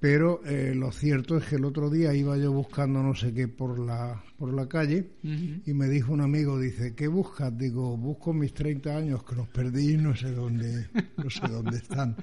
pero 0.00 0.40
eh, 0.44 0.74
lo 0.74 0.92
cierto 0.92 1.36
es 1.36 1.44
que 1.46 1.56
el 1.56 1.64
otro 1.64 1.90
día 1.90 2.14
iba 2.14 2.36
yo 2.36 2.52
buscando 2.52 3.02
no 3.02 3.14
sé 3.14 3.32
qué 3.32 3.48
por 3.48 3.78
la 3.78 4.22
por 4.36 4.52
la 4.52 4.68
calle 4.68 5.10
y 5.22 5.72
me 5.72 5.88
dijo 5.88 6.12
un 6.12 6.20
amigo 6.20 6.58
dice 6.58 6.94
qué 6.94 7.08
buscas 7.08 7.56
digo 7.56 7.96
busco 7.96 8.32
mis 8.32 8.54
30 8.54 8.96
años 8.96 9.24
que 9.24 9.34
los 9.34 9.48
perdí 9.48 9.94
y 9.94 9.96
no 9.96 10.14
sé 10.14 10.32
dónde 10.32 10.88
no 11.16 11.30
sé 11.30 11.48
dónde 11.48 11.78
están 11.78 12.16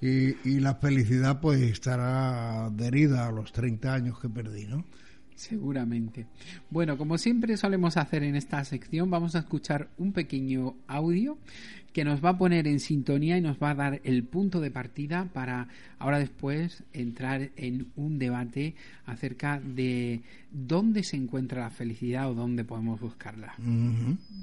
y, 0.00 0.36
y 0.48 0.60
la 0.60 0.76
felicidad 0.76 1.40
pues 1.40 1.60
estará 1.60 2.66
adherida 2.66 3.26
a 3.26 3.32
los 3.32 3.52
30 3.52 3.92
años 3.92 4.20
que 4.20 4.28
perdí 4.28 4.66
no 4.66 4.84
Seguramente. 5.38 6.26
Bueno, 6.68 6.98
como 6.98 7.16
siempre 7.16 7.56
solemos 7.56 7.96
hacer 7.96 8.24
en 8.24 8.34
esta 8.34 8.64
sección, 8.64 9.08
vamos 9.08 9.36
a 9.36 9.38
escuchar 9.38 9.88
un 9.96 10.12
pequeño 10.12 10.74
audio 10.88 11.38
que 11.92 12.04
nos 12.04 12.24
va 12.24 12.30
a 12.30 12.38
poner 12.38 12.66
en 12.66 12.80
sintonía 12.80 13.36
y 13.36 13.40
nos 13.40 13.58
va 13.58 13.70
a 13.70 13.74
dar 13.74 14.00
el 14.04 14.24
punto 14.24 14.60
de 14.60 14.70
partida 14.70 15.28
para 15.32 15.68
ahora 15.98 16.18
después 16.18 16.84
entrar 16.92 17.50
en 17.56 17.88
un 17.96 18.18
debate 18.18 18.74
acerca 19.06 19.60
de 19.60 20.22
dónde 20.50 21.02
se 21.02 21.16
encuentra 21.16 21.62
la 21.62 21.70
felicidad 21.70 22.30
o 22.30 22.34
dónde 22.34 22.64
podemos 22.64 23.00
buscarla. 23.00 23.54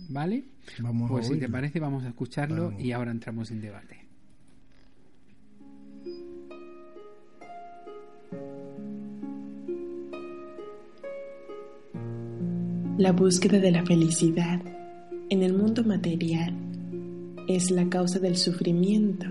¿Vale? 0.10 0.44
Vamos 0.80 1.10
pues 1.10 1.28
si 1.28 1.38
te 1.38 1.50
parece 1.50 1.80
vamos 1.80 2.04
a 2.04 2.10
escucharlo 2.10 2.74
y 2.80 2.92
ahora 2.92 3.12
entramos 3.12 3.52
en 3.52 3.62
debate. 3.62 4.06
La 12.98 13.12
búsqueda 13.12 13.60
de 13.60 13.72
la 13.72 13.86
felicidad 13.86 14.62
en 15.30 15.44
el 15.44 15.54
mundo 15.54 15.84
material 15.84 16.65
es 17.48 17.72
la 17.72 17.90
causa 17.90 18.20
del 18.20 18.38
sufrimiento 18.38 19.28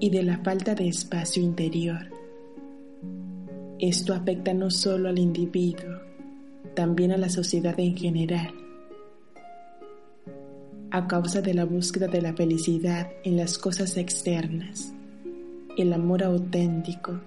y 0.00 0.10
de 0.10 0.22
la 0.22 0.38
falta 0.38 0.74
de 0.74 0.88
espacio 0.88 1.42
interior. 1.42 2.10
Esto 3.78 4.14
afecta 4.14 4.54
no 4.54 4.70
solo 4.70 5.08
al 5.08 5.18
individuo, 5.18 6.00
también 6.74 7.12
a 7.12 7.16
la 7.16 7.28
sociedad 7.28 7.78
en 7.78 7.96
general. 7.96 8.54
A 10.90 11.06
causa 11.06 11.42
de 11.42 11.54
la 11.54 11.64
búsqueda 11.64 12.06
de 12.06 12.22
la 12.22 12.32
felicidad 12.32 13.10
en 13.24 13.36
las 13.36 13.58
cosas 13.58 13.96
externas, 13.96 14.92
el 15.76 15.92
amor 15.92 16.22
auténtico 16.22 17.20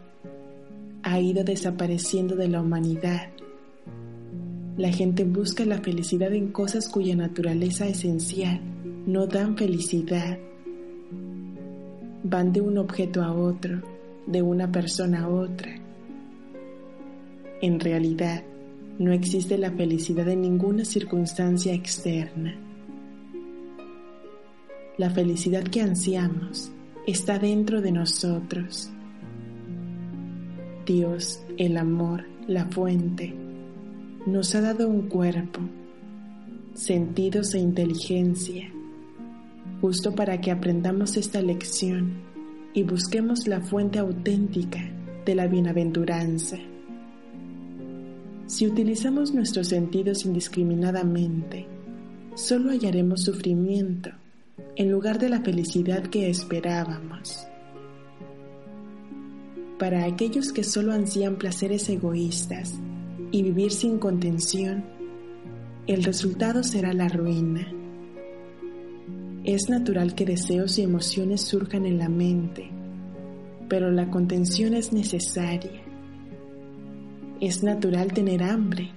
ha 1.04 1.20
ido 1.20 1.44
desapareciendo 1.44 2.36
de 2.36 2.48
la 2.48 2.62
humanidad 2.62 3.30
la 4.80 4.94
gente 4.94 5.26
busca 5.26 5.66
la 5.66 5.82
felicidad 5.82 6.32
en 6.32 6.54
cosas 6.54 6.88
cuya 6.88 7.14
naturaleza 7.14 7.86
esencial 7.86 8.62
no 9.10 9.26
dan 9.26 9.58
felicidad. 9.58 10.38
Van 12.24 12.54
de 12.54 12.62
un 12.62 12.78
objeto 12.78 13.24
a 13.24 13.34
otro, 13.34 13.82
de 14.28 14.44
una 14.44 14.72
persona 14.72 15.24
a 15.24 15.30
otra. 15.30 15.72
En 17.60 17.80
realidad, 17.80 18.44
no 19.00 19.12
existe 19.12 19.58
la 19.58 19.72
felicidad 19.72 20.28
en 20.30 20.42
ninguna 20.42 20.86
circunstancia 20.86 21.74
externa. 21.74 22.56
La 24.98 25.10
felicidad 25.10 25.64
que 25.64 25.82
ansiamos 25.82 26.72
está 27.08 27.40
dentro 27.40 27.82
de 27.82 27.92
nosotros. 27.92 28.92
Dios, 30.86 31.42
el 31.58 31.78
amor, 31.78 32.26
la 32.48 32.66
fuente, 32.66 33.34
nos 34.28 34.54
ha 34.54 34.62
dado 34.62 34.88
un 34.88 35.08
cuerpo, 35.08 35.62
sentidos 36.76 37.56
e 37.56 37.60
inteligencia, 37.60 38.72
justo 39.82 40.14
para 40.16 40.42
que 40.42 40.52
aprendamos 40.52 41.18
esta 41.18 41.42
lección 41.42 42.22
y 42.74 42.84
busquemos 42.84 43.48
la 43.48 43.62
fuente 43.62 44.00
auténtica 44.00 44.80
de 45.26 45.36
la 45.36 45.48
bienaventuranza. 45.48 46.58
Si 48.48 48.66
utilizamos 48.68 49.34
nuestros 49.34 49.68
sentidos 49.68 50.26
indiscriminadamente, 50.26 51.68
solo 52.36 52.72
hallaremos 52.72 53.24
sufrimiento 53.24 54.12
en 54.76 54.92
lugar 54.92 55.20
de 55.20 55.30
la 55.30 55.42
felicidad 55.42 56.04
que 56.04 56.30
esperábamos. 56.30 57.46
Para 59.78 60.06
aquellos 60.06 60.52
que 60.52 60.64
solo 60.64 60.92
ansían 60.94 61.38
placeres 61.38 61.88
egoístas, 61.90 62.80
y 63.32 63.44
vivir 63.44 63.72
sin 63.72 64.00
contención, 64.00 64.84
el 65.88 66.04
resultado 66.04 66.64
será 66.64 66.94
la 66.94 67.08
ruina. 67.08 67.72
Es 69.46 69.70
natural 69.70 70.16
que 70.16 70.26
deseos 70.26 70.78
y 70.78 70.84
emociones 70.84 71.42
surjan 71.42 71.86
en 71.86 71.98
la 71.98 72.10
mente, 72.10 72.70
pero 73.70 73.90
la 73.90 74.10
contención 74.10 74.74
es 74.74 74.92
necesaria. 74.92 75.82
Es 77.40 77.64
natural 77.64 78.12
tener 78.12 78.44
hambre, 78.44 78.92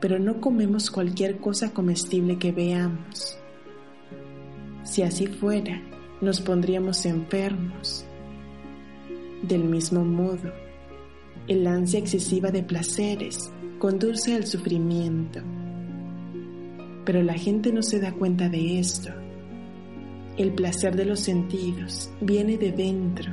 pero 0.00 0.18
no 0.18 0.40
comemos 0.40 0.90
cualquier 0.90 1.38
cosa 1.38 1.72
comestible 1.72 2.38
que 2.38 2.50
veamos. 2.50 3.38
Si 4.82 5.02
así 5.02 5.28
fuera, 5.28 5.80
nos 6.20 6.40
pondríamos 6.40 7.06
enfermos. 7.06 8.04
Del 9.42 9.62
mismo 9.62 10.04
modo, 10.04 10.52
el 11.46 11.66
ansia 11.68 12.00
excesiva 12.00 12.50
de 12.50 12.64
placeres 12.64 13.52
conduce 13.78 14.34
al 14.34 14.44
sufrimiento. 14.44 15.40
Pero 17.04 17.22
la 17.22 17.34
gente 17.34 17.72
no 17.72 17.82
se 17.82 18.00
da 18.00 18.12
cuenta 18.12 18.48
de 18.48 18.80
esto. 18.80 19.23
El 20.36 20.52
placer 20.52 20.96
de 20.96 21.04
los 21.04 21.20
sentidos 21.20 22.10
viene 22.20 22.58
de 22.58 22.72
dentro. 22.72 23.32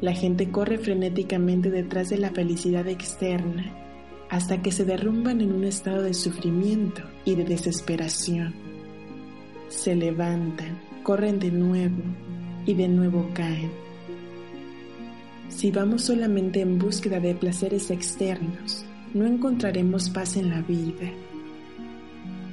La 0.00 0.14
gente 0.14 0.50
corre 0.50 0.78
frenéticamente 0.78 1.70
detrás 1.70 2.08
de 2.08 2.16
la 2.16 2.30
felicidad 2.30 2.88
externa 2.88 3.84
hasta 4.30 4.62
que 4.62 4.72
se 4.72 4.86
derrumban 4.86 5.42
en 5.42 5.52
un 5.52 5.64
estado 5.64 6.02
de 6.02 6.14
sufrimiento 6.14 7.02
y 7.26 7.34
de 7.34 7.44
desesperación. 7.44 8.54
Se 9.68 9.94
levantan, 9.94 10.80
corren 11.02 11.38
de 11.38 11.50
nuevo 11.50 12.02
y 12.64 12.72
de 12.72 12.88
nuevo 12.88 13.28
caen. 13.34 13.70
Si 15.50 15.70
vamos 15.70 16.04
solamente 16.04 16.62
en 16.62 16.78
búsqueda 16.78 17.20
de 17.20 17.34
placeres 17.34 17.90
externos, 17.90 18.86
no 19.12 19.26
encontraremos 19.26 20.08
paz 20.08 20.38
en 20.38 20.48
la 20.48 20.62
vida. 20.62 21.12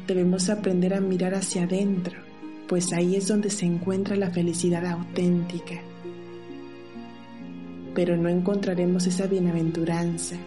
Debemos 0.07 0.49
aprender 0.49 0.93
a 0.93 0.99
mirar 0.99 1.33
hacia 1.35 1.63
adentro, 1.63 2.30
pues 2.71 2.93
ahí 2.93 3.17
es 3.17 3.27
donde 3.27 3.49
se 3.49 3.65
encuentra 3.65 4.15
la 4.15 4.31
felicidad 4.31 4.85
auténtica. 4.85 5.81
Pero 7.93 8.15
no 8.15 8.29
encontraremos 8.29 9.05
esa 9.07 9.27
bienaventuranza 9.27 10.37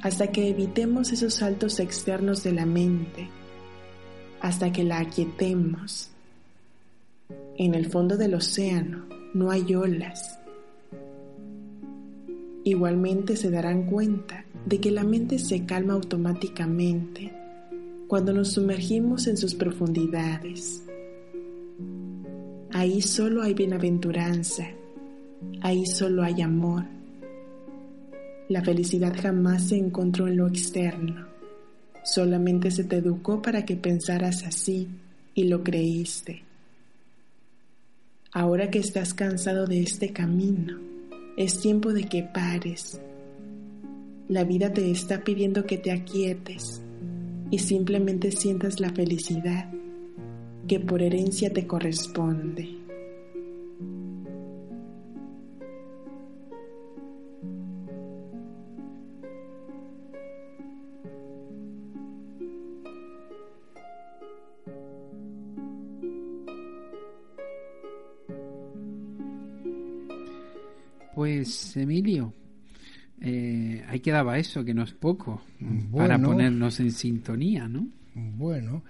hasta 0.00 0.28
que 0.28 0.50
evitemos 0.50 1.10
esos 1.10 1.34
saltos 1.34 1.80
externos 1.80 2.44
de 2.44 2.52
la 2.52 2.64
mente, 2.64 3.28
hasta 4.40 4.70
que 4.70 4.84
la 4.84 5.00
aquietemos. 5.00 6.10
En 7.58 7.74
el 7.74 7.90
fondo 7.90 8.16
del 8.16 8.34
océano 8.34 9.06
no 9.34 9.50
hay 9.50 9.74
olas. 9.74 10.38
Igualmente 12.62 13.34
se 13.34 13.50
darán 13.50 13.86
cuenta 13.86 14.44
de 14.64 14.78
que 14.78 14.92
la 14.92 15.02
mente 15.02 15.40
se 15.40 15.66
calma 15.66 15.94
automáticamente 15.94 17.32
cuando 18.06 18.32
nos 18.32 18.52
sumergimos 18.52 19.26
en 19.26 19.36
sus 19.36 19.56
profundidades. 19.56 20.84
Ahí 22.76 23.02
solo 23.02 23.40
hay 23.42 23.54
bienaventuranza, 23.54 24.66
ahí 25.60 25.86
solo 25.86 26.24
hay 26.24 26.42
amor. 26.42 26.82
La 28.48 28.62
felicidad 28.62 29.14
jamás 29.16 29.68
se 29.68 29.76
encontró 29.76 30.26
en 30.26 30.38
lo 30.38 30.48
externo, 30.48 31.24
solamente 32.02 32.72
se 32.72 32.82
te 32.82 32.96
educó 32.96 33.40
para 33.40 33.64
que 33.64 33.76
pensaras 33.76 34.42
así 34.42 34.88
y 35.36 35.44
lo 35.44 35.62
creíste. 35.62 36.42
Ahora 38.32 38.68
que 38.72 38.80
estás 38.80 39.14
cansado 39.14 39.68
de 39.68 39.80
este 39.80 40.12
camino, 40.12 40.76
es 41.36 41.60
tiempo 41.60 41.92
de 41.92 42.08
que 42.08 42.24
pares. 42.24 43.00
La 44.26 44.42
vida 44.42 44.72
te 44.72 44.90
está 44.90 45.22
pidiendo 45.22 45.64
que 45.64 45.78
te 45.78 45.92
aquietes 45.92 46.82
y 47.52 47.58
simplemente 47.60 48.32
sientas 48.32 48.80
la 48.80 48.90
felicidad 48.90 49.72
que 50.66 50.80
por 50.80 51.02
herencia 51.02 51.52
te 51.52 51.66
corresponde. 51.66 52.84
Pues 71.14 71.76
Emilio, 71.76 72.32
eh, 73.20 73.84
ahí 73.88 74.00
quedaba 74.00 74.36
eso, 74.36 74.64
que 74.64 74.74
no 74.74 74.82
es 74.82 74.92
poco, 74.92 75.42
para 75.96 76.18
ponernos 76.18 76.80
en 76.80 76.90
sintonía, 76.90 77.68
¿no? 77.68 77.86
Bueno, 78.14 78.82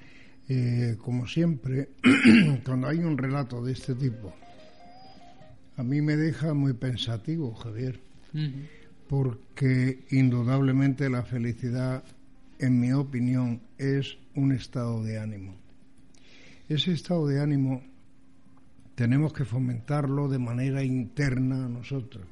eh, 0.48 0.96
como 1.02 1.26
siempre, 1.26 1.90
cuando 2.64 2.88
hay 2.88 2.98
un 2.98 3.16
relato 3.16 3.64
de 3.64 3.72
este 3.72 3.94
tipo, 3.94 4.34
a 5.76 5.82
mí 5.82 6.00
me 6.00 6.16
deja 6.16 6.54
muy 6.54 6.72
pensativo, 6.74 7.54
Javier, 7.54 8.00
porque 9.08 10.04
indudablemente 10.10 11.08
la 11.08 11.22
felicidad, 11.22 12.04
en 12.58 12.80
mi 12.80 12.92
opinión, 12.92 13.60
es 13.78 14.18
un 14.34 14.52
estado 14.52 15.02
de 15.02 15.18
ánimo. 15.18 15.56
Ese 16.68 16.92
estado 16.92 17.26
de 17.26 17.40
ánimo 17.40 17.82
tenemos 18.94 19.32
que 19.32 19.44
fomentarlo 19.44 20.28
de 20.28 20.38
manera 20.38 20.82
interna 20.82 21.66
a 21.66 21.68
nosotros. 21.68 22.26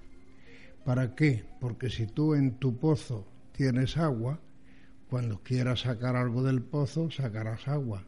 ¿Para 0.85 1.15
qué? 1.15 1.45
Porque 1.61 1.91
si 1.91 2.07
tú 2.07 2.35
en 2.35 2.59
tu 2.59 2.77
pozo 2.77 3.27
tienes 3.53 3.97
agua, 3.97 4.41
cuando 5.13 5.43
quieras 5.43 5.81
sacar 5.81 6.17
algo 6.17 6.43
del 6.43 6.63
pozo, 6.63 7.11
sacarás 7.11 7.69
agua. 7.69 8.03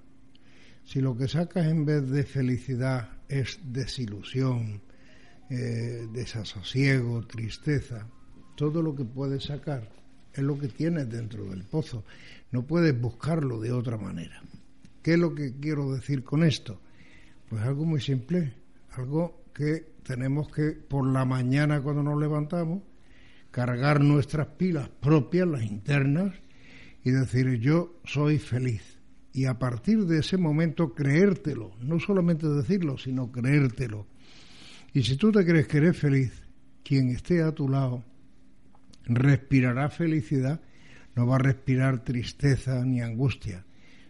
Si 0.85 1.03
lo 1.03 1.15
que 1.15 1.29
sacas 1.29 1.67
en 1.67 1.85
vez 1.85 2.09
de 2.09 2.25
felicidad 2.25 3.11
es 3.29 3.61
desilusión, 3.63 4.81
eh, 5.51 6.09
desasosiego, 6.15 7.27
tristeza, 7.27 8.09
todo 8.57 8.81
lo 8.81 8.95
que 8.95 9.05
puedes 9.05 9.45
sacar 9.45 9.87
es 10.33 10.43
lo 10.43 10.59
que 10.59 10.69
tienes 10.69 11.11
dentro 11.11 11.45
del 11.45 11.65
pozo. 11.65 12.07
No 12.51 12.67
puedes 12.67 12.99
buscarlo 12.99 13.61
de 13.61 13.73
otra 13.73 13.99
manera. 13.99 14.41
¿Qué 15.03 15.13
es 15.13 15.19
lo 15.19 15.35
que 15.35 15.53
quiero 15.61 15.93
decir 15.93 16.25
con 16.25 16.43
esto? 16.43 16.81
Pues 17.51 17.61
algo 17.65 17.85
muy 17.85 18.01
simple, 18.01 18.55
algo 18.93 19.45
que 19.53 19.93
tenemos 20.05 20.51
que 20.51 20.71
por 20.71 21.07
la 21.07 21.27
mañana 21.27 21.83
cuando 21.83 22.03
nos 22.03 22.19
levantamos 22.19 22.83
cargar 23.51 24.01
nuestras 24.01 24.47
pilas 24.47 24.89
propias, 24.89 25.47
las 25.47 25.65
internas, 25.65 26.33
y 27.05 27.11
decir 27.11 27.61
yo 27.61 28.01
soy 28.05 28.39
feliz. 28.39 28.99
Y 29.33 29.47
a 29.47 29.59
partir 29.59 30.07
de 30.07 30.21
ese 30.21 30.37
momento 30.37 30.95
creértelo, 30.95 31.77
no 31.81 32.01
solamente 32.01 32.49
decirlo, 32.49 32.99
sino 32.99 33.31
creértelo. 33.31 34.07
Y 34.93 35.03
si 35.03 35.17
tú 35.17 35.33
te 35.33 35.45
crees 35.45 35.67
que 35.67 35.79
eres 35.79 35.99
feliz, 35.99 36.33
quien 36.83 37.11
esté 37.11 37.43
a 37.43 37.53
tu 37.53 37.69
lado 37.69 38.05
respirará 39.07 39.91
felicidad, 39.91 40.61
no 41.15 41.27
va 41.27 41.37
a 41.37 41.41
respirar 41.41 42.05
tristeza 42.05 42.85
ni 42.85 43.01
angustia 43.01 43.65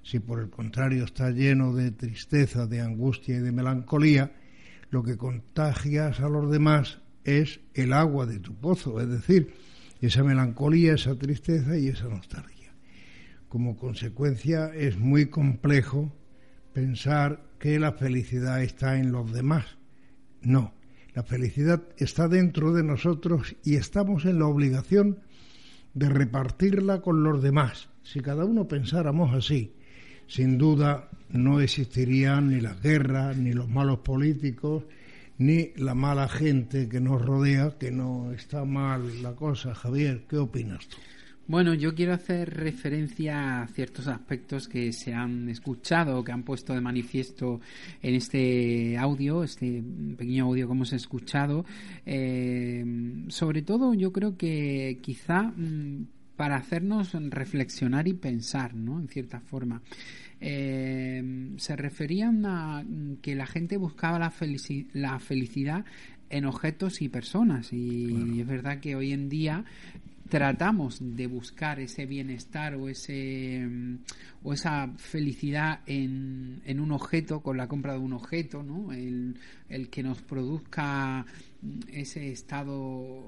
si 0.05 0.21
por 0.21 0.39
el 0.39 0.51
contrario 0.51 1.05
está 1.05 1.31
lleno 1.31 1.73
de 1.73 1.91
tristeza, 1.91 2.67
de 2.67 2.81
angustia 2.81 3.37
y 3.37 3.41
de 3.41 3.53
melancolía, 3.53 4.33
lo 4.91 5.03
que 5.03 5.17
contagias 5.17 6.21
a 6.21 6.29
los 6.29 6.51
demás 6.51 6.99
es 7.25 7.61
el 7.73 7.93
agua 7.95 8.27
de 8.27 8.39
tu 8.39 8.55
pozo, 8.55 9.01
es 9.01 9.09
decir, 9.09 9.55
esa 10.01 10.23
melancolía, 10.23 10.93
esa 10.93 11.17
tristeza 11.17 11.79
y 11.79 11.89
esa 11.89 12.05
nostalgia. 12.05 12.54
Como 13.55 13.77
consecuencia 13.77 14.75
es 14.75 14.99
muy 14.99 15.27
complejo 15.27 16.13
pensar 16.73 17.41
que 17.61 17.79
la 17.79 17.93
felicidad 17.93 18.61
está 18.61 18.99
en 18.99 19.13
los 19.13 19.33
demás. 19.33 19.79
No, 20.43 20.75
la 21.15 21.23
felicidad 21.23 21.85
está 21.97 22.27
dentro 22.27 22.73
de 22.73 22.83
nosotros 22.83 23.55
y 23.63 23.77
estamos 23.77 24.25
en 24.25 24.41
la 24.41 24.47
obligación 24.47 25.21
de 25.93 26.09
repartirla 26.09 27.01
con 27.01 27.23
los 27.23 27.45
demás. 27.45 27.91
Si 28.03 28.19
cada 28.19 28.45
uno 28.45 28.67
pensáramos 28.67 29.33
así, 29.33 29.77
sin 30.27 30.59
duda 30.59 31.09
no 31.31 31.61
existirían 31.61 32.49
ni 32.49 32.61
las 32.61 32.83
guerras, 32.83 33.37
ni 33.37 33.53
los 33.53 33.69
malos 33.69 34.01
políticos, 34.01 34.83
ni 35.39 35.73
la 35.77 35.95
mala 35.95 36.29
gente 36.29 36.89
que 36.89 37.01
nos 37.01 37.25
rodea, 37.25 37.79
que 37.79 37.93
no 37.93 38.33
está 38.33 38.65
mal 38.65 39.23
la 39.23 39.37
cosa. 39.37 39.77
Javier, 39.77 40.25
¿qué 40.29 40.39
opinas 40.39 40.89
tú? 40.89 40.97
Bueno, 41.47 41.75
yo 41.75 41.95
quiero 41.95 42.15
hacer 42.15 42.49
referencia 42.55 43.61
a 43.61 43.67
ciertos 43.69 44.07
aspectos 44.07 44.67
que 44.67 44.95
se 44.95 45.13
han 45.13 45.51
escuchado, 45.51 46.25
que 46.25 46.33
han 46.33 46.43
puesto 46.43 46.73
de 46.73 46.81
manifiesto 46.81 47.61
en 48.03 48.15
este 48.15 48.97
audio, 48.97 49.45
este 49.45 49.83
pequeño 50.17 50.47
audio 50.47 50.67
que 50.67 50.73
hemos 50.73 50.95
escuchado. 50.95 51.67
Eh, 52.07 52.83
sobre 53.29 53.61
todo, 53.61 53.93
yo 53.93 54.11
creo 54.11 54.39
que 54.39 54.99
quizá 55.03 55.43
mm, 55.43 56.07
para 56.35 56.57
hacernos 56.57 57.13
reflexionar 57.13 58.09
y 58.09 58.15
pensar, 58.15 58.75
¿no? 58.75 58.99
En 58.99 59.09
cierta 59.09 59.41
forma. 59.41 59.83
Eh, 60.41 61.53
se 61.59 61.77
referían 61.77 62.47
a 62.47 62.85
que 63.21 63.35
la 63.35 63.47
gente 63.47 63.77
buscaba 63.77 64.19
la, 64.19 64.33
la 64.95 65.19
felicidad 65.19 65.85
en 66.31 66.47
objetos 66.47 67.03
y 67.03 67.09
personas 67.09 67.73
y 67.73 68.41
es 68.41 68.47
verdad 68.47 68.81
que 68.81 68.97
hoy 68.97 69.13
en 69.13 69.29
día 69.29 69.65
tratamos 70.29 70.99
de 71.01 71.27
buscar 71.27 71.81
ese 71.81 72.07
bienestar 72.07 72.75
o 72.75 72.89
ese 72.89 73.69
o 74.43 74.53
esa 74.53 74.93
felicidad 74.97 75.81
en, 75.87 76.63
en 76.65 76.81
un 76.81 76.93
objeto 76.93 77.41
con 77.41 77.57
la 77.57 77.69
compra 77.69 77.93
de 77.93 77.99
un 77.99 78.13
objeto 78.13 78.63
no 78.63 78.93
el, 78.93 79.37
el 79.69 79.89
que 79.91 80.03
nos 80.03 80.23
produzca 80.23 81.27
ese 81.89 82.31
estado 82.31 83.23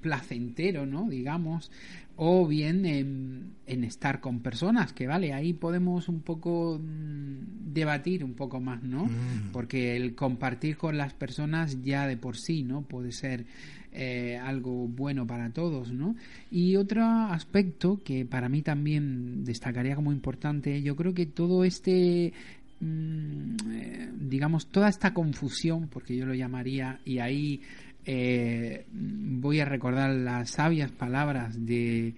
placentero, 0.00 0.86
¿no? 0.86 1.08
Digamos, 1.08 1.70
o 2.16 2.46
bien 2.46 2.84
en, 2.86 3.84
estar 3.84 4.20
con 4.20 4.40
personas, 4.40 4.92
que 4.92 5.06
vale, 5.06 5.32
ahí 5.32 5.52
podemos 5.52 6.08
un 6.08 6.20
poco 6.20 6.78
mm, 6.78 7.72
debatir 7.72 8.22
un 8.24 8.34
poco 8.34 8.60
más, 8.60 8.82
¿no? 8.82 9.06
Mm. 9.06 9.52
Porque 9.52 9.96
el 9.96 10.14
compartir 10.14 10.76
con 10.76 10.96
las 10.96 11.14
personas 11.14 11.82
ya 11.82 12.06
de 12.06 12.16
por 12.16 12.36
sí, 12.36 12.62
¿no? 12.62 12.82
Puede 12.82 13.12
ser 13.12 13.46
eh, 13.94 14.36
algo 14.36 14.88
bueno 14.88 15.24
para 15.26 15.50
todos, 15.50 15.92
¿no? 15.92 16.16
Y 16.50 16.74
otro 16.74 17.04
aspecto 17.04 18.00
que 18.04 18.24
para 18.24 18.48
mí 18.48 18.60
también 18.60 19.44
destacaría 19.44 19.94
como 19.94 20.12
importante, 20.12 20.82
yo 20.82 20.96
creo 20.96 21.14
que 21.14 21.26
todo 21.26 21.64
este 21.64 22.32
mm, 22.80 23.56
eh, 23.70 24.10
digamos 24.18 24.66
toda 24.66 24.88
esta 24.88 25.14
confusión 25.14 25.86
porque 25.88 26.16
yo 26.16 26.26
lo 26.26 26.34
llamaría 26.34 26.98
y 27.04 27.20
ahí 27.20 27.60
eh, 28.04 28.84
voy 28.92 29.60
a 29.60 29.64
recordar 29.64 30.10
las 30.10 30.50
sabias 30.50 30.90
palabras 30.90 31.64
de 31.64 32.14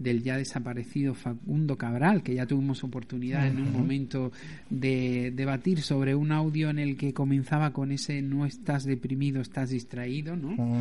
del 0.00 0.22
ya 0.22 0.36
desaparecido 0.36 1.14
Facundo 1.14 1.76
Cabral, 1.76 2.22
que 2.22 2.34
ya 2.34 2.46
tuvimos 2.46 2.82
oportunidad 2.82 3.46
en 3.46 3.60
un 3.60 3.70
momento 3.70 4.32
de 4.70 5.30
debatir 5.30 5.82
sobre 5.82 6.14
un 6.14 6.32
audio 6.32 6.70
en 6.70 6.78
el 6.78 6.96
que 6.96 7.12
comenzaba 7.12 7.72
con 7.72 7.92
ese 7.92 8.22
no 8.22 8.46
estás 8.46 8.84
deprimido, 8.84 9.42
estás 9.42 9.70
distraído, 9.70 10.36
¿no? 10.36 10.80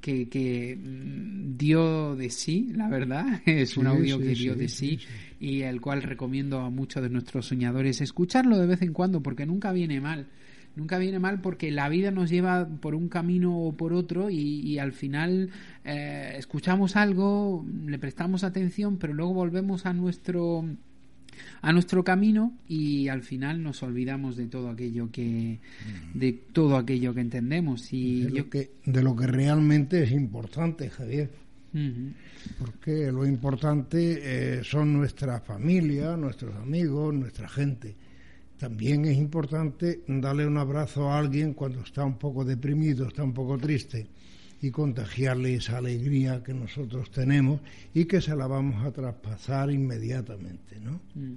que, 0.00 0.28
que, 0.28 0.76
mm, 0.76 1.56
dio 1.58 2.16
de 2.16 2.30
sí, 2.30 2.72
la 2.74 2.88
verdad, 2.88 3.42
es 3.46 3.76
un 3.76 3.86
audio 3.86 4.18
que 4.18 4.34
dio 4.34 4.54
de 4.54 4.68
sí, 4.68 4.98
y 5.38 5.60
el 5.60 5.82
cual 5.82 6.02
recomiendo 6.02 6.60
a 6.60 6.70
muchos 6.70 7.02
de 7.02 7.10
nuestros 7.10 7.46
soñadores 7.46 8.00
escucharlo 8.00 8.58
de 8.58 8.66
vez 8.66 8.80
en 8.80 8.94
cuando 8.94 9.22
porque 9.22 9.44
nunca 9.44 9.72
viene 9.72 10.00
mal 10.00 10.26
nunca 10.76 10.98
viene 10.98 11.18
mal 11.18 11.40
porque 11.40 11.70
la 11.70 11.88
vida 11.88 12.10
nos 12.10 12.30
lleva 12.30 12.66
por 12.66 12.94
un 12.94 13.08
camino 13.08 13.58
o 13.58 13.76
por 13.76 13.92
otro 13.92 14.30
y, 14.30 14.78
al 14.78 14.92
final 14.92 15.50
eh, 15.84 16.34
escuchamos 16.36 16.96
algo, 16.96 17.64
le 17.86 17.98
prestamos 17.98 18.44
atención, 18.44 18.98
pero 18.98 19.14
luego 19.14 19.34
volvemos 19.34 19.86
a 19.86 19.92
nuestro 19.92 20.64
a 21.62 21.72
nuestro 21.72 22.04
camino 22.04 22.56
y 22.68 23.08
al 23.08 23.22
final 23.22 23.60
nos 23.60 23.82
olvidamos 23.82 24.36
de 24.36 24.46
todo 24.46 24.68
aquello 24.68 25.10
que 25.10 25.58
de 26.14 26.32
todo 26.32 26.76
aquello 26.76 27.12
que 27.12 27.20
entendemos 27.20 27.92
y 27.92 28.22
de, 28.22 28.30
lo, 28.30 28.50
que, 28.50 28.70
de 28.84 29.02
lo 29.02 29.16
que 29.16 29.26
realmente 29.26 30.04
es 30.04 30.12
importante 30.12 30.90
Javier. 30.90 31.30
Porque 32.56 33.10
lo 33.10 33.26
importante 33.26 34.20
eh, 34.58 34.62
son 34.62 34.92
nuestra 34.92 35.40
familia 35.40 36.16
nuestros 36.16 36.54
amigos 36.54 37.12
nuestra 37.12 37.48
gente 37.48 37.96
también 38.58 39.04
es 39.04 39.16
importante 39.16 40.02
darle 40.06 40.46
un 40.46 40.56
abrazo 40.56 41.10
a 41.10 41.18
alguien 41.18 41.54
cuando 41.54 41.80
está 41.80 42.04
un 42.04 42.18
poco 42.18 42.44
deprimido, 42.44 43.08
está 43.08 43.24
un 43.24 43.34
poco 43.34 43.58
triste 43.58 44.06
y 44.60 44.70
contagiarle 44.70 45.56
esa 45.56 45.78
alegría 45.78 46.42
que 46.42 46.54
nosotros 46.54 47.10
tenemos 47.10 47.60
y 47.92 48.06
que 48.06 48.20
se 48.20 48.34
la 48.34 48.46
vamos 48.46 48.84
a 48.84 48.92
traspasar 48.92 49.70
inmediatamente, 49.70 50.80
¿no? 50.80 51.00
Mm. 51.14 51.36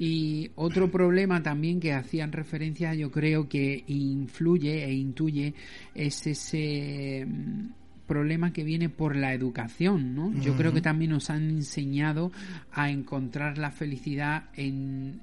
Y 0.00 0.52
otro 0.54 0.88
problema 0.92 1.42
también 1.42 1.80
que 1.80 1.92
hacían 1.92 2.30
referencia, 2.30 2.94
yo 2.94 3.10
creo 3.10 3.48
que 3.48 3.82
influye 3.88 4.84
e 4.84 4.92
intuye, 4.92 5.54
es 5.96 6.24
ese 6.28 7.26
mm, 7.26 7.70
problema 8.06 8.52
que 8.52 8.62
viene 8.62 8.88
por 8.88 9.16
la 9.16 9.34
educación, 9.34 10.14
¿no? 10.14 10.32
Yo 10.40 10.54
creo 10.54 10.72
que 10.72 10.80
también 10.80 11.10
nos 11.10 11.30
han 11.30 11.50
enseñado 11.50 12.30
a 12.70 12.90
encontrar 12.90 13.58
la 13.58 13.72
felicidad 13.72 14.44
en 14.54 15.20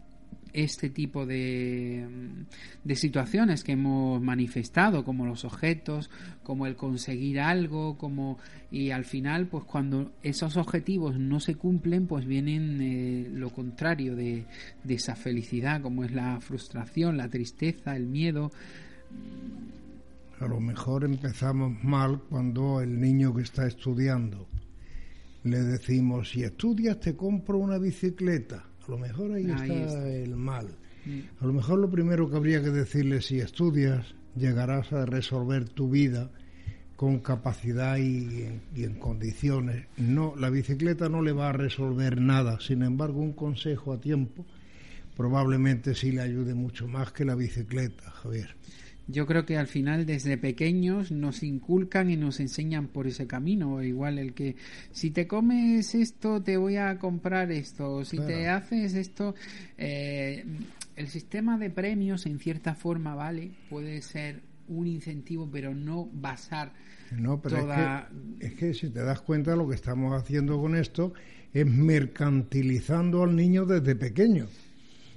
este 0.55 0.89
tipo 0.89 1.25
de, 1.25 2.07
de 2.83 2.95
situaciones 2.95 3.63
que 3.63 3.73
hemos 3.73 4.21
manifestado, 4.21 5.03
como 5.03 5.25
los 5.25 5.43
objetos, 5.43 6.09
como 6.43 6.65
el 6.65 6.75
conseguir 6.75 7.39
algo, 7.39 7.97
como 7.97 8.37
y 8.71 8.91
al 8.91 9.05
final, 9.05 9.47
pues 9.47 9.65
cuando 9.65 10.13
esos 10.23 10.57
objetivos 10.57 11.19
no 11.19 11.39
se 11.39 11.55
cumplen, 11.55 12.07
pues 12.07 12.25
vienen 12.25 12.81
eh, 12.81 13.29
lo 13.31 13.51
contrario 13.51 14.15
de, 14.15 14.45
de 14.83 14.93
esa 14.93 15.15
felicidad, 15.15 15.81
como 15.81 16.03
es 16.03 16.11
la 16.11 16.39
frustración, 16.39 17.17
la 17.17 17.29
tristeza, 17.29 17.95
el 17.95 18.07
miedo. 18.07 18.51
A 20.39 20.47
lo 20.47 20.59
mejor 20.59 21.03
empezamos 21.03 21.83
mal 21.83 22.21
cuando 22.29 22.81
el 22.81 22.99
niño 22.99 23.33
que 23.33 23.43
está 23.43 23.67
estudiando 23.67 24.47
le 25.45 25.59
decimos, 25.59 26.31
si 26.31 26.43
estudias 26.43 26.99
te 26.99 27.15
compro 27.15 27.59
una 27.59 27.77
bicicleta 27.77 28.65
a 28.87 28.91
lo 28.91 28.97
mejor 28.97 29.33
ahí, 29.33 29.49
está, 29.49 30.07
el 30.09 30.35
mal. 30.35 30.67
Mm. 31.05 31.19
A 31.43 31.45
lo 31.45 31.53
mejor 31.53 31.79
lo 31.79 31.89
primero 31.89 32.29
que 32.29 32.35
habría 32.35 32.61
que 32.61 32.71
decirle, 32.71 33.21
si 33.21 33.39
estudias, 33.39 34.15
llegarás 34.35 34.91
a 34.93 35.05
resolver 35.05 35.69
tu 35.69 35.89
vida 35.89 36.29
con 36.95 37.19
capacidad 37.19 37.97
y 37.97 38.47
en, 38.75 38.99
condiciones. 38.99 39.87
No, 39.97 40.33
la 40.37 40.49
bicicleta 40.49 41.09
no 41.09 41.21
le 41.21 41.33
va 41.33 41.49
a 41.49 41.53
resolver 41.53 42.21
nada. 42.21 42.59
Sin 42.59 42.83
embargo, 42.83 43.19
un 43.19 43.33
consejo 43.33 43.93
a 43.93 43.99
tiempo 43.99 44.45
probablemente 45.15 45.95
sí 45.95 46.11
le 46.11 46.21
ayude 46.21 46.53
mucho 46.53 46.87
más 46.87 47.11
que 47.11 47.25
la 47.25 47.35
bicicleta, 47.35 48.11
Javier. 48.11 48.55
Yo 49.07 49.25
creo 49.27 49.45
que 49.45 49.57
al 49.57 49.67
final 49.67 50.05
desde 50.05 50.37
pequeños 50.37 51.11
nos 51.11 51.43
inculcan 51.43 52.09
y 52.09 52.17
nos 52.17 52.39
enseñan 52.39 52.87
por 52.87 53.07
ese 53.07 53.27
camino, 53.27 53.83
igual 53.83 54.17
el 54.17 54.33
que 54.33 54.55
si 54.91 55.11
te 55.11 55.27
comes 55.27 55.93
esto 55.93 56.41
te 56.41 56.57
voy 56.57 56.77
a 56.77 56.97
comprar 56.97 57.51
esto, 57.51 58.03
si 58.03 58.17
te 58.17 58.47
haces 58.47 58.95
esto, 58.95 59.35
eh, 59.77 60.43
el 60.95 61.07
sistema 61.07 61.57
de 61.57 61.69
premios 61.69 62.25
en 62.25 62.39
cierta 62.39 62.73
forma, 62.73 63.13
vale, 63.13 63.51
puede 63.69 64.01
ser 64.01 64.41
un 64.67 64.87
incentivo, 64.87 65.47
pero 65.51 65.75
no 65.75 66.09
basar 66.11 66.71
no, 67.11 67.39
pero 67.41 67.57
es, 67.57 67.65
que, 67.65 68.45
es 68.47 68.53
que 68.55 68.73
si 68.73 68.89
te 68.89 69.01
das 69.01 69.21
cuenta 69.21 69.55
lo 69.55 69.67
que 69.67 69.75
estamos 69.75 70.13
haciendo 70.13 70.59
con 70.59 70.75
esto 70.75 71.13
es 71.53 71.65
mercantilizando 71.65 73.23
al 73.23 73.35
niño 73.35 73.65
desde 73.65 73.95
pequeño. 73.95 74.47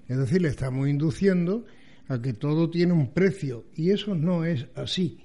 Es 0.06 0.18
decir, 0.18 0.42
le 0.42 0.48
estamos 0.48 0.88
induciendo 0.88 1.64
a 2.08 2.20
que 2.20 2.32
todo 2.32 2.70
tiene 2.70 2.92
un 2.92 3.12
precio 3.12 3.66
y 3.74 3.90
eso 3.90 4.14
no 4.14 4.44
es 4.44 4.66
así. 4.74 5.18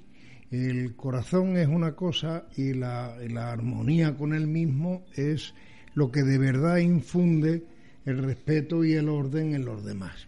El 0.51 0.95
corazón 0.95 1.57
es 1.57 1.68
una 1.68 1.95
cosa 1.95 2.45
y 2.55 2.73
la, 2.73 3.15
armonía 3.51 4.15
con 4.15 4.34
él 4.34 4.47
mismo 4.47 5.05
es 5.15 5.53
lo 5.95 6.11
que 6.11 6.23
de 6.23 6.38
verdad 6.38 6.77
infunde 6.77 7.65
el 8.05 8.22
respeto 8.22 8.84
y 8.84 8.93
el 8.93 9.10
orden 9.10 9.55
en 9.55 9.65
los 9.65 9.84
demás. 9.84 10.27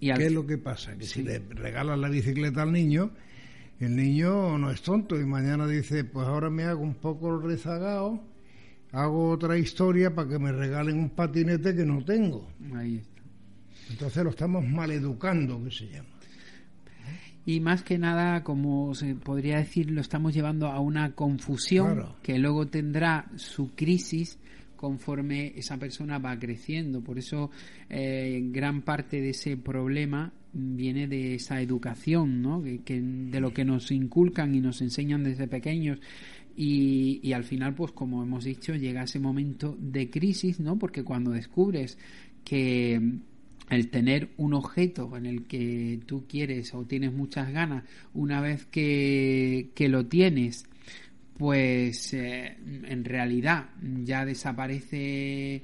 ¿Y 0.00 0.12
¿Qué 0.12 0.26
es 0.26 0.32
lo 0.32 0.46
que 0.46 0.58
pasa? 0.58 0.96
Que 0.98 1.06
si 1.06 1.22
le 1.22 1.38
regalas 1.38 1.98
la 1.98 2.08
bicicleta 2.08 2.62
al 2.62 2.72
niño, 2.72 3.12
el 3.78 3.96
niño 3.96 4.58
no 4.58 4.70
es 4.70 4.82
tonto 4.82 5.18
y 5.18 5.24
mañana 5.24 5.66
dice, 5.66 6.04
pues 6.04 6.26
ahora 6.26 6.50
me 6.50 6.64
hago 6.64 6.82
un 6.82 6.94
poco 6.94 7.38
rezagado, 7.38 8.20
hago 8.92 9.30
otra 9.30 9.56
historia 9.56 10.14
para 10.14 10.28
que 10.28 10.38
me 10.38 10.52
regalen 10.52 10.98
un 10.98 11.10
patinete 11.10 11.74
que 11.74 11.84
no 11.84 12.04
tengo. 12.04 12.48
Ahí 12.74 13.02
entonces 13.90 14.24
lo 14.24 14.30
estamos 14.30 14.66
maleducando, 14.66 15.62
que 15.64 15.70
se 15.70 15.88
llama. 15.88 16.08
Y 17.46 17.60
más 17.60 17.82
que 17.82 17.98
nada, 17.98 18.44
como 18.44 18.94
se 18.94 19.14
podría 19.14 19.58
decir, 19.58 19.90
lo 19.90 20.00
estamos 20.00 20.34
llevando 20.34 20.68
a 20.68 20.78
una 20.80 21.14
confusión 21.14 22.04
que 22.22 22.38
luego 22.38 22.68
tendrá 22.68 23.30
su 23.36 23.74
crisis 23.74 24.38
conforme 24.76 25.52
esa 25.56 25.78
persona 25.78 26.18
va 26.18 26.38
creciendo. 26.38 27.02
Por 27.02 27.18
eso 27.18 27.50
eh, 27.88 28.40
gran 28.52 28.82
parte 28.82 29.20
de 29.20 29.30
ese 29.30 29.56
problema 29.56 30.32
viene 30.52 31.06
de 31.06 31.34
esa 31.34 31.60
educación, 31.60 32.42
¿no? 32.42 32.62
Que, 32.62 33.00
de 33.00 33.40
lo 33.40 33.52
que 33.52 33.64
nos 33.64 33.90
inculcan 33.90 34.54
y 34.54 34.60
nos 34.60 34.80
enseñan 34.82 35.24
desde 35.24 35.48
pequeños. 35.48 35.98
Y, 36.56 37.20
y, 37.22 37.32
al 37.32 37.44
final, 37.44 37.74
pues 37.74 37.92
como 37.92 38.22
hemos 38.22 38.44
dicho, 38.44 38.74
llega 38.74 39.04
ese 39.04 39.18
momento 39.18 39.76
de 39.80 40.10
crisis, 40.10 40.60
¿no? 40.60 40.78
Porque 40.78 41.04
cuando 41.04 41.30
descubres 41.30 41.96
que 42.44 43.20
el 43.70 43.88
tener 43.88 44.30
un 44.36 44.54
objeto 44.54 45.16
en 45.16 45.26
el 45.26 45.44
que 45.44 46.00
tú 46.04 46.26
quieres 46.28 46.74
o 46.74 46.84
tienes 46.84 47.12
muchas 47.12 47.52
ganas, 47.52 47.84
una 48.12 48.40
vez 48.40 48.66
que, 48.66 49.70
lo 49.88 50.06
tienes, 50.06 50.66
pues 51.38 52.12
eh, 52.12 52.56
en 52.84 53.04
realidad 53.04 53.70
ya 54.04 54.24
desaparece 54.24 55.62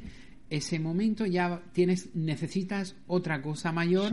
ese 0.48 0.78
momento, 0.78 1.26
ya 1.26 1.60
tienes 1.72 2.14
necesitas 2.14 2.94
otra 3.08 3.42
cosa 3.42 3.72
mayor 3.72 4.12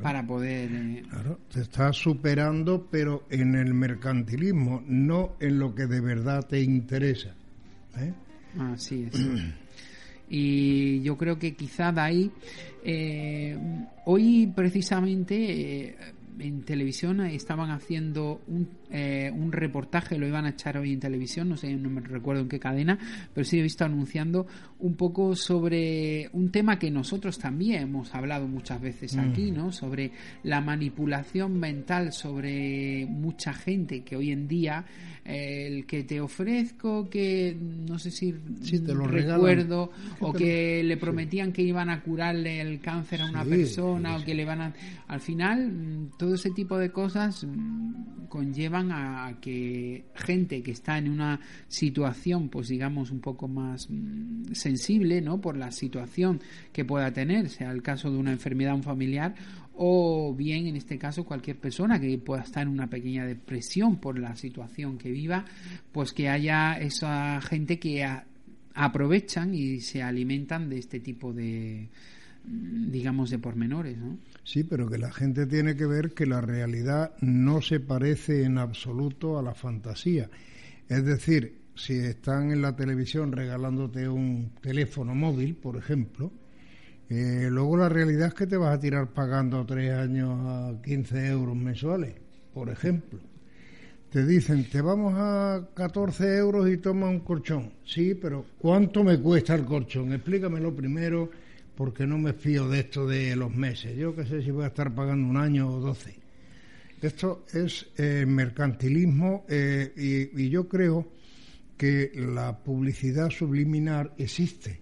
para 0.00 0.24
poder... 0.24 0.70
Eh, 0.72 1.02
claro, 1.10 1.40
te 1.52 1.62
estás 1.62 1.96
superando, 1.96 2.88
pero 2.90 3.26
en 3.28 3.56
el 3.56 3.74
mercantilismo, 3.74 4.82
no 4.86 5.36
en 5.40 5.58
lo 5.58 5.74
que 5.74 5.86
de 5.86 6.00
verdad 6.00 6.46
te 6.46 6.62
interesa. 6.62 7.34
¿eh? 7.98 8.14
Así 8.58 9.02
es. 9.02 9.20
Y 10.34 11.02
yo 11.02 11.18
creo 11.18 11.38
que 11.38 11.54
quizá 11.54 11.92
de 11.92 12.00
ahí, 12.00 12.30
eh, 12.82 13.54
hoy 14.06 14.46
precisamente, 14.46 15.34
eh, 15.90 15.96
en 16.38 16.62
televisión 16.62 17.20
estaban 17.20 17.70
haciendo 17.70 18.40
un, 18.46 18.68
eh, 18.90 19.30
un 19.34 19.52
reportaje, 19.52 20.18
lo 20.18 20.26
iban 20.26 20.44
a 20.46 20.50
echar 20.50 20.76
hoy 20.78 20.92
en 20.92 21.00
televisión, 21.00 21.48
no 21.48 21.56
sé, 21.56 21.74
no 21.76 21.90
me 21.90 22.00
recuerdo 22.00 22.42
en 22.42 22.48
qué 22.48 22.58
cadena, 22.58 22.98
pero 23.34 23.44
sí 23.44 23.58
he 23.58 23.62
visto 23.62 23.84
anunciando 23.84 24.46
un 24.80 24.94
poco 24.96 25.36
sobre 25.36 26.28
un 26.32 26.50
tema 26.50 26.78
que 26.78 26.90
nosotros 26.90 27.38
también 27.38 27.82
hemos 27.82 28.14
hablado 28.14 28.46
muchas 28.48 28.80
veces 28.80 29.16
aquí, 29.16 29.52
Mm. 29.52 29.54
¿no? 29.56 29.72
Sobre 29.72 30.10
la 30.42 30.60
manipulación 30.60 31.58
mental 31.58 32.12
sobre 32.12 33.06
mucha 33.06 33.52
gente 33.52 34.02
que 34.02 34.16
hoy 34.16 34.30
en 34.32 34.48
día 34.48 34.84
eh, 35.24 35.68
el 35.68 35.86
que 35.86 36.02
te 36.02 36.20
ofrezco 36.20 37.08
que 37.08 37.56
no 37.60 37.96
sé 37.98 38.10
si 38.10 38.34
Sí, 38.60 38.80
te 38.80 38.92
lo 38.92 39.06
recuerdo 39.06 39.92
o 40.20 40.32
que 40.32 40.80
lo- 40.82 40.88
le 40.88 40.96
prometían 40.96 41.52
que 41.52 41.62
iban 41.62 41.90
a 41.90 42.00
curarle 42.02 42.60
el 42.60 42.80
cáncer 42.80 43.20
a 43.22 43.26
una 43.30 43.44
Sí, 43.44 43.50
persona 43.50 44.16
o 44.16 44.24
que 44.24 44.34
le 44.34 44.44
van 44.44 44.60
a 44.62 44.72
al 45.06 45.20
final 45.20 45.70
mm, 45.70 46.10
todo 46.32 46.36
ese 46.40 46.50
tipo 46.50 46.78
de 46.78 46.90
cosas 46.90 47.44
mm, 47.44 48.24
conllevan 48.28 48.90
a 48.90 49.36
que 49.38 50.06
gente 50.14 50.62
que 50.62 50.70
está 50.70 50.96
en 50.96 51.10
una 51.10 51.38
situación 51.68 52.48
pues 52.48 52.68
digamos 52.68 53.10
un 53.10 53.20
poco 53.20 53.48
más 53.48 53.86
mm, 53.90 54.52
sensible 54.54 55.20
no 55.20 55.42
por 55.42 55.58
la 55.58 55.70
situación 55.70 56.40
que 56.72 56.86
pueda 56.86 57.12
tener 57.12 57.50
sea 57.50 57.70
el 57.70 57.82
caso 57.82 58.10
de 58.10 58.16
una 58.16 58.32
enfermedad 58.32 58.74
un 58.74 58.82
familiar 58.82 59.34
o 59.74 60.34
bien 60.34 60.66
en 60.66 60.76
este 60.76 60.96
caso 60.96 61.24
cualquier 61.24 61.58
persona 61.58 62.00
que 62.00 62.16
pueda 62.16 62.40
estar 62.42 62.62
en 62.62 62.68
una 62.68 62.88
pequeña 62.88 63.26
depresión 63.26 63.96
por 63.96 64.18
la 64.18 64.34
situación 64.34 64.96
que 64.96 65.10
viva 65.10 65.44
pues 65.92 66.12
que 66.14 66.30
haya 66.30 66.78
esa 66.78 67.42
gente 67.42 67.78
que 67.78 68.04
a- 68.04 68.24
aprovechan 68.72 69.54
y 69.54 69.80
se 69.80 70.02
alimentan 70.02 70.70
de 70.70 70.78
este 70.78 70.98
tipo 71.00 71.34
de 71.34 71.88
mm, 72.46 72.90
digamos 72.90 73.28
de 73.28 73.38
pormenores 73.38 73.98
¿no? 73.98 74.16
Sí, 74.44 74.64
pero 74.64 74.88
que 74.88 74.98
la 74.98 75.12
gente 75.12 75.46
tiene 75.46 75.76
que 75.76 75.86
ver 75.86 76.14
que 76.14 76.26
la 76.26 76.40
realidad 76.40 77.14
no 77.20 77.62
se 77.62 77.80
parece 77.80 78.42
en 78.44 78.58
absoluto 78.58 79.38
a 79.38 79.42
la 79.42 79.54
fantasía. 79.54 80.28
Es 80.88 81.04
decir, 81.04 81.62
si 81.74 81.94
están 81.94 82.50
en 82.50 82.60
la 82.60 82.74
televisión 82.76 83.32
regalándote 83.32 84.08
un 84.08 84.52
teléfono 84.60 85.14
móvil, 85.14 85.54
por 85.54 85.76
ejemplo, 85.76 86.32
eh, 87.08 87.48
luego 87.50 87.76
la 87.76 87.88
realidad 87.88 88.28
es 88.28 88.34
que 88.34 88.46
te 88.46 88.56
vas 88.56 88.74
a 88.74 88.80
tirar 88.80 89.08
pagando 89.08 89.64
tres 89.64 89.92
años 89.92 90.38
a 90.40 90.82
15 90.82 91.28
euros 91.28 91.56
mensuales, 91.56 92.14
por 92.52 92.68
ejemplo. 92.68 93.20
Te 94.10 94.26
dicen, 94.26 94.68
te 94.68 94.82
vamos 94.82 95.14
a 95.16 95.68
14 95.74 96.36
euros 96.36 96.68
y 96.68 96.76
toma 96.76 97.08
un 97.08 97.20
colchón. 97.20 97.72
Sí, 97.84 98.14
pero 98.14 98.44
¿cuánto 98.58 99.02
me 99.04 99.18
cuesta 99.18 99.54
el 99.54 99.64
colchón? 99.64 100.12
Explícamelo 100.12 100.74
primero 100.74 101.30
porque 101.82 102.06
no 102.06 102.16
me 102.16 102.32
fío 102.32 102.68
de 102.68 102.78
esto 102.78 103.08
de 103.08 103.34
los 103.34 103.52
meses. 103.52 103.96
Yo 103.96 104.14
qué 104.14 104.24
sé 104.24 104.40
si 104.40 104.52
voy 104.52 104.62
a 104.62 104.68
estar 104.68 104.94
pagando 104.94 105.26
un 105.26 105.36
año 105.36 105.68
o 105.68 105.80
12. 105.80 106.14
Esto 107.00 107.44
es 107.52 107.88
eh, 107.96 108.24
mercantilismo 108.24 109.44
eh, 109.48 109.92
y, 109.96 110.44
y 110.44 110.48
yo 110.48 110.68
creo 110.68 111.08
que 111.76 112.12
la 112.14 112.56
publicidad 112.56 113.30
subliminal 113.30 114.12
existe, 114.16 114.80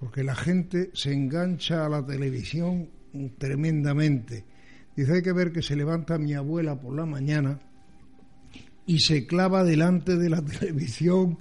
porque 0.00 0.24
la 0.24 0.34
gente 0.34 0.90
se 0.94 1.12
engancha 1.12 1.86
a 1.86 1.88
la 1.88 2.04
televisión 2.04 2.90
tremendamente. 3.38 4.44
Dice, 4.96 5.12
hay 5.12 5.22
que 5.22 5.32
ver 5.32 5.52
que 5.52 5.62
se 5.62 5.76
levanta 5.76 6.18
mi 6.18 6.34
abuela 6.34 6.74
por 6.74 6.96
la 6.96 7.06
mañana 7.06 7.60
y 8.84 8.98
se 8.98 9.28
clava 9.28 9.62
delante 9.62 10.16
de 10.16 10.28
la 10.28 10.42
televisión 10.44 11.38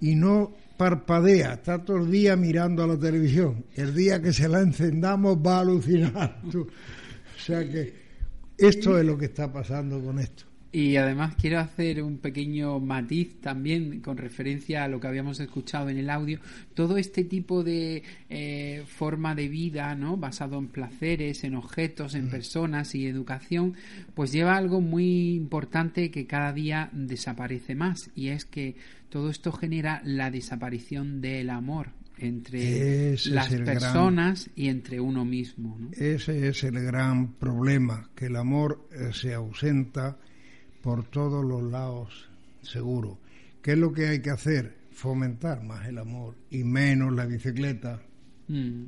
y 0.00 0.14
no 0.14 0.52
parpadea, 0.78 1.54
está 1.54 1.84
todo 1.84 1.98
el 1.98 2.10
día 2.10 2.36
mirando 2.36 2.82
a 2.82 2.86
la 2.86 2.98
televisión. 2.98 3.66
El 3.74 3.94
día 3.94 4.22
que 4.22 4.32
se 4.32 4.48
la 4.48 4.60
encendamos 4.60 5.36
va 5.36 5.58
a 5.58 5.60
alucinar. 5.60 6.40
O 6.46 7.40
sea 7.40 7.68
que 7.68 7.92
esto 8.56 8.98
es 8.98 9.04
lo 9.04 9.18
que 9.18 9.26
está 9.26 9.52
pasando 9.52 10.02
con 10.02 10.18
esto. 10.18 10.47
Y 10.70 10.96
además 10.96 11.34
quiero 11.40 11.60
hacer 11.60 12.02
un 12.02 12.18
pequeño 12.18 12.78
matiz 12.78 13.40
también 13.40 14.00
con 14.00 14.18
referencia 14.18 14.84
a 14.84 14.88
lo 14.88 15.00
que 15.00 15.06
habíamos 15.06 15.40
escuchado 15.40 15.88
en 15.88 15.96
el 15.96 16.10
audio. 16.10 16.40
Todo 16.74 16.98
este 16.98 17.24
tipo 17.24 17.64
de 17.64 18.02
eh, 18.28 18.84
forma 18.86 19.34
de 19.34 19.48
vida, 19.48 19.94
¿no? 19.94 20.18
Basado 20.18 20.58
en 20.58 20.68
placeres, 20.68 21.42
en 21.44 21.54
objetos, 21.54 22.14
en 22.14 22.28
personas 22.28 22.94
y 22.94 23.06
educación, 23.06 23.74
pues 24.14 24.30
lleva 24.30 24.56
algo 24.58 24.82
muy 24.82 25.34
importante 25.36 26.10
que 26.10 26.26
cada 26.26 26.52
día 26.52 26.90
desaparece 26.92 27.74
más 27.74 28.10
y 28.14 28.28
es 28.28 28.44
que 28.44 28.76
todo 29.08 29.30
esto 29.30 29.52
genera 29.52 30.02
la 30.04 30.30
desaparición 30.30 31.22
del 31.22 31.48
amor 31.48 31.92
entre 32.18 33.14
Ese 33.14 33.30
las 33.30 33.50
gran- 33.50 33.64
personas 33.64 34.50
y 34.54 34.68
entre 34.68 35.00
uno 35.00 35.24
mismo, 35.24 35.78
¿no? 35.80 35.90
Ese 35.92 36.48
es 36.48 36.62
el 36.64 36.78
gran 36.82 37.32
problema, 37.34 38.10
que 38.14 38.26
el 38.26 38.36
amor 38.36 38.86
eh, 38.92 39.10
se 39.14 39.32
ausenta 39.32 40.18
por 40.88 41.04
todos 41.04 41.44
los 41.44 41.62
lados, 41.70 42.30
seguro. 42.62 43.18
¿Qué 43.60 43.72
es 43.72 43.78
lo 43.78 43.92
que 43.92 44.08
hay 44.08 44.22
que 44.22 44.30
hacer? 44.30 44.74
Fomentar 44.90 45.62
más 45.62 45.86
el 45.86 45.98
amor 45.98 46.34
y 46.50 46.64
menos 46.64 47.12
la 47.12 47.26
bicicleta. 47.26 48.00
Mm. 48.48 48.84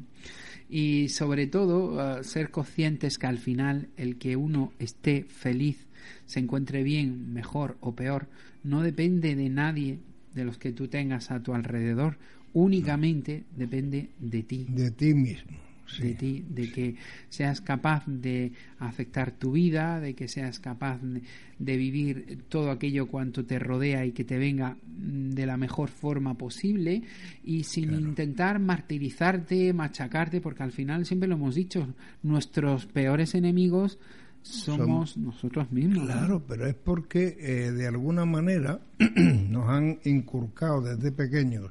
Y 0.71 1.11
sobre 1.11 1.47
todo, 1.47 2.21
eh, 2.21 2.25
ser 2.25 2.51
conscientes 2.51 3.19
que 3.19 3.27
al 3.27 3.37
final 3.37 3.91
el 3.99 4.17
que 4.17 4.35
uno 4.35 4.73
esté 4.79 5.25
feliz, 5.25 5.89
se 6.25 6.41
encuentre 6.41 6.83
bien, 6.85 7.35
mejor 7.35 7.77
o 7.81 7.95
peor, 7.95 8.29
no 8.65 8.81
depende 8.81 9.37
de 9.37 9.51
nadie 9.51 9.99
de 10.33 10.47
los 10.47 10.57
que 10.57 10.73
tú 10.73 10.89
tengas 10.89 11.31
a 11.31 11.43
tu 11.43 11.53
alrededor, 11.53 12.17
únicamente 12.55 13.45
depende 13.55 14.09
de 14.19 14.43
ti. 14.43 14.65
De 14.71 14.91
ti 14.91 15.13
mismo. 15.13 15.59
De 15.99 16.15
ti, 16.15 16.45
de 16.49 16.71
que 16.71 16.97
seas 17.29 17.61
capaz 17.61 18.05
de 18.07 18.53
afectar 18.79 19.33
tu 19.33 19.53
vida, 19.53 20.01
de 20.01 20.15
que 20.15 20.29
seas 20.29 20.61
capaz 20.61 21.01
de, 21.03 21.77
vivir 21.77 22.45
todo 22.49 22.71
aquello 22.71 23.09
cuanto 23.09 23.45
te 23.45 23.59
rodea 23.59 24.05
y 24.07 24.13
que 24.13 24.25
te 24.25 24.39
venga 24.39 24.77
mm, 24.87 25.31
de 25.31 25.47
la 25.47 25.57
mejor 25.57 25.89
forma 25.89 26.35
posible 26.35 27.03
y 27.45 27.65
sin 27.65 27.93
intentar 27.93 28.59
martirizarte, 28.59 29.73
machacarte, 29.73 30.41
porque 30.41 30.63
al 30.63 30.73
final 30.73 31.07
siempre 31.07 31.29
lo 31.29 31.35
hemos 31.35 31.55
dicho, 31.55 31.87
nuestros 32.23 32.87
peores 32.87 33.35
enemigos 33.35 33.99
somos 34.43 35.17
nosotros 35.17 35.71
mismos. 35.71 36.07
Claro, 36.07 36.43
pero 36.47 36.67
es 36.67 36.75
porque 36.75 37.37
eh, 37.39 37.73
de 37.73 37.87
alguna 37.87 38.25
manera 38.25 38.81
nos 39.17 39.69
han 39.69 39.99
inculcado 40.05 40.83
desde 40.83 41.13
pequeños 41.13 41.71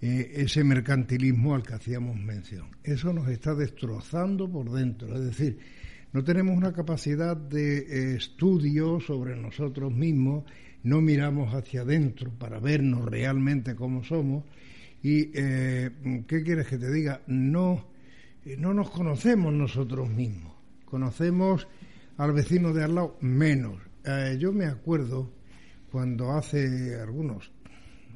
eh, 0.00 0.32
ese 0.36 0.64
mercantilismo 0.64 1.54
al 1.54 1.62
que 1.62 1.74
hacíamos 1.74 2.16
mención. 2.16 2.68
Eso 2.82 3.12
nos 3.12 3.28
está 3.28 3.54
destrozando 3.54 4.50
por 4.50 4.70
dentro, 4.70 5.14
es 5.14 5.24
decir, 5.24 5.58
no 6.12 6.22
tenemos 6.22 6.56
una 6.56 6.72
capacidad 6.72 7.36
de 7.36 7.78
eh, 7.78 8.14
estudio 8.16 9.00
sobre 9.00 9.36
nosotros 9.36 9.92
mismos, 9.92 10.44
no 10.84 11.00
miramos 11.00 11.54
hacia 11.54 11.80
adentro 11.80 12.30
para 12.38 12.60
vernos 12.60 13.04
realmente 13.06 13.74
cómo 13.74 14.04
somos 14.04 14.44
y, 15.04 15.30
eh, 15.34 15.90
¿qué 16.26 16.42
quieres 16.42 16.66
que 16.66 16.78
te 16.78 16.90
diga? 16.90 17.20
No, 17.26 17.88
eh, 18.42 18.56
no 18.58 18.72
nos 18.72 18.88
conocemos 18.88 19.52
nosotros 19.52 20.08
mismos, 20.08 20.54
conocemos 20.86 21.68
al 22.16 22.32
vecino 22.32 22.72
de 22.72 22.84
al 22.84 22.94
lado 22.94 23.18
menos. 23.20 23.76
Eh, 24.02 24.38
yo 24.40 24.50
me 24.50 24.64
acuerdo 24.64 25.30
cuando 25.92 26.32
hace 26.32 26.98
algunos, 26.98 27.52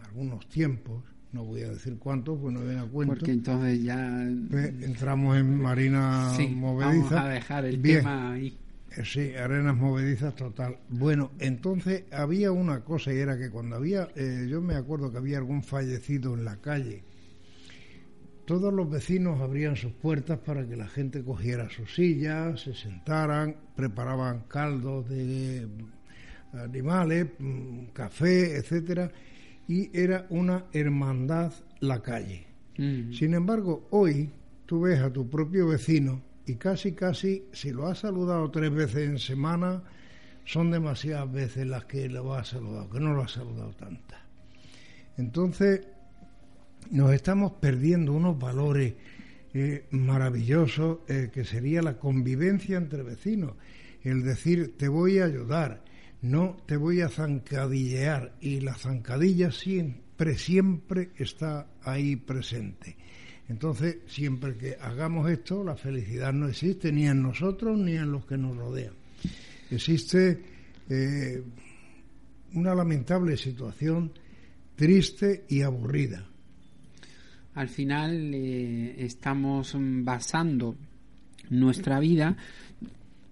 algunos 0.03 0.49
tiempos, 0.49 1.05
no 1.33 1.45
voy 1.45 1.63
a 1.63 1.69
decir 1.71 1.99
cuántos, 1.99 2.39
pues 2.41 2.53
no 2.55 2.61
viene 2.61 2.81
a 2.81 2.85
cuento. 2.85 3.15
Porque 3.15 3.33
entonces 3.33 3.83
ya 3.83 4.27
Pues 4.51 4.69
entramos 4.83 5.37
en 5.37 5.61
Marina 5.61 6.33
Sí, 6.37 6.47
Movediza. 6.49 7.15
vamos 7.17 7.27
a 7.27 7.29
dejar 7.29 7.65
el 7.67 7.79
Bien. 7.79 7.99
tema 7.99 8.33
ahí. 8.33 8.47
Eh, 8.97 9.05
Sí, 9.05 9.35
arenas 9.35 9.77
movedizas 9.77 10.35
total. 10.35 10.79
Bueno, 10.89 11.31
entonces 11.39 12.05
había 12.11 12.51
una 12.51 12.81
cosa 12.81 13.13
y 13.13 13.19
era 13.19 13.39
que 13.39 13.51
cuando 13.51 13.77
había, 13.77 14.09
eh, 14.17 14.47
yo 14.51 14.61
me 14.63 14.75
acuerdo 14.75 15.13
que 15.13 15.19
había 15.19 15.39
algún 15.39 15.63
fallecido 15.63 16.35
en 16.35 16.45
la 16.47 16.57
calle, 16.57 17.03
todos 18.47 18.73
los 18.73 18.91
vecinos 18.91 19.41
abrían 19.43 19.77
sus 19.77 19.93
puertas 19.93 20.39
para 20.39 20.67
que 20.67 20.75
la 20.75 20.89
gente 20.89 21.23
cogiera 21.23 21.69
sus 21.69 21.95
sillas, 21.95 22.63
se 22.63 22.75
sentaran, 22.75 23.55
preparaban 23.77 24.45
caldos 24.49 25.07
de 25.11 25.69
animales, 26.55 27.27
mm, 27.39 27.89
café, 27.93 28.57
etcétera, 28.57 29.13
y 29.69 29.91
era 29.97 30.27
una 30.31 30.65
hermandad 30.73 31.53
la 31.81 32.03
calle. 32.03 32.47
Mm. 32.79 33.13
Sin 33.13 33.35
embargo, 33.35 33.87
hoy 33.91 34.31
tú 34.67 34.81
ves 34.81 35.01
a 35.01 35.13
tu 35.13 35.29
propio 35.29 35.69
vecino 35.69 36.23
y 36.47 36.57
casi, 36.57 36.93
casi, 36.93 37.45
si 37.53 37.71
lo 37.71 37.87
has 37.87 37.99
saludado 37.99 38.51
tres 38.51 38.73
veces 38.73 39.09
en 39.09 39.19
semana, 39.19 39.83
son 40.47 40.71
demasiadas 40.71 41.31
veces 41.31 41.67
las 41.67 41.85
que 41.85 42.09
lo 42.09 42.35
has 42.35 42.49
saludado, 42.49 42.89
que 42.89 43.01
no 43.01 43.13
lo 43.13 43.23
has 43.23 43.33
saludado 43.33 43.71
tantas. 43.73 44.19
Entonces, 45.19 45.87
nos 46.91 47.13
estamos 47.13 47.53
perdiendo 47.61 48.15
unos 48.15 48.39
valores 48.39 48.95
eh, 49.53 49.87
maravillosos 49.91 50.99
eh, 51.09 51.31
que 51.33 51.45
sería 51.45 51.83
la 51.83 51.99
convivencia 51.99 52.79
entre 52.79 53.03
vecinos, 53.03 53.53
el 54.03 54.23
decir 54.23 54.77
te 54.79 54.89
voy 54.89 55.19
a 55.19 55.27
ayudar, 55.27 55.83
no 56.23 56.57
te 56.67 56.77
voy 56.77 57.01
a 57.01 57.09
zancadillear 57.09 58.35
y 58.41 58.61
la 58.61 58.75
zancadilla 58.75 59.51
siempre, 59.51 60.37
siempre 60.37 61.11
está 61.17 61.69
ahí 61.83 62.17
presente. 62.17 62.97
Entonces, 63.49 63.99
siempre 64.07 64.57
que 64.57 64.77
hagamos 64.81 65.31
esto, 65.31 65.65
la 65.65 65.77
felicidad 65.77 66.33
no 66.33 66.49
existe 66.49 66.93
ni 66.93 67.07
en 67.07 67.23
nosotros 67.23 67.79
ni 67.79 67.93
en 67.93 68.13
los 68.13 68.27
que 68.27 68.37
nos 68.37 68.57
rodean. 68.57 68.95
Existe 69.71 70.43
eh, 70.89 71.43
una 72.55 72.75
lamentable 72.75 73.37
situación 73.37 74.13
triste 74.77 75.45
y 75.49 75.63
aburrida. 75.63 76.27
Al 77.55 77.69
final 77.69 78.33
eh, 78.35 78.95
estamos 78.99 79.75
basando 79.77 80.77
nuestra 81.51 81.99
vida 81.99 82.37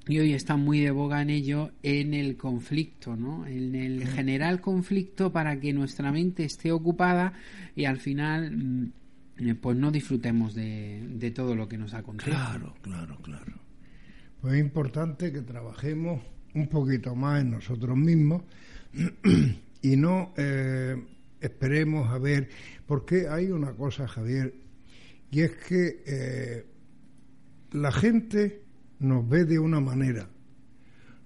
y 0.09 0.19
hoy 0.21 0.35
está 0.35 0.57
muy 0.57 0.81
de 0.81 0.91
boga 0.91 1.21
en 1.21 1.31
ello 1.31 1.73
en 1.83 2.15
el 2.15 2.37
conflicto, 2.37 3.17
¿no? 3.17 3.47
En 3.47 3.75
el 3.75 4.07
general 4.07 4.61
conflicto 4.61 5.33
para 5.33 5.59
que 5.59 5.73
nuestra 5.73 6.13
mente 6.13 6.45
esté 6.45 6.71
ocupada 6.71 7.33
y 7.75 7.87
al 7.87 7.99
final 7.99 8.57
mm, 8.57 8.93
eh, 9.39 9.55
pues 9.55 9.77
no 9.77 9.91
disfrutemos 9.91 10.55
de, 10.55 11.33
todo 11.35 11.57
lo 11.57 11.69
que 11.69 11.77
nos 11.77 11.93
acontece. 11.93 12.31
Claro, 12.31 12.75
claro, 12.83 13.19
claro. 13.21 13.53
Pues 14.41 14.55
es 14.55 14.61
importante 14.61 15.33
que 15.33 15.43
trabajemos 15.43 16.23
un 16.55 16.69
poquito 16.69 17.15
más 17.17 17.43
en 17.43 17.51
nosotros 17.51 17.97
mismos 17.97 18.43
y 19.83 19.97
no 19.97 20.33
eh, 20.37 20.97
esperemos 21.41 22.09
a 22.11 22.19
ver, 22.19 22.49
porque 22.87 23.29
hay 23.29 23.51
una 23.51 23.73
cosa, 23.73 24.07
Javier, 24.07 24.55
y 25.33 25.41
es 25.41 25.51
que 25.51 26.03
eh, 26.07 26.67
la 27.73 27.91
gente 27.91 28.66
nos 28.99 29.29
ve 29.29 29.45
de 29.45 29.59
una 29.59 29.81
manera, 29.81 30.29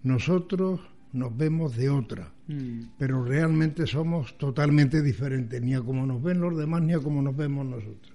nosotros 0.02 0.80
nos 1.12 1.36
vemos 1.36 1.76
de 1.76 1.90
otra, 1.90 2.32
mm. 2.46 2.82
pero 2.98 3.24
realmente 3.24 3.86
somos 3.86 4.36
totalmente 4.38 5.02
diferentes, 5.02 5.60
ni 5.60 5.74
a 5.74 5.80
como 5.80 6.06
nos 6.06 6.22
ven 6.22 6.40
los 6.40 6.56
demás, 6.56 6.82
ni 6.82 6.94
a 6.94 7.00
como 7.00 7.22
nos 7.22 7.36
vemos 7.36 7.66
nosotros. 7.66 8.12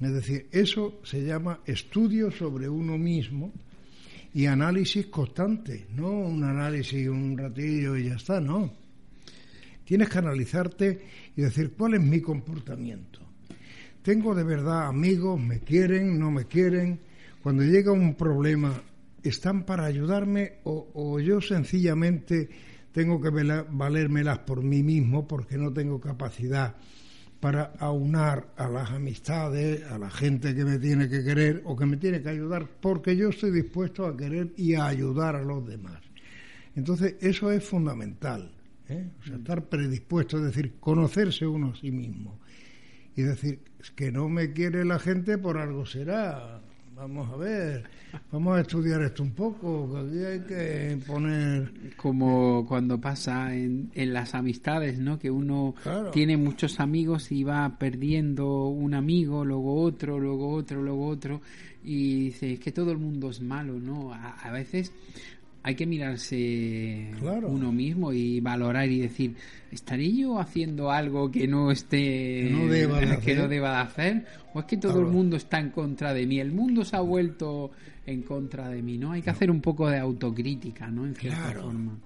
Es 0.00 0.12
decir, 0.12 0.48
eso 0.50 1.00
se 1.04 1.24
llama 1.24 1.60
estudio 1.64 2.30
sobre 2.30 2.68
uno 2.68 2.98
mismo 2.98 3.52
y 4.34 4.46
análisis 4.46 5.06
constante, 5.06 5.86
no 5.94 6.10
un 6.10 6.42
análisis 6.42 7.08
un 7.08 7.36
ratillo 7.36 7.96
y 7.96 8.08
ya 8.08 8.16
está, 8.16 8.40
no. 8.40 8.72
Tienes 9.84 10.08
que 10.08 10.18
analizarte 10.18 11.02
y 11.36 11.42
decir 11.42 11.72
cuál 11.76 11.94
es 11.94 12.00
mi 12.00 12.20
comportamiento. 12.20 13.20
Tengo 14.02 14.34
de 14.34 14.42
verdad 14.42 14.88
amigos, 14.88 15.38
me 15.38 15.60
quieren, 15.60 16.18
no 16.18 16.30
me 16.30 16.46
quieren. 16.46 16.98
Cuando 17.42 17.64
llega 17.64 17.90
un 17.90 18.14
problema, 18.14 18.72
¿están 19.22 19.64
para 19.64 19.84
ayudarme 19.84 20.60
o, 20.62 21.18
yo 21.18 21.40
sencillamente 21.40 22.48
tengo 22.92 23.20
que 23.20 23.30
valérmelas 23.30 24.38
por 24.40 24.62
mí 24.62 24.84
mismo 24.84 25.26
porque 25.26 25.58
no 25.58 25.72
tengo 25.72 26.00
capacidad 26.00 26.76
para 27.40 27.72
aunar 27.80 28.52
a 28.56 28.68
las 28.68 28.92
amistades, 28.92 29.82
a 29.90 29.98
la 29.98 30.08
gente 30.08 30.54
que 30.54 30.64
me 30.64 30.78
tiene 30.78 31.08
que 31.08 31.24
querer 31.24 31.62
o 31.64 31.74
que 31.74 31.84
me 31.84 31.96
tiene 31.96 32.22
que 32.22 32.28
ayudar, 32.28 32.68
porque 32.80 33.16
yo 33.16 33.30
estoy 33.30 33.50
dispuesto 33.50 34.06
a 34.06 34.16
querer 34.16 34.52
y 34.56 34.74
a 34.74 34.86
ayudar 34.86 35.34
a 35.34 35.42
los 35.42 35.66
demás. 35.66 36.00
Entonces, 36.76 37.16
eso 37.20 37.50
es 37.50 37.64
fundamental. 37.64 38.52
¿eh? 38.88 39.10
Estar 39.24 39.68
predispuesto, 39.68 40.36
es 40.36 40.44
decir, 40.44 40.74
conocerse 40.78 41.44
uno 41.44 41.72
a 41.72 41.76
sí 41.76 41.90
mismo. 41.90 42.38
Y 43.16 43.22
decir, 43.22 43.58
que 43.96 44.12
no 44.12 44.28
me 44.28 44.52
quiere 44.52 44.84
la 44.84 45.00
gente 45.00 45.36
por 45.36 45.58
algo 45.58 45.84
será. 45.84 46.62
Vamos 46.94 47.30
a 47.32 47.36
ver, 47.36 47.84
vamos 48.30 48.58
a 48.58 48.60
estudiar 48.60 49.02
esto 49.02 49.22
un 49.22 49.32
poco, 49.32 49.90
que 49.92 49.98
aquí 49.98 50.24
hay 50.24 50.40
que 50.40 50.98
poner... 51.06 51.96
Como 51.96 52.66
cuando 52.66 53.00
pasa 53.00 53.54
en, 53.54 53.90
en 53.94 54.12
las 54.12 54.34
amistades, 54.34 54.98
¿no? 54.98 55.18
Que 55.18 55.30
uno 55.30 55.74
tiene 56.12 56.36
muchos 56.36 56.80
amigos 56.80 57.32
y 57.32 57.44
va 57.44 57.76
perdiendo 57.78 58.66
un 58.66 58.94
amigo, 58.94 59.44
luego 59.44 59.80
otro, 59.80 60.18
luego 60.18 60.50
otro, 60.50 60.82
luego 60.82 61.06
otro, 61.06 61.40
y 61.82 62.26
dice, 62.26 62.54
es 62.54 62.60
que 62.60 62.72
todo 62.72 62.92
el 62.92 62.98
mundo 62.98 63.30
es 63.30 63.40
malo, 63.40 63.78
¿no? 63.78 64.12
a 64.12 64.50
veces 64.50 64.92
hay 65.62 65.74
que 65.74 65.86
mirarse 65.86 67.10
uno 67.44 67.72
mismo 67.72 68.12
y 68.12 68.40
valorar 68.40 68.88
y 68.90 69.00
decir, 69.00 69.36
¿estaré 69.70 70.12
yo 70.12 70.38
haciendo 70.40 70.90
algo 70.90 71.30
que 71.30 71.46
no 71.46 71.70
esté 71.70 72.48
no 72.50 72.66
deba 72.66 73.00
de 73.00 73.18
que 73.24 73.36
no 73.36 73.48
deba 73.48 73.70
de 73.70 73.76
hacer? 73.76 74.26
¿O 74.54 74.60
es 74.60 74.66
que 74.66 74.76
todo 74.76 75.00
el 75.00 75.06
mundo 75.06 75.36
está 75.36 75.58
en 75.60 75.70
contra 75.70 76.12
de 76.12 76.26
mí? 76.26 76.40
El 76.40 76.52
mundo 76.52 76.84
se 76.84 76.96
ha 76.96 77.00
vuelto 77.00 77.70
en 78.06 78.22
contra 78.22 78.68
de 78.68 78.82
mí, 78.82 78.98
¿no? 78.98 79.12
Hay 79.12 79.22
que 79.22 79.30
hacer 79.30 79.50
un 79.50 79.60
poco 79.60 79.88
de 79.88 79.98
autocrítica, 79.98 80.88
¿no? 80.88 81.06
En 81.06 81.14
cierta 81.14 81.52
forma. 81.52 81.96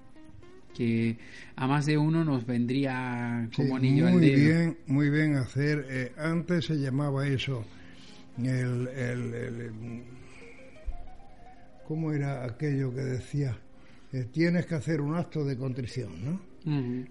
Que 0.75 1.17
a 1.55 1.65
más 1.65 1.87
de 1.87 1.97
uno 1.97 2.23
nos 2.23 2.45
vendría 2.45 3.49
como 3.55 3.77
anillo 3.77 4.07
al 4.07 4.21
dedo. 4.21 4.35
bien, 4.35 4.77
muy 4.85 5.09
bien 5.09 5.35
hacer. 5.35 5.87
Eh, 5.89 6.11
antes 6.17 6.65
se 6.65 6.75
llamaba 6.75 7.27
eso 7.27 7.65
el, 8.45 8.87
el 8.87 9.71
¿cómo 11.87 12.11
era 12.11 12.43
aquello 12.43 12.93
que 12.93 13.01
decía? 13.01 13.57
Eh, 14.11 14.25
tienes 14.31 14.65
que 14.65 14.75
hacer 14.75 14.99
un 14.99 15.15
acto 15.15 15.45
de 15.45 15.57
contrición, 15.57 16.11
¿no? 16.23 16.57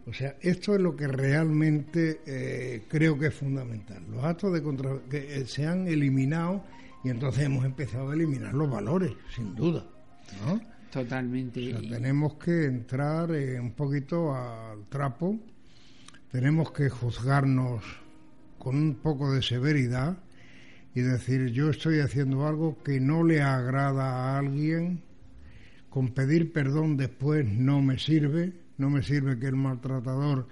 O 0.06 0.12
sea, 0.12 0.36
esto 0.42 0.74
es 0.74 0.82
lo 0.82 0.94
que 0.94 1.08
realmente 1.08 2.20
eh, 2.26 2.82
creo 2.88 3.18
que 3.18 3.28
es 3.28 3.34
fundamental. 3.34 4.02
Los 4.10 4.22
actos 4.22 4.52
de 4.52 4.62
contra 4.62 4.98
que 5.08 5.38
eh, 5.38 5.46
se 5.46 5.66
han 5.66 5.88
eliminado 5.88 6.62
y 7.02 7.08
entonces 7.08 7.44
hemos 7.44 7.64
empezado 7.64 8.10
a 8.10 8.14
eliminar 8.14 8.52
los 8.52 8.70
valores, 8.70 9.12
sin 9.34 9.54
duda, 9.54 9.86
¿no? 10.44 10.60
Totalmente. 10.92 11.72
tenemos 11.88 12.34
que 12.34 12.66
entrar 12.66 13.30
un 13.30 13.72
poquito 13.72 14.34
al 14.34 14.84
trapo, 14.90 15.38
tenemos 16.30 16.70
que 16.72 16.90
juzgarnos 16.90 17.82
con 18.58 18.76
un 18.76 18.94
poco 18.96 19.32
de 19.32 19.40
severidad 19.40 20.18
y 20.96 21.02
decir 21.02 21.52
yo 21.52 21.68
estoy 21.68 22.00
haciendo 22.00 22.46
algo 22.46 22.82
que 22.82 22.98
no 23.00 23.22
le 23.22 23.42
agrada 23.42 24.02
a 24.02 24.38
alguien, 24.38 25.02
con 25.90 26.14
pedir 26.14 26.54
perdón 26.54 26.96
después 26.96 27.46
no 27.46 27.82
me 27.82 27.98
sirve, 27.98 28.54
no 28.78 28.88
me 28.88 29.02
sirve 29.02 29.38
que 29.38 29.46
el 29.46 29.56
maltratador 29.56 30.48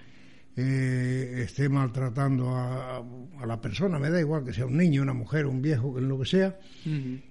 eh, 0.54 1.44
esté 1.46 1.70
maltratando 1.70 2.54
a, 2.54 3.02
la 3.46 3.58
persona, 3.58 3.98
me 3.98 4.10
da 4.10 4.20
igual 4.20 4.44
que 4.44 4.52
sea 4.52 4.66
un 4.66 4.76
niño, 4.76 5.00
una 5.00 5.14
mujer, 5.14 5.46
un 5.46 5.62
viejo, 5.62 5.94
que 5.94 6.02
lo 6.02 6.18
que 6.18 6.26
sea, 6.26 6.58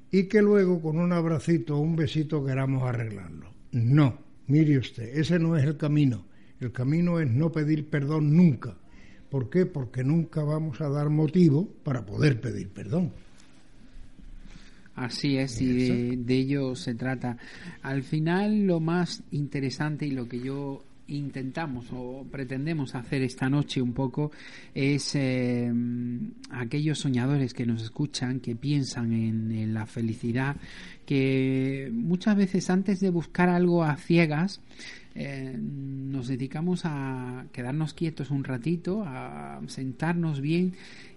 y 0.10 0.24
que 0.24 0.42
luego 0.42 0.82
con 0.82 0.98
un 0.98 1.14
abracito 1.14 1.78
o 1.78 1.82
un 1.82 1.96
besito 1.96 2.44
queramos 2.44 2.82
arreglarlo. 2.82 3.54
No, 3.74 4.18
mire 4.48 4.80
usted, 4.80 5.16
ese 5.16 5.38
no 5.38 5.56
es 5.56 5.64
el 5.66 5.78
camino. 5.78 6.26
El 6.60 6.72
camino 6.72 7.20
es 7.20 7.30
no 7.30 7.52
pedir 7.52 7.92
perdón 7.92 8.36
nunca 8.36 8.76
¿Por 9.34 9.50
qué? 9.50 9.66
Porque 9.66 10.04
nunca 10.04 10.44
vamos 10.44 10.80
a 10.80 10.90
dar 10.90 11.10
motivo 11.10 11.68
para 11.84 12.06
poder 12.06 12.40
pedir 12.40 12.70
perdón. 12.70 13.12
Así 14.96 15.38
es, 15.38 15.60
y 15.60 16.16
de, 16.18 16.36
ello 16.36 16.76
se 16.76 16.94
trata. 16.94 17.38
Al 17.82 18.04
final, 18.04 18.68
lo 18.68 18.80
más 18.80 19.24
interesante 19.32 20.06
y 20.06 20.12
lo 20.12 20.28
que 20.28 20.40
yo 20.40 20.84
intentamos 21.08 21.88
o 21.92 22.28
pretendemos 22.32 22.94
hacer 22.94 23.24
esta 23.24 23.50
noche 23.50 23.82
un 23.82 23.94
poco 23.94 24.32
es 24.76 25.16
eh, 25.16 25.74
aquellos 26.52 27.00
soñadores 27.00 27.56
que 27.56 27.66
nos 27.66 27.82
escuchan, 27.82 28.40
que 28.40 28.56
piensan 28.56 29.14
en, 29.14 29.74
la 29.74 29.88
felicidad, 29.88 30.58
que 31.08 31.90
muchas 31.92 32.36
veces 32.36 32.70
antes 32.70 33.00
de 33.00 33.10
buscar 33.10 33.50
algo 33.50 33.84
a 33.84 33.96
ciegas, 33.96 34.62
eh, 35.16 35.56
nos 35.58 36.28
dedicamos 36.28 36.82
a 36.86 37.46
quedarnos 37.52 37.94
quietos 37.94 38.32
un 38.32 38.44
ratito, 38.44 39.04
a 39.06 39.62
sentarnos 39.68 40.42
bien 40.42 40.74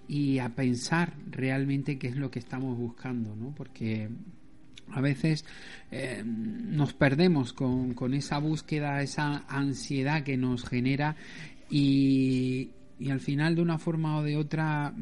y 0.09 0.39
a 0.39 0.51
pensar 0.51 1.15
realmente 1.31 1.99
qué 1.99 2.09
es 2.09 2.17
lo 2.17 2.31
que 2.31 2.39
estamos 2.39 2.77
buscando, 2.77 3.35
¿no? 3.35 3.55
Porque 3.55 4.09
a 4.93 5.01
veces 5.01 5.45
eh, 5.91 6.23
nos 6.25 6.93
perdemos 6.93 7.53
con, 7.53 7.95
con, 7.95 8.15
esa 8.15 8.39
búsqueda, 8.39 9.03
esa 9.03 9.45
ansiedad 9.49 10.23
que 10.23 10.37
nos 10.37 10.65
genera 10.65 11.17
y, 11.71 12.71
al 13.11 13.21
final 13.21 13.55
de 13.55 13.63
una 13.63 13.79
forma 13.79 14.19
o 14.19 14.23
de 14.23 14.37
otra 14.37 14.95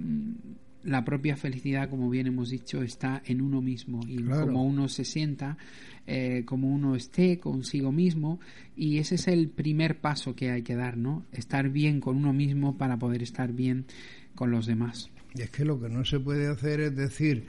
la 0.85 1.05
propia 1.05 1.37
felicidad, 1.37 1.89
como 1.89 2.11
bien 2.11 2.27
hemos 2.27 2.51
dicho, 2.51 2.83
está 2.83 3.23
en 3.25 3.41
uno 3.41 3.61
mismo 3.63 4.01
y 4.07 4.23
como 4.23 4.65
uno 4.65 4.89
se 4.89 5.05
sienta, 5.05 5.57
eh, 6.07 6.43
como 6.45 6.69
uno 6.69 6.95
esté 6.95 7.39
consigo 7.39 7.91
mismo 7.91 8.39
y 8.77 8.99
ese 8.99 9.15
es 9.15 9.29
el 9.29 9.49
primer 9.49 10.01
paso 10.01 10.35
que 10.35 10.51
hay 10.51 10.63
que 10.63 10.77
dar, 10.77 10.97
¿no? 10.97 11.25
Estar 11.33 11.71
bien 11.71 12.01
con 12.01 12.17
uno 12.17 12.33
mismo 12.33 12.77
para 12.77 12.99
poder 12.99 13.23
estar 13.23 13.53
bien 13.53 13.87
con 14.35 14.51
los 14.51 14.67
demás. 14.67 15.11
Y 15.35 15.43
es 15.43 15.51
que 15.51 15.65
lo 15.65 15.81
que 15.81 15.89
no 15.89 16.05
se 16.05 16.21
puede 16.21 16.47
hacer 16.47 16.81
es 16.81 16.95
decir 16.95 17.47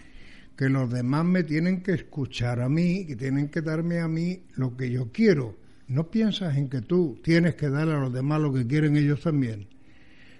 que 0.56 0.70
los 0.70 0.90
demás 0.90 1.26
me 1.26 1.44
tienen 1.44 1.82
que 1.82 1.94
escuchar 1.94 2.62
a 2.62 2.70
mí, 2.70 3.06
que 3.06 3.16
tienen 3.16 3.49
que 3.49 3.62
darme 3.62 3.99
a 3.99 4.07
mí 4.07 4.40
lo 4.56 4.76
que 4.78 4.90
yo 4.90 5.12
quiero. 5.12 5.57
No 5.88 6.10
piensas 6.10 6.57
en 6.57 6.70
que 6.70 6.82
tú 6.82 7.20
tienes 7.22 7.56
que 7.56 7.70
dar 7.70 7.90
a 7.90 7.99
los 7.99 8.14
demás 8.14 8.41
lo 8.41 8.53
que 8.53 8.66
quieren 8.66 8.95
ellos 8.95 9.22
también. 9.22 9.68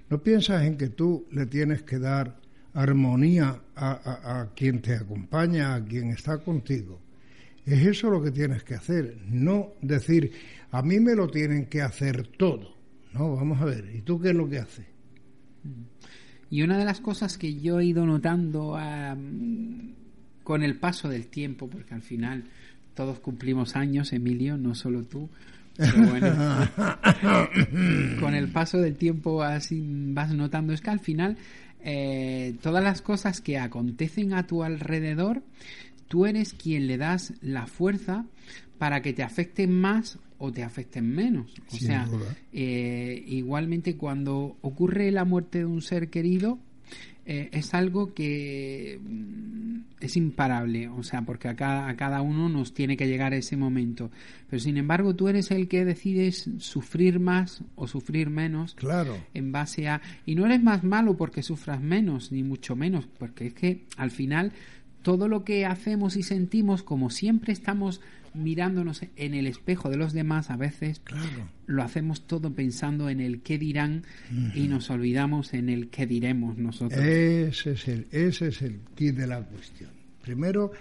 No 0.10 0.24
piensas 0.24 0.64
en 0.64 0.78
que 0.78 0.90
tú 0.90 1.28
le 1.32 1.46
tienes 1.46 1.84
que 1.84 2.00
dar 2.00 2.40
armonía 2.76 3.62
a, 3.76 4.50
quien 4.56 4.82
te 4.82 4.96
acompaña, 4.96 5.76
a 5.76 5.84
quien 5.84 6.12
está 6.12 6.38
contigo. 6.38 7.02
Es 7.66 7.86
eso 7.86 8.12
lo 8.12 8.22
que 8.22 8.32
tienes 8.32 8.64
que 8.64 8.76
hacer, 8.76 9.18
no 9.28 9.74
decir, 9.82 10.32
a 10.72 10.84
mí 10.84 11.00
me 11.00 11.16
lo 11.16 11.28
tienen 11.28 11.66
que 11.66 11.82
hacer 11.82 12.28
todo. 12.38 12.76
No, 13.14 13.36
vamos 13.36 13.60
a 13.62 13.66
ver, 13.66 13.90
¿y 13.96 14.02
tú 14.02 14.20
qué 14.20 14.30
es 14.30 14.36
lo 14.36 14.48
que 14.48 14.60
haces? 14.60 14.86
Y 16.50 16.62
una 16.62 16.78
de 16.78 16.86
las 16.86 17.00
cosas 17.00 17.38
que 17.38 17.60
yo 17.60 17.80
he 17.80 17.86
ido 17.86 18.06
notando 18.06 18.78
con 20.44 20.64
el 20.64 20.78
paso 20.78 21.10
del 21.10 21.28
tiempo, 21.28 21.68
porque 21.70 21.96
al 21.96 22.04
final 22.04 22.44
todos 22.94 23.20
cumplimos 23.20 23.76
años, 23.76 24.14
Emilio, 24.14 24.58
no 24.58 24.76
solo 24.76 25.04
tú. 25.04 25.30
Pero 25.78 26.08
bueno, 26.10 26.28
con 28.20 28.34
el 28.34 28.50
paso 28.50 28.78
del 28.78 28.96
tiempo 28.96 29.44
así 29.44 29.84
vas 30.14 30.34
notando 30.34 30.72
es 30.72 30.82
que 30.82 30.90
al 30.90 31.02
final 31.02 31.38
eh, 31.86 32.56
todas 32.62 32.84
las 32.84 33.02
cosas 33.02 33.42
que 33.42 33.60
acontecen 33.60 34.34
a 34.34 34.48
tu 34.48 34.64
alrededor, 34.64 35.44
tú 36.08 36.26
eres 36.26 36.54
quien 36.54 36.88
le 36.88 36.98
das 36.98 37.34
la 37.42 37.68
fuerza 37.68 38.26
para 38.80 39.02
que 39.02 39.14
te 39.14 39.22
afecten 39.24 39.72
más 39.72 40.18
o 40.40 40.52
te 40.52 40.64
afecten 40.64 41.08
menos. 41.08 41.54
O 41.72 41.78
sea, 41.78 42.08
eh, 42.52 43.24
igualmente 43.28 43.96
cuando 43.98 44.58
ocurre 44.62 45.12
la 45.12 45.26
muerte 45.26 45.60
de 45.60 45.66
un 45.66 45.82
ser 45.82 46.10
querido, 46.10 46.60
eh, 47.26 47.50
es 47.52 47.74
algo 47.74 48.14
que 48.14 49.00
mm, 49.02 49.80
es 50.00 50.16
imparable, 50.16 50.88
o 50.90 51.02
sea, 51.02 51.24
porque 51.24 51.48
a 51.48 51.56
cada, 51.56 51.88
a 51.88 51.96
cada 51.96 52.22
uno 52.22 52.50
nos 52.50 52.74
tiene 52.74 52.98
que 52.98 53.08
llegar 53.08 53.34
ese 53.34 53.58
momento. 53.58 54.12
Pero 54.50 54.60
sin 54.60 54.78
embargo, 54.78 55.16
tú 55.16 55.28
eres 55.28 55.50
el 55.52 55.68
que 55.68 55.86
decides 55.86 56.50
sufrir 56.60 57.20
más 57.20 57.64
o 57.76 57.88
sufrir 57.88 58.30
menos. 58.30 58.76
Claro. 58.76 59.18
En 59.34 59.52
base 59.52 59.88
a. 59.88 60.02
Y 60.26 60.36
no 60.36 60.46
eres 60.46 60.62
más 60.62 60.84
malo 60.84 61.18
porque 61.18 61.42
sufras 61.42 61.82
menos, 61.82 62.32
ni 62.32 62.44
mucho 62.44 62.76
menos, 62.76 63.08
porque 63.18 63.48
es 63.48 63.54
que 63.54 63.86
al 63.98 64.12
final 64.12 64.52
todo 65.02 65.28
lo 65.28 65.44
que 65.44 65.66
hacemos 65.66 66.18
y 66.18 66.24
sentimos, 66.24 66.84
como 66.84 67.10
siempre 67.10 67.54
estamos 67.54 68.02
mirándonos 68.36 69.02
en 69.16 69.34
el 69.34 69.48
espejo 69.48 69.90
de 69.90 69.98
los 69.98 70.14
demás, 70.14 70.50
a 70.50 70.58
veces 70.58 71.02
lo 71.66 71.84
hacemos 71.84 72.28
todo 72.28 72.54
pensando 72.54 73.10
en 73.10 73.20
el 73.20 73.42
qué 73.42 73.58
dirán 73.58 74.04
y 74.54 74.68
nos 74.68 74.90
olvidamos 74.90 75.54
en 75.54 75.70
el 75.70 75.90
qué 75.90 76.06
diremos 76.06 76.58
nosotros. 76.58 77.00
Ese 77.00 77.72
es 77.72 77.88
el, 77.88 78.08
ese 78.12 78.48
es 78.48 78.62
el 78.62 78.80
kit 78.96 79.16
de 79.16 79.28
la 79.28 79.42
cuestión. 79.42 79.90
Primero, 80.22 80.72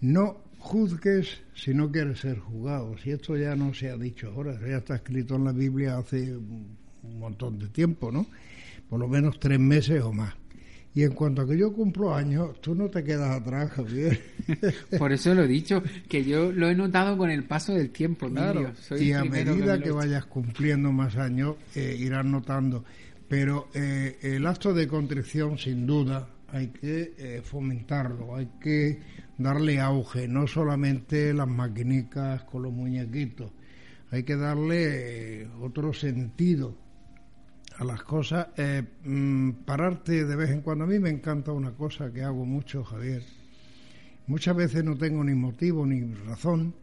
no 0.00 0.44
juzgues 0.58 1.40
si 1.54 1.74
no 1.74 1.90
quieres 1.90 2.20
ser 2.20 2.38
juzgado. 2.38 2.96
Si 2.98 3.10
esto 3.10 3.36
ya 3.36 3.54
no 3.54 3.74
se 3.74 3.90
ha 3.90 3.96
dicho 3.96 4.30
ahora, 4.30 4.58
ya 4.60 4.78
está 4.78 4.96
escrito 4.96 5.36
en 5.36 5.44
la 5.44 5.52
Biblia 5.52 5.98
hace 5.98 6.36
un 6.36 7.18
montón 7.18 7.58
de 7.58 7.68
tiempo, 7.68 8.10
¿no? 8.10 8.26
Por 8.88 9.00
lo 9.00 9.08
menos 9.08 9.38
tres 9.38 9.60
meses 9.60 10.02
o 10.02 10.12
más. 10.12 10.34
Y 10.94 11.02
en 11.02 11.12
cuanto 11.12 11.42
a 11.42 11.46
que 11.46 11.58
yo 11.58 11.72
cumplo 11.72 12.14
años, 12.14 12.60
tú 12.60 12.72
no 12.74 12.88
te 12.88 13.02
quedas 13.02 13.40
atrás, 13.40 13.72
Javier. 13.72 14.20
Por 14.98 15.12
eso 15.12 15.34
lo 15.34 15.42
he 15.42 15.48
dicho, 15.48 15.82
que 16.08 16.24
yo 16.24 16.52
lo 16.52 16.68
he 16.68 16.74
notado 16.76 17.18
con 17.18 17.30
el 17.30 17.42
paso 17.42 17.74
del 17.74 17.90
tiempo, 17.90 18.28
claro. 18.28 18.72
y 18.96 19.10
a 19.10 19.24
medida 19.24 19.80
que, 19.80 19.90
vayas 19.90 20.24
cumpliendo 20.26 20.92
más 20.92 21.16
años, 21.16 21.56
eh, 21.74 21.96
irás 21.98 22.24
notando. 22.24 22.84
Pero 23.28 23.68
eh, 23.74 24.18
el 24.22 24.46
acto 24.46 24.72
de 24.72 24.86
contrición, 24.86 25.58
sin 25.58 25.84
duda, 25.84 26.28
hay 26.52 26.68
que 26.68 27.14
eh, 27.18 27.42
fomentarlo, 27.42 28.36
hay 28.36 28.48
que 28.60 29.00
darle 29.36 29.80
auge, 29.80 30.28
no 30.28 30.46
solamente 30.46 31.34
las 31.34 31.48
maquinicas 31.48 32.44
con 32.44 32.62
los 32.62 32.72
muñequitos, 32.72 33.50
hay 34.12 34.22
que 34.22 34.36
darle 34.36 35.48
otro 35.60 35.92
sentido 35.92 36.83
a 37.78 37.84
las 37.84 38.02
cosas, 38.02 38.48
eh, 38.56 38.82
mm, 39.04 39.50
pararte 39.64 40.24
de 40.24 40.36
vez 40.36 40.50
en 40.50 40.60
cuando. 40.60 40.84
A 40.84 40.86
mí 40.86 40.98
me 40.98 41.10
encanta 41.10 41.52
una 41.52 41.72
cosa 41.72 42.12
que 42.12 42.22
hago 42.22 42.44
mucho, 42.44 42.84
Javier. 42.84 43.22
Muchas 44.26 44.56
veces 44.56 44.84
no 44.84 44.96
tengo 44.96 45.22
ni 45.22 45.34
motivo 45.34 45.84
ni 45.84 46.02
razón, 46.26 46.74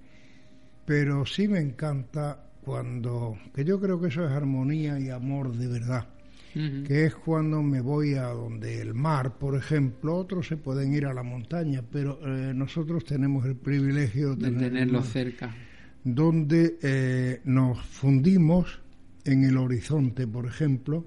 pero 0.85 1.25
sí 1.25 1.47
me 1.47 1.59
encanta 1.59 2.51
cuando, 2.63 3.37
que 3.53 3.63
yo 3.63 3.79
creo 3.79 3.99
que 3.99 4.09
eso 4.09 4.25
es 4.25 4.31
armonía 4.31 4.99
y 4.99 5.09
amor 5.09 5.53
de 5.53 5.67
verdad, 5.67 6.07
que 6.53 7.05
es 7.05 7.15
cuando 7.15 7.63
me 7.63 7.81
voy 7.81 8.13
a 8.13 8.27
donde 8.27 8.81
el 8.81 8.93
mar, 8.93 9.39
por 9.39 9.55
ejemplo, 9.55 10.15
otros 10.15 10.47
se 10.47 10.57
pueden 10.57 10.93
ir 10.93 11.05
a 11.05 11.13
la 11.13 11.23
montaña, 11.23 11.81
pero 11.89 12.19
eh, 12.21 12.53
nosotros 12.53 13.05
tenemos 13.05 13.45
el 13.45 13.55
privilegio 13.55 14.35
de, 14.35 14.51
tenerlo 14.51 15.01
cerca, 15.01 15.55
donde 16.03 16.77
eh, 16.83 17.41
nos 17.45 17.81
fundimos 17.81 18.81
en 19.25 19.43
el 19.43 19.57
horizonte, 19.57 20.27
por 20.27 20.45
ejemplo, 20.45 21.05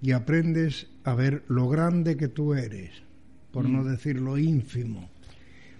y 0.00 0.12
aprendes 0.12 0.88
a 1.04 1.14
ver 1.14 1.44
lo 1.48 1.68
grande 1.68 2.16
que 2.16 2.28
tú 2.28 2.54
eres, 2.54 2.90
por 3.50 3.68
no 3.68 3.82
mm. 3.82 3.88
decir 3.88 4.20
lo 4.20 4.38
ínfimo, 4.38 5.10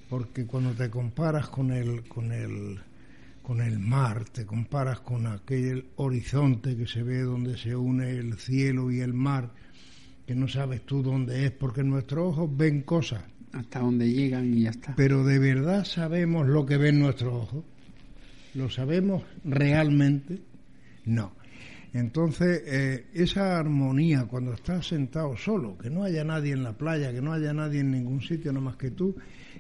porque 0.09 0.47
cuando 0.47 0.73
te 0.73 0.91
comparas 0.91 1.49
con 1.49 1.71
el, 1.71 2.05
con 2.09 2.33
el, 2.33 2.79
con 3.43 3.61
el 3.61 3.79
mar, 3.79 4.25
te 4.25 4.45
comparas 4.45 5.01
con 5.01 5.27
aquel 5.27 5.87
horizonte 5.97 6.77
que 6.77 6.87
se 6.87 7.03
ve 7.03 7.21
donde 7.21 7.57
se 7.57 7.77
une 7.77 8.11
el 8.11 8.39
cielo 8.39 8.91
y 8.91 9.01
el 9.01 9.15
mar, 9.15 9.51
que 10.27 10.35
no 10.35 10.49
sabes 10.49 10.83
tú 10.85 11.03
dónde 11.03 11.47
es, 11.47 11.53
porque 11.53 11.83
nuestros 11.83 12.33
ojos 12.33 12.51
ven 12.55 12.83
cosas. 12.83 13.23
Hasta 13.53 13.81
donde 13.81 14.13
llegan 14.13 14.53
y 14.53 14.63
ya 14.65 14.71
está. 14.71 14.95
Pero 14.95 15.25
de 15.25 15.39
verdad 15.39 15.85
sabemos 15.85 16.47
lo 16.47 16.67
que 16.67 16.77
ven 16.77 16.99
nuestros 16.99 17.33
ojos. 17.33 17.65
¿Lo 18.55 18.69
sabemos 18.69 19.23
realmente? 19.45 20.41
No. 21.07 21.38
Entonces, 21.95 22.63
eh, 22.67 23.07
esa 23.15 23.59
armonía 23.59 24.27
cuando 24.27 24.53
estás 24.53 24.87
sentado 24.89 25.37
solo, 25.37 25.79
que 25.79 25.89
no 25.89 26.05
haya 26.05 26.23
nadie 26.23 26.53
en 26.53 26.63
la 26.63 26.77
playa, 26.77 27.13
que 27.13 27.23
no 27.23 27.33
haya 27.33 27.53
nadie 27.53 27.81
en 27.81 27.91
ningún 27.91 28.21
sitio 28.21 28.53
no 28.53 28.61
más 28.61 28.77
que 28.77 28.91
tú, 28.91 29.17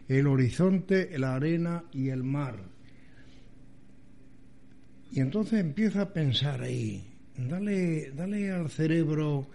el 0.08 0.26
horizonte, 0.26 1.18
la 1.18 1.34
arena 1.34 1.84
y 1.92 2.08
el 2.10 2.22
mar. 2.22 2.56
Y 5.10 5.20
entonces 5.20 5.60
empieza 5.60 6.02
a 6.02 6.12
pensar 6.12 6.60
ahí, 6.60 7.02
dale, 7.36 8.10
dale 8.14 8.50
al 8.50 8.68
cerebro 8.68 9.48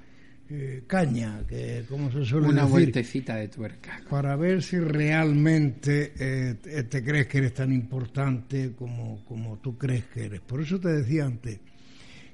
eh, 0.50 0.84
caña, 0.88 1.46
que 1.48 1.86
como 1.88 2.12
se 2.12 2.26
suele 2.26 2.48
Una 2.48 2.62
decir. 2.64 2.72
vueltecita 2.72 3.36
de 3.36 3.48
tuerca. 3.50 4.02
Para 4.10 4.36
ver 4.36 4.64
si 4.64 4.80
realmente 4.80 6.14
eh, 6.20 6.84
te 6.90 7.04
crees 7.04 7.28
que 7.28 7.38
eres 7.38 7.54
tan 7.54 7.72
importante 7.72 8.74
como, 8.76 9.24
como 9.26 9.60
tú 9.60 9.78
crees 9.78 10.06
que 10.06 10.26
eres. 10.26 10.42
Por 10.42 10.62
eso 10.62 10.80
te 10.80 10.90
decía 10.90 11.26
antes, 11.26 11.60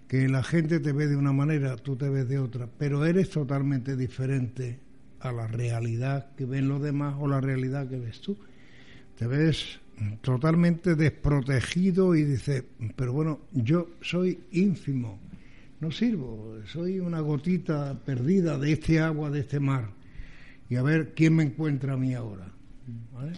que 0.10 0.27
la 0.27 0.41
gente 0.41 0.80
te 0.80 0.91
ve 0.91 1.07
de 1.07 1.15
una 1.15 1.31
manera, 1.31 1.77
tú 1.77 1.95
te 1.95 2.10
ves 2.10 2.27
de 2.27 2.40
otra, 2.40 2.68
pero 2.80 3.06
eres 3.06 3.30
totalmente 3.30 3.95
diferente 3.95 4.80
a 5.19 5.31
la 5.31 5.45
realidad 5.45 6.36
que 6.36 6.45
ven 6.45 6.68
los 6.68 6.81
demás 6.81 7.15
o 7.19 7.27
la 7.27 7.40
realidad 7.40 7.88
que 7.88 7.99
ves 7.99 8.19
tú. 8.19 8.36
Te 9.15 9.27
ves 9.27 9.80
totalmente 10.22 10.95
desprotegido 10.95 12.15
y 12.15 12.23
dices, 12.23 12.64
pero 12.95 13.14
bueno, 13.14 13.41
yo 13.52 13.91
soy 14.02 14.40
ínfimo, 14.52 15.19
no 15.80 15.91
sirvo, 15.91 16.57
soy 16.65 16.99
una 16.99 17.19
gotita 17.19 17.99
perdida 18.03 18.57
de 18.57 18.72
este 18.72 18.99
agua, 18.99 19.30
de 19.30 19.41
este 19.41 19.60
mar, 19.60 19.91
y 20.69 20.76
a 20.77 20.81
ver 20.81 21.14
quién 21.14 21.36
me 21.36 21.44
encuentra 21.44 21.94
a 21.94 21.98
mí 21.98 22.15
ahora. 22.15 22.52
¿vale? 23.14 23.34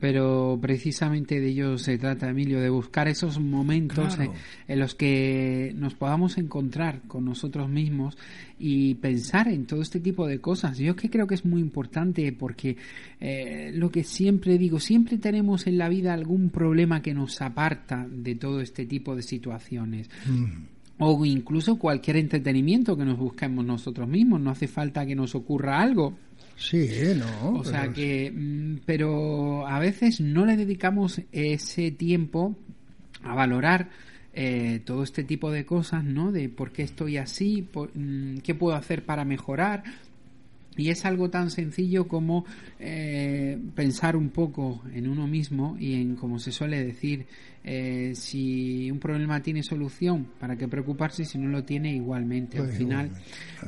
Pero 0.00 0.58
precisamente 0.60 1.40
de 1.40 1.48
ello 1.48 1.76
se 1.76 1.98
trata, 1.98 2.30
Emilio, 2.30 2.58
de 2.58 2.70
buscar 2.70 3.06
esos 3.06 3.38
momentos 3.38 4.18
en, 4.66 4.78
los 4.78 4.94
que 4.94 5.74
nos 5.76 5.94
podamos 5.94 6.38
encontrar 6.38 7.02
con 7.02 7.26
nosotros 7.26 7.68
mismos 7.68 8.16
y 8.58 8.94
pensar 8.94 9.48
en 9.48 9.66
todo 9.66 9.82
este 9.82 10.00
tipo 10.00 10.26
de 10.26 10.40
cosas. 10.40 10.78
Yo 10.78 10.92
es 10.92 10.96
que 10.96 11.10
creo 11.10 11.26
que 11.26 11.34
es 11.34 11.44
muy 11.44 11.60
importante 11.60 12.32
porque 12.32 12.78
eh, 13.20 13.72
lo 13.74 13.90
que 13.90 14.02
siempre 14.02 14.56
digo, 14.56 14.80
siempre 14.80 15.18
tenemos 15.18 15.66
en 15.66 15.76
la 15.76 15.90
vida 15.90 16.14
algún 16.14 16.48
problema 16.48 17.02
que 17.02 17.12
nos 17.12 17.42
aparta 17.42 18.06
de 18.10 18.34
todo 18.36 18.62
este 18.62 18.86
tipo 18.86 19.14
de 19.14 19.22
situaciones. 19.22 20.08
Mm. 20.26 21.02
O 21.02 21.24
incluso 21.24 21.78
cualquier 21.78 22.16
entretenimiento 22.16 22.96
que 22.96 23.06
nos 23.06 23.18
busquemos 23.18 23.64
nosotros 23.64 24.06
mismos. 24.08 24.40
No 24.40 24.50
hace 24.50 24.66
falta 24.66 25.06
que 25.06 25.14
nos 25.14 25.34
ocurra 25.34 25.80
algo 25.80 26.14
Sí, 26.60 26.90
no. 27.16 27.58
O 27.58 27.64
sea 27.64 27.88
que, 27.88 28.30
mm, 28.30 28.80
pero 28.84 29.66
a 29.66 29.78
veces 29.78 30.20
no 30.20 30.44
le 30.44 30.56
dedicamos 30.56 31.22
ese 31.32 31.90
tiempo 31.90 32.54
a 33.22 33.34
valorar 33.34 33.88
eh, 34.34 34.80
todo 34.84 35.02
este 35.02 35.24
tipo 35.24 35.50
de 35.50 35.64
cosas, 35.64 36.04
¿no? 36.04 36.32
De 36.32 36.50
por 36.50 36.70
qué 36.70 36.82
estoy 36.82 37.16
así, 37.16 37.66
mm, 37.94 38.38
qué 38.38 38.54
puedo 38.54 38.76
hacer 38.76 39.04
para 39.06 39.24
mejorar. 39.24 39.84
Y 40.76 40.90
es 40.90 41.04
algo 41.06 41.30
tan 41.30 41.50
sencillo 41.50 42.06
como 42.06 42.44
eh, 42.78 43.58
pensar 43.74 44.14
un 44.14 44.28
poco 44.28 44.82
en 44.94 45.08
uno 45.08 45.26
mismo 45.26 45.76
y 45.80 45.94
en, 45.94 46.14
como 46.14 46.38
se 46.38 46.52
suele 46.52 46.84
decir, 46.84 47.26
eh, 47.62 48.12
si 48.14 48.90
un 48.90 48.98
problema 48.98 49.42
tiene 49.42 49.62
solución, 49.62 50.28
¿para 50.38 50.56
qué 50.56 50.66
preocuparse 50.66 51.26
si 51.26 51.36
no 51.36 51.48
lo 51.50 51.62
tiene 51.62 51.94
igualmente? 51.94 52.58
Al 52.58 52.64
pues 52.64 52.78
final, 52.78 53.10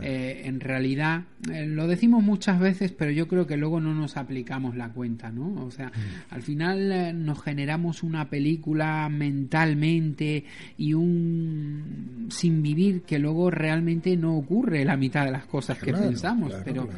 eh, 0.01 0.43
en 0.47 0.61
realidad, 0.61 1.25
eh, 1.53 1.67
lo 1.67 1.87
decimos 1.87 2.23
muchas 2.23 2.59
veces, 2.59 2.93
pero 2.93 3.11
yo 3.11 3.29
creo 3.29 3.47
que 3.47 3.59
luego 3.59 3.81
no 3.81 3.93
nos 3.93 4.17
aplicamos 4.17 4.77
la 4.77 4.89
cuenta, 4.89 5.31
¿no? 5.31 5.63
O 5.65 5.71
sea, 5.71 5.89
mm. 5.89 6.35
al 6.35 6.43
final 6.43 7.25
nos 7.25 7.43
generamos 7.43 8.03
una 8.03 8.31
película 8.31 9.09
mentalmente 9.11 10.45
y 10.79 10.95
un 10.95 12.29
sin 12.31 12.63
vivir 12.63 13.03
que 13.03 13.19
luego 13.19 13.51
realmente 13.51 14.17
no 14.17 14.37
ocurre 14.37 14.87
la 14.87 14.97
mitad 14.97 15.27
de 15.27 15.33
las 15.33 15.45
cosas 15.45 15.79
que 15.79 15.93
pensamos, 15.93 16.55
pero, 16.65 16.89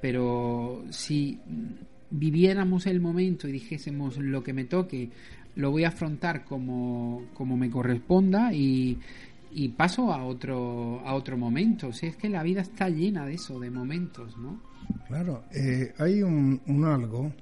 pero 0.00 0.84
si 0.90 1.38
viviéramos 2.10 2.86
el 2.86 3.00
momento 3.00 3.46
y 3.48 3.52
dijésemos 3.52 4.18
lo 4.18 4.42
que 4.42 4.52
me 4.52 4.64
toque, 4.64 5.10
lo 5.56 5.70
voy 5.70 5.84
a 5.84 5.88
afrontar 5.88 6.44
como, 6.44 7.26
como 7.34 7.56
me 7.56 7.70
corresponda 7.70 8.52
y, 8.52 8.98
y 9.52 9.68
paso 9.70 10.12
a 10.12 10.24
otro, 10.24 11.00
a 11.04 11.14
otro 11.14 11.36
momento. 11.36 11.92
si 11.92 12.06
es 12.06 12.16
que 12.16 12.28
la 12.28 12.42
vida 12.42 12.60
está 12.60 12.88
llena 12.88 13.26
de 13.26 13.34
eso, 13.34 13.58
de 13.58 13.70
momentos, 13.70 14.36
¿no? 14.38 14.60
Claro, 15.08 15.44
eh, 15.52 15.92
hay 15.98 16.22
un, 16.22 16.60
un, 16.66 16.84
algo 16.84 17.32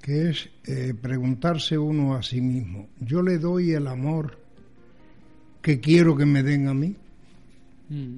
que 0.00 0.30
es 0.30 0.50
eh, 0.66 0.94
preguntarse 1.00 1.78
uno 1.78 2.14
a 2.14 2.22
sí 2.22 2.40
mismo, 2.40 2.88
¿yo 3.00 3.22
le 3.22 3.38
doy 3.38 3.72
el 3.72 3.86
amor 3.86 4.38
que 5.62 5.80
quiero 5.80 6.16
que 6.16 6.26
me 6.26 6.42
den 6.42 6.68
a 6.68 6.74
mí? 6.74 6.94
Mm. 7.88 8.16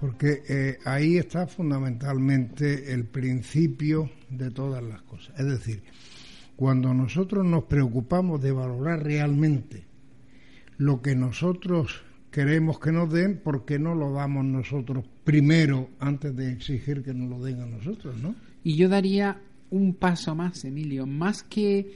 Porque 0.00 0.42
eh, 0.48 0.78
ahí 0.84 1.18
está 1.18 1.46
fundamentalmente 1.46 2.92
el 2.92 3.04
principio 3.04 4.10
de 4.30 4.50
todas 4.50 4.82
las 4.82 5.02
cosas. 5.02 5.38
Es 5.38 5.46
decir, 5.46 5.82
cuando 6.58 6.92
nosotros 6.92 7.46
nos 7.46 7.66
preocupamos 7.66 8.42
de 8.42 8.50
valorar 8.50 9.04
realmente 9.04 9.84
lo 10.76 11.00
que 11.00 11.14
nosotros 11.14 12.02
queremos 12.32 12.80
que 12.80 12.90
nos 12.90 13.12
den, 13.12 13.38
¿por 13.38 13.64
qué 13.64 13.78
no 13.78 13.94
lo 13.94 14.12
damos 14.12 14.44
nosotros 14.44 15.04
primero 15.22 15.88
antes 16.00 16.34
de 16.34 16.50
exigir 16.50 17.04
que 17.04 17.14
nos 17.14 17.30
lo 17.30 17.44
den 17.44 17.60
a 17.60 17.66
nosotros, 17.66 18.20
no? 18.20 18.34
Y 18.64 18.74
yo 18.74 18.88
daría 18.88 19.40
un 19.70 19.94
paso 19.94 20.34
más, 20.34 20.64
Emilio, 20.64 21.06
más 21.06 21.44
que 21.44 21.92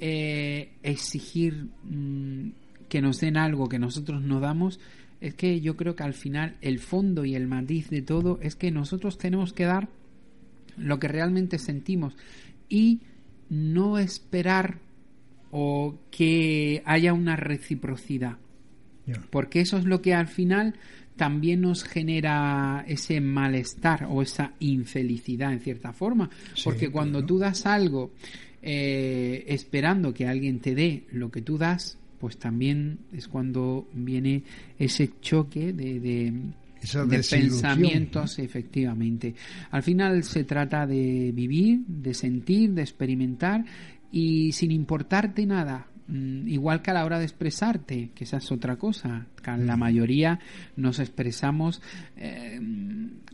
eh, 0.00 0.72
exigir 0.82 1.68
mm, 1.84 2.48
que 2.88 3.00
nos 3.00 3.20
den 3.20 3.36
algo 3.36 3.68
que 3.68 3.78
nosotros 3.78 4.22
no 4.22 4.40
damos, 4.40 4.80
es 5.20 5.34
que 5.34 5.60
yo 5.60 5.76
creo 5.76 5.94
que 5.94 6.02
al 6.02 6.14
final 6.14 6.56
el 6.62 6.80
fondo 6.80 7.24
y 7.24 7.36
el 7.36 7.46
matiz 7.46 7.90
de 7.90 8.02
todo 8.02 8.40
es 8.42 8.56
que 8.56 8.72
nosotros 8.72 9.18
tenemos 9.18 9.52
que 9.52 9.66
dar 9.66 9.88
lo 10.76 10.98
que 10.98 11.06
realmente 11.06 11.60
sentimos 11.60 12.16
y 12.68 13.02
no 13.54 13.98
esperar 13.98 14.78
o 15.50 15.98
que 16.10 16.82
haya 16.84 17.12
una 17.12 17.36
reciprocidad. 17.36 18.38
Porque 19.30 19.60
eso 19.60 19.76
es 19.76 19.84
lo 19.84 20.00
que 20.00 20.14
al 20.14 20.28
final 20.28 20.74
también 21.16 21.60
nos 21.60 21.84
genera 21.84 22.84
ese 22.88 23.20
malestar 23.20 24.08
o 24.10 24.22
esa 24.22 24.54
infelicidad 24.58 25.52
en 25.52 25.60
cierta 25.60 25.92
forma. 25.92 26.30
Porque 26.64 26.90
cuando 26.90 27.24
tú 27.24 27.38
das 27.38 27.66
algo 27.66 28.12
eh, 28.62 29.44
esperando 29.48 30.14
que 30.14 30.26
alguien 30.26 30.58
te 30.60 30.74
dé 30.74 31.04
lo 31.12 31.30
que 31.30 31.42
tú 31.42 31.58
das, 31.58 31.98
pues 32.18 32.38
también 32.38 32.98
es 33.12 33.28
cuando 33.28 33.86
viene 33.92 34.42
ese 34.78 35.10
choque 35.20 35.72
de, 35.72 36.00
de, 36.00 36.32
pensamientos, 37.30 38.38
efectivamente. 38.38 39.34
Al 39.70 39.82
final 39.82 40.22
se 40.24 40.44
trata 40.44 40.86
de 40.86 41.32
vivir, 41.34 41.80
de 41.86 42.14
sentir, 42.14 42.72
de 42.72 42.82
experimentar 42.82 43.64
y 44.10 44.52
sin 44.52 44.70
importarte 44.70 45.46
nada, 45.46 45.88
igual 46.08 46.82
que 46.82 46.90
a 46.90 46.94
la 46.94 47.04
hora 47.04 47.18
de 47.18 47.24
expresarte, 47.24 48.10
que 48.14 48.24
esa 48.24 48.36
es 48.36 48.52
otra 48.52 48.76
cosa. 48.76 49.26
La 49.46 49.76
mayoría 49.76 50.38
nos 50.76 50.98
expresamos 50.98 51.80
eh, 52.16 52.60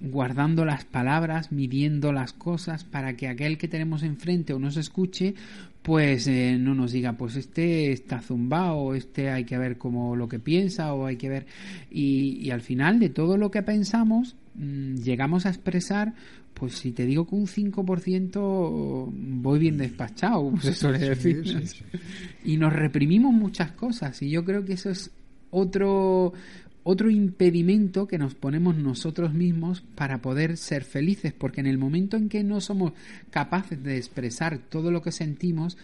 guardando 0.00 0.64
las 0.64 0.84
palabras, 0.84 1.52
midiendo 1.52 2.12
las 2.12 2.32
cosas 2.32 2.84
para 2.84 3.16
que 3.16 3.28
aquel 3.28 3.58
que 3.58 3.68
tenemos 3.68 4.02
enfrente 4.02 4.52
o 4.52 4.58
nos 4.58 4.76
escuche, 4.76 5.34
pues 5.82 6.26
eh, 6.26 6.58
no 6.60 6.74
nos 6.74 6.92
diga, 6.92 7.14
pues 7.14 7.36
este 7.36 7.92
está 7.92 8.20
zumbado, 8.20 8.94
este 8.94 9.30
hay 9.30 9.44
que 9.44 9.58
ver 9.58 9.78
cómo 9.78 10.14
lo 10.14 10.28
que 10.28 10.38
piensa 10.38 10.92
o 10.94 11.06
hay 11.06 11.16
que 11.16 11.28
ver. 11.28 11.46
Y, 11.90 12.38
y 12.40 12.50
al 12.50 12.60
final 12.60 12.98
de 12.98 13.08
todo 13.08 13.36
lo 13.36 13.50
que 13.50 13.62
pensamos, 13.62 14.36
mm, 14.54 14.96
llegamos 14.96 15.46
a 15.46 15.48
expresar 15.48 16.14
pues 16.60 16.74
si 16.74 16.92
te 16.92 17.06
digo 17.06 17.26
que 17.26 17.34
un 17.34 17.46
5% 17.46 19.10
voy 19.40 19.58
bien 19.58 19.78
despachado, 19.78 20.52
se 20.60 20.74
suele 20.74 20.98
decir. 20.98 21.42
Y 22.44 22.58
nos 22.58 22.74
reprimimos 22.74 23.32
muchas 23.32 23.72
cosas 23.72 24.20
y 24.20 24.28
yo 24.28 24.44
creo 24.44 24.62
que 24.66 24.74
eso 24.74 24.90
es 24.90 25.10
otro 25.50 26.34
otro 26.82 27.08
impedimento 27.08 28.06
que 28.06 28.18
nos 28.18 28.34
ponemos 28.34 28.76
nosotros 28.76 29.32
mismos 29.32 29.80
para 29.94 30.20
poder 30.20 30.58
ser 30.58 30.84
felices, 30.84 31.32
porque 31.32 31.60
en 31.60 31.66
el 31.66 31.78
momento 31.78 32.18
en 32.18 32.28
que 32.28 32.44
no 32.44 32.60
somos 32.60 32.92
capaces 33.30 33.82
de 33.82 33.96
expresar 33.96 34.58
todo 34.58 34.90
lo 34.90 35.00
que 35.00 35.12
sentimos, 35.12 35.78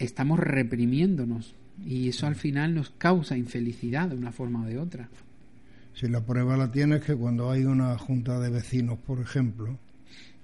estamos 0.00 0.40
reprimiéndonos 0.40 1.54
y 1.86 2.08
eso 2.08 2.26
al 2.26 2.34
final 2.34 2.74
nos 2.74 2.90
causa 2.90 3.36
infelicidad 3.36 4.08
de 4.08 4.16
una 4.16 4.32
forma 4.32 4.62
o 4.62 4.66
de 4.66 4.78
otra. 4.78 5.08
Si 5.94 6.08
la 6.08 6.24
prueba 6.24 6.56
la 6.56 6.72
tienes 6.72 7.04
que 7.04 7.14
cuando 7.14 7.50
hay 7.50 7.64
una 7.64 7.96
junta 7.96 8.40
de 8.40 8.50
vecinos, 8.50 8.98
por 8.98 9.20
ejemplo, 9.20 9.78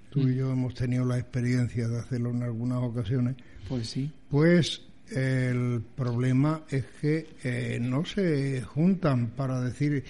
tú 0.09 0.27
y 0.27 0.35
yo 0.35 0.51
hemos 0.51 0.73
tenido 0.73 1.05
la 1.05 1.17
experiencia 1.17 1.87
de 1.87 1.99
hacerlo 1.99 2.31
en 2.31 2.43
algunas 2.43 2.79
ocasiones. 2.83 3.35
Pues 3.67 3.89
sí. 3.89 4.11
Pues 4.29 4.81
el 5.09 5.81
problema 5.95 6.63
es 6.69 6.85
que 7.01 7.27
eh, 7.43 7.77
no 7.81 8.03
se 8.05 8.61
juntan 8.61 9.27
para 9.27 9.61
decir, 9.61 10.03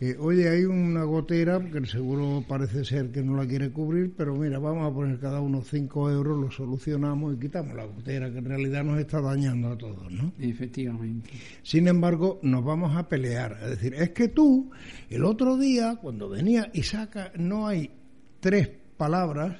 eh, 0.00 0.16
oye, 0.18 0.48
hay 0.48 0.64
una 0.64 1.04
gotera 1.04 1.58
que 1.70 1.78
el 1.78 1.86
seguro 1.86 2.44
parece 2.46 2.84
ser 2.84 3.10
que 3.10 3.22
no 3.22 3.36
la 3.36 3.46
quiere 3.46 3.70
cubrir, 3.70 4.12
pero 4.16 4.34
mira, 4.36 4.58
vamos 4.58 4.90
a 4.90 4.94
poner 4.94 5.18
cada 5.18 5.40
uno 5.40 5.62
5 5.62 6.10
euros, 6.10 6.38
lo 6.38 6.50
solucionamos 6.50 7.34
y 7.34 7.38
quitamos 7.38 7.74
la 7.74 7.84
gotera, 7.84 8.30
que 8.30 8.38
en 8.38 8.44
realidad 8.44 8.84
nos 8.84 8.98
está 8.98 9.20
dañando 9.20 9.68
a 9.72 9.78
todos, 9.78 10.10
¿no? 10.12 10.32
Efectivamente. 10.38 11.30
Sin 11.62 11.88
embargo, 11.88 12.38
nos 12.42 12.64
vamos 12.64 12.96
a 12.96 13.08
pelear. 13.08 13.58
Es 13.62 13.70
decir, 13.70 13.94
es 13.94 14.10
que 14.10 14.28
tú, 14.28 14.70
el 15.10 15.24
otro 15.24 15.56
día, 15.56 15.96
cuando 16.00 16.28
venía 16.28 16.70
y 16.72 16.82
saca, 16.82 17.32
no 17.36 17.66
hay 17.66 17.90
tres 18.40 18.68
palabras 18.96 19.56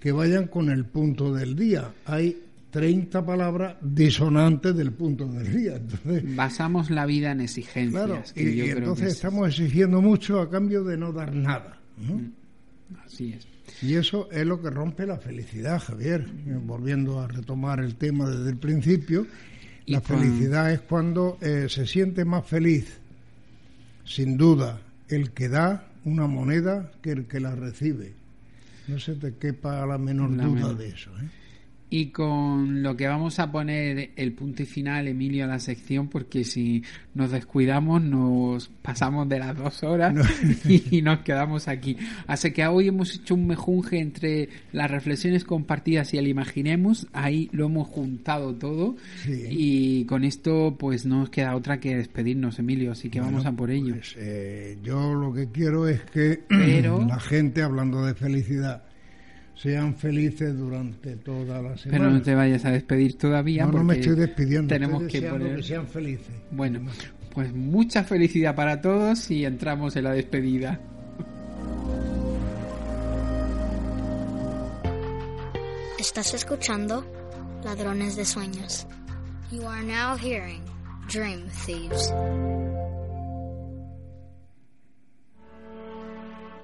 que 0.00 0.12
vayan 0.12 0.48
con 0.48 0.70
el 0.70 0.84
punto 0.84 1.32
del 1.32 1.54
día. 1.54 1.92
Hay 2.06 2.42
30 2.72 3.24
palabras 3.24 3.76
disonantes 3.82 4.74
del 4.74 4.92
punto 4.92 5.26
del 5.26 5.52
día. 5.52 5.76
Entonces, 5.76 6.34
Basamos 6.34 6.90
la 6.90 7.06
vida 7.06 7.32
en 7.32 7.42
exigencias. 7.42 7.92
Claro, 7.92 8.22
y, 8.34 8.60
entonces 8.62 9.12
estamos 9.12 9.48
exigiendo 9.48 10.00
mucho 10.00 10.40
a 10.40 10.50
cambio 10.50 10.82
de 10.82 10.96
no 10.96 11.12
dar 11.12 11.34
nada. 11.34 11.78
Mm, 11.98 12.96
así 13.04 13.34
es. 13.34 13.46
Y 13.82 13.94
eso 13.94 14.28
es 14.32 14.46
lo 14.46 14.60
que 14.60 14.70
rompe 14.70 15.06
la 15.06 15.18
felicidad, 15.18 15.80
Javier. 15.80 16.26
Eh, 16.46 16.58
volviendo 16.62 17.20
a 17.20 17.28
retomar 17.28 17.80
el 17.80 17.96
tema 17.96 18.28
desde 18.28 18.50
el 18.50 18.56
principio, 18.56 19.26
la 19.86 20.00
felicidad 20.00 20.72
es 20.72 20.80
cuando 20.80 21.38
eh, 21.40 21.66
se 21.68 21.86
siente 21.86 22.24
más 22.24 22.46
feliz, 22.46 23.00
sin 24.04 24.36
duda, 24.36 24.80
el 25.08 25.32
que 25.32 25.48
da 25.48 25.88
una 26.04 26.26
moneda 26.26 26.90
que 27.02 27.12
el 27.12 27.26
que 27.26 27.40
la 27.40 27.54
recibe. 27.54 28.14
No 28.92 28.98
se 28.98 29.14
te 29.14 29.34
quepa 29.36 29.86
la 29.86 29.96
menor 29.96 30.36
duda 30.36 30.74
de 30.74 30.88
eso. 30.88 31.10
¿eh? 31.18 31.28
Y 31.92 32.06
con 32.06 32.82
lo 32.82 32.96
que 32.96 33.06
vamos 33.06 33.38
a 33.38 33.52
poner 33.52 34.12
el 34.16 34.32
punto 34.32 34.62
y 34.62 34.64
final, 34.64 35.08
Emilio, 35.08 35.44
a 35.44 35.46
la 35.46 35.58
sección, 35.58 36.08
porque 36.08 36.42
si 36.42 36.82
nos 37.12 37.32
descuidamos 37.32 38.02
nos 38.02 38.68
pasamos 38.80 39.28
de 39.28 39.38
las 39.38 39.54
dos 39.54 39.82
horas 39.82 40.14
y 40.64 41.02
nos 41.02 41.18
quedamos 41.18 41.68
aquí. 41.68 41.98
Así 42.26 42.50
que 42.52 42.66
hoy 42.66 42.88
hemos 42.88 43.14
hecho 43.14 43.34
un 43.34 43.46
mejunje 43.46 43.98
entre 43.98 44.48
las 44.72 44.90
reflexiones 44.90 45.44
compartidas 45.44 46.14
y 46.14 46.16
el 46.16 46.28
imaginemos. 46.28 47.08
Ahí 47.12 47.50
lo 47.52 47.66
hemos 47.66 47.88
juntado 47.88 48.54
todo. 48.54 48.96
Y 49.28 50.06
con 50.06 50.24
esto, 50.24 50.74
pues 50.78 51.04
no 51.04 51.18
nos 51.18 51.28
queda 51.28 51.54
otra 51.54 51.78
que 51.78 51.94
despedirnos, 51.94 52.58
Emilio. 52.58 52.92
Así 52.92 53.10
que 53.10 53.20
vamos 53.20 53.44
a 53.44 53.52
por 53.52 53.70
ello. 53.70 53.96
Pues, 53.96 54.14
eh, 54.16 54.78
yo 54.82 55.12
lo 55.12 55.34
que 55.34 55.48
quiero 55.48 55.86
es 55.86 56.00
que 56.04 56.40
la 56.48 57.20
gente, 57.20 57.60
hablando 57.60 58.02
de 58.06 58.14
felicidad, 58.14 58.82
sean 59.54 59.94
felices 59.96 60.56
durante 60.56 61.16
toda 61.16 61.62
la 61.62 61.76
semana. 61.76 61.98
Pero 61.98 62.10
no 62.10 62.22
te 62.22 62.34
vayas 62.34 62.64
a 62.64 62.70
despedir 62.70 63.16
todavía. 63.18 63.66
No, 63.66 63.72
no 63.72 63.84
me 63.84 63.98
estoy 63.98 64.16
despidiendo. 64.16 64.68
Tenemos 64.68 65.04
que, 65.04 65.20
que 65.20 65.62
sean 65.62 65.86
felices. 65.86 66.34
Bueno, 66.50 66.80
pues 67.34 67.52
mucha 67.52 68.04
felicidad 68.04 68.54
para 68.54 68.80
todos 68.80 69.30
y 69.30 69.44
entramos 69.44 69.96
en 69.96 70.04
la 70.04 70.12
despedida. 70.12 70.80
Estás 75.98 76.34
escuchando 76.34 77.06
Ladrones 77.64 78.16
de 78.16 78.24
Sueños. 78.24 78.86
You 79.52 79.66
are 79.66 79.84
now 79.84 80.16
hearing 80.16 80.62
Dream 81.08 81.48
Thieves. 81.64 82.12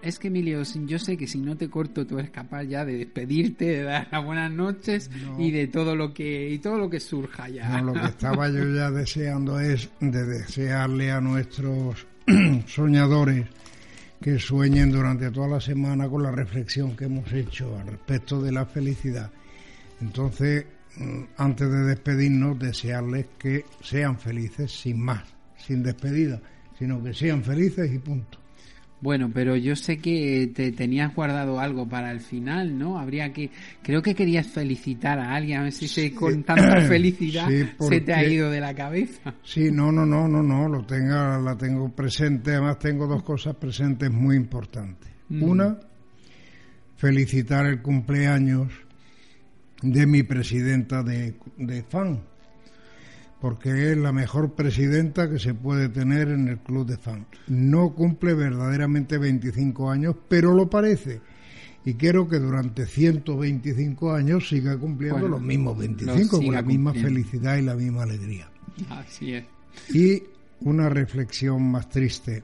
Es 0.03 0.19
que 0.19 0.29
Emilio, 0.29 0.63
yo 0.63 0.99
sé 0.99 1.17
que 1.17 1.27
si 1.27 1.39
no 1.41 1.57
te 1.57 1.69
corto 1.69 2.07
tú 2.07 2.19
eres 2.19 2.31
capaz 2.31 2.65
ya 2.65 2.85
de 2.85 2.99
despedirte, 2.99 3.65
de 3.65 3.83
dar 3.83 4.09
las 4.11 4.25
buenas 4.25 4.51
noches 4.51 5.11
y 5.39 5.51
de 5.51 5.67
todo 5.67 5.97
lo 5.97 6.15
que 6.15 6.51
y 6.51 6.59
todo 6.59 6.79
lo 6.79 6.89
que 6.89 7.01
surja 7.01 7.49
ya. 7.49 7.81
No, 7.81 7.93
lo 7.93 8.01
que 8.01 8.07
estaba 8.09 8.49
yo 8.49 8.65
ya 8.75 8.91
deseando 8.91 9.59
es 9.61 9.89
de 10.01 10.25
desearle 10.25 11.11
a 11.11 11.21
nuestros 11.21 12.07
soñadores 12.67 13.47
que 14.21 14.39
sueñen 14.39 14.91
durante 14.91 15.31
toda 15.31 15.49
la 15.49 15.61
semana 15.61 16.09
con 16.09 16.23
la 16.23 16.31
reflexión 16.31 16.97
que 16.97 17.05
hemos 17.05 17.33
hecho 17.33 17.77
al 17.79 17.87
respecto 17.87 18.41
de 18.43 18.53
la 18.53 18.67
felicidad. 18.67 19.31
Entonces, 20.01 20.67
mm, 20.97 21.23
antes 21.37 21.71
de 21.71 21.85
despedirnos, 21.85 22.59
desearles 22.59 23.27
que 23.39 23.65
sean 23.83 24.19
felices 24.19 24.73
sin 24.73 25.01
más, 25.01 25.25
sin 25.57 25.83
despedida, 25.83 26.41
sino 26.79 27.03
que 27.03 27.15
sean 27.15 27.43
felices 27.43 27.93
y 27.93 27.99
punto. 27.99 28.39
Bueno, 29.01 29.31
pero 29.33 29.55
yo 29.55 29.77
sé 29.77 29.99
que 29.99 30.51
te 30.53 30.73
tenías 30.73 31.15
guardado 31.15 31.61
algo 31.61 31.89
para 31.89 32.11
el 32.11 32.21
final, 32.21 32.77
¿no? 32.77 32.99
Habría 32.99 33.33
que, 33.33 33.51
creo 33.83 34.03
que 34.03 34.15
querías 34.15 34.49
felicitar 34.49 35.21
a 35.21 35.35
alguien, 35.35 35.61
a 35.61 35.63
ver 35.65 35.73
si 35.73 36.11
con 36.11 36.43
tanta 36.43 36.81
felicidad 36.89 37.49
se 37.79 38.01
te 38.01 38.13
ha 38.13 38.25
ido 38.25 38.51
de 38.51 38.61
la 38.61 38.75
cabeza. 38.75 39.35
Sí, 39.45 39.71
no, 39.71 39.93
no, 39.93 40.05
no, 40.05 40.27
no, 40.27 40.43
no, 40.43 40.69
lo 40.69 40.85
tenga, 40.85 41.39
la 41.39 41.57
tengo 41.57 41.89
presente. 41.91 42.53
Además 42.53 42.79
tengo 42.81 43.07
dos 43.07 43.23
cosas 43.23 43.55
presentes 43.55 44.11
muy 44.11 44.35
importantes. 44.35 45.09
Mm. 45.29 45.43
Una, 45.45 45.79
felicitar 46.97 47.67
el 47.67 47.81
cumpleaños 47.81 48.73
de 49.81 50.07
mi 50.07 50.25
presidenta 50.25 51.05
de, 51.05 51.35
de 51.57 51.83
fan, 51.85 52.21
porque 53.41 53.93
es 53.93 53.97
la 53.97 54.13
mejor 54.13 54.55
presidenta 54.55 55.31
que 55.31 55.39
se 55.39 55.55
puede 55.55 55.89
tener 55.89 56.29
en 56.29 56.49
el 56.49 56.59
club 56.59 56.87
de 56.87 56.97
fan. 56.97 57.27
No 57.47 57.95
cumple 57.95 58.35
verdaderamente 58.35 59.19
25 59.19 59.91
años, 59.91 60.17
pero 60.29 60.53
lo 60.53 60.69
parece. 60.69 61.21
Y 61.85 61.95
quiero 61.95 62.29
que 62.29 62.39
durante 62.39 62.87
125 62.87 64.13
años 64.13 64.49
siga 64.49 64.77
cumpliendo 64.77 65.29
los 65.29 65.41
mismos 65.41 65.79
25, 65.79 66.37
con 66.39 66.53
la 66.53 66.63
misma 66.63 66.93
felicidad 66.93 67.57
y 67.57 67.63
la 67.63 67.75
misma 67.75 68.03
alegría. 68.03 68.51
Así 68.91 69.35
es. 69.35 69.45
Y 69.95 70.23
una 70.61 70.89
reflexión 70.89 71.71
más 71.71 71.89
triste, 71.89 72.43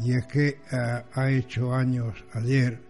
y 0.00 0.12
es 0.12 0.26
que 0.26 0.48
eh, 0.48 1.02
ha 1.14 1.30
hecho 1.30 1.74
años 1.74 2.24
ayer 2.34 2.80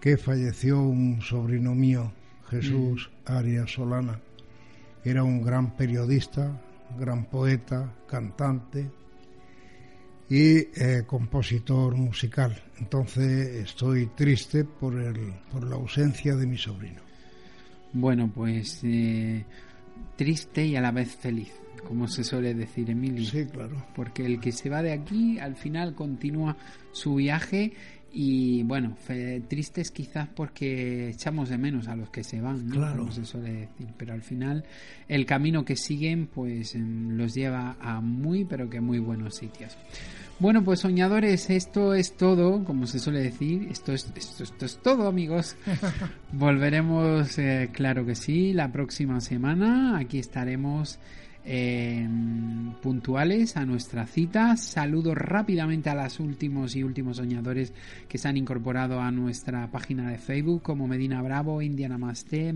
que 0.00 0.16
falleció 0.16 0.80
un 0.80 1.20
sobrino 1.20 1.74
mío, 1.74 2.10
Jesús 2.48 3.10
mm. 3.28 3.32
Arias 3.32 3.72
Solana. 3.72 4.18
Era 5.04 5.22
un 5.22 5.42
gran 5.42 5.76
periodista, 5.76 6.60
gran 6.98 7.24
poeta, 7.26 7.92
cantante 8.06 8.90
y 10.28 10.58
eh, 10.58 11.02
compositor 11.06 11.96
musical. 11.96 12.56
Entonces 12.78 13.64
estoy 13.64 14.06
triste 14.08 14.64
por, 14.64 14.98
el, 15.00 15.34
por 15.50 15.64
la 15.64 15.76
ausencia 15.76 16.36
de 16.36 16.46
mi 16.46 16.56
sobrino. 16.56 17.00
Bueno, 17.92 18.30
pues 18.32 18.80
eh, 18.84 19.44
triste 20.16 20.64
y 20.64 20.76
a 20.76 20.80
la 20.80 20.92
vez 20.92 21.16
feliz, 21.16 21.52
como 21.86 22.06
se 22.06 22.22
suele 22.22 22.54
decir, 22.54 22.88
Emilio. 22.90 23.28
Sí, 23.28 23.46
claro. 23.46 23.84
Porque 23.96 24.24
el 24.24 24.38
que 24.38 24.52
se 24.52 24.70
va 24.70 24.82
de 24.82 24.92
aquí 24.92 25.40
al 25.40 25.56
final 25.56 25.94
continúa 25.94 26.56
su 26.92 27.16
viaje 27.16 27.72
y 28.12 28.62
bueno, 28.64 28.96
tristes 29.48 29.90
quizás 29.90 30.28
porque 30.28 31.10
echamos 31.10 31.48
de 31.48 31.58
menos 31.58 31.88
a 31.88 31.96
los 31.96 32.10
que 32.10 32.24
se 32.24 32.40
van, 32.40 32.68
Claro. 32.68 33.00
Como 33.00 33.12
se 33.12 33.24
suele 33.24 33.52
decir. 33.52 33.88
Pero 33.96 34.12
al 34.12 34.22
final 34.22 34.64
el 35.08 35.26
camino 35.26 35.64
que 35.64 35.76
siguen 35.76 36.26
pues 36.26 36.74
em, 36.74 37.16
los 37.16 37.34
lleva 37.34 37.76
a 37.80 38.00
muy 38.00 38.44
pero 38.44 38.68
que 38.68 38.80
muy 38.80 38.98
buenos 38.98 39.36
sitios. 39.36 39.76
Bueno, 40.40 40.64
pues 40.64 40.80
soñadores, 40.80 41.50
esto 41.50 41.92
es 41.92 42.16
todo, 42.16 42.64
como 42.64 42.86
se 42.86 42.98
suele 42.98 43.20
decir, 43.20 43.68
esto 43.70 43.92
es, 43.92 44.10
esto, 44.16 44.44
esto 44.44 44.64
es 44.64 44.78
todo 44.78 45.06
amigos. 45.06 45.54
Volveremos, 46.32 47.38
eh, 47.38 47.68
claro 47.72 48.06
que 48.06 48.14
sí, 48.14 48.54
la 48.54 48.72
próxima 48.72 49.20
semana. 49.20 49.98
Aquí 49.98 50.18
estaremos 50.18 50.98
eh, 51.44 52.06
puntuales 52.82 53.56
a 53.56 53.64
nuestra 53.64 54.06
cita. 54.06 54.56
Saludo 54.56 55.14
rápidamente 55.14 55.90
a 55.90 55.94
los 55.94 56.20
últimos 56.20 56.76
y 56.76 56.82
últimos 56.82 57.16
soñadores 57.16 57.72
que 58.08 58.18
se 58.18 58.28
han 58.28 58.36
incorporado 58.36 59.00
a 59.00 59.10
nuestra 59.10 59.70
página 59.70 60.10
de 60.10 60.18
Facebook, 60.18 60.62
como 60.62 60.86
Medina 60.86 61.22
Bravo, 61.22 61.62
Indiana 61.62 61.98
Masté, 61.98 62.54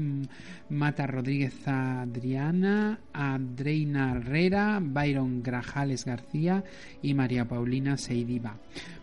Mata 0.68 1.06
Rodríguez 1.06 1.66
Adriana, 1.66 3.00
Andreina 3.12 4.12
Herrera, 4.12 4.80
Byron 4.82 5.42
Grajales 5.42 6.04
García 6.04 6.64
y 7.02 7.14
María 7.14 7.46
Paulina 7.46 7.96
Seidiva. 7.96 8.56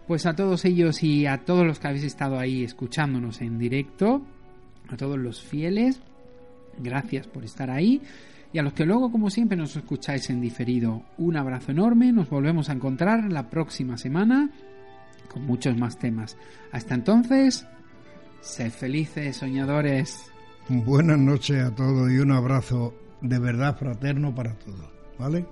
Pues 0.08 0.26
a 0.26 0.36
todos 0.36 0.66
ellos 0.66 1.04
y 1.04 1.26
a 1.26 1.40
todos 1.40 1.66
los 1.66 1.80
que 1.80 1.88
habéis 1.88 2.04
estado 2.04 2.38
ahí 2.38 2.64
escuchándonos 2.64 3.42
en 3.42 3.58
directo, 3.58 4.22
a 4.90 4.98
todos 4.98 5.18
los 5.18 5.42
fieles, 5.42 6.02
gracias 6.78 7.28
por 7.28 7.46
estar 7.46 7.70
ahí. 7.70 8.02
Y 8.54 8.60
a 8.60 8.64
los 8.64 8.74
que 8.74 8.86
luego, 8.86 9.12
como 9.12 9.30
siempre, 9.30 9.58
nos 9.58 9.76
escucháis 9.76 10.30
en 10.30 10.42
diferido, 10.42 11.04
un 11.18 11.38
abrazo 11.38 11.72
enorme. 11.72 12.12
Nos 12.12 12.30
volvemos 12.30 12.70
a 12.70 12.74
encontrar 12.74 13.32
la 13.32 13.50
próxima 13.50 13.98
semana 13.98 14.50
con 15.30 15.46
muchos 15.46 15.78
más 15.78 15.98
temas. 15.98 16.38
Hasta 16.72 16.96
entonces, 16.96 17.66
sed 18.42 18.72
felices, 18.72 19.38
soñadores. 19.38 20.32
Buenas 20.68 21.20
noches 21.20 21.64
a 21.64 21.74
todos 21.74 22.12
y 22.12 22.18
un 22.18 22.32
abrazo 22.32 22.94
de 23.22 23.40
verdad 23.40 23.78
fraterno 23.78 24.36
para 24.36 24.54
todos. 24.56 24.90
¿Vale? 25.18 25.46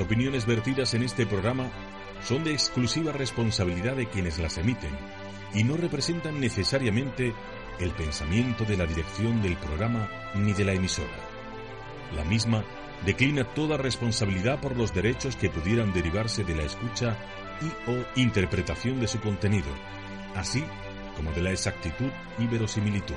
Las 0.00 0.06
opiniones 0.06 0.46
vertidas 0.46 0.94
en 0.94 1.02
este 1.02 1.26
programa 1.26 1.70
son 2.22 2.42
de 2.42 2.54
exclusiva 2.54 3.12
responsabilidad 3.12 3.96
de 3.96 4.08
quienes 4.08 4.38
las 4.38 4.56
emiten 4.56 4.96
y 5.52 5.62
no 5.62 5.76
representan 5.76 6.40
necesariamente 6.40 7.34
el 7.78 7.90
pensamiento 7.90 8.64
de 8.64 8.78
la 8.78 8.86
dirección 8.86 9.42
del 9.42 9.58
programa 9.58 10.08
ni 10.36 10.54
de 10.54 10.64
la 10.64 10.72
emisora. 10.72 11.10
La 12.16 12.24
misma 12.24 12.64
declina 13.04 13.44
toda 13.44 13.76
responsabilidad 13.76 14.58
por 14.58 14.74
los 14.74 14.94
derechos 14.94 15.36
que 15.36 15.50
pudieran 15.50 15.92
derivarse 15.92 16.44
de 16.44 16.56
la 16.56 16.62
escucha 16.62 17.18
y 17.60 17.90
o 17.90 18.02
interpretación 18.16 19.00
de 19.00 19.06
su 19.06 19.20
contenido, 19.20 19.68
así 20.34 20.64
como 21.14 21.30
de 21.32 21.42
la 21.42 21.50
exactitud 21.50 22.10
y 22.38 22.46
verosimilitud. 22.46 23.16